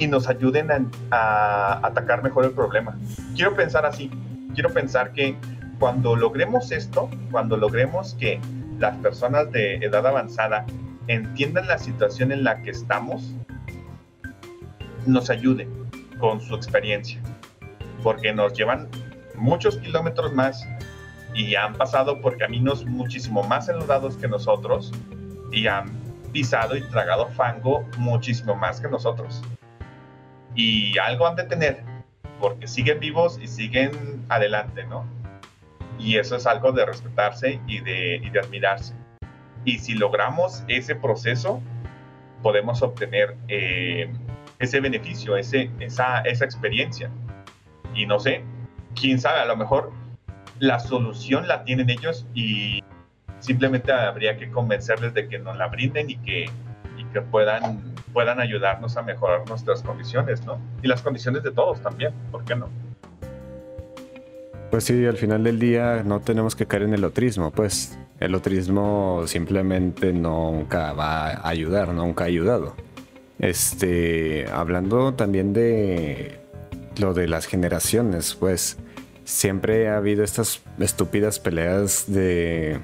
y 0.00 0.06
nos 0.06 0.28
ayuden 0.28 0.68
a, 1.10 1.86
atacar 1.86 2.22
mejor 2.22 2.46
el 2.46 2.52
problema. 2.52 2.98
Quiero 3.36 3.54
pensar 3.54 3.84
así, 3.84 4.10
quiero 4.54 4.70
pensar 4.70 5.12
que 5.12 5.36
cuando 5.78 6.16
logremos 6.16 6.72
esto, 6.72 7.08
cuando 7.30 7.56
logremos 7.56 8.14
que 8.14 8.40
las 8.78 8.96
personas 8.96 9.52
de 9.52 9.76
edad 9.76 10.06
avanzada 10.06 10.64
entiendan 11.06 11.68
la 11.68 11.78
situación 11.78 12.32
en 12.32 12.44
la 12.44 12.62
que 12.62 12.70
estamos, 12.70 13.34
nos 15.06 15.28
ayuden 15.28 15.68
con 16.18 16.40
su 16.40 16.54
experiencia, 16.54 17.20
porque 18.02 18.32
nos 18.32 18.54
llevan 18.54 18.88
muchos 19.34 19.78
kilómetros 19.78 20.32
más 20.32 20.66
y 21.34 21.54
han 21.54 21.74
pasado 21.74 22.20
por 22.20 22.36
caminos 22.36 22.84
muchísimo 22.84 23.42
más 23.42 23.68
enlodados 23.68 24.16
que 24.16 24.28
nosotros 24.28 24.92
y 25.52 25.66
han 25.66 25.90
pisado 26.32 26.76
y 26.76 26.82
tragado 26.82 27.28
fango 27.28 27.86
muchísimo 27.98 28.54
más 28.54 28.80
que 28.80 28.88
nosotros. 28.88 29.42
Y 30.54 30.98
algo 30.98 31.26
han 31.26 31.36
de 31.36 31.44
tener, 31.44 31.82
porque 32.40 32.66
siguen 32.66 33.00
vivos 33.00 33.38
y 33.40 33.46
siguen 33.46 34.24
adelante, 34.28 34.84
¿no? 34.84 35.04
Y 35.98 36.16
eso 36.16 36.36
es 36.36 36.46
algo 36.46 36.72
de 36.72 36.86
respetarse 36.86 37.60
y 37.66 37.80
de, 37.80 38.32
admirarse. 38.42 38.94
Y 39.64 39.78
si 39.78 39.94
logramos 39.94 40.64
ese 40.68 40.94
proceso, 40.96 41.60
podemos 42.42 42.82
obtener 42.82 43.36
eh, 43.48 44.10
ese 44.58 44.80
beneficio, 44.80 45.36
ese, 45.36 45.70
esa, 45.78 46.20
esa 46.20 46.44
experiencia. 46.44 47.10
Y 47.94 48.06
no 48.06 48.18
sé, 48.18 48.42
quién 48.94 49.20
sabe, 49.20 49.40
a 49.40 49.44
lo 49.44 49.56
mejor 49.56 49.92
la 50.60 50.78
solución 50.78 51.48
la 51.48 51.64
tienen 51.64 51.90
ellos 51.90 52.26
y 52.34 52.84
simplemente 53.40 53.90
habría 53.92 54.36
que 54.36 54.50
convencerles 54.50 55.14
de 55.14 55.26
que 55.26 55.38
nos 55.38 55.56
la 55.56 55.66
brinden 55.68 56.10
y 56.10 56.16
que, 56.18 56.44
y 56.98 57.04
que 57.12 57.22
puedan, 57.22 57.80
puedan 58.12 58.38
ayudarnos 58.40 58.96
a 58.96 59.02
mejorar 59.02 59.48
nuestras 59.48 59.82
condiciones, 59.82 60.44
¿no? 60.44 60.60
Y 60.82 60.88
las 60.88 61.00
condiciones 61.02 61.42
de 61.42 61.50
todos 61.50 61.80
también, 61.80 62.12
¿por 62.30 62.44
qué 62.44 62.54
no? 62.54 62.68
Pues 64.70 64.84
sí, 64.84 65.04
al 65.06 65.16
final 65.16 65.42
del 65.42 65.58
día 65.58 66.02
no 66.04 66.20
tenemos 66.20 66.54
que 66.54 66.66
caer 66.66 66.82
en 66.82 66.94
el 66.94 67.04
otrismo, 67.04 67.50
pues 67.50 67.98
el 68.20 68.34
otrismo 68.34 69.22
simplemente 69.26 70.12
nunca 70.12 70.92
va 70.92 71.30
a 71.30 71.48
ayudar, 71.48 71.88
nunca 71.88 72.24
ha 72.24 72.26
ayudado. 72.26 72.76
Este, 73.38 74.46
hablando 74.52 75.14
también 75.14 75.54
de 75.54 76.38
lo 77.00 77.14
de 77.14 77.26
las 77.26 77.46
generaciones, 77.46 78.34
pues 78.34 78.78
siempre 79.30 79.88
ha 79.88 79.96
habido 79.96 80.24
estas 80.24 80.60
estúpidas 80.78 81.38
peleas 81.38 82.04
de 82.06 82.80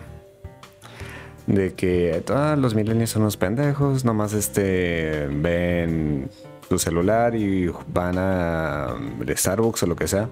de 1.47 1.75
que 1.75 2.25
ah, 2.31 2.57
los 2.59 2.75
millennials 2.75 3.11
son 3.11 3.23
unos 3.23 3.37
pendejos, 3.37 4.05
nomás 4.05 4.33
este 4.33 5.29
ven 5.31 6.29
su 6.69 6.79
celular 6.79 7.37
y 7.37 7.71
van 7.93 8.17
a 8.19 8.97
Starbucks 9.29 9.85
o 9.85 9.87
lo 9.87 9.97
que 9.97 10.09
sea. 10.09 10.29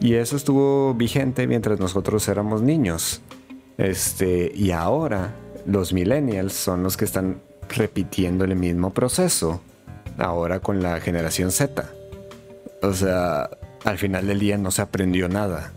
Y 0.00 0.14
eso 0.14 0.36
estuvo 0.36 0.94
vigente 0.94 1.46
mientras 1.46 1.78
nosotros 1.78 2.26
éramos 2.28 2.62
niños. 2.62 3.20
Este, 3.76 4.50
y 4.54 4.70
ahora 4.70 5.34
los 5.66 5.92
millennials 5.92 6.54
son 6.54 6.82
los 6.82 6.96
que 6.96 7.04
están 7.04 7.42
repitiendo 7.68 8.44
el 8.44 8.56
mismo 8.56 8.92
proceso. 8.92 9.60
Ahora 10.16 10.60
con 10.60 10.82
la 10.82 11.00
generación 11.00 11.50
Z. 11.50 11.84
O 12.82 12.92
sea, 12.92 13.50
al 13.84 13.98
final 13.98 14.26
del 14.26 14.40
día 14.40 14.58
no 14.58 14.70
se 14.70 14.82
aprendió 14.82 15.28
nada. 15.28 15.72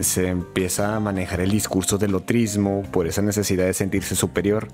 Se 0.00 0.28
empieza 0.28 0.96
a 0.96 1.00
manejar 1.00 1.40
el 1.40 1.50
discurso 1.50 1.98
del 1.98 2.14
otrismo 2.14 2.82
por 2.90 3.06
esa 3.06 3.20
necesidad 3.20 3.66
de 3.66 3.74
sentirse 3.74 4.16
superior, 4.16 4.68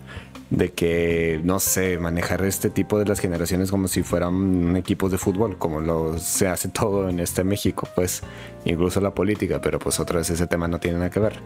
de 0.50 0.72
que, 0.72 1.40
no 1.42 1.58
sé, 1.58 1.98
manejar 1.98 2.44
este 2.44 2.70
tipo 2.70 2.98
de 2.98 3.04
las 3.04 3.18
generaciones 3.18 3.70
como 3.70 3.88
si 3.88 4.02
fueran 4.02 4.76
equipos 4.76 5.10
de 5.10 5.18
fútbol, 5.18 5.58
como 5.58 5.80
lo 5.80 6.18
se 6.18 6.46
hace 6.46 6.68
todo 6.72 7.08
en 7.08 7.20
este 7.20 7.42
México, 7.42 7.88
pues, 7.96 8.22
incluso 8.64 9.00
la 9.00 9.10
política, 9.12 9.60
pero 9.60 9.78
pues 9.78 9.98
otra 9.98 10.18
vez 10.18 10.30
ese 10.30 10.46
tema 10.46 10.68
no 10.68 10.78
tiene 10.78 10.98
nada 10.98 11.10
que 11.10 11.20
ver. 11.20 11.40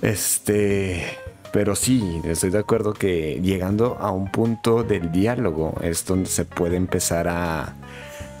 Este, 0.00 1.04
pero 1.52 1.74
sí, 1.74 2.20
estoy 2.24 2.50
de 2.50 2.58
acuerdo 2.58 2.92
que 2.92 3.40
llegando 3.42 3.96
a 3.98 4.12
un 4.12 4.30
punto 4.30 4.84
del 4.84 5.10
diálogo 5.10 5.74
es 5.82 6.06
donde 6.06 6.28
se 6.28 6.44
puede 6.44 6.76
empezar 6.76 7.26
a 7.26 7.74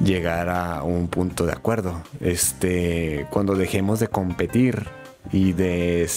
llegar 0.00 0.48
a 0.48 0.82
un 0.82 1.08
punto 1.08 1.46
de 1.46 1.52
acuerdo. 1.52 2.02
Este, 2.20 3.26
cuando 3.30 3.54
dejemos 3.54 4.00
de 4.00 4.08
competir 4.08 4.86
y 5.32 5.52
de 5.52 6.08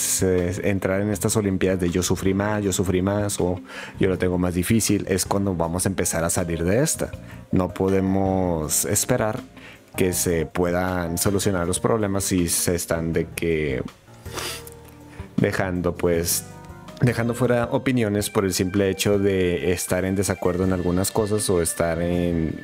entrar 0.63 1.01
en 1.01 1.09
estas 1.09 1.35
olimpiadas 1.35 1.79
de 1.79 1.89
yo 1.89 2.03
sufrí 2.03 2.33
más, 2.33 2.63
yo 2.63 2.71
sufrí 2.71 3.01
más 3.01 3.39
o 3.41 3.59
yo 3.99 4.07
lo 4.07 4.17
tengo 4.17 4.37
más 4.37 4.53
difícil, 4.53 5.05
es 5.09 5.25
cuando 5.25 5.55
vamos 5.55 5.85
a 5.85 5.89
empezar 5.89 6.23
a 6.23 6.29
salir 6.29 6.63
de 6.63 6.81
esta. 6.81 7.11
No 7.51 7.73
podemos 7.73 8.85
esperar 8.85 9.39
que 9.95 10.13
se 10.13 10.45
puedan 10.45 11.17
solucionar 11.17 11.67
los 11.67 11.79
problemas 11.79 12.23
si 12.23 12.47
se 12.47 12.75
están 12.75 13.11
de 13.11 13.27
que 13.27 13.83
dejando 15.35 15.95
pues 15.95 16.45
dejando 17.01 17.33
fuera 17.33 17.65
opiniones 17.71 18.29
por 18.29 18.45
el 18.45 18.53
simple 18.53 18.89
hecho 18.89 19.17
de 19.19 19.73
estar 19.73 20.05
en 20.05 20.15
desacuerdo 20.15 20.63
en 20.63 20.71
algunas 20.71 21.11
cosas 21.11 21.49
o 21.49 21.61
estar 21.61 22.01
en, 22.01 22.63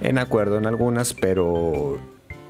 en 0.00 0.18
acuerdo 0.18 0.58
en 0.58 0.66
algunas, 0.66 1.14
pero 1.14 1.98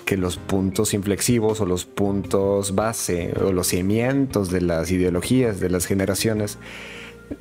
que 0.04 0.16
los 0.16 0.36
puntos 0.36 0.94
inflexivos 0.94 1.60
o 1.60 1.66
los 1.66 1.84
puntos 1.84 2.74
base 2.74 3.32
o 3.40 3.52
los 3.52 3.68
cimientos 3.68 4.50
de 4.50 4.60
las 4.60 4.90
ideologías 4.90 5.60
de 5.60 5.70
las 5.70 5.86
generaciones 5.86 6.58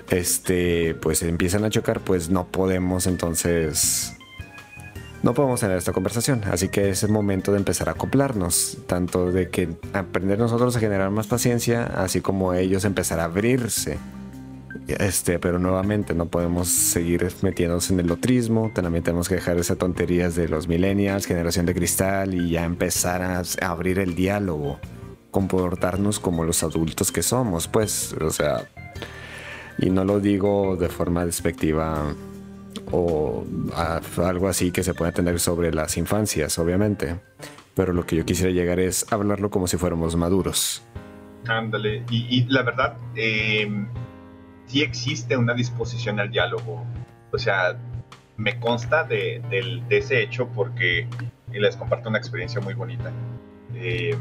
este 0.09 0.95
pues 0.95 1.21
empiezan 1.23 1.65
a 1.65 1.69
chocar, 1.69 1.99
pues 1.99 2.29
no 2.29 2.47
podemos 2.47 3.07
entonces 3.07 4.15
no 5.23 5.33
podemos 5.33 5.59
tener 5.59 5.77
esta 5.77 5.91
conversación. 5.91 6.41
Así 6.45 6.69
que 6.69 6.89
es 6.89 7.03
el 7.03 7.11
momento 7.11 7.51
de 7.51 7.59
empezar 7.59 7.89
a 7.89 7.93
acoplarnos, 7.93 8.79
tanto 8.87 9.31
de 9.31 9.49
que 9.49 9.69
aprender 9.93 10.39
nosotros 10.39 10.75
a 10.75 10.79
generar 10.79 11.11
más 11.11 11.27
paciencia, 11.27 11.83
así 11.83 12.21
como 12.21 12.53
ellos 12.53 12.85
empezar 12.85 13.19
a 13.19 13.25
abrirse. 13.25 13.99
Este, 14.87 15.39
pero 15.39 15.59
nuevamente 15.59 16.13
no 16.13 16.27
podemos 16.27 16.67
seguir 16.67 17.27
metiéndonos 17.41 17.91
en 17.91 17.99
el 17.99 18.11
otrismo, 18.11 18.71
también 18.73 19.03
tenemos 19.03 19.29
que 19.29 19.35
dejar 19.35 19.57
esas 19.57 19.77
tonterías 19.77 20.35
de 20.35 20.47
los 20.47 20.67
millennials, 20.67 21.25
generación 21.25 21.65
de 21.65 21.73
cristal 21.73 22.33
y 22.33 22.51
ya 22.51 22.63
empezar 22.63 23.21
a 23.21 23.43
abrir 23.61 23.99
el 23.99 24.15
diálogo, 24.15 24.79
comportarnos 25.31 26.19
como 26.19 26.43
los 26.43 26.63
adultos 26.63 27.11
que 27.11 27.23
somos, 27.23 27.67
pues, 27.67 28.13
o 28.13 28.31
sea, 28.31 28.69
y 29.77 29.89
no 29.89 30.05
lo 30.05 30.19
digo 30.19 30.77
de 30.77 30.89
forma 30.89 31.25
despectiva 31.25 32.13
o 32.91 33.45
algo 34.17 34.47
así 34.47 34.71
que 34.71 34.83
se 34.83 34.93
puede 34.93 35.11
tener 35.11 35.39
sobre 35.39 35.73
las 35.73 35.97
infancias, 35.97 36.57
obviamente. 36.59 37.19
Pero 37.73 37.93
lo 37.93 38.05
que 38.05 38.17
yo 38.17 38.25
quisiera 38.25 38.51
llegar 38.51 38.79
es 38.79 39.11
hablarlo 39.11 39.49
como 39.49 39.67
si 39.67 39.77
fuéramos 39.77 40.15
maduros. 40.15 40.83
Ándale, 41.47 42.03
y, 42.09 42.43
la 42.49 42.63
verdad, 42.63 42.97
eh, 43.15 43.67
sí 44.71 44.81
existe 44.81 45.35
una 45.35 45.53
disposición 45.53 46.19
al 46.19 46.31
diálogo. 46.31 46.85
O 47.31 47.37
sea, 47.37 47.75
me 48.37 48.57
consta 48.59 49.03
de, 49.03 49.41
ese 49.89 50.21
hecho 50.23 50.47
porque 50.47 51.07
les 51.51 51.75
comparto 51.75 52.07
una 52.07 52.17
experiencia 52.17 52.61
muy 52.61 52.73
bonita. 52.73 53.11
Eh, 53.75 54.17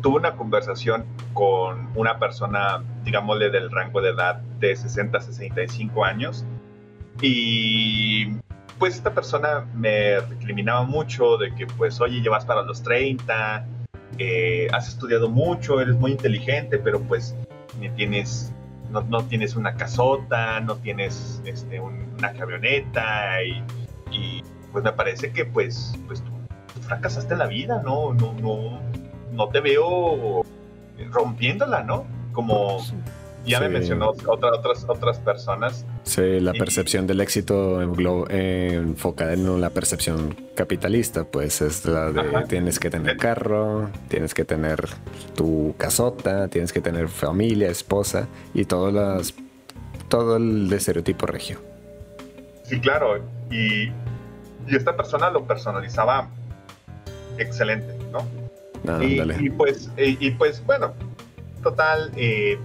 tuve 0.00 0.18
una 0.18 0.36
conversación 0.36 1.04
con 1.32 1.90
una 1.96 2.20
persona, 2.20 2.84
digámosle, 3.04 3.50
del 3.50 3.68
rango 3.70 4.00
de 4.00 4.10
edad 4.10 4.36
de 4.60 4.76
60 4.76 5.18
a 5.18 5.20
65 5.20 6.04
años 6.04 6.44
y 7.20 8.26
pues 8.78 8.94
esta 8.94 9.12
persona 9.12 9.66
me 9.74 10.20
recriminaba 10.20 10.84
mucho 10.84 11.36
de 11.36 11.52
que 11.52 11.66
pues 11.66 12.00
oye, 12.00 12.20
llevas 12.20 12.44
para 12.44 12.62
los 12.62 12.80
30, 12.84 13.66
eh, 14.18 14.68
has 14.72 14.88
estudiado 14.88 15.28
mucho, 15.28 15.80
eres 15.80 15.96
muy 15.96 16.12
inteligente, 16.12 16.78
pero 16.78 17.00
pues 17.00 17.34
ni 17.80 17.90
tienes, 17.90 18.52
no, 18.90 19.02
no 19.02 19.24
tienes 19.24 19.56
una 19.56 19.74
casota, 19.74 20.60
no 20.60 20.76
tienes 20.76 21.40
este, 21.44 21.80
una 21.80 22.32
camioneta 22.32 23.42
y, 23.42 24.42
pues 24.72 24.84
me 24.84 24.92
parece 24.92 25.32
que 25.32 25.44
pues, 25.44 25.94
pues 26.06 26.22
tú, 26.22 26.30
fracasaste 26.82 27.32
en 27.32 27.38
la 27.38 27.46
vida, 27.46 27.82
¿no? 27.84 28.12
No, 28.14 28.32
no, 28.34 28.80
no 29.32 29.48
te 29.48 29.60
veo 29.60 30.42
rompiéndola, 31.10 31.82
¿no? 31.82 32.06
Como 32.32 32.78
ya 33.48 33.60
me 33.60 33.68
mencionó 33.68 34.10
otras, 34.10 34.84
otras 34.88 35.18
personas. 35.18 35.84
Sí, 36.04 36.40
la 36.40 36.52
percepción 36.52 37.06
del 37.06 37.20
éxito 37.20 37.80
enfocada 37.82 39.32
en 39.32 39.60
la 39.60 39.70
percepción 39.70 40.36
capitalista, 40.54 41.24
pues 41.24 41.60
es 41.60 41.84
la 41.84 42.10
de 42.10 42.44
tienes 42.48 42.78
que 42.78 42.90
tener 42.90 43.16
carro, 43.16 43.90
tienes 44.08 44.34
que 44.34 44.44
tener 44.44 44.88
tu 45.34 45.74
casota, 45.78 46.48
tienes 46.48 46.72
que 46.72 46.80
tener 46.80 47.08
familia, 47.08 47.70
esposa 47.70 48.28
y 48.54 48.64
todas 48.64 48.92
las, 48.92 49.34
todo 50.08 50.36
el 50.36 50.72
estereotipo 50.72 51.26
regio. 51.26 51.58
Sí, 52.64 52.80
claro. 52.80 53.22
Y, 53.50 53.90
y 54.66 54.76
esta 54.76 54.96
persona 54.96 55.30
lo 55.30 55.44
personalizaba 55.44 56.28
excelente, 57.38 57.94
¿no? 58.12 58.26
Ah, 58.86 59.02
y, 59.02 59.50
pues, 59.50 59.90
y, 59.96 60.30
pues, 60.32 60.64
bueno, 60.64 60.94
total, 61.62 62.12
eh, 62.16 62.58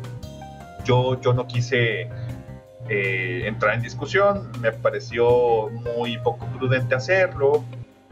yo, 0.84 1.19
yo 1.22 1.34
no 1.34 1.47
quise 1.47 2.10
eh, 2.89 3.43
entrar 3.45 3.76
en 3.76 3.81
discusión, 3.81 4.51
me 4.60 4.72
pareció 4.73 5.69
muy 5.69 6.18
poco 6.18 6.45
prudente 6.47 6.95
hacerlo, 6.95 7.64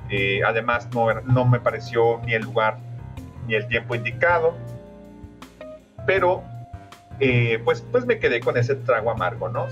eh, 0.09 0.41
además 0.45 0.87
no, 0.93 1.13
no, 1.21 1.45
me 1.45 1.59
pareció 1.59 2.21
ni 2.25 2.33
el 2.33 2.43
lugar 2.43 2.77
ni 3.47 3.55
el 3.55 3.67
tiempo 3.67 3.95
indicado, 3.95 4.55
pero 6.05 6.43
eh, 7.19 7.61
pues, 7.65 7.81
pues 7.91 8.05
me 8.05 8.17
quedé 8.17 8.39
con 8.39 8.57
ese 8.57 8.75
trago 8.75 9.11
amargo, 9.11 9.49
¿no? 9.49 9.67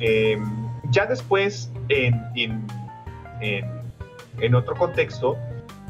Em, 0.00 0.42
ya 0.90 1.04
después, 1.04 1.70
en, 1.90 2.24
en, 3.40 4.54
otro 4.54 4.74
contexto, 4.76 5.36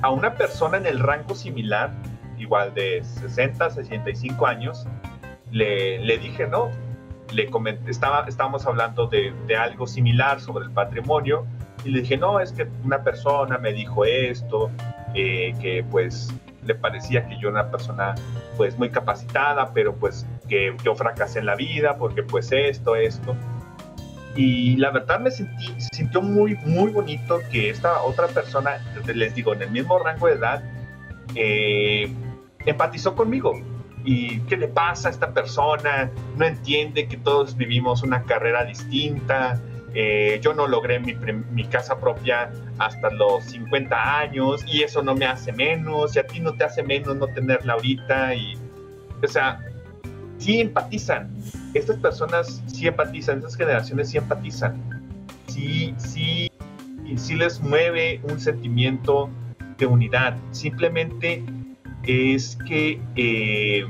a 0.02 0.10
una 0.10 0.35
persona 0.35 0.78
en 0.78 0.86
el 0.86 0.98
rango 0.98 1.35
similar, 1.35 1.93
igual 2.39 2.74
de 2.74 3.05
60, 3.05 3.70
65 3.70 4.47
años, 4.47 4.86
le, 5.51 6.19
dije, 6.19 6.47
no, 6.47 6.70
le 7.33 7.47
comenté, 7.51 7.91
estaba, 7.91 8.25
estábamos 8.29 8.66
hablando 8.66 9.07
de, 9.07 9.33
de, 9.47 9.57
algo 9.57 9.87
similar 9.87 10.41
sobre 10.41 10.66
el 10.66 10.73
patrimonio 10.73 11.47
y 11.85 11.91
le 11.91 12.01
dije, 12.01 12.16
no, 12.16 12.41
es 12.41 12.53
que 12.53 12.69
una 12.85 13.03
persona 13.03 13.59
me 13.59 13.73
dijo 13.73 14.05
esto, 14.05 14.70
eh, 15.15 15.55
que 15.61 15.85
pues 15.91 16.33
le 16.65 16.75
parecía 16.75 17.27
que 17.27 17.39
yo 17.39 17.49
era 17.49 17.62
una 17.62 17.70
persona 17.70 18.15
pues 18.57 18.77
muy 18.79 18.91
capacitada, 18.91 19.73
pero 19.73 19.95
pues 19.95 20.27
que 20.49 20.77
yo 20.85 20.95
fracasé 20.95 21.39
en 21.39 21.47
la 21.47 21.55
vida 21.55 21.97
porque 21.97 22.23
pues 22.23 22.53
esto, 22.53 22.97
esto. 22.97 23.35
Y 24.37 24.77
la 24.77 24.91
verdad 24.91 25.19
me 25.19 25.31
sentí, 25.31 25.75
sintió 25.93 26.23
muy, 26.23 26.57
muy 26.66 26.93
bonito 26.93 27.41
que 27.51 27.70
esta 27.70 28.03
otra 28.03 28.29
persona, 28.29 28.79
les 29.12 29.35
digo, 29.35 29.53
en 29.55 29.62
el 29.62 29.70
mismo 29.70 29.99
rango 29.99 30.27
de 30.27 30.35
edad, 30.35 30.62
eh, 31.35 32.12
empatizó 32.66 33.15
conmigo. 33.15 33.55
¿Y 34.10 34.40
qué 34.48 34.56
le 34.56 34.68
pasa 34.68 35.09
a 35.09 35.10
esta 35.10 35.35
persona? 35.35 36.10
No 36.39 36.47
entiende 36.47 37.06
que 37.06 37.18
todos 37.18 37.55
vivimos 37.55 38.02
una 38.02 38.22
carrera 38.22 38.64
distinta, 38.64 39.60
eh, 39.93 40.40
yo 40.43 40.55
no 40.55 40.66
logré 40.66 40.98
mi, 40.98 41.64
casa 41.64 42.01
propia 42.01 42.51
hasta 42.78 43.10
los 43.10 43.44
50 43.44 44.20
años 44.20 44.64
y 44.66 44.82
eso 44.82 45.02
no 45.02 45.14
me 45.14 45.26
hace 45.26 45.52
menos 45.52 46.16
y 46.16 46.20
a 46.20 46.26
ti 46.26 46.40
no 46.40 46.55
te 46.55 46.64
hace 46.64 46.82
menos 46.82 47.16
no 47.16 47.26
tenerla 47.26 47.74
ahorita 47.74 48.35
y 48.35 48.55
o 49.22 49.28
sea 49.28 49.60
sí 50.39 50.60
empatizan 50.60 51.30
estas 51.74 51.97
personas 51.97 52.62
sí 52.66 52.86
empatizan 52.86 53.39
estas 53.39 53.56
generaciones 53.56 54.09
sí 54.09 54.16
empatizan 54.16 54.76
sí 55.48 55.94
sí 55.98 56.51
sí 57.16 57.35
les 57.35 57.60
mueve 57.60 58.20
un 58.22 58.40
sentimiento 58.40 59.28
de 59.76 59.86
unidad 59.86 60.36
simplemente 60.52 61.44
es 62.09 62.56
que 62.66 62.98
eh, 63.16 63.86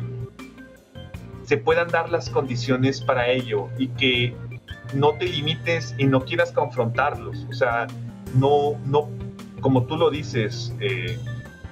se 1.44 1.56
puedan 1.56 1.86
dar 1.88 2.10
las 2.10 2.28
condiciones 2.28 3.00
para 3.00 3.28
ello 3.28 3.68
y 3.78 3.88
que 3.88 4.34
no 4.92 5.12
te 5.14 5.26
limites 5.26 5.94
y 5.98 6.04
no 6.04 6.24
quieras 6.24 6.50
confrontarlos. 6.50 7.46
O 7.48 7.52
sea, 7.52 7.86
no, 8.34 8.76
no, 8.84 9.08
como 9.60 9.84
tú 9.86 9.96
lo 9.96 10.10
dices, 10.10 10.74
eh, 10.80 11.16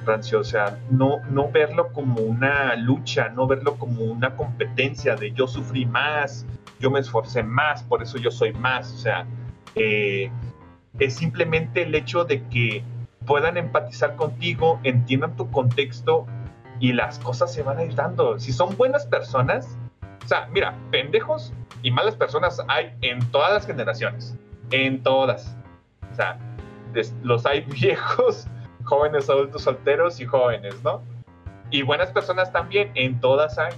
Rancio, 0.07 0.39
o 0.39 0.45
sea, 0.45 0.79
no, 0.89 1.21
no 1.31 1.51
verlo 1.51 1.93
como 1.93 2.21
una 2.21 2.77
lucha, 2.77 3.29
no 3.31 3.49
verlo 3.49 3.77
como 3.77 4.05
una 4.05 4.37
competencia 4.37 5.17
de 5.17 5.33
yo 5.33 5.49
sufrí 5.49 5.85
más, 5.85 6.47
yo 6.79 6.93
me 6.93 7.01
esforcé 7.01 7.43
más, 7.43 7.83
por 7.83 8.05
eso 8.05 8.19
yo 8.19 8.31
soy 8.31 8.53
más. 8.53 8.93
O 8.93 8.99
sea, 8.99 9.27
eh, 9.75 10.31
es 11.01 11.17
simplemente 11.17 11.83
el 11.83 11.95
hecho 11.97 12.25
de 12.25 12.45
que 12.45 12.85
puedan 13.27 13.57
empatizar 13.57 14.15
contigo, 14.15 14.79
entiendan 14.85 15.37
tu 15.37 15.51
contexto 15.51 16.29
y 16.81 16.93
las 16.93 17.19
cosas 17.19 17.53
se 17.53 17.63
van 17.63 17.79
a 17.79 17.85
ir 17.85 17.95
dando. 17.95 18.39
Si 18.39 18.53
son 18.53 18.77
buenas 18.77 19.07
personas, 19.07 19.77
o 20.25 20.29
sea, 20.29 20.47
mira, 20.53 20.75
pendejos 20.91 21.53
y 21.83 21.91
malas 21.91 22.17
personas 22.17 22.61
hay 22.69 22.93
en 23.03 23.21
todas 23.31 23.53
las 23.53 23.67
generaciones. 23.67 24.35
En 24.71 25.03
todas. 25.03 25.57
O 26.13 26.15
sea, 26.15 26.39
los 27.23 27.47
hay 27.47 27.61
viejos, 27.67 28.47
jóvenes, 28.85 29.31
adultos, 29.31 29.63
solteros 29.63 30.21
y 30.21 30.27
jóvenes, 30.27 30.75
¿no? 30.83 31.03
Y 31.71 31.83
buenas 31.83 32.11
personas 32.11 32.53
también, 32.53 32.91
en 32.95 33.21
todas 33.21 33.59
hay. 33.59 33.73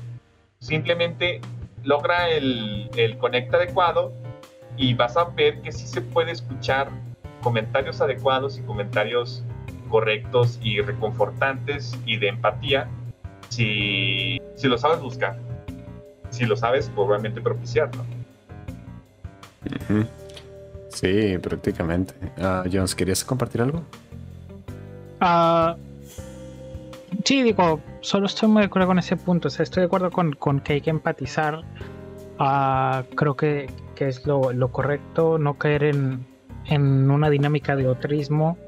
Simplemente 0.60 1.40
logra 1.84 2.28
el, 2.28 2.90
el 2.96 3.16
conecta 3.18 3.56
adecuado 3.56 4.12
y 4.76 4.94
vas 4.94 5.16
a 5.16 5.24
ver 5.24 5.60
que 5.62 5.72
sí 5.72 5.86
se 5.86 6.00
puede 6.00 6.32
escuchar 6.32 6.88
comentarios 7.42 8.00
adecuados 8.00 8.58
y 8.58 8.62
comentarios 8.62 9.44
correctos 9.89 10.59
y 10.62 10.81
reconfortantes 10.81 11.98
y 12.06 12.19
de 12.19 12.28
empatía 12.28 12.89
si, 13.48 14.40
si 14.56 14.69
lo 14.69 14.78
sabes 14.78 15.01
buscar 15.01 15.39
si 16.31 16.44
lo 16.44 16.56
sabes, 16.56 16.90
probablemente 16.90 17.40
propiciarlo. 17.40 18.05
Sí, 20.90 21.39
prácticamente. 21.39 22.15
Uh, 22.36 22.69
Jones, 22.70 22.94
¿querías 22.94 23.24
compartir 23.24 23.62
algo? 23.62 23.82
Uh, 25.20 25.74
sí, 27.24 27.43
digo, 27.43 27.81
solo 28.01 28.27
estoy 28.27 28.48
muy 28.48 28.62
de 28.62 28.66
acuerdo 28.66 28.89
con 28.89 28.98
ese 28.98 29.16
punto. 29.16 29.48
O 29.48 29.51
sea, 29.51 29.62
estoy 29.62 29.82
de 29.82 29.86
acuerdo 29.86 30.10
con, 30.10 30.32
con 30.32 30.60
que 30.60 30.74
hay 30.74 30.81
que 30.81 30.90
empatizar. 30.90 31.62
Uh, 32.39 33.02
creo 33.15 33.36
que, 33.36 33.69
que 33.94 34.09
es 34.09 34.27
lo, 34.27 34.52
lo, 34.52 34.70
correcto, 34.70 35.39
no 35.39 35.55
caer 35.55 35.85
en, 35.85 36.24
en 36.66 37.10
una 37.10 37.31
dinámica 37.31 37.74
de 37.74 37.89
otrismo. 37.89 38.59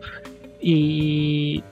Y 0.60 1.64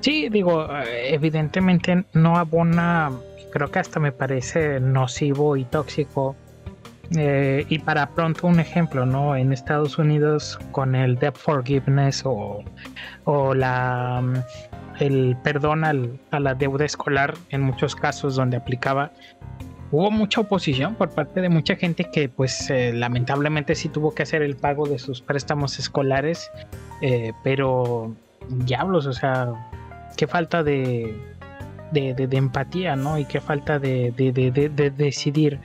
sí, 0.00 0.28
digo, 0.28 0.68
evidentemente 0.84 2.04
no 2.12 2.36
abona 2.36 3.10
creo 3.50 3.70
que 3.70 3.78
hasta 3.80 4.00
me 4.00 4.12
parece 4.12 4.80
nocivo 4.80 5.56
y 5.56 5.64
tóxico. 5.64 6.36
Eh, 7.16 7.66
y 7.68 7.80
para 7.80 8.08
pronto 8.10 8.46
un 8.46 8.60
ejemplo, 8.60 9.04
¿no? 9.04 9.34
En 9.34 9.52
Estados 9.52 9.98
Unidos 9.98 10.60
con 10.70 10.94
el 10.94 11.16
debt 11.16 11.36
forgiveness 11.36 12.22
o, 12.24 12.62
o 13.24 13.54
la 13.54 14.20
mm, 14.22 14.34
el 15.00 15.36
perdón 15.42 15.84
al, 15.84 16.20
a 16.30 16.38
la 16.38 16.54
deuda 16.54 16.84
escolar 16.84 17.34
en 17.48 17.62
muchos 17.62 17.96
casos 17.96 18.36
donde 18.36 18.58
aplicaba 18.58 19.10
hubo 19.92 20.10
mucha 20.10 20.42
oposición 20.42 20.94
por 20.94 21.10
parte 21.10 21.40
de 21.40 21.48
mucha 21.48 21.76
gente 21.76 22.04
que 22.04 22.28
pues 22.28 22.70
eh, 22.70 22.92
lamentablemente 22.92 23.74
sí 23.74 23.88
tuvo 23.88 24.14
que 24.14 24.22
hacer 24.22 24.42
el 24.42 24.56
pago 24.56 24.86
de 24.86 24.98
sus 24.98 25.20
préstamos 25.20 25.78
escolares 25.78 26.50
eh, 27.02 27.32
pero 27.42 28.14
diablos 28.48 29.06
o 29.06 29.12
sea 29.12 29.52
qué 30.16 30.26
falta 30.26 30.62
de 30.62 31.14
de, 31.92 32.28
empatía, 32.32 32.96
¿no? 32.96 33.18
Y 33.18 33.24
qué 33.24 33.40
falta 33.40 33.78
de, 33.78 34.12
de, 34.16 34.90
decidir. 34.90 35.60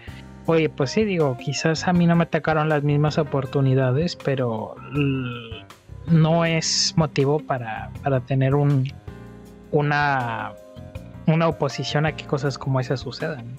Oye, 0.45 0.69
pues 0.69 0.91
sí, 0.91 1.03
digo, 1.03 1.37
quizás 1.37 1.87
a 1.87 1.93
mí 1.93 2.05
no 2.05 2.15
me 2.15 2.23
atacaron 2.23 2.69
las 2.69 2.83
mismas 2.83 3.17
oportunidades, 3.17 4.15
pero 4.15 4.75
no 6.07 6.45
es 6.45 6.93
motivo 6.95 7.39
para, 7.39 7.89
para 8.03 8.19
tener 8.21 8.53
un, 8.53 8.91
una, 9.71 10.53
una 11.25 11.47
oposición 11.47 12.05
a 12.05 12.15
que 12.15 12.25
cosas 12.25 12.57
como 12.57 12.79
esas 12.79 12.99
sucedan. 12.99 13.57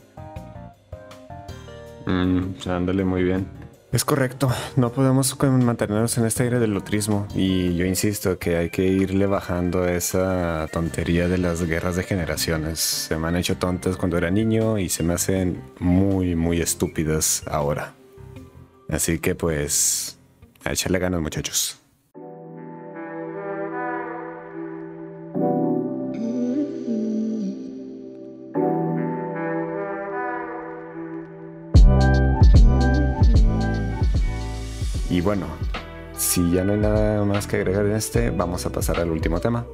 Mm, 2.06 2.68
ándale 2.68 3.04
muy 3.04 3.22
bien. 3.22 3.46
Es 3.92 4.04
correcto, 4.04 4.50
no 4.74 4.92
podemos 4.92 5.38
mantenernos 5.40 6.18
en 6.18 6.26
este 6.26 6.42
aire 6.42 6.58
del 6.58 6.74
lotrismo 6.74 7.26
y 7.34 7.76
yo 7.76 7.86
insisto 7.86 8.38
que 8.38 8.56
hay 8.56 8.68
que 8.68 8.84
irle 8.84 9.26
bajando 9.26 9.86
esa 9.86 10.68
tontería 10.72 11.28
de 11.28 11.38
las 11.38 11.62
guerras 11.62 11.96
de 11.96 12.02
generaciones. 12.02 12.80
Se 12.80 13.16
me 13.16 13.28
han 13.28 13.36
hecho 13.36 13.56
tontas 13.56 13.96
cuando 13.96 14.18
era 14.18 14.30
niño 14.30 14.78
y 14.78 14.88
se 14.88 15.02
me 15.02 15.14
hacen 15.14 15.62
muy, 15.78 16.34
muy 16.34 16.60
estúpidas 16.60 17.44
ahora. 17.46 17.94
Así 18.88 19.18
que 19.18 19.34
pues, 19.34 20.18
a 20.64 20.72
echarle 20.72 20.98
ganas 20.98 21.20
muchachos. 21.20 21.80
Y 35.16 35.22
bueno, 35.22 35.46
si 36.14 36.52
ya 36.52 36.62
no 36.62 36.74
hay 36.74 36.78
nada 36.78 37.24
más 37.24 37.46
que 37.46 37.56
agregar 37.56 37.86
en 37.86 37.92
este, 37.92 38.28
vamos 38.28 38.66
a 38.66 38.70
pasar 38.70 39.00
al 39.00 39.10
último 39.10 39.40
tema, 39.40 39.64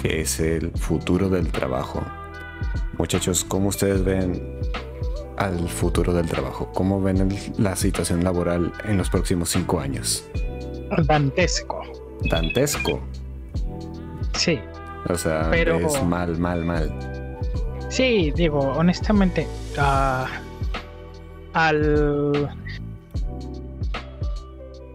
que 0.00 0.22
es 0.22 0.40
el 0.40 0.70
futuro 0.70 1.28
del 1.28 1.52
trabajo. 1.52 2.02
Muchachos, 2.96 3.44
¿cómo 3.44 3.68
ustedes 3.68 4.02
ven 4.02 4.58
al 5.36 5.68
futuro 5.68 6.14
del 6.14 6.26
trabajo? 6.26 6.72
¿Cómo 6.72 7.02
ven 7.02 7.28
la 7.58 7.76
situación 7.76 8.24
laboral 8.24 8.72
en 8.84 8.96
los 8.96 9.10
próximos 9.10 9.50
cinco 9.50 9.78
años? 9.78 10.26
Dantesco. 11.04 11.82
Dantesco. 12.30 13.02
Sí. 14.32 14.58
O 15.10 15.18
sea, 15.18 15.54
es 15.54 16.02
mal, 16.02 16.38
mal, 16.38 16.64
mal. 16.64 17.38
Sí, 17.90 18.32
digo, 18.34 18.60
honestamente, 18.60 19.46
uh, 19.76 20.24
al 21.52 22.65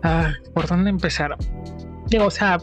Ah, 0.04 0.34
¿Por 0.54 0.68
dónde 0.68 0.90
empezar? 0.90 1.36
O 2.20 2.32
sea, 2.32 2.60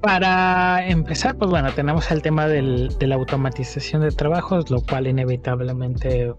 para 0.00 0.86
empezar, 0.86 1.36
pues 1.36 1.50
bueno, 1.50 1.70
tenemos 1.72 2.10
el 2.10 2.22
tema 2.22 2.46
de 2.46 2.88
la 3.00 3.14
automatización 3.16 4.02
de 4.02 4.10
trabajos, 4.10 4.70
lo 4.70 4.80
cual 4.80 5.06
inevitablemente 5.06 6.32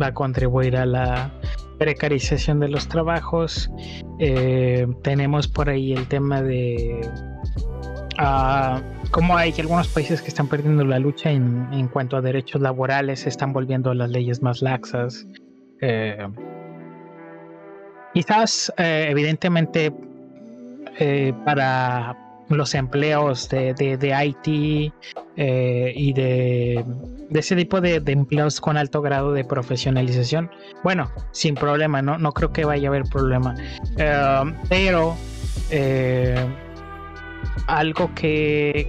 va 0.00 0.08
a 0.08 0.14
contribuir 0.14 0.76
a 0.76 0.84
la 0.84 1.32
precarización 1.78 2.60
de 2.60 2.68
los 2.68 2.88
trabajos. 2.88 3.70
Eh, 4.18 4.86
tenemos 5.02 5.48
por 5.48 5.70
ahí 5.70 5.92
el 5.94 6.06
tema 6.08 6.42
de, 6.42 7.00
uh, 8.18 9.08
como 9.10 9.36
hay 9.36 9.54
algunos 9.58 9.88
países 9.88 10.20
que 10.20 10.28
están 10.28 10.48
perdiendo 10.48 10.84
la 10.84 10.98
lucha 10.98 11.30
en, 11.30 11.68
en 11.72 11.88
cuanto 11.88 12.16
a 12.16 12.20
derechos 12.20 12.60
laborales, 12.60 13.26
están 13.26 13.52
volviendo 13.54 13.94
las 13.94 14.10
leyes 14.10 14.42
más 14.42 14.60
laxas. 14.60 15.26
Eh, 15.80 16.26
quizás, 18.18 18.72
eh, 18.78 19.06
evidentemente, 19.10 19.92
eh, 20.98 21.32
para 21.44 22.16
los 22.48 22.74
empleos 22.74 23.48
de, 23.48 23.74
de, 23.74 24.26
IT 24.26 24.48
y 25.36 26.12
de, 26.14 26.84
de, 27.30 27.38
ese 27.38 27.54
tipo 27.54 27.80
de, 27.80 28.02
empleos 28.06 28.60
con 28.60 28.76
alto 28.76 29.02
grado 29.02 29.32
de 29.34 29.44
profesionalización, 29.44 30.50
bueno, 30.82 31.12
sin 31.30 31.54
problema, 31.54 32.02
no, 32.02 32.18
no 32.18 32.32
creo 32.32 32.52
que 32.52 32.64
vaya 32.64 32.88
a 32.88 32.90
haber 32.90 33.04
problema. 33.04 33.54
pero 34.68 35.16
algo 37.66 38.10
que, 38.14 38.86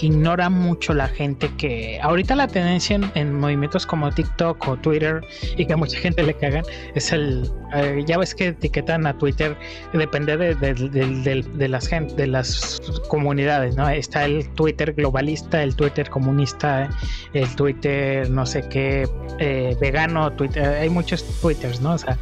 ignora 0.00 0.50
mucho 0.50 0.94
la 0.94 1.08
gente 1.08 1.50
que 1.56 1.98
ahorita 2.02 2.34
la 2.34 2.46
tendencia 2.46 3.00
en, 3.14 3.34
movimientos 3.38 3.86
como 3.86 4.10
TikTok 4.10 4.68
o 4.68 4.76
Twitter 4.76 5.20
y 5.56 5.66
que 5.66 5.72
a 5.72 5.76
mucha 5.76 5.98
gente 5.98 6.22
le 6.22 6.34
cagan 6.34 6.64
es 6.94 7.12
el 7.12 7.50
eh, 7.74 8.04
ya 8.06 8.18
ves 8.18 8.34
que 8.34 8.48
etiquetan 8.48 9.06
a 9.06 9.16
Twitter 9.16 9.56
depende 9.92 10.36
de, 10.36 11.68
las 11.68 11.88
gente 11.88 12.14
de 12.14 12.26
las 12.26 12.80
comunidades 13.08 13.76
no 13.76 13.88
está 13.88 14.24
el 14.24 14.48
Twitter 14.50 14.92
globalista 14.92 15.62
el 15.62 15.74
Twitter 15.74 16.08
comunista 16.08 16.88
el 17.32 17.54
Twitter 17.56 18.28
no 18.30 18.46
sé 18.46 18.68
qué 18.68 19.08
eh, 19.38 19.76
vegano 19.80 20.30
Twitter 20.32 20.64
hay 20.64 20.90
muchos 20.90 21.24
Twitters 21.40 21.80
no 21.80 21.94
o 21.94 21.98
sea 21.98 22.18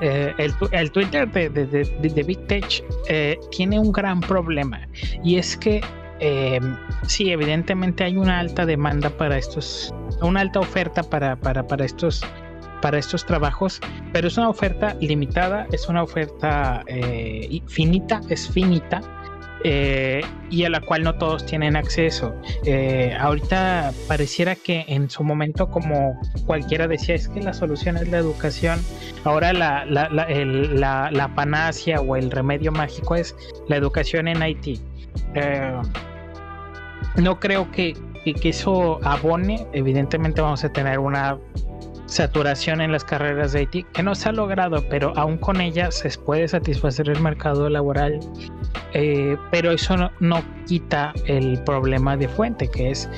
eh, 0.00 0.34
el, 0.72 0.90
Twitter 0.90 1.30
de, 1.30 2.24
Big 2.26 2.46
Tech 2.46 2.84
eh, 3.08 3.38
tiene 3.50 3.78
un 3.78 3.92
gran 3.92 4.20
problema 4.20 4.88
y 5.22 5.36
es 5.36 5.56
que 5.56 5.80
eh, 6.20 6.60
sí, 7.06 7.30
evidentemente 7.30 8.04
hay 8.04 8.16
una 8.16 8.40
alta 8.40 8.66
demanda 8.66 9.10
para 9.10 9.38
estos, 9.38 9.94
una 10.20 10.40
alta 10.40 10.60
oferta 10.60 11.02
para, 11.02 11.36
para, 11.36 11.66
para 11.66 11.84
estos 11.84 12.22
para 12.82 12.98
estos 12.98 13.24
trabajos, 13.24 13.80
pero 14.12 14.28
es 14.28 14.36
una 14.36 14.50
oferta 14.50 14.94
limitada, 15.00 15.66
es 15.72 15.88
una 15.88 16.02
oferta 16.02 16.84
finita, 17.66 18.20
es 18.28 18.46
finita 18.50 19.00
eh, 19.66 20.20
y 20.50 20.64
a 20.64 20.68
la 20.68 20.80
cual 20.82 21.02
no 21.04 21.14
todos 21.14 21.46
tienen 21.46 21.74
acceso. 21.74 22.34
Eh, 22.66 23.16
ahorita 23.18 23.92
pareciera 24.06 24.54
que 24.56 24.84
en 24.88 25.08
su 25.08 25.24
momento, 25.24 25.70
como 25.70 26.20
cualquiera 26.44 26.86
decía, 26.86 27.14
es 27.14 27.28
que 27.28 27.40
la 27.40 27.54
solución 27.54 27.96
es 27.96 28.08
la 28.08 28.18
educación. 28.18 28.78
Ahora 29.24 29.54
la, 29.54 29.86
la, 29.86 30.10
la, 30.10 31.10
la, 31.10 31.34
panacia 31.34 31.98
o 32.00 32.14
el 32.14 32.30
remedio 32.30 32.72
mágico 32.72 33.16
es 33.16 33.34
la 33.66 33.76
educación 33.76 34.28
en 34.28 34.42
Haití. 34.42 34.80
Eh, 35.34 35.72
no 37.16 37.40
creo 37.40 37.70
que, 37.72 37.94
que, 38.22 38.48
eso 38.50 39.00
abone. 39.02 39.66
Evidentemente 39.72 40.42
vamos 40.42 40.62
a 40.62 40.68
tener 40.70 40.98
una 40.98 41.38
saturación 42.04 42.82
en 42.82 42.92
las 42.92 43.02
carreras 43.02 43.52
de 43.52 43.62
IT 43.62 43.86
que 43.92 44.02
no 44.02 44.14
se 44.14 44.28
ha 44.28 44.32
logrado, 44.32 44.84
pero 44.90 45.14
aún 45.16 45.38
con 45.38 45.62
ella 45.62 45.90
se 45.90 46.10
puede 46.18 46.46
satisfacer 46.48 47.08
el 47.08 47.20
mercado 47.20 47.70
laboral 47.70 48.20
eh, 48.92 49.36
pero 49.50 49.72
eso 49.72 49.96
no, 50.20 50.42
quita 50.66 51.12
el 51.26 51.62
problema 51.64 52.16
de 52.16 52.28
fuente, 52.28 52.68
que 52.68 52.90
es 52.90 53.08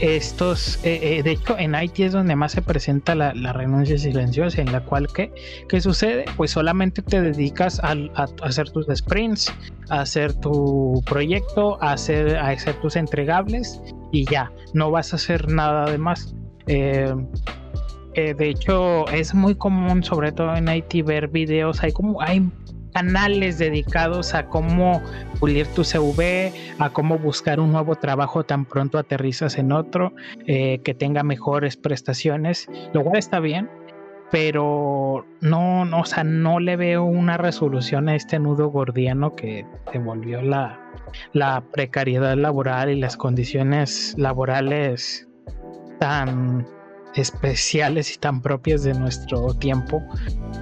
estos, 0.00 0.78
eh, 0.84 1.18
eh, 1.18 1.22
de 1.22 1.32
hecho 1.32 1.56
en 1.58 1.74
Haití 1.74 2.02
es 2.02 2.12
donde 2.12 2.36
más 2.36 2.52
se 2.52 2.62
presenta 2.62 3.14
la, 3.14 3.32
renuncia 3.52 3.98
silenciosa, 3.98 4.60
en 4.60 4.70
la 4.70 4.84
cual 4.84 5.08
¿qué, 5.12 5.32
¿qué, 5.68 5.80
sucede? 5.80 6.26
Pues 6.36 6.50
solamente 6.50 7.02
te 7.02 7.20
dedicas 7.20 7.80
a, 7.82 7.94
hacer 8.42 8.70
tus 8.70 8.86
sprints, 8.94 9.52
a 9.88 10.02
hacer 10.02 10.32
tu 10.34 11.02
proyecto, 11.06 11.82
a 11.82 11.92
hacer, 11.92 12.36
a 12.36 12.48
hacer 12.48 12.74
tus 12.80 12.96
entregables 12.96 13.80
y 14.12 14.24
ya, 14.30 14.52
no 14.74 14.90
vas 14.90 15.12
a 15.12 15.16
hacer 15.16 15.50
nada 15.50 15.90
de 15.90 15.98
más. 15.98 16.34
de 16.66 17.16
hecho, 18.38 19.08
es 19.08 19.34
muy 19.34 19.54
común, 19.54 20.04
sobre 20.04 20.32
todo 20.32 20.54
en 20.56 20.68
Haití, 20.68 21.02
ver 21.02 21.28
videos, 21.28 21.82
hay 21.82 21.92
como, 21.92 22.20
hay 22.20 22.48
canales 22.96 23.58
dedicados 23.58 24.32
a 24.32 24.46
cómo 24.46 25.02
pulir 25.38 25.66
tu 25.66 25.84
CV, 25.84 26.50
a 26.78 26.88
cómo 26.88 27.18
buscar 27.18 27.60
un 27.60 27.72
nuevo 27.72 27.96
trabajo 27.96 28.44
tan 28.44 28.64
pronto 28.64 28.96
aterrizas 28.96 29.58
en 29.58 29.70
otro, 29.70 30.14
eh, 30.46 30.80
que 30.82 30.94
tenga 30.94 31.22
mejores 31.22 31.76
prestaciones, 31.76 32.66
lo 32.94 33.04
cual 33.04 33.18
está 33.18 33.38
bien, 33.38 33.68
pero 34.30 35.26
no, 35.42 35.84
no, 35.84 36.00
o 36.00 36.04
sea, 36.06 36.24
no 36.24 36.58
le 36.58 36.76
veo 36.76 37.04
una 37.04 37.36
resolución 37.36 38.08
a 38.08 38.14
este 38.14 38.38
nudo 38.38 38.68
gordiano 38.68 39.36
que 39.36 39.66
se 39.92 39.98
volvió 39.98 40.40
la, 40.40 40.80
la 41.34 41.62
precariedad 41.70 42.34
laboral 42.34 42.88
y 42.88 42.96
las 42.98 43.18
condiciones 43.18 44.14
laborales 44.16 45.28
tan 46.00 46.66
especiales 47.16 48.14
y 48.14 48.18
tan 48.18 48.40
propias 48.40 48.82
de 48.84 48.94
nuestro 48.94 49.54
tiempo, 49.54 50.02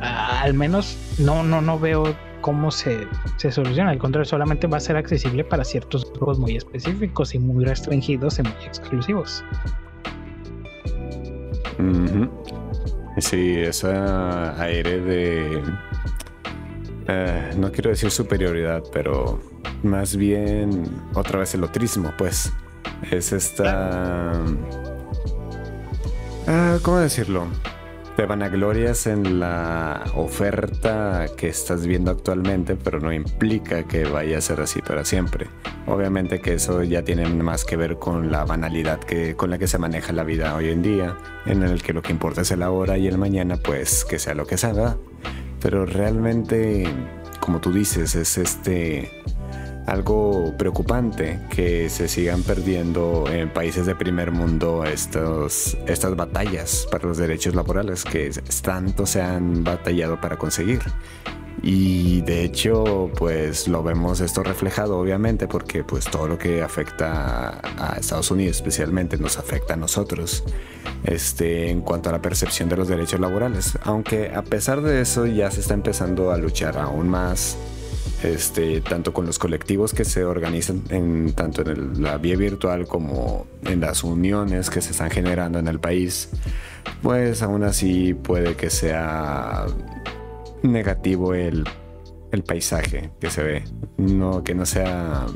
al 0.01 0.55
menos 0.55 0.97
no, 1.19 1.43
no, 1.43 1.61
no 1.61 1.79
veo 1.79 2.15
cómo 2.41 2.71
se, 2.71 3.07
se, 3.39 3.51
soluciona. 3.51 3.91
Al 3.91 3.99
contrario, 3.99 4.27
solamente 4.27 4.67
va 4.67 4.77
a 4.77 4.81
ser 4.81 4.97
accesible 4.97 5.45
para 5.45 5.65
ciertos 5.65 6.11
grupos 6.13 6.39
muy 6.39 6.57
específicos 6.57 7.35
y 7.35 7.39
muy 7.39 7.65
restringidos 7.65 8.39
y 8.39 8.43
muy 8.43 8.65
exclusivos. 8.67 9.43
Sí, 13.19 13.57
esa 13.59 14.61
aire 14.61 15.01
de... 15.01 15.63
Eh, 17.07 17.51
no 17.57 17.71
quiero 17.71 17.91
decir 17.91 18.11
superioridad, 18.11 18.83
pero 18.93 19.41
más 19.83 20.17
bien 20.17 20.85
otra 21.15 21.41
vez 21.41 21.55
el 21.55 21.65
otrismo, 21.65 22.13
pues. 22.19 22.53
Es 23.11 23.33
esta... 23.33 24.43
Ah, 26.47 26.79
¿Cómo 26.83 26.99
decirlo? 26.99 27.47
Te 28.16 28.27
vanaglorias 28.27 29.07
en 29.07 29.41
la 29.41 30.05
oferta 30.15 31.27
que 31.37 31.49
estás 31.49 31.87
viendo 31.87 32.11
actualmente, 32.11 32.77
pero 32.77 33.01
no 33.01 33.12
implica 33.12 33.85
que 33.85 34.05
vaya 34.05 34.39
a 34.39 34.41
ser 34.41 34.61
así 34.61 34.81
para 34.83 35.05
siempre. 35.05 35.49
Obviamente 35.87 36.41
que 36.41 36.55
eso 36.55 36.83
ya 36.83 37.03
tiene 37.03 37.27
más 37.27 37.65
que 37.65 37.77
ver 37.77 37.97
con 37.97 38.31
la 38.31 38.45
banalidad 38.45 39.01
que, 39.01 39.35
con 39.35 39.51
la 39.51 39.59
que 39.59 39.66
se 39.66 39.79
maneja 39.79 40.12
la 40.12 40.23
vida 40.23 40.55
hoy 40.55 40.69
en 40.69 40.83
día, 40.83 41.16
en 41.47 41.62
el 41.62 41.83
que 41.83 41.93
lo 41.93 42.03
que 42.03 42.12
importa 42.12 42.43
es 42.43 42.51
el 42.51 42.62
ahora 42.62 42.99
y 42.99 43.09
el 43.09 43.19
mañana, 43.19 43.57
pues 43.57 44.05
que 44.05 44.19
sea 44.19 44.35
lo 44.35 44.47
que 44.47 44.59
sea. 44.59 44.97
Pero 45.61 45.87
realmente, 45.87 46.87
como 47.41 47.61
tú 47.61 47.73
dices, 47.73 48.15
es 48.15 48.39
este 48.39 49.11
algo 49.86 50.55
preocupante 50.56 51.40
que 51.51 51.89
se 51.90 52.09
sigan 52.09 52.43
perdiendo 52.43 53.24
en 53.31 53.51
países 53.51 53.86
de 53.86 53.94
primer 53.94 54.31
mundo 54.31 54.85
estos, 54.85 55.77
estas 55.86 56.16
batallas 56.16 56.86
para 56.90 57.09
los 57.09 57.19
derechos 57.19 57.55
laborales 57.55 58.05
que 58.05 58.31
tanto 58.62 59.06
se 59.06 59.20
han 59.23 59.65
batallado 59.65 60.20
para 60.20 60.36
conseguir. 60.36 60.81
Y 61.62 62.20
de 62.23 62.44
hecho, 62.44 63.11
pues 63.16 63.69
lo 63.69 63.82
vemos 63.82 64.20
esto 64.20 64.43
reflejado 64.43 64.98
obviamente 64.98 65.48
porque 65.48 65.82
pues 65.82 66.05
todo 66.05 66.28
lo 66.28 66.39
que 66.39 66.62
afecta 66.62 67.61
a 67.78 67.97
Estados 67.98 68.31
Unidos 68.31 68.56
especialmente 68.56 69.16
nos 69.16 69.39
afecta 69.39 69.73
a 69.73 69.77
nosotros 69.77 70.44
este, 71.05 71.70
en 71.70 71.81
cuanto 71.81 72.11
a 72.11 72.12
la 72.12 72.20
percepción 72.20 72.69
de 72.69 72.77
los 72.77 72.89
derechos 72.89 73.19
laborales. 73.19 73.78
Aunque 73.82 74.31
a 74.35 74.43
pesar 74.43 74.82
de 74.82 75.01
eso 75.01 75.24
ya 75.24 75.51
se 75.51 75.61
está 75.61 75.73
empezando 75.73 76.32
a 76.32 76.36
luchar 76.36 76.77
aún 76.77 77.09
más 77.09 77.56
este, 78.25 78.81
tanto 78.81 79.13
con 79.13 79.27
los 79.27 79.39
colectivos 79.39 79.95
que 79.95 80.05
se 80.05 80.25
organizan 80.25 80.83
en, 80.89 81.33
tanto 81.33 81.63
en 81.63 82.03
la 82.03 82.19
vía 82.19 82.37
virtual 82.37 82.87
como 82.87 83.47
en 83.65 83.81
las 83.81 84.05
uniones 84.05 84.71
que 84.71 84.81
se 84.81 84.93
están 84.93 85.11
generando 85.11 85.59
en 85.59 85.69
el 85.69 85.79
país, 85.79 86.31
pues 87.03 87.43
aún 87.43 87.65
así 87.65 88.15
puede 88.15 88.57
que 88.57 88.71
sea 88.71 89.67
negativo 90.63 91.35
el, 91.35 91.65
el 92.33 92.43
paisaje 92.43 93.11
que 93.21 93.31
se 93.31 93.43
ve, 93.43 93.65
no 93.99 94.43
que 94.43 94.55
no 94.55 94.67
sea 94.67 95.27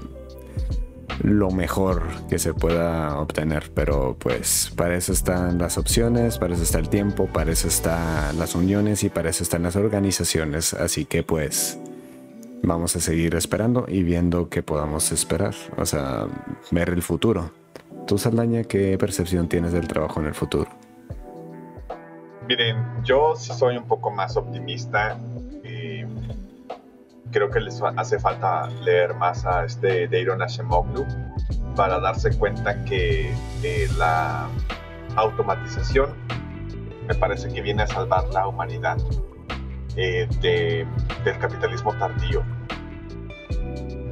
lo 1.22 1.50
mejor 1.50 2.02
que 2.28 2.38
se 2.38 2.54
pueda 2.54 3.18
obtener, 3.18 3.70
pero 3.74 4.16
pues 4.18 4.72
para 4.76 4.96
eso 4.96 5.12
están 5.12 5.58
las 5.58 5.78
opciones, 5.78 6.38
para 6.38 6.54
eso 6.54 6.62
está 6.62 6.78
el 6.78 6.88
tiempo, 6.88 7.26
para 7.26 7.52
eso 7.52 7.68
están 7.68 8.38
las 8.38 8.54
uniones 8.54 9.02
y 9.04 9.08
para 9.08 9.30
eso 9.30 9.42
están 9.42 9.62
las 9.62 9.76
organizaciones, 9.76 10.74
así 10.74 11.04
que 11.04 11.22
pues 11.22 11.78
vamos 12.62 12.96
a 12.96 13.00
seguir 13.00 13.34
esperando 13.34 13.86
y 13.88 14.02
viendo 14.02 14.48
qué 14.48 14.62
podamos 14.62 15.12
esperar, 15.12 15.54
o 15.76 15.86
sea, 15.86 16.26
ver 16.70 16.90
el 16.90 17.02
futuro. 17.02 17.50
¿Tú, 18.06 18.18
Saldaña, 18.18 18.64
qué 18.64 18.96
percepción 18.98 19.48
tienes 19.48 19.72
del 19.72 19.86
trabajo 19.86 20.20
en 20.20 20.26
el 20.26 20.34
futuro? 20.34 20.70
Miren, 22.48 22.76
yo 23.04 23.34
sí 23.36 23.52
soy 23.52 23.76
un 23.76 23.86
poco 23.86 24.10
más 24.10 24.36
optimista. 24.36 25.18
y 25.62 26.02
creo 27.30 27.50
que 27.50 27.60
les 27.60 27.82
hace 27.82 28.18
falta 28.18 28.68
leer 28.82 29.14
más 29.14 29.44
a 29.44 29.64
este 29.64 30.08
Deiron 30.08 30.38
Hashemoglu 30.38 31.04
para 31.76 32.00
darse 32.00 32.36
cuenta 32.38 32.84
que 32.84 33.30
eh, 33.62 33.88
la 33.98 34.48
automatización 35.16 36.14
me 37.06 37.14
parece 37.14 37.48
que 37.52 37.60
viene 37.60 37.82
a 37.82 37.86
salvar 37.86 38.24
la 38.32 38.46
humanidad. 38.48 38.98
Eh, 40.00 40.28
del 41.24 41.38
capitalismo 41.40 41.92
tardío. 41.98 42.44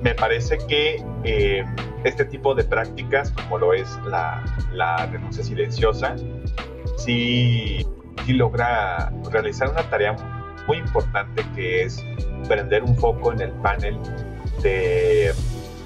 me 0.03 0.17
parece 0.17 0.59
que 0.67 1.01
eh, 1.23 1.65
este 2.03 2.25
tipo 2.25 2.57
de 2.57 2.65
prácticas, 2.65 3.31
como 3.31 3.59
lo 3.59 3.73
es 3.73 3.97
la, 4.05 4.43
renuncia 5.13 5.45
silenciosa, 5.45 6.17
sí, 6.97 7.87
sí 8.25 8.33
logra 8.33 9.13
realizar 9.31 9.71
una 9.71 9.89
tarea 9.89 10.17
muy 10.67 10.79
importante 10.79 11.45
que 11.55 11.85
es 11.85 12.05
prender 12.49 12.83
un 12.83 12.97
foco 12.97 13.33
en 13.33 13.43
el 13.43 13.53
panel 13.53 13.97
de 14.63 15.33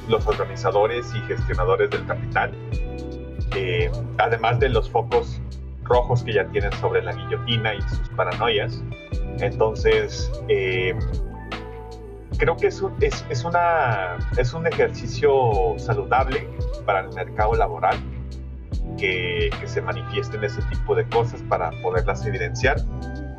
los 0.08 0.26
organizadores 0.26 1.14
y 1.14 1.20
gestionadores 1.28 1.90
del 1.90 2.06
capital, 2.06 2.52
eh, 3.54 3.90
además 4.16 4.60
de 4.60 4.70
los 4.70 4.90
focos 4.90 5.42
rojos 5.90 6.22
que 6.22 6.32
ya 6.32 6.46
tienen 6.46 6.72
sobre 6.74 7.02
la 7.02 7.12
guillotina 7.12 7.74
y 7.74 7.82
sus 7.82 8.08
paranoias. 8.16 8.82
Entonces, 9.40 10.30
eh, 10.48 10.94
creo 12.38 12.56
que 12.56 12.68
es 12.68 12.80
un, 12.80 12.94
es, 13.00 13.44
una, 13.44 14.16
es 14.38 14.54
un 14.54 14.66
ejercicio 14.66 15.74
saludable 15.76 16.48
para 16.86 17.00
el 17.00 17.12
mercado 17.12 17.54
laboral 17.54 17.98
que, 18.96 19.50
que 19.60 19.68
se 19.68 19.82
manifiesten 19.82 20.42
ese 20.44 20.62
tipo 20.62 20.94
de 20.94 21.06
cosas 21.08 21.42
para 21.42 21.70
poderlas 21.82 22.24
evidenciar 22.24 22.76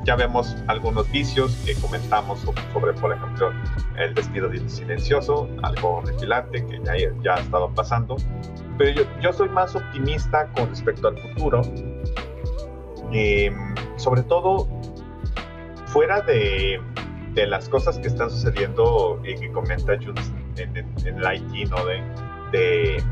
ya 0.04 0.16
vemos 0.16 0.56
algunos 0.68 1.10
vicios 1.12 1.56
que 1.66 1.76
comentamos 1.76 2.40
sobre, 2.74 2.94
por 2.94 3.14
ejemplo, 3.14 3.52
el 3.98 4.14
despido 4.14 4.50
silencioso, 4.68 5.48
algo 5.62 6.02
vigilante 6.02 6.66
que 6.66 6.82
ya, 6.84 6.94
ya 7.24 7.36
ha 7.36 7.40
estado 7.40 7.72
pasando. 7.74 8.18
Pero 8.78 8.92
yo, 8.92 9.04
yo 9.22 9.32
soy 9.32 9.50
más 9.50 9.76
optimista 9.76 10.48
con 10.56 10.70
respecto 10.70 11.10
al 11.10 11.18
futuro. 11.20 11.62
Em, 13.12 13.76
sobre 13.98 14.24
todo, 14.24 14.68
fuera 15.88 16.22
de, 16.22 16.80
de, 17.34 17.48
las 17.48 17.68
cosas 17.68 17.98
que 17.98 18.08
están 18.08 18.30
sucediendo 18.30 19.22
y 19.26 19.36
que 19.36 19.52
comenta 19.52 19.98
Jules 19.98 20.32
en, 20.58 20.78
en, 20.78 20.88
el 21.06 21.36
IT, 21.36 21.70
¿no? 21.70 21.86
De, 21.86 22.02
de 22.52 23.04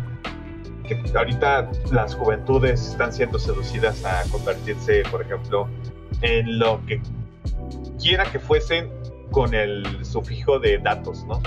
que 0.88 1.18
ahorita 1.18 1.70
las 1.92 2.16
juventudes 2.16 2.90
están 2.90 3.14
siendo 3.14 3.38
seducidas 3.38 4.04
a 4.06 4.24
convertirse, 4.32 5.04
por 5.12 5.22
ejemplo, 5.22 5.68
en 6.22 6.60
lo 6.60 6.84
que 6.86 7.02
quiera 8.02 8.26
que 8.26 8.40
fuesen 8.40 8.90
con 9.32 9.54
el 9.54 10.06
sufijo 10.06 10.60
de 10.60 10.78
datos, 10.80 11.26
¿no? 11.26 11.42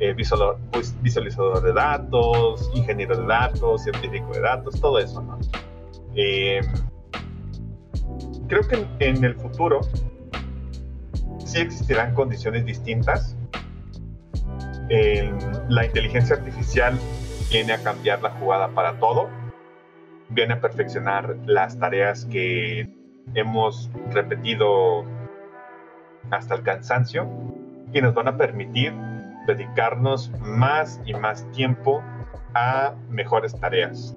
Eh, 0.00 0.14
pues, 0.72 0.94
visualizador 1.02 1.62
de 1.62 1.72
datos, 1.72 2.70
ingeniero 2.74 3.16
de 3.16 3.26
datos, 3.26 3.82
científico 3.82 4.32
de 4.32 4.40
datos, 4.40 4.80
todo 4.80 4.98
eso, 4.98 5.20
¿no? 5.22 5.38
Eh, 6.14 6.60
creo 8.48 8.66
que 8.66 8.86
en, 8.98 9.24
el 9.24 9.34
futuro 9.34 9.80
sí 11.44 11.60
existirán 11.60 12.14
condiciones 12.14 12.64
distintas. 12.64 13.36
la 15.68 15.84
inteligencia 15.84 16.36
artificial 16.36 16.98
viene 17.50 17.74
a 17.74 17.82
cambiar 17.82 18.22
la 18.22 18.30
jugada 18.30 18.68
para 18.68 18.98
todo, 18.98 19.28
viene 20.30 20.54
a 20.54 20.60
perfeccionar 20.60 21.36
las 21.46 21.78
tareas 21.78 22.24
que 22.24 22.88
hemos 23.34 23.90
repetido 24.10 25.04
hasta 26.30 26.54
el 26.54 26.62
cansancio 26.62 27.28
y 27.92 28.00
nos 28.00 28.14
van 28.14 28.28
a 28.28 28.36
permitir 28.36 28.92
dedicarnos 29.46 30.30
más 30.40 31.00
y 31.06 31.14
más 31.14 31.50
tiempo 31.52 32.02
a 32.54 32.94
mejores 33.08 33.58
tareas. 33.58 34.16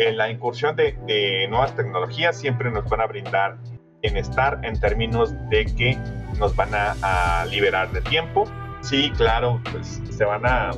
En 0.00 0.16
la 0.16 0.30
incursión 0.30 0.76
de, 0.76 1.46
nuevas 1.50 1.76
tecnologías 1.76 2.38
siempre 2.38 2.70
nos 2.70 2.88
van 2.88 3.02
a 3.02 3.06
brindar 3.06 3.58
bienestar 4.00 4.58
en 4.62 4.80
términos 4.80 5.34
de 5.50 5.66
que 5.66 5.94
nos 6.38 6.56
van 6.56 6.70
a, 6.72 7.44
liberar 7.50 7.92
de 7.92 8.00
tiempo. 8.00 8.44
Sí, 8.80 9.12
claro, 9.18 9.60
pues 9.70 10.00
se 10.10 10.24
van 10.24 10.46
a, 10.46 10.70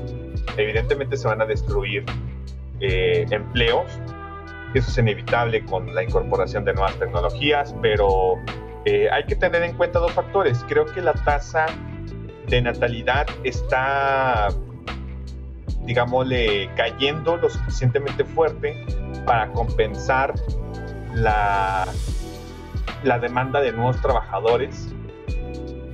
evidentemente 0.56 1.16
se 1.16 1.28
van 1.28 1.40
a 1.40 1.46
destruir 1.46 2.04
eh, 2.80 3.24
empleos, 3.30 3.86
eso 4.74 4.90
es 4.90 4.98
inevitable 4.98 5.64
con 5.66 5.94
la 5.94 6.02
incorporación 6.02 6.64
de 6.64 6.74
nuevas 6.74 6.98
tecnologías, 6.98 7.76
pero 7.80 8.34
eh, 8.86 9.08
hay 9.08 9.24
que 9.26 9.36
tener 9.36 9.62
en 9.62 9.76
cuenta 9.76 10.00
dos 10.00 10.10
factores. 10.10 10.64
Creo 10.66 10.86
que 10.86 11.00
la 11.00 11.12
tasa 11.12 11.66
de 12.48 12.60
natalidad 12.60 13.26
está, 13.44 14.48
digámosle, 15.84 16.70
cayendo 16.76 17.36
lo 17.36 17.48
suficientemente 17.50 18.24
fuerte 18.24 18.84
para 19.26 19.50
compensar 19.52 20.34
la, 21.14 21.86
la 23.02 23.18
demanda 23.18 23.60
de 23.60 23.72
nuevos 23.72 24.00
trabajadores. 24.00 24.94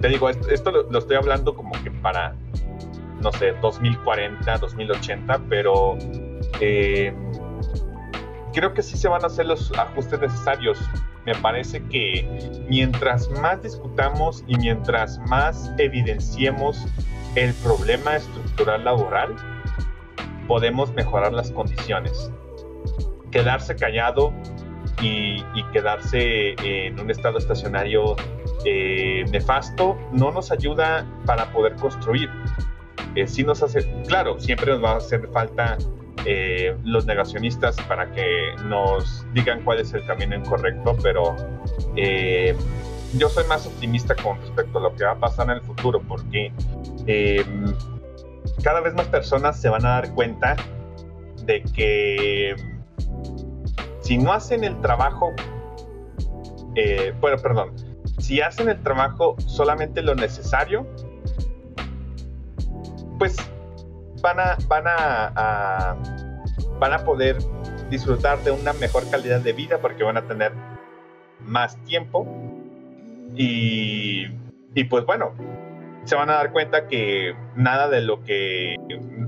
Te 0.00 0.08
digo, 0.08 0.28
esto, 0.28 0.70
lo, 0.70 0.98
estoy 0.98 1.16
hablando 1.16 1.54
como 1.54 1.72
que 1.82 1.90
para, 1.90 2.34
no 3.20 3.32
sé, 3.32 3.52
2040, 3.60 4.58
2080, 4.58 5.40
pero... 5.48 5.96
Eh, 6.60 7.14
creo 8.52 8.74
que 8.74 8.82
sí 8.82 8.96
se 8.96 9.08
van 9.08 9.22
a 9.22 9.26
hacer 9.26 9.46
los 9.46 9.72
ajustes 9.78 10.20
necesarios. 10.20 10.78
Me 11.24 11.34
parece 11.34 11.82
que 11.84 12.66
mientras 12.68 13.30
más 13.30 13.62
discutamos 13.62 14.42
y 14.46 14.56
mientras 14.56 15.18
más 15.28 15.70
evidenciemos 15.78 16.86
el 17.34 17.52
problema 17.54 18.16
estructural 18.16 18.84
laboral, 18.84 19.36
podemos 20.48 20.92
mejorar 20.94 21.32
las 21.32 21.52
condiciones. 21.52 22.32
Quedarse 23.30 23.76
callado 23.76 24.32
y, 25.00 25.44
quedarse 25.72 26.54
en 26.64 26.98
un 26.98 27.10
estado 27.10 27.38
estacionario 27.38 28.16
eh, 28.64 29.24
nefasto 29.30 29.96
no 30.12 30.32
nos 30.32 30.50
ayuda 30.50 31.06
para 31.26 31.52
poder 31.52 31.76
construir. 31.76 32.28
Eh, 33.14 33.26
sí 33.28 33.44
nos 33.44 33.62
hace, 33.62 33.80
claro, 34.08 34.40
siempre 34.40 34.72
nos 34.72 34.82
va 34.82 34.92
a 34.92 34.96
hacer 34.96 35.28
falta 35.28 35.78
eh, 36.24 36.76
los 36.84 37.06
negacionistas 37.06 37.76
para 37.82 38.10
que 38.10 38.54
nos 38.64 39.24
digan 39.32 39.62
cuál 39.64 39.80
es 39.80 39.94
el 39.94 40.04
camino 40.04 40.34
incorrecto, 40.34 40.96
pero 41.02 41.36
eh, 41.96 42.56
yo 43.16 43.28
soy 43.28 43.44
más 43.46 43.66
optimista 43.66 44.14
con 44.16 44.38
respecto 44.40 44.78
a 44.78 44.82
lo 44.82 44.94
que 44.94 45.04
va 45.04 45.12
a 45.12 45.18
pasar 45.18 45.46
en 45.46 45.56
el 45.56 45.62
futuro, 45.62 46.02
porque 46.06 46.52
eh, 47.06 47.44
cada 48.62 48.80
vez 48.80 48.94
más 48.94 49.06
personas 49.06 49.60
se 49.60 49.68
van 49.68 49.84
a 49.86 49.90
dar 49.90 50.14
cuenta 50.14 50.56
de 51.44 51.62
que 51.62 52.56
si 54.00 54.18
no 54.18 54.32
hacen 54.32 54.64
el 54.64 54.80
trabajo, 54.80 55.32
bueno, 57.20 57.36
perdón, 57.38 57.74
si 58.18 58.40
hacen 58.40 58.68
el 58.68 58.82
trabajo 58.82 59.36
solamente 59.38 60.02
lo 60.02 60.14
necesario, 60.14 60.86
pues 63.18 63.36
van 64.22 64.40
a, 64.40 64.56
van 64.66 64.84
a, 64.86 65.96
van 66.78 66.92
a 66.92 66.98
poder 67.04 67.38
disfrutar 67.90 68.38
de 68.44 68.50
una 68.50 68.72
mejor 68.74 69.08
calidad 69.10 69.40
de 69.40 69.52
vida 69.52 69.78
porque 69.78 70.04
van 70.04 70.16
a 70.16 70.26
tener 70.26 70.52
más 71.40 71.76
tiempo 71.84 72.26
y, 73.34 74.26
y 74.74 74.84
pues 74.84 75.04
bueno 75.06 75.32
se 76.08 76.16
van 76.16 76.30
a 76.30 76.34
dar 76.34 76.52
cuenta 76.52 76.86
que 76.86 77.34
nada 77.54 77.88
de 77.88 78.00
lo 78.00 78.22
que 78.24 78.76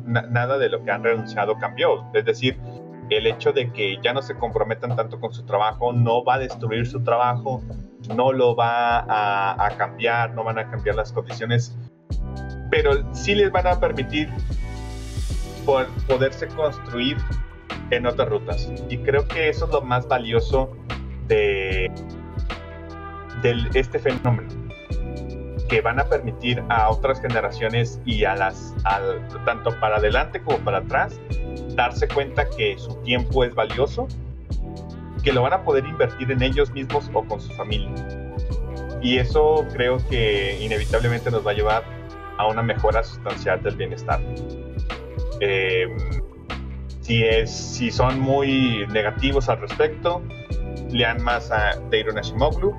nada 0.07 0.59
de 0.59 0.69
lo 0.69 0.83
que 0.83 0.91
han 0.91 1.05
renunciado 1.05 1.57
cambió 1.59 2.05
es 2.15 2.25
decir 2.25 2.59
el 3.11 3.27
hecho 3.27 3.53
de 3.53 3.71
que 3.73 3.99
ya 4.03 4.13
no 4.13 4.23
se 4.23 4.35
comprometan 4.35 4.97
tanto 4.97 5.21
con 5.21 5.33
su 5.33 5.45
trabajo 5.45 5.93
no 5.93 6.25
va 6.25 6.35
a 6.35 6.39
destruir 6.39 6.87
su 6.87 7.03
trabajo 7.03 7.63
no 8.15 8.33
lo 8.33 8.57
va 8.57 9.01
a, 9.01 9.77
cambiar 9.77 10.35
no 10.35 10.43
van 10.43 10.59
a 10.59 10.71
cambiar 10.71 10.97
las 10.97 11.13
condiciones 11.13 11.77
pero 12.71 12.93
sí 13.15 13.35
les 13.35 13.53
van 13.53 13.67
a 13.67 13.79
permitir 13.79 14.31
poderse 16.09 16.49
construir 16.49 17.17
en 17.91 18.07
otras 18.07 18.29
rutas. 18.29 18.71
Y 18.89 18.99
creo 18.99 19.27
que 19.27 19.49
eso 19.49 19.67
es 19.67 19.73
lo 19.73 19.83
más 19.83 20.07
valioso 20.09 20.77
de, 21.27 21.91
este 23.75 23.99
fenómeno, 23.99 24.49
que 25.71 25.81
van 25.81 26.01
a 26.01 26.05
permitir 26.05 26.63
a 26.69 26.91
otras 26.91 27.21
generaciones 27.21 28.01
y 28.05 28.25
a 28.25 28.35
las, 28.35 28.75
al, 28.85 29.27
tanto 29.45 29.71
para 29.79 29.99
adelante 29.99 30.43
como 30.43 30.59
para 30.59 30.79
atrás, 30.79 31.21
darse 31.77 32.09
cuenta 32.09 32.51
que 32.51 32.77
su 32.77 32.97
tiempo 33.03 33.45
es 33.45 33.55
valioso, 33.55 34.09
que 35.23 35.33
lo 35.33 35.43
van 35.43 35.53
a 35.53 35.63
poder 35.63 35.85
invertir 35.85 36.31
en 36.33 36.43
ellos 36.43 36.73
mismos 36.73 37.09
o 37.15 37.25
con 37.25 37.41
su 37.41 37.53
familia. 37.55 37.89
Y 39.01 39.19
eso 39.19 39.65
creo 39.73 39.99
que 40.09 40.59
inevitablemente 40.61 41.31
nos 41.31 41.47
va 41.47 41.53
a 41.53 41.55
llevar 41.55 41.85
a 42.37 42.49
una 42.49 42.63
mejora 42.63 43.05
sustancial 43.05 43.63
del 43.63 43.77
bienestar. 43.77 44.21
Eh, 45.39 45.87
si, 47.01 47.23
es, 47.23 47.51
si 47.51 47.93
son 47.93 48.19
muy 48.19 48.87
negativos 48.89 49.49
al 49.49 49.61
respecto, 49.61 50.21
lean 50.91 51.23
más 51.23 51.53
a 51.53 51.79
Deiro 51.91 52.13
Nashimoglu 52.13 52.75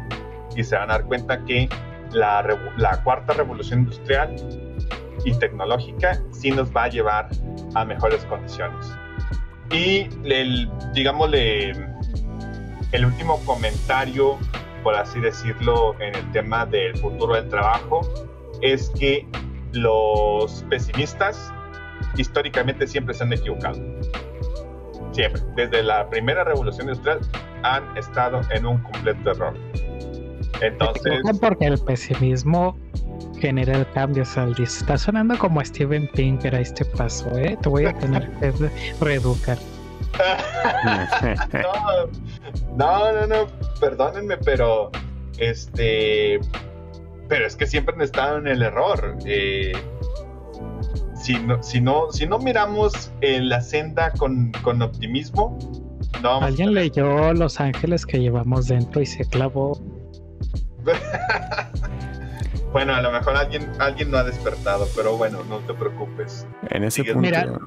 y 0.57 0.63
se 0.63 0.75
van 0.75 0.91
a 0.91 0.95
dar 0.95 1.05
cuenta 1.05 1.43
que 1.45 1.69
la, 2.13 3.01
cuarta 3.03 3.33
revolución 3.33 3.81
industrial 3.81 4.35
y 5.23 5.33
tecnológica 5.37 6.21
sí 6.31 6.51
nos 6.51 6.75
va 6.75 6.83
a 6.83 6.89
llevar 6.89 7.29
a 7.75 7.85
mejores 7.85 8.23
condiciones. 8.25 8.91
Y 9.71 10.09
el, 10.25 10.69
digámosle, 10.93 11.71
el 12.91 13.05
último 13.05 13.39
comentario, 13.45 14.37
por 14.83 14.95
así 14.95 15.19
decirlo, 15.19 15.95
en 16.01 16.15
el 16.15 16.31
tema 16.31 16.65
del 16.65 16.97
futuro 16.97 17.35
del 17.35 17.47
trabajo, 17.47 18.01
es 18.61 18.89
que 18.91 19.25
los 19.71 20.65
pesimistas 20.69 21.53
históricamente 22.17 22.87
siempre 22.87 23.13
se 23.13 23.23
han 23.23 23.33
equivocado. 23.33 23.79
Siempre. 25.11 25.41
Desde 25.55 25.83
la 25.83 26.09
primera 26.09 26.43
revolución 26.43 26.87
industrial 26.87 27.19
han 27.63 27.97
estado 27.97 28.41
en 28.49 28.65
un 28.65 28.77
completo 28.79 29.31
error. 29.31 29.53
Entonces. 30.61 31.21
Porque 31.39 31.65
el 31.65 31.77
pesimismo 31.79 32.77
genera 33.39 33.77
el 33.77 33.89
cambio, 33.91 34.23
Saldi. 34.23 34.63
Está 34.63 34.97
sonando 34.97 35.37
como 35.37 35.63
Steven 35.63 36.09
Pinker 36.13 36.55
a 36.55 36.59
este 36.59 36.85
paso, 36.85 37.29
¿eh? 37.37 37.57
Te 37.61 37.69
voy 37.69 37.85
a 37.85 37.93
tener 37.97 38.29
que 38.39 38.53
reeducar. 38.99 39.57
no, 42.75 43.13
no, 43.13 43.27
no, 43.27 43.47
perdónenme, 43.79 44.37
pero 44.37 44.91
este. 45.37 46.39
Pero 47.27 47.47
es 47.47 47.55
que 47.55 47.65
siempre 47.65 47.95
han 47.95 48.01
estado 48.01 48.37
en 48.37 48.47
el 48.47 48.61
error. 48.61 49.17
Eh, 49.25 49.71
si 51.15 51.39
no, 51.39 51.61
si 51.63 51.79
no, 51.79 52.11
si 52.11 52.27
no 52.27 52.39
miramos 52.39 53.11
en 53.21 53.49
la 53.49 53.61
senda 53.61 54.11
con, 54.11 54.51
con 54.63 54.81
optimismo, 54.81 55.57
no 56.21 56.41
Alguien 56.41 56.73
leyó 56.73 57.33
Los 57.33 57.59
Ángeles 57.59 58.05
que 58.05 58.19
llevamos 58.19 58.67
dentro 58.67 59.01
y 59.01 59.05
se 59.05 59.25
clavó. 59.25 59.79
bueno, 62.71 62.93
a 62.93 63.01
lo 63.01 63.11
mejor 63.11 63.35
alguien, 63.35 63.71
alguien 63.79 64.11
no 64.11 64.17
ha 64.17 64.23
despertado, 64.23 64.87
pero 64.95 65.17
bueno, 65.17 65.43
no 65.49 65.59
te 65.59 65.73
preocupes. 65.73 66.45
En 66.69 66.83
ese 66.83 67.03
punto. 67.03 67.19
Mira, 67.19 67.59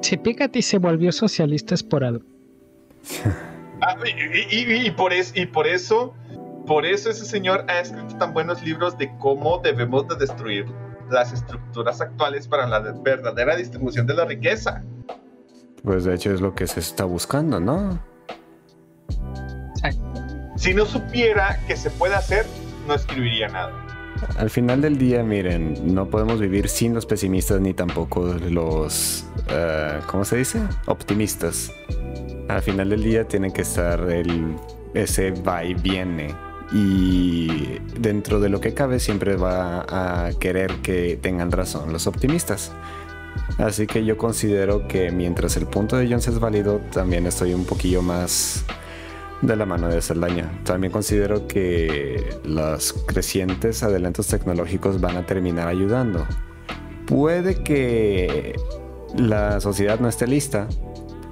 si 0.00 0.16
Piketty 0.16 0.62
se 0.62 0.78
volvió 0.78 1.12
socialista 1.12 1.74
es 1.74 1.82
por 1.82 2.04
algo. 2.04 2.24
Ah, 3.82 3.94
y, 4.50 4.90
por 4.92 5.12
es, 5.12 5.36
y 5.36 5.44
por 5.44 5.66
eso, 5.66 6.14
por 6.66 6.86
eso 6.86 7.10
ese 7.10 7.26
señor 7.26 7.66
ha 7.68 7.80
escrito 7.80 8.16
tan 8.16 8.32
buenos 8.32 8.62
libros 8.62 8.96
de 8.96 9.14
cómo 9.18 9.58
debemos 9.58 10.08
de 10.08 10.16
destruir 10.16 10.64
las 11.10 11.34
estructuras 11.34 12.00
actuales 12.00 12.48
para 12.48 12.66
la 12.66 12.80
verdadera 12.80 13.54
distribución 13.54 14.06
de 14.06 14.14
la 14.14 14.24
riqueza. 14.24 14.82
Pues 15.84 16.04
de 16.04 16.14
hecho 16.14 16.32
es 16.32 16.40
lo 16.40 16.54
que 16.54 16.66
se 16.66 16.80
está 16.80 17.04
buscando, 17.04 17.60
¿no? 17.60 18.00
Si 20.56 20.74
no 20.74 20.86
supiera 20.86 21.60
que 21.66 21.76
se 21.76 21.90
puede 21.90 22.14
hacer, 22.14 22.46
no 22.86 22.94
escribiría 22.94 23.48
nada. 23.48 23.86
Al 24.38 24.50
final 24.50 24.80
del 24.80 24.96
día, 24.96 25.22
miren, 25.22 25.94
no 25.94 26.08
podemos 26.08 26.40
vivir 26.40 26.68
sin 26.68 26.94
los 26.94 27.04
pesimistas 27.04 27.60
ni 27.60 27.74
tampoco 27.74 28.34
los, 28.48 29.26
uh, 29.48 30.06
¿cómo 30.06 30.24
se 30.24 30.38
dice? 30.38 30.60
Optimistas. 30.86 31.70
Al 32.48 32.62
final 32.62 32.90
del 32.90 33.02
día 33.02 33.28
tiene 33.28 33.52
que 33.52 33.62
estar 33.62 34.00
el, 34.08 34.56
ese 34.94 35.32
va 35.32 35.64
y 35.64 35.74
viene 35.74 36.34
y 36.72 37.78
dentro 37.98 38.40
de 38.40 38.48
lo 38.48 38.60
que 38.60 38.74
cabe 38.74 38.98
siempre 38.98 39.36
va 39.36 39.86
a 39.88 40.30
querer 40.38 40.76
que 40.76 41.18
tengan 41.20 41.52
razón 41.52 41.92
los 41.92 42.06
optimistas. 42.06 42.72
Así 43.58 43.86
que 43.86 44.04
yo 44.04 44.16
considero 44.16 44.88
que 44.88 45.10
mientras 45.10 45.56
el 45.56 45.66
punto 45.66 45.96
de 45.96 46.06
Jones 46.06 46.28
es 46.28 46.40
válido, 46.40 46.80
también 46.92 47.26
estoy 47.26 47.54
un 47.54 47.64
poquillo 47.64 48.02
más 48.02 48.64
de 49.42 49.56
la 49.56 49.66
mano 49.66 49.88
de 49.88 50.00
Saldaña. 50.00 50.50
También 50.64 50.92
considero 50.92 51.46
que 51.46 52.38
los 52.44 52.92
crecientes 53.06 53.82
adelantos 53.82 54.26
tecnológicos 54.28 55.00
van 55.00 55.16
a 55.16 55.26
terminar 55.26 55.68
ayudando. 55.68 56.26
Puede 57.06 57.62
que 57.62 58.56
la 59.16 59.60
sociedad 59.60 60.00
no 60.00 60.08
esté 60.08 60.26
lista, 60.26 60.68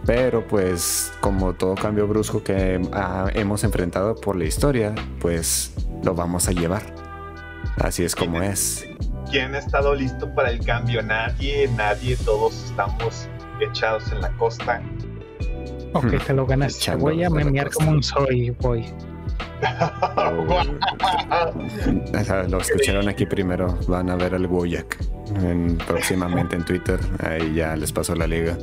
pero 0.07 0.47
pues 0.47 1.13
como 1.21 1.55
todo 1.55 1.75
cambio 1.75 2.07
brusco 2.07 2.43
que 2.43 2.81
ah, 2.93 3.31
hemos 3.35 3.65
enfrentado 3.65 4.15
por 4.15 4.37
la 4.37 4.45
historia, 4.45 4.95
pues 5.21 5.75
lo 6.03 6.15
vamos 6.15 6.49
a 6.49 6.53
llevar. 6.53 6.83
Así 7.79 8.05
es 8.05 8.15
como 8.15 8.43
es. 8.43 8.87
¿Quién 9.31 9.55
ha 9.55 9.59
estado 9.59 9.95
listo 9.95 10.33
para 10.35 10.51
el 10.51 10.65
cambio? 10.65 11.03
Nadie, 11.03 11.69
nadie, 11.77 12.17
todos 12.25 12.55
estamos 12.67 13.27
echados 13.61 14.13
en 14.13 14.21
la 14.21 14.31
costa. 14.37 14.83
Ok, 15.95 16.27
te 16.27 16.35
lo 16.35 16.45
ganaste. 16.45 16.95
Voy 16.97 17.23
a 17.23 17.31
memear 17.31 17.71
como 17.71 17.93
un 17.93 18.03
soy 18.03 18.51
boy. 18.51 18.85
lo 22.49 22.59
escucharon 22.61 23.09
aquí 23.09 23.27
primero. 23.27 23.79
Van 23.87 24.11
a 24.11 24.17
ver 24.17 24.35
al 24.35 24.47
Woyak 24.47 24.99
próximamente 25.87 26.57
en 26.57 26.65
Twitter. 26.65 26.99
Ahí 27.21 27.55
ya 27.55 27.77
les 27.77 27.93
pasó 27.93 28.17
la 28.17 28.27
liga. 28.27 28.59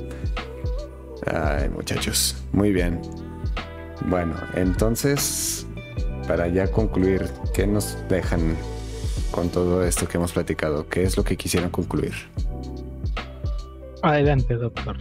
Ay, 1.25 1.69
muchachos, 1.69 2.35
muy 2.51 2.73
bien. 2.73 2.99
Bueno, 4.07 4.35
entonces, 4.55 5.65
para 6.27 6.49
ya 6.49 6.69
concluir, 6.69 7.29
¿qué 7.53 7.65
nos 7.65 7.97
dejan 8.09 8.57
con 9.31 9.49
todo 9.49 9.85
esto 9.85 10.05
que 10.07 10.17
hemos 10.17 10.33
platicado? 10.33 10.89
¿Qué 10.89 11.03
es 11.03 11.15
lo 11.15 11.23
que 11.23 11.37
quisieran 11.37 11.69
concluir? 11.69 12.13
Adelante, 14.01 14.55
doctor. 14.55 14.97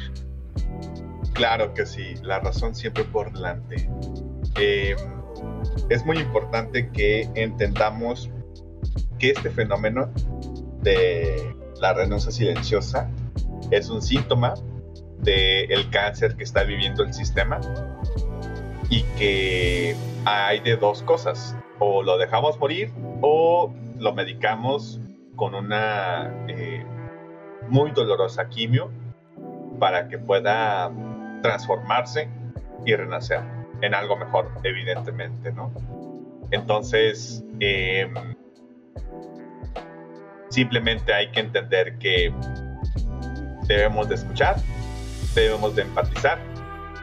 Claro 1.41 1.73
que 1.73 1.87
sí, 1.87 2.17
la 2.23 2.39
razón 2.39 2.75
siempre 2.75 3.03
por 3.03 3.33
delante. 3.33 3.89
Eh, 4.57 4.95
es 5.89 6.05
muy 6.05 6.19
importante 6.19 6.91
que 6.91 7.31
entendamos 7.35 8.29
que 9.19 9.31
este 9.31 9.49
fenómeno 9.49 10.12
de 10.83 11.57
la 11.81 11.95
renuncia 11.95 12.31
silenciosa 12.31 13.09
es 13.71 13.89
un 13.89 14.03
síntoma 14.03 14.53
del 15.21 15.89
cáncer 15.89 16.37
que 16.37 16.45
está 16.45 16.62
viviendo 16.62 17.05
el 17.05 17.15
sistema 17.15 17.59
y 18.91 19.03
que 19.17 19.97
hay 20.27 20.61
de 20.61 20.77
dos 20.77 21.03
cosas, 21.05 21.57
o 21.79 22.03
lo 22.03 22.19
dejamos 22.19 22.59
morir 22.59 22.93
o 23.23 23.73
lo 23.99 24.12
medicamos 24.12 25.01
con 25.37 25.55
una 25.55 26.45
eh, 26.49 26.85
muy 27.71 27.93
dolorosa 27.93 28.47
quimio 28.51 28.91
para 29.79 30.07
que 30.09 30.19
pueda 30.19 30.93
transformarse 31.43 32.29
y 32.85 32.95
renacer 32.95 33.41
en 33.83 33.95
algo 33.95 34.17
mejor, 34.17 34.51
evidentemente, 34.62 35.53
¿no? 35.53 35.73
Entonces, 36.51 37.45
em, 37.61 38.15
simplemente 40.49 41.12
hay 41.15 41.31
que 41.31 41.41
entender 41.41 41.97
que 41.99 42.33
debemos 43.67 44.09
de 44.09 44.17
escuchar, 44.17 44.57
debemos 45.35 45.77
de 45.77 45.83
empatizar. 45.83 46.39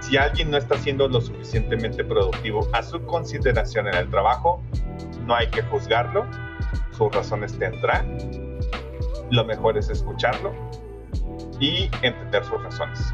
Si 0.01 0.17
alguien 0.17 0.51
no 0.51 0.57
está 0.57 0.77
siendo 0.77 1.07
lo 1.07 1.21
suficientemente 1.21 2.03
productivo 2.03 2.67
a 2.73 2.83
su 2.83 3.03
consideración 3.05 3.87
en 3.87 3.95
el 3.95 4.09
trabajo, 4.09 4.61
no 5.25 5.35
hay 5.35 5.47
que 5.47 5.61
juzgarlo, 5.63 6.25
sus 6.91 7.13
razones 7.13 7.57
tendrán. 7.57 8.17
Lo 9.31 9.43
mejor 9.45 9.77
es 9.77 9.89
escucharlo 9.89 10.53
y 11.59 11.89
entender 12.01 12.43
sus 12.43 12.61
razones. 12.63 13.11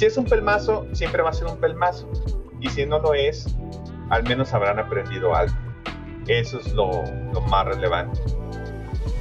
Si 0.00 0.06
es 0.06 0.16
un 0.16 0.24
pelmazo, 0.24 0.86
siempre 0.92 1.20
va 1.20 1.28
a 1.28 1.32
ser 1.34 1.46
un 1.46 1.58
pelmazo. 1.58 2.10
Y 2.58 2.70
si 2.70 2.86
no 2.86 3.00
lo 3.00 3.12
es, 3.12 3.54
al 4.08 4.22
menos 4.22 4.54
habrán 4.54 4.78
aprendido 4.78 5.36
algo. 5.36 5.54
Eso 6.26 6.58
es 6.58 6.72
lo, 6.72 7.02
más 7.50 7.66
relevante. 7.66 8.18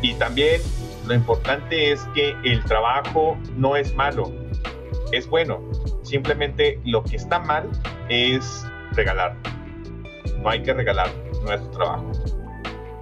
Y 0.02 0.14
también 0.14 0.62
lo 1.06 1.16
importante 1.16 1.92
es 1.92 2.02
que 2.16 2.34
el 2.46 2.64
trabajo 2.64 3.38
no 3.58 3.76
es 3.76 3.94
malo, 3.94 4.32
es 5.12 5.28
bueno. 5.28 5.60
Simplemente 6.04 6.80
lo 6.86 7.04
que 7.04 7.18
está 7.18 7.40
mal 7.40 7.70
es 8.08 8.66
regalar. 8.94 9.36
No 10.42 10.50
hay 10.50 10.64
que 10.64 10.74
regalar 10.74 11.10
nuestro 11.44 11.72
trabajo. 11.72 12.10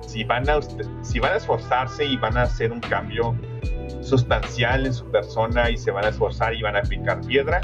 Si 0.02 0.24
van 0.24 0.50
a, 0.50 0.60
si 1.04 1.20
van 1.20 1.34
a 1.34 1.36
esforzarse 1.36 2.06
y 2.06 2.18
van 2.18 2.38
a 2.38 2.42
hacer 2.42 2.72
un 2.72 2.80
cambio 2.80 3.36
sustancial 4.02 4.86
en 4.86 4.94
su 4.94 5.06
persona 5.12 5.70
y 5.70 5.78
se 5.78 5.92
van 5.92 6.06
a 6.06 6.10
esforzar 6.10 6.54
y 6.54 6.62
van 6.62 6.76
a 6.76 6.82
picar 6.82 7.22
piedra, 7.22 7.62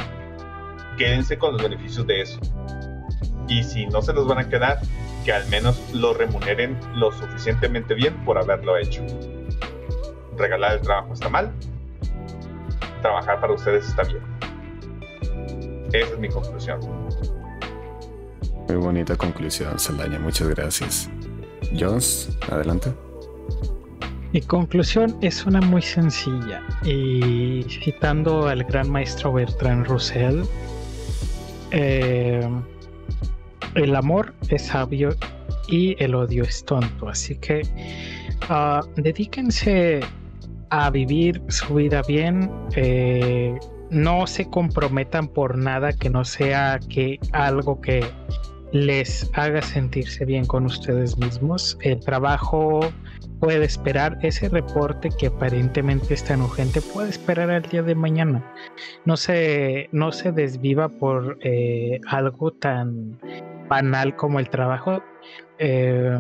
quédense 0.98 1.38
con 1.38 1.54
los 1.54 1.64
beneficios 1.64 2.06
de 2.08 2.22
eso. 2.22 2.40
Y 3.48 3.64
si 3.64 3.86
no 3.88 4.02
se 4.02 4.14
los 4.14 4.28
van 4.28 4.40
a 4.40 4.50
quedar, 4.50 4.80
que 5.26 5.32
al 5.32 5.48
menos 5.50 5.80
lo 5.94 6.14
remuneren 6.14 6.78
lo 6.96 7.12
suficientemente 7.12 7.94
bien 7.94 8.24
por 8.26 8.38
haberlo 8.38 8.78
hecho. 8.78 9.04
Regalar 10.38 10.74
el 10.74 10.82
trabajo 10.82 11.14
está 11.14 11.30
mal, 11.30 11.52
trabajar 13.02 13.40
para 13.40 13.54
ustedes 13.54 13.88
está 13.88 14.04
bien. 14.04 14.22
Esa 15.94 16.14
es 16.14 16.20
mi 16.20 16.30
conclusión. 16.30 16.80
Muy 18.68 18.78
bonita 18.78 19.16
conclusión, 19.16 19.78
Saldaña. 19.78 20.20
Muchas 20.20 20.48
gracias. 20.48 21.10
Jones, 21.78 22.36
adelante. 22.50 22.94
Mi 24.34 24.42
conclusión 24.42 25.16
es 25.22 25.46
una 25.46 25.62
muy 25.62 25.84
sencilla. 25.84 26.64
Y 26.84 27.64
citando 27.70 28.48
al 28.48 28.64
gran 28.64 28.90
maestro 28.90 29.32
Bertrand 29.32 29.86
Russell, 29.86 30.42
eh, 31.70 32.50
el 33.76 33.96
amor 33.96 34.34
es 34.50 34.64
sabio 34.64 35.16
y 35.68 35.96
el 36.04 36.16
odio 36.16 36.46
es 36.46 36.66
tonto. 36.66 37.10
Así 37.10 37.36
que 37.36 37.62
uh, 38.50 38.84
dedíquense 39.00 40.00
a 40.72 40.90
vivir 40.90 41.40
su 41.50 41.76
vida 41.76 42.02
bien. 42.08 42.50
Eh, 42.76 43.56
no 43.92 44.26
se 44.26 44.50
comprometan 44.50 45.28
por 45.28 45.60
nada 45.60 45.94
que 45.94 46.10
no 46.10 46.26
sea 46.26 46.80
que 46.90 47.20
algo 47.34 47.80
que 47.82 48.04
les 48.72 49.30
haga 49.36 49.62
sentirse 49.62 50.26
bien 50.26 50.46
con 50.46 50.66
ustedes 50.66 51.16
mismos. 51.20 51.78
El 51.82 52.00
trabajo 52.00 52.80
puede 53.44 53.66
esperar 53.66 54.20
ese 54.22 54.48
reporte 54.48 55.10
que 55.20 55.28
aparentemente 55.28 56.14
es 56.14 56.24
tan 56.24 56.42
urgente, 56.42 56.80
puede 56.82 57.10
esperar 57.10 57.50
al 57.52 57.64
día 57.64 57.84
de 57.84 57.94
mañana. 57.94 58.42
No 59.04 59.18
se, 59.18 59.90
no 59.92 60.14
se 60.14 60.32
desviva 60.32 60.88
por 60.88 61.40
eh, 61.42 62.00
algo 62.08 62.54
tan 62.54 63.20
banal 63.68 64.16
como 64.16 64.40
el 64.40 64.50
trabajo. 64.50 65.04
Eh, 65.60 66.18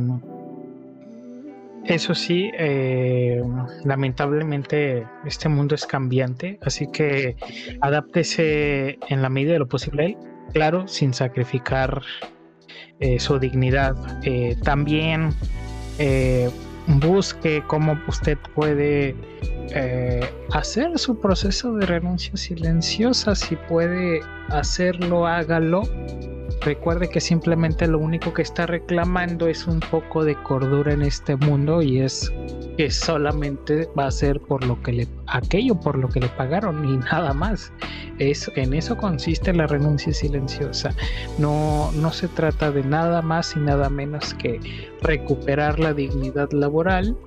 eso 1.85 2.13
sí, 2.13 2.51
eh, 2.59 3.41
lamentablemente 3.85 5.07
este 5.25 5.47
mundo 5.47 5.75
es 5.75 5.85
cambiante, 5.85 6.59
así 6.61 6.91
que 6.91 7.37
adáptese 7.79 8.99
en 9.07 9.21
la 9.21 9.29
medida 9.29 9.53
de 9.53 9.59
lo 9.59 9.69
posible, 9.69 10.17
claro, 10.51 10.89
sin 10.89 11.13
sacrificar 11.13 12.01
eh, 12.99 13.17
su 13.17 13.39
dignidad. 13.39 13.95
Eh, 14.25 14.57
también 14.61 15.29
busque 16.87 17.63
cómo 17.67 17.97
usted 18.07 18.37
puede 18.55 19.15
hacer 20.51 20.97
su 20.99 21.19
proceso 21.19 21.73
de 21.73 21.85
renuncia 21.85 22.35
silenciosa, 22.37 23.33
si 23.35 23.55
puede 23.55 24.21
hacerlo, 24.49 25.25
hágalo 25.25 25.83
recuerde 26.63 27.09
que 27.09 27.19
simplemente 27.19 27.87
lo 27.87 27.99
único 27.99 28.33
que 28.33 28.41
está 28.41 28.65
reclamando 28.65 29.47
es 29.47 29.67
un 29.67 29.79
poco 29.79 30.23
de 30.23 30.35
cordura 30.43 30.93
en 30.93 31.01
este 31.01 31.35
mundo 31.35 31.81
y 31.81 31.99
es 31.99 32.31
que 32.77 32.89
solamente 32.89 33.89
va 33.97 34.07
a 34.07 34.11
ser 34.11 34.39
por 34.39 34.65
lo 34.65 34.81
que 34.81 34.93
le 34.93 35.07
aquello 35.27 35.79
por 35.79 35.97
lo 35.97 36.09
que 36.09 36.19
le 36.19 36.29
pagaron 36.29 36.87
y 36.87 36.97
nada 36.97 37.33
más. 37.33 37.71
Es, 38.19 38.49
en 38.55 38.73
eso 38.73 38.95
consiste 38.97 39.53
la 39.53 39.67
renuncia 39.67 40.13
silenciosa. 40.13 40.91
No, 41.37 41.91
no 41.93 42.11
se 42.11 42.27
trata 42.27 42.71
de 42.71 42.83
nada 42.83 43.21
más 43.21 43.55
y 43.55 43.59
nada 43.59 43.89
menos 43.89 44.33
que 44.35 44.59
recuperar 45.01 45.79
la 45.79 45.93
dignidad 45.93 46.51
laboral 46.51 47.17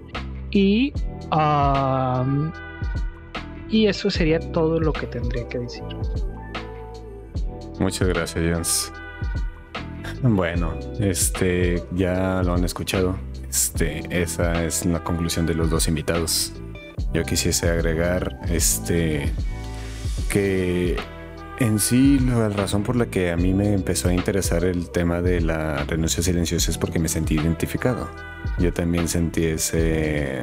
y 0.50 0.92
y 3.68 3.86
eso 3.88 4.10
sería 4.10 4.38
todo 4.52 4.78
lo 4.78 4.92
que 4.92 5.06
tendría 5.06 5.46
que 5.48 5.58
decir. 5.58 5.84
Muchas 7.78 8.08
gracias, 8.08 8.42
Jens. 8.42 8.92
Bueno, 10.22 10.74
este 10.98 11.82
ya 11.92 12.42
lo 12.42 12.54
han 12.54 12.64
escuchado. 12.64 13.16
Este, 13.48 14.02
esa 14.10 14.64
es 14.64 14.84
la 14.84 15.02
conclusión 15.02 15.46
de 15.46 15.54
los 15.54 15.70
dos 15.70 15.88
invitados. 15.88 16.52
Yo 17.12 17.24
quisiese 17.24 17.68
agregar 17.68 18.38
este 18.48 19.32
que 20.28 20.96
en 21.58 21.78
sí 21.78 22.18
la 22.18 22.48
razón 22.50 22.82
por 22.82 22.96
la 22.96 23.06
que 23.06 23.30
a 23.30 23.36
mí 23.36 23.54
me 23.54 23.72
empezó 23.72 24.08
a 24.08 24.12
interesar 24.12 24.64
el 24.64 24.90
tema 24.90 25.22
de 25.22 25.40
la 25.40 25.84
renuncia 25.84 26.22
silenciosa 26.22 26.70
es 26.70 26.78
porque 26.78 26.98
me 26.98 27.08
sentí 27.08 27.34
identificado. 27.34 28.10
Yo 28.58 28.72
también 28.72 29.08
sentí 29.08 29.44
ese 29.44 30.42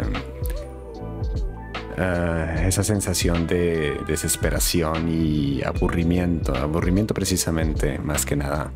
ah, 1.98 2.56
esa 2.66 2.84
sensación 2.84 3.46
de 3.46 4.00
desesperación 4.08 5.10
y 5.10 5.62
aburrimiento, 5.64 6.56
aburrimiento 6.56 7.14
precisamente 7.14 8.00
más 8.00 8.26
que 8.26 8.36
nada 8.36 8.72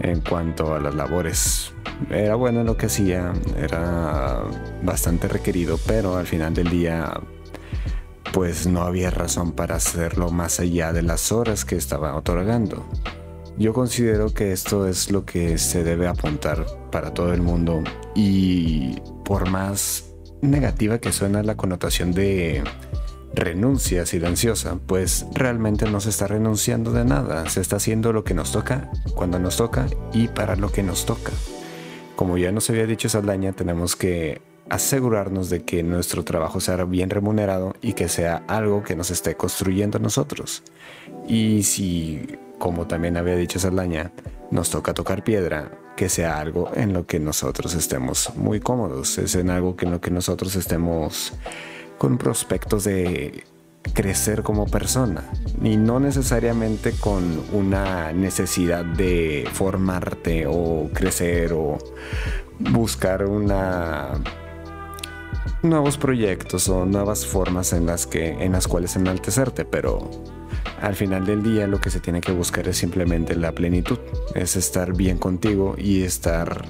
en 0.00 0.20
cuanto 0.20 0.74
a 0.74 0.80
las 0.80 0.94
labores. 0.94 1.72
Era 2.10 2.34
bueno 2.34 2.60
en 2.60 2.66
lo 2.66 2.76
que 2.76 2.86
hacía, 2.86 3.32
era 3.56 4.42
bastante 4.82 5.28
requerido, 5.28 5.78
pero 5.86 6.16
al 6.16 6.26
final 6.26 6.54
del 6.54 6.70
día 6.70 7.12
pues 8.32 8.66
no 8.66 8.82
había 8.82 9.10
razón 9.10 9.52
para 9.52 9.76
hacerlo 9.76 10.30
más 10.30 10.58
allá 10.58 10.92
de 10.92 11.02
las 11.02 11.30
horas 11.30 11.64
que 11.64 11.76
estaba 11.76 12.16
otorgando. 12.16 12.84
Yo 13.56 13.72
considero 13.72 14.34
que 14.34 14.50
esto 14.50 14.88
es 14.88 15.12
lo 15.12 15.24
que 15.24 15.58
se 15.58 15.84
debe 15.84 16.08
apuntar 16.08 16.66
para 16.90 17.14
todo 17.14 17.32
el 17.32 17.40
mundo 17.40 17.84
y 18.16 19.00
por 19.24 19.48
más 19.48 20.10
negativa 20.42 20.98
que 20.98 21.12
suena 21.12 21.44
la 21.44 21.56
connotación 21.56 22.10
de 22.10 22.64
renuncia 23.34 24.06
silenciosa, 24.06 24.78
pues 24.86 25.26
realmente 25.34 25.90
no 25.90 26.00
se 26.00 26.10
está 26.10 26.26
renunciando 26.26 26.92
de 26.92 27.04
nada, 27.04 27.48
se 27.48 27.60
está 27.60 27.76
haciendo 27.76 28.12
lo 28.12 28.24
que 28.24 28.34
nos 28.34 28.52
toca, 28.52 28.90
cuando 29.14 29.38
nos 29.38 29.56
toca 29.56 29.86
y 30.12 30.28
para 30.28 30.56
lo 30.56 30.70
que 30.70 30.82
nos 30.82 31.06
toca. 31.06 31.32
Como 32.16 32.38
ya 32.38 32.52
nos 32.52 32.70
había 32.70 32.86
dicho 32.86 33.08
Saldaña, 33.08 33.52
tenemos 33.52 33.96
que 33.96 34.40
asegurarnos 34.70 35.50
de 35.50 35.64
que 35.64 35.82
nuestro 35.82 36.24
trabajo 36.24 36.60
sea 36.60 36.84
bien 36.84 37.10
remunerado 37.10 37.74
y 37.82 37.92
que 37.92 38.08
sea 38.08 38.42
algo 38.46 38.82
que 38.82 38.96
nos 38.96 39.10
esté 39.10 39.36
construyendo 39.36 39.98
a 39.98 40.00
nosotros. 40.00 40.62
Y 41.28 41.64
si, 41.64 42.38
como 42.58 42.86
también 42.86 43.16
había 43.16 43.36
dicho 43.36 43.58
Saldaña, 43.58 44.12
nos 44.50 44.70
toca 44.70 44.94
tocar 44.94 45.24
piedra, 45.24 45.78
que 45.96 46.08
sea 46.08 46.38
algo 46.38 46.70
en 46.74 46.92
lo 46.92 47.06
que 47.06 47.20
nosotros 47.20 47.74
estemos 47.74 48.30
muy 48.36 48.60
cómodos, 48.60 49.18
es 49.18 49.34
en 49.34 49.50
algo 49.50 49.76
que 49.76 49.86
en 49.86 49.92
lo 49.92 50.00
que 50.00 50.10
nosotros 50.10 50.56
estemos 50.56 51.32
con 51.98 52.18
prospectos 52.18 52.84
de 52.84 53.44
crecer 53.92 54.42
como 54.42 54.66
persona 54.66 55.24
y 55.62 55.76
no 55.76 56.00
necesariamente 56.00 56.92
con 56.92 57.42
una 57.52 58.12
necesidad 58.12 58.84
de 58.84 59.48
formarte 59.52 60.46
o 60.48 60.90
crecer 60.92 61.52
o 61.52 61.78
buscar 62.58 63.26
una 63.26 64.12
nuevos 65.62 65.96
proyectos 65.96 66.68
o 66.68 66.84
nuevas 66.86 67.26
formas 67.26 67.72
en 67.72 67.86
las 67.86 68.06
que 68.06 68.30
en 68.30 68.52
las 68.52 68.68
cuales 68.68 68.96
enaltecerte, 68.96 69.64
pero 69.64 70.10
al 70.80 70.94
final 70.94 71.24
del 71.24 71.42
día 71.42 71.66
lo 71.66 71.80
que 71.80 71.90
se 71.90 72.00
tiene 72.00 72.20
que 72.20 72.32
buscar 72.32 72.68
es 72.68 72.76
simplemente 72.76 73.34
la 73.34 73.52
plenitud, 73.52 73.98
es 74.34 74.56
estar 74.56 74.94
bien 74.94 75.18
contigo 75.18 75.74
y 75.78 76.02
estar 76.02 76.66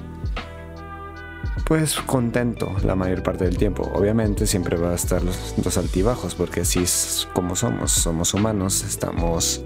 pues 1.65 1.95
contento 1.95 2.71
la 2.83 2.95
mayor 2.95 3.23
parte 3.23 3.43
del 3.43 3.57
tiempo. 3.57 3.91
Obviamente 3.93 4.45
siempre 4.45 4.77
va 4.77 4.91
a 4.91 4.95
estar 4.95 5.21
los, 5.23 5.77
altibajos 5.77 6.35
porque 6.35 6.61
así 6.61 6.79
es 6.83 7.27
como 7.33 7.55
somos, 7.55 7.91
somos 7.91 8.33
humanos, 8.33 8.83
estamos 8.83 9.65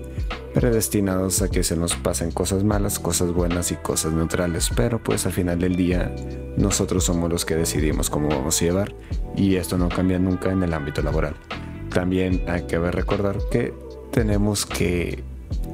predestinados 0.53 1.41
a 1.41 1.49
que 1.49 1.61
se 1.61 1.75
nos 1.75 1.95
pasen 1.95 2.31
cosas 2.31 2.63
malas, 2.63 2.99
cosas 2.99 3.33
buenas 3.33 3.71
y 3.71 3.75
cosas 3.75 4.13
neutrales, 4.13 4.71
pero 4.75 5.03
pues 5.03 5.25
al 5.25 5.33
final 5.33 5.59
del 5.59 5.75
día 5.75 6.13
nosotros 6.57 7.03
somos 7.03 7.29
los 7.29 7.45
que 7.45 7.55
decidimos 7.55 8.09
cómo 8.09 8.29
vamos 8.29 8.61
a 8.61 8.65
llevar 8.65 8.95
y 9.35 9.55
esto 9.55 9.77
no 9.77 9.89
cambia 9.89 10.19
nunca 10.19 10.51
en 10.51 10.63
el 10.63 10.73
ámbito 10.73 11.01
laboral. 11.01 11.35
También 11.93 12.43
hay 12.47 12.63
que 12.63 12.79
recordar 12.79 13.37
que 13.51 13.73
tenemos 14.11 14.65
que 14.65 15.21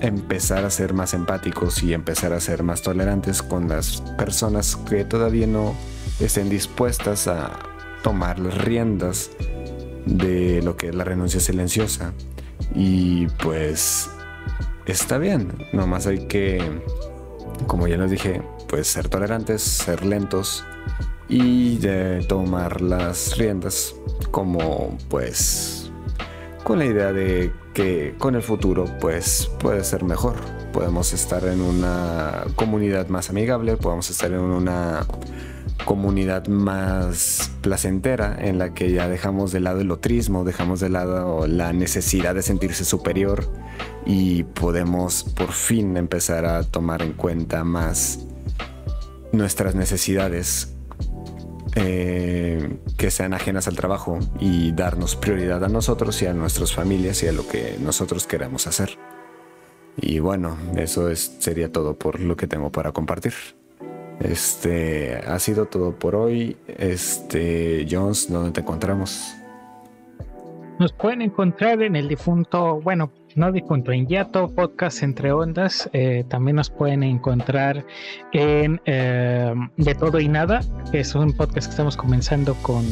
empezar 0.01 0.65
a 0.65 0.71
ser 0.71 0.93
más 0.93 1.13
empáticos 1.13 1.83
y 1.83 1.93
empezar 1.93 2.33
a 2.33 2.39
ser 2.39 2.63
más 2.63 2.81
tolerantes 2.81 3.43
con 3.43 3.69
las 3.69 4.01
personas 4.17 4.75
que 4.75 5.05
todavía 5.05 5.47
no 5.47 5.75
estén 6.19 6.49
dispuestas 6.49 7.27
a 7.27 7.59
tomar 8.03 8.39
las 8.39 8.57
riendas 8.57 9.31
de 10.05 10.61
lo 10.61 10.77
que 10.77 10.89
es 10.89 10.95
la 10.95 11.03
renuncia 11.03 11.39
silenciosa. 11.39 12.13
Y 12.73 13.27
pues 13.43 14.09
está 14.85 15.17
bien, 15.17 15.53
nomás 15.73 16.07
hay 16.07 16.27
que, 16.27 16.81
como 17.67 17.87
ya 17.87 17.97
les 17.97 18.11
dije, 18.11 18.41
pues 18.67 18.87
ser 18.87 19.09
tolerantes, 19.09 19.61
ser 19.61 20.05
lentos 20.05 20.63
y 21.27 21.77
de 21.77 22.23
tomar 22.27 22.81
las 22.81 23.37
riendas 23.37 23.95
como 24.31 24.97
pues 25.09 25.91
con 26.63 26.79
la 26.79 26.85
idea 26.85 27.11
de 27.11 27.51
que 27.73 28.15
con 28.17 28.35
el 28.35 28.41
futuro 28.41 28.85
pues 28.99 29.49
puede 29.59 29.83
ser 29.83 30.03
mejor. 30.03 30.35
Podemos 30.71 31.13
estar 31.13 31.45
en 31.45 31.61
una 31.61 32.45
comunidad 32.55 33.07
más 33.07 33.29
amigable, 33.29 33.77
podemos 33.77 34.09
estar 34.09 34.31
en 34.31 34.39
una 34.39 35.05
comunidad 35.83 36.47
más 36.47 37.51
placentera 37.61 38.37
en 38.39 38.57
la 38.57 38.73
que 38.73 38.91
ya 38.91 39.09
dejamos 39.09 39.51
de 39.51 39.59
lado 39.59 39.81
el 39.81 39.91
otrismo, 39.91 40.43
dejamos 40.43 40.79
de 40.79 40.89
lado 40.89 41.47
la 41.47 41.73
necesidad 41.73 42.33
de 42.35 42.41
sentirse 42.41 42.85
superior 42.85 43.49
y 44.05 44.43
podemos 44.43 45.23
por 45.23 45.51
fin 45.51 45.97
empezar 45.97 46.45
a 46.45 46.63
tomar 46.63 47.01
en 47.01 47.13
cuenta 47.13 47.63
más 47.63 48.25
nuestras 49.31 49.75
necesidades 49.75 50.73
eh, 51.75 52.77
que 52.97 53.11
sean 53.11 53.33
ajenas 53.33 53.67
al 53.67 53.75
trabajo 53.75 54.19
y 54.39 54.71
darnos 54.71 55.17
prioridad 55.17 55.63
a 55.63 55.67
nosotros 55.67 56.21
y 56.21 56.25
a 56.25 56.33
nuestras 56.33 56.73
familias 56.73 57.21
y 57.23 57.27
a 57.27 57.33
lo 57.33 57.45
que 57.47 57.77
nosotros 57.81 58.25
queramos 58.27 58.65
hacer. 58.65 58.97
Y 59.97 60.19
bueno, 60.19 60.57
eso 60.77 61.09
es, 61.09 61.35
sería 61.39 61.71
todo 61.71 61.95
por 61.95 62.19
lo 62.19 62.37
que 62.37 62.47
tengo 62.47 62.71
para 62.71 62.91
compartir. 62.91 63.33
Este 64.19 65.17
ha 65.27 65.39
sido 65.39 65.65
todo 65.65 65.93
por 65.93 66.15
hoy. 66.15 66.57
Este, 66.67 67.85
Jones, 67.89 68.31
¿dónde 68.31 68.51
te 68.51 68.61
encontramos? 68.61 69.35
Nos 70.79 70.91
pueden 70.91 71.21
encontrar 71.21 71.81
en 71.81 71.95
el 71.95 72.09
difunto, 72.09 72.81
bueno, 72.81 73.09
no 73.35 73.51
difunto, 73.51 73.93
en 73.93 74.07
Yato 74.07 74.49
Podcast 74.53 75.03
Entre 75.03 75.31
Ondas. 75.31 75.89
Eh, 75.93 76.25
también 76.27 76.57
nos 76.57 76.69
pueden 76.69 77.01
encontrar 77.03 77.85
en 78.33 78.81
eh, 78.85 79.53
De 79.77 79.95
Todo 79.95 80.19
y 80.19 80.27
Nada, 80.27 80.61
que 80.91 80.99
es 80.99 81.15
un 81.15 81.31
podcast 81.33 81.67
que 81.67 81.71
estamos 81.71 81.95
comenzando 81.95 82.55
con 82.55 82.83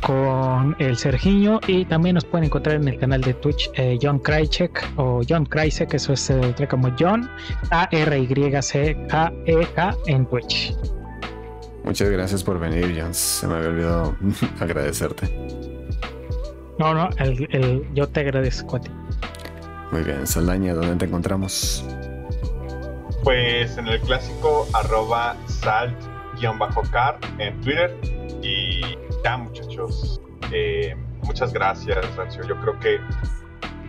con 0.00 0.76
el 0.78 0.96
Sergiño 0.96 1.60
y 1.66 1.84
también 1.84 2.14
nos 2.14 2.24
pueden 2.24 2.46
encontrar 2.46 2.76
en 2.76 2.88
el 2.88 2.98
canal 2.98 3.20
de 3.20 3.34
Twitch 3.34 3.70
eh, 3.74 3.98
John 4.00 4.18
Krajcek 4.18 4.92
o 4.96 5.22
John 5.28 5.46
Krajcek, 5.46 5.94
eso 5.94 6.12
es 6.12 6.30
eh, 6.30 6.54
como 6.68 6.94
John 6.98 7.28
A 7.70 7.88
R 7.90 8.18
Y 8.18 8.62
C 8.62 8.96
K 9.08 9.32
E 9.46 9.66
K 9.74 9.96
en 10.06 10.26
Twitch. 10.26 10.74
Muchas 11.84 12.10
gracias 12.10 12.44
por 12.44 12.58
venir, 12.58 12.94
Jans. 12.94 13.16
Se 13.16 13.46
me 13.46 13.54
había 13.54 13.68
olvidado 13.68 14.16
agradecerte. 14.60 15.26
No, 16.78 16.94
no, 16.94 17.08
el, 17.18 17.88
yo 17.94 18.08
te 18.08 18.20
agradezco 18.20 18.76
a 18.76 18.80
ti. 18.80 18.90
Muy 19.90 20.02
bien, 20.02 20.26
Saldaña, 20.26 20.74
¿dónde 20.74 20.96
te 20.96 21.06
encontramos? 21.06 21.84
Pues 23.24 23.76
en 23.78 23.88
el 23.88 24.00
clásico 24.00 24.68
arroba 24.74 25.36
salt-car 26.40 27.18
en 27.38 27.60
Twitter. 27.60 27.96
Y 28.42 28.80
ya 29.24 29.36
muchachos, 29.36 30.20
eh, 30.52 30.96
muchas 31.22 31.52
gracias, 31.52 32.16
Rancio. 32.16 32.42
Yo 32.46 32.60
creo 32.60 32.78
que 32.78 33.00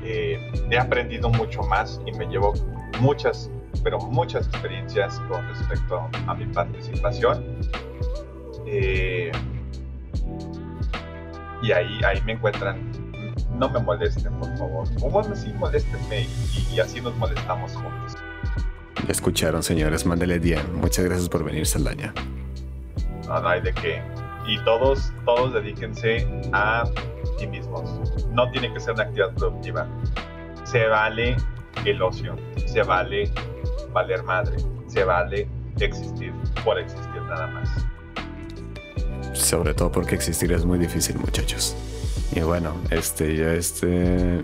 eh, 0.04 0.52
he 0.70 0.78
aprendido 0.78 1.30
mucho 1.30 1.62
más 1.64 2.02
y 2.06 2.12
me 2.14 2.26
llevo 2.26 2.54
muchas, 3.00 3.50
pero 3.84 4.00
muchas 4.00 4.48
experiencias 4.48 5.20
con 5.30 5.48
respecto 5.48 6.10
a 6.28 6.34
mi 6.34 6.46
participación. 6.48 7.60
Eh, 8.66 9.32
y 11.62 11.72
ahí, 11.72 12.00
ahí 12.04 12.22
me 12.26 12.34
encuentran. 12.34 12.92
No 13.58 13.70
me 13.70 13.80
molesten, 13.80 14.34
por 14.40 14.58
favor. 14.58 14.88
O 15.02 15.10
bueno, 15.10 15.36
sí, 15.36 15.52
moléstenme 15.58 16.22
y, 16.22 16.76
y 16.76 16.80
así 16.80 17.02
nos 17.02 17.16
molestamos 17.18 17.74
juntos. 17.74 18.16
Escucharon, 19.08 19.64
señores. 19.64 20.06
Mándele 20.06 20.40
10. 20.40 20.70
Muchas 20.74 21.06
gracias 21.06 21.30
por 21.30 21.44
venir, 21.44 21.66
Saldaña. 21.66 22.14
No, 23.28 23.42
no 23.42 23.48
hay 23.48 23.62
de 23.62 23.74
qué. 23.74 24.02
Y 24.48 24.58
todos, 24.64 25.12
todos 25.26 25.54
dedíquense 25.54 26.28
a 26.52 26.84
sí 27.38 27.48
mismos. 27.48 27.84
No 28.32 28.50
tiene 28.52 28.74
que 28.74 28.80
ser 28.80 28.94
una 28.94 29.04
actividad 29.04 29.34
productiva. 29.36 29.88
Se 30.64 30.88
vale 30.88 31.38
el 31.86 32.02
ocio. 32.02 32.36
Se 32.66 32.84
vale 32.84 33.32
valer 33.94 34.24
madre. 34.24 34.58
Se 34.88 35.04
vale 35.04 35.48
existir 35.80 36.34
por 36.64 36.80
existir 36.80 37.22
nada 37.24 37.48
más. 37.48 37.70
Sobre 39.34 39.74
todo 39.74 39.92
porque 39.92 40.16
existir 40.16 40.52
es 40.52 40.66
muy 40.66 40.80
difícil, 40.80 41.18
muchachos. 41.18 41.76
Y 42.32 42.42
bueno, 42.42 42.76
este, 42.92 43.36
yo 43.36 43.50
este 43.50 44.44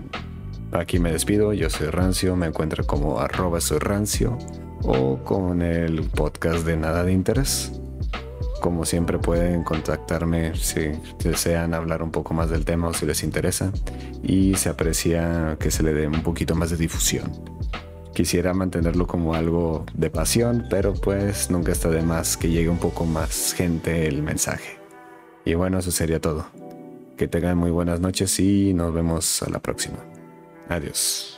Aquí 0.72 0.98
me 0.98 1.12
despido, 1.12 1.52
yo 1.52 1.70
soy 1.70 1.88
Rancio, 1.88 2.34
me 2.34 2.46
encuentro 2.46 2.84
como 2.84 3.20
arroba 3.20 3.60
soy 3.60 3.78
Rancio 3.78 4.36
o 4.82 5.18
con 5.22 5.62
el 5.62 6.02
podcast 6.02 6.66
de 6.66 6.76
Nada 6.76 7.04
de 7.04 7.12
Interés. 7.12 7.72
Como 8.60 8.84
siempre 8.84 9.18
pueden 9.18 9.62
contactarme 9.62 10.56
si 10.56 10.90
desean 11.22 11.72
hablar 11.72 12.02
un 12.02 12.10
poco 12.10 12.34
más 12.34 12.50
del 12.50 12.64
tema 12.64 12.88
o 12.88 12.94
si 12.94 13.06
les 13.06 13.22
interesa 13.22 13.70
y 14.24 14.56
se 14.56 14.68
aprecia 14.68 15.56
que 15.60 15.70
se 15.70 15.84
le 15.84 15.94
dé 15.94 16.08
un 16.08 16.22
poquito 16.22 16.56
más 16.56 16.70
de 16.70 16.76
difusión. 16.76 17.30
Quisiera 18.12 18.52
mantenerlo 18.52 19.06
como 19.06 19.34
algo 19.34 19.86
de 19.94 20.10
pasión, 20.10 20.66
pero 20.68 20.94
pues 20.94 21.48
nunca 21.48 21.70
está 21.70 21.90
de 21.90 22.02
más 22.02 22.36
que 22.36 22.48
llegue 22.48 22.70
un 22.70 22.78
poco 22.78 23.04
más 23.04 23.54
gente 23.54 24.08
el 24.08 24.22
mensaje. 24.22 24.78
Y 25.44 25.54
bueno, 25.54 25.78
eso 25.78 25.92
sería 25.92 26.20
todo. 26.20 26.46
Que 27.16 27.28
tengan 27.28 27.56
muy 27.56 27.70
buenas 27.70 28.00
noches 28.00 28.40
y 28.40 28.74
nos 28.74 28.92
vemos 28.92 29.42
a 29.42 29.50
la 29.50 29.60
próxima. 29.60 29.98
Adiós. 30.68 31.35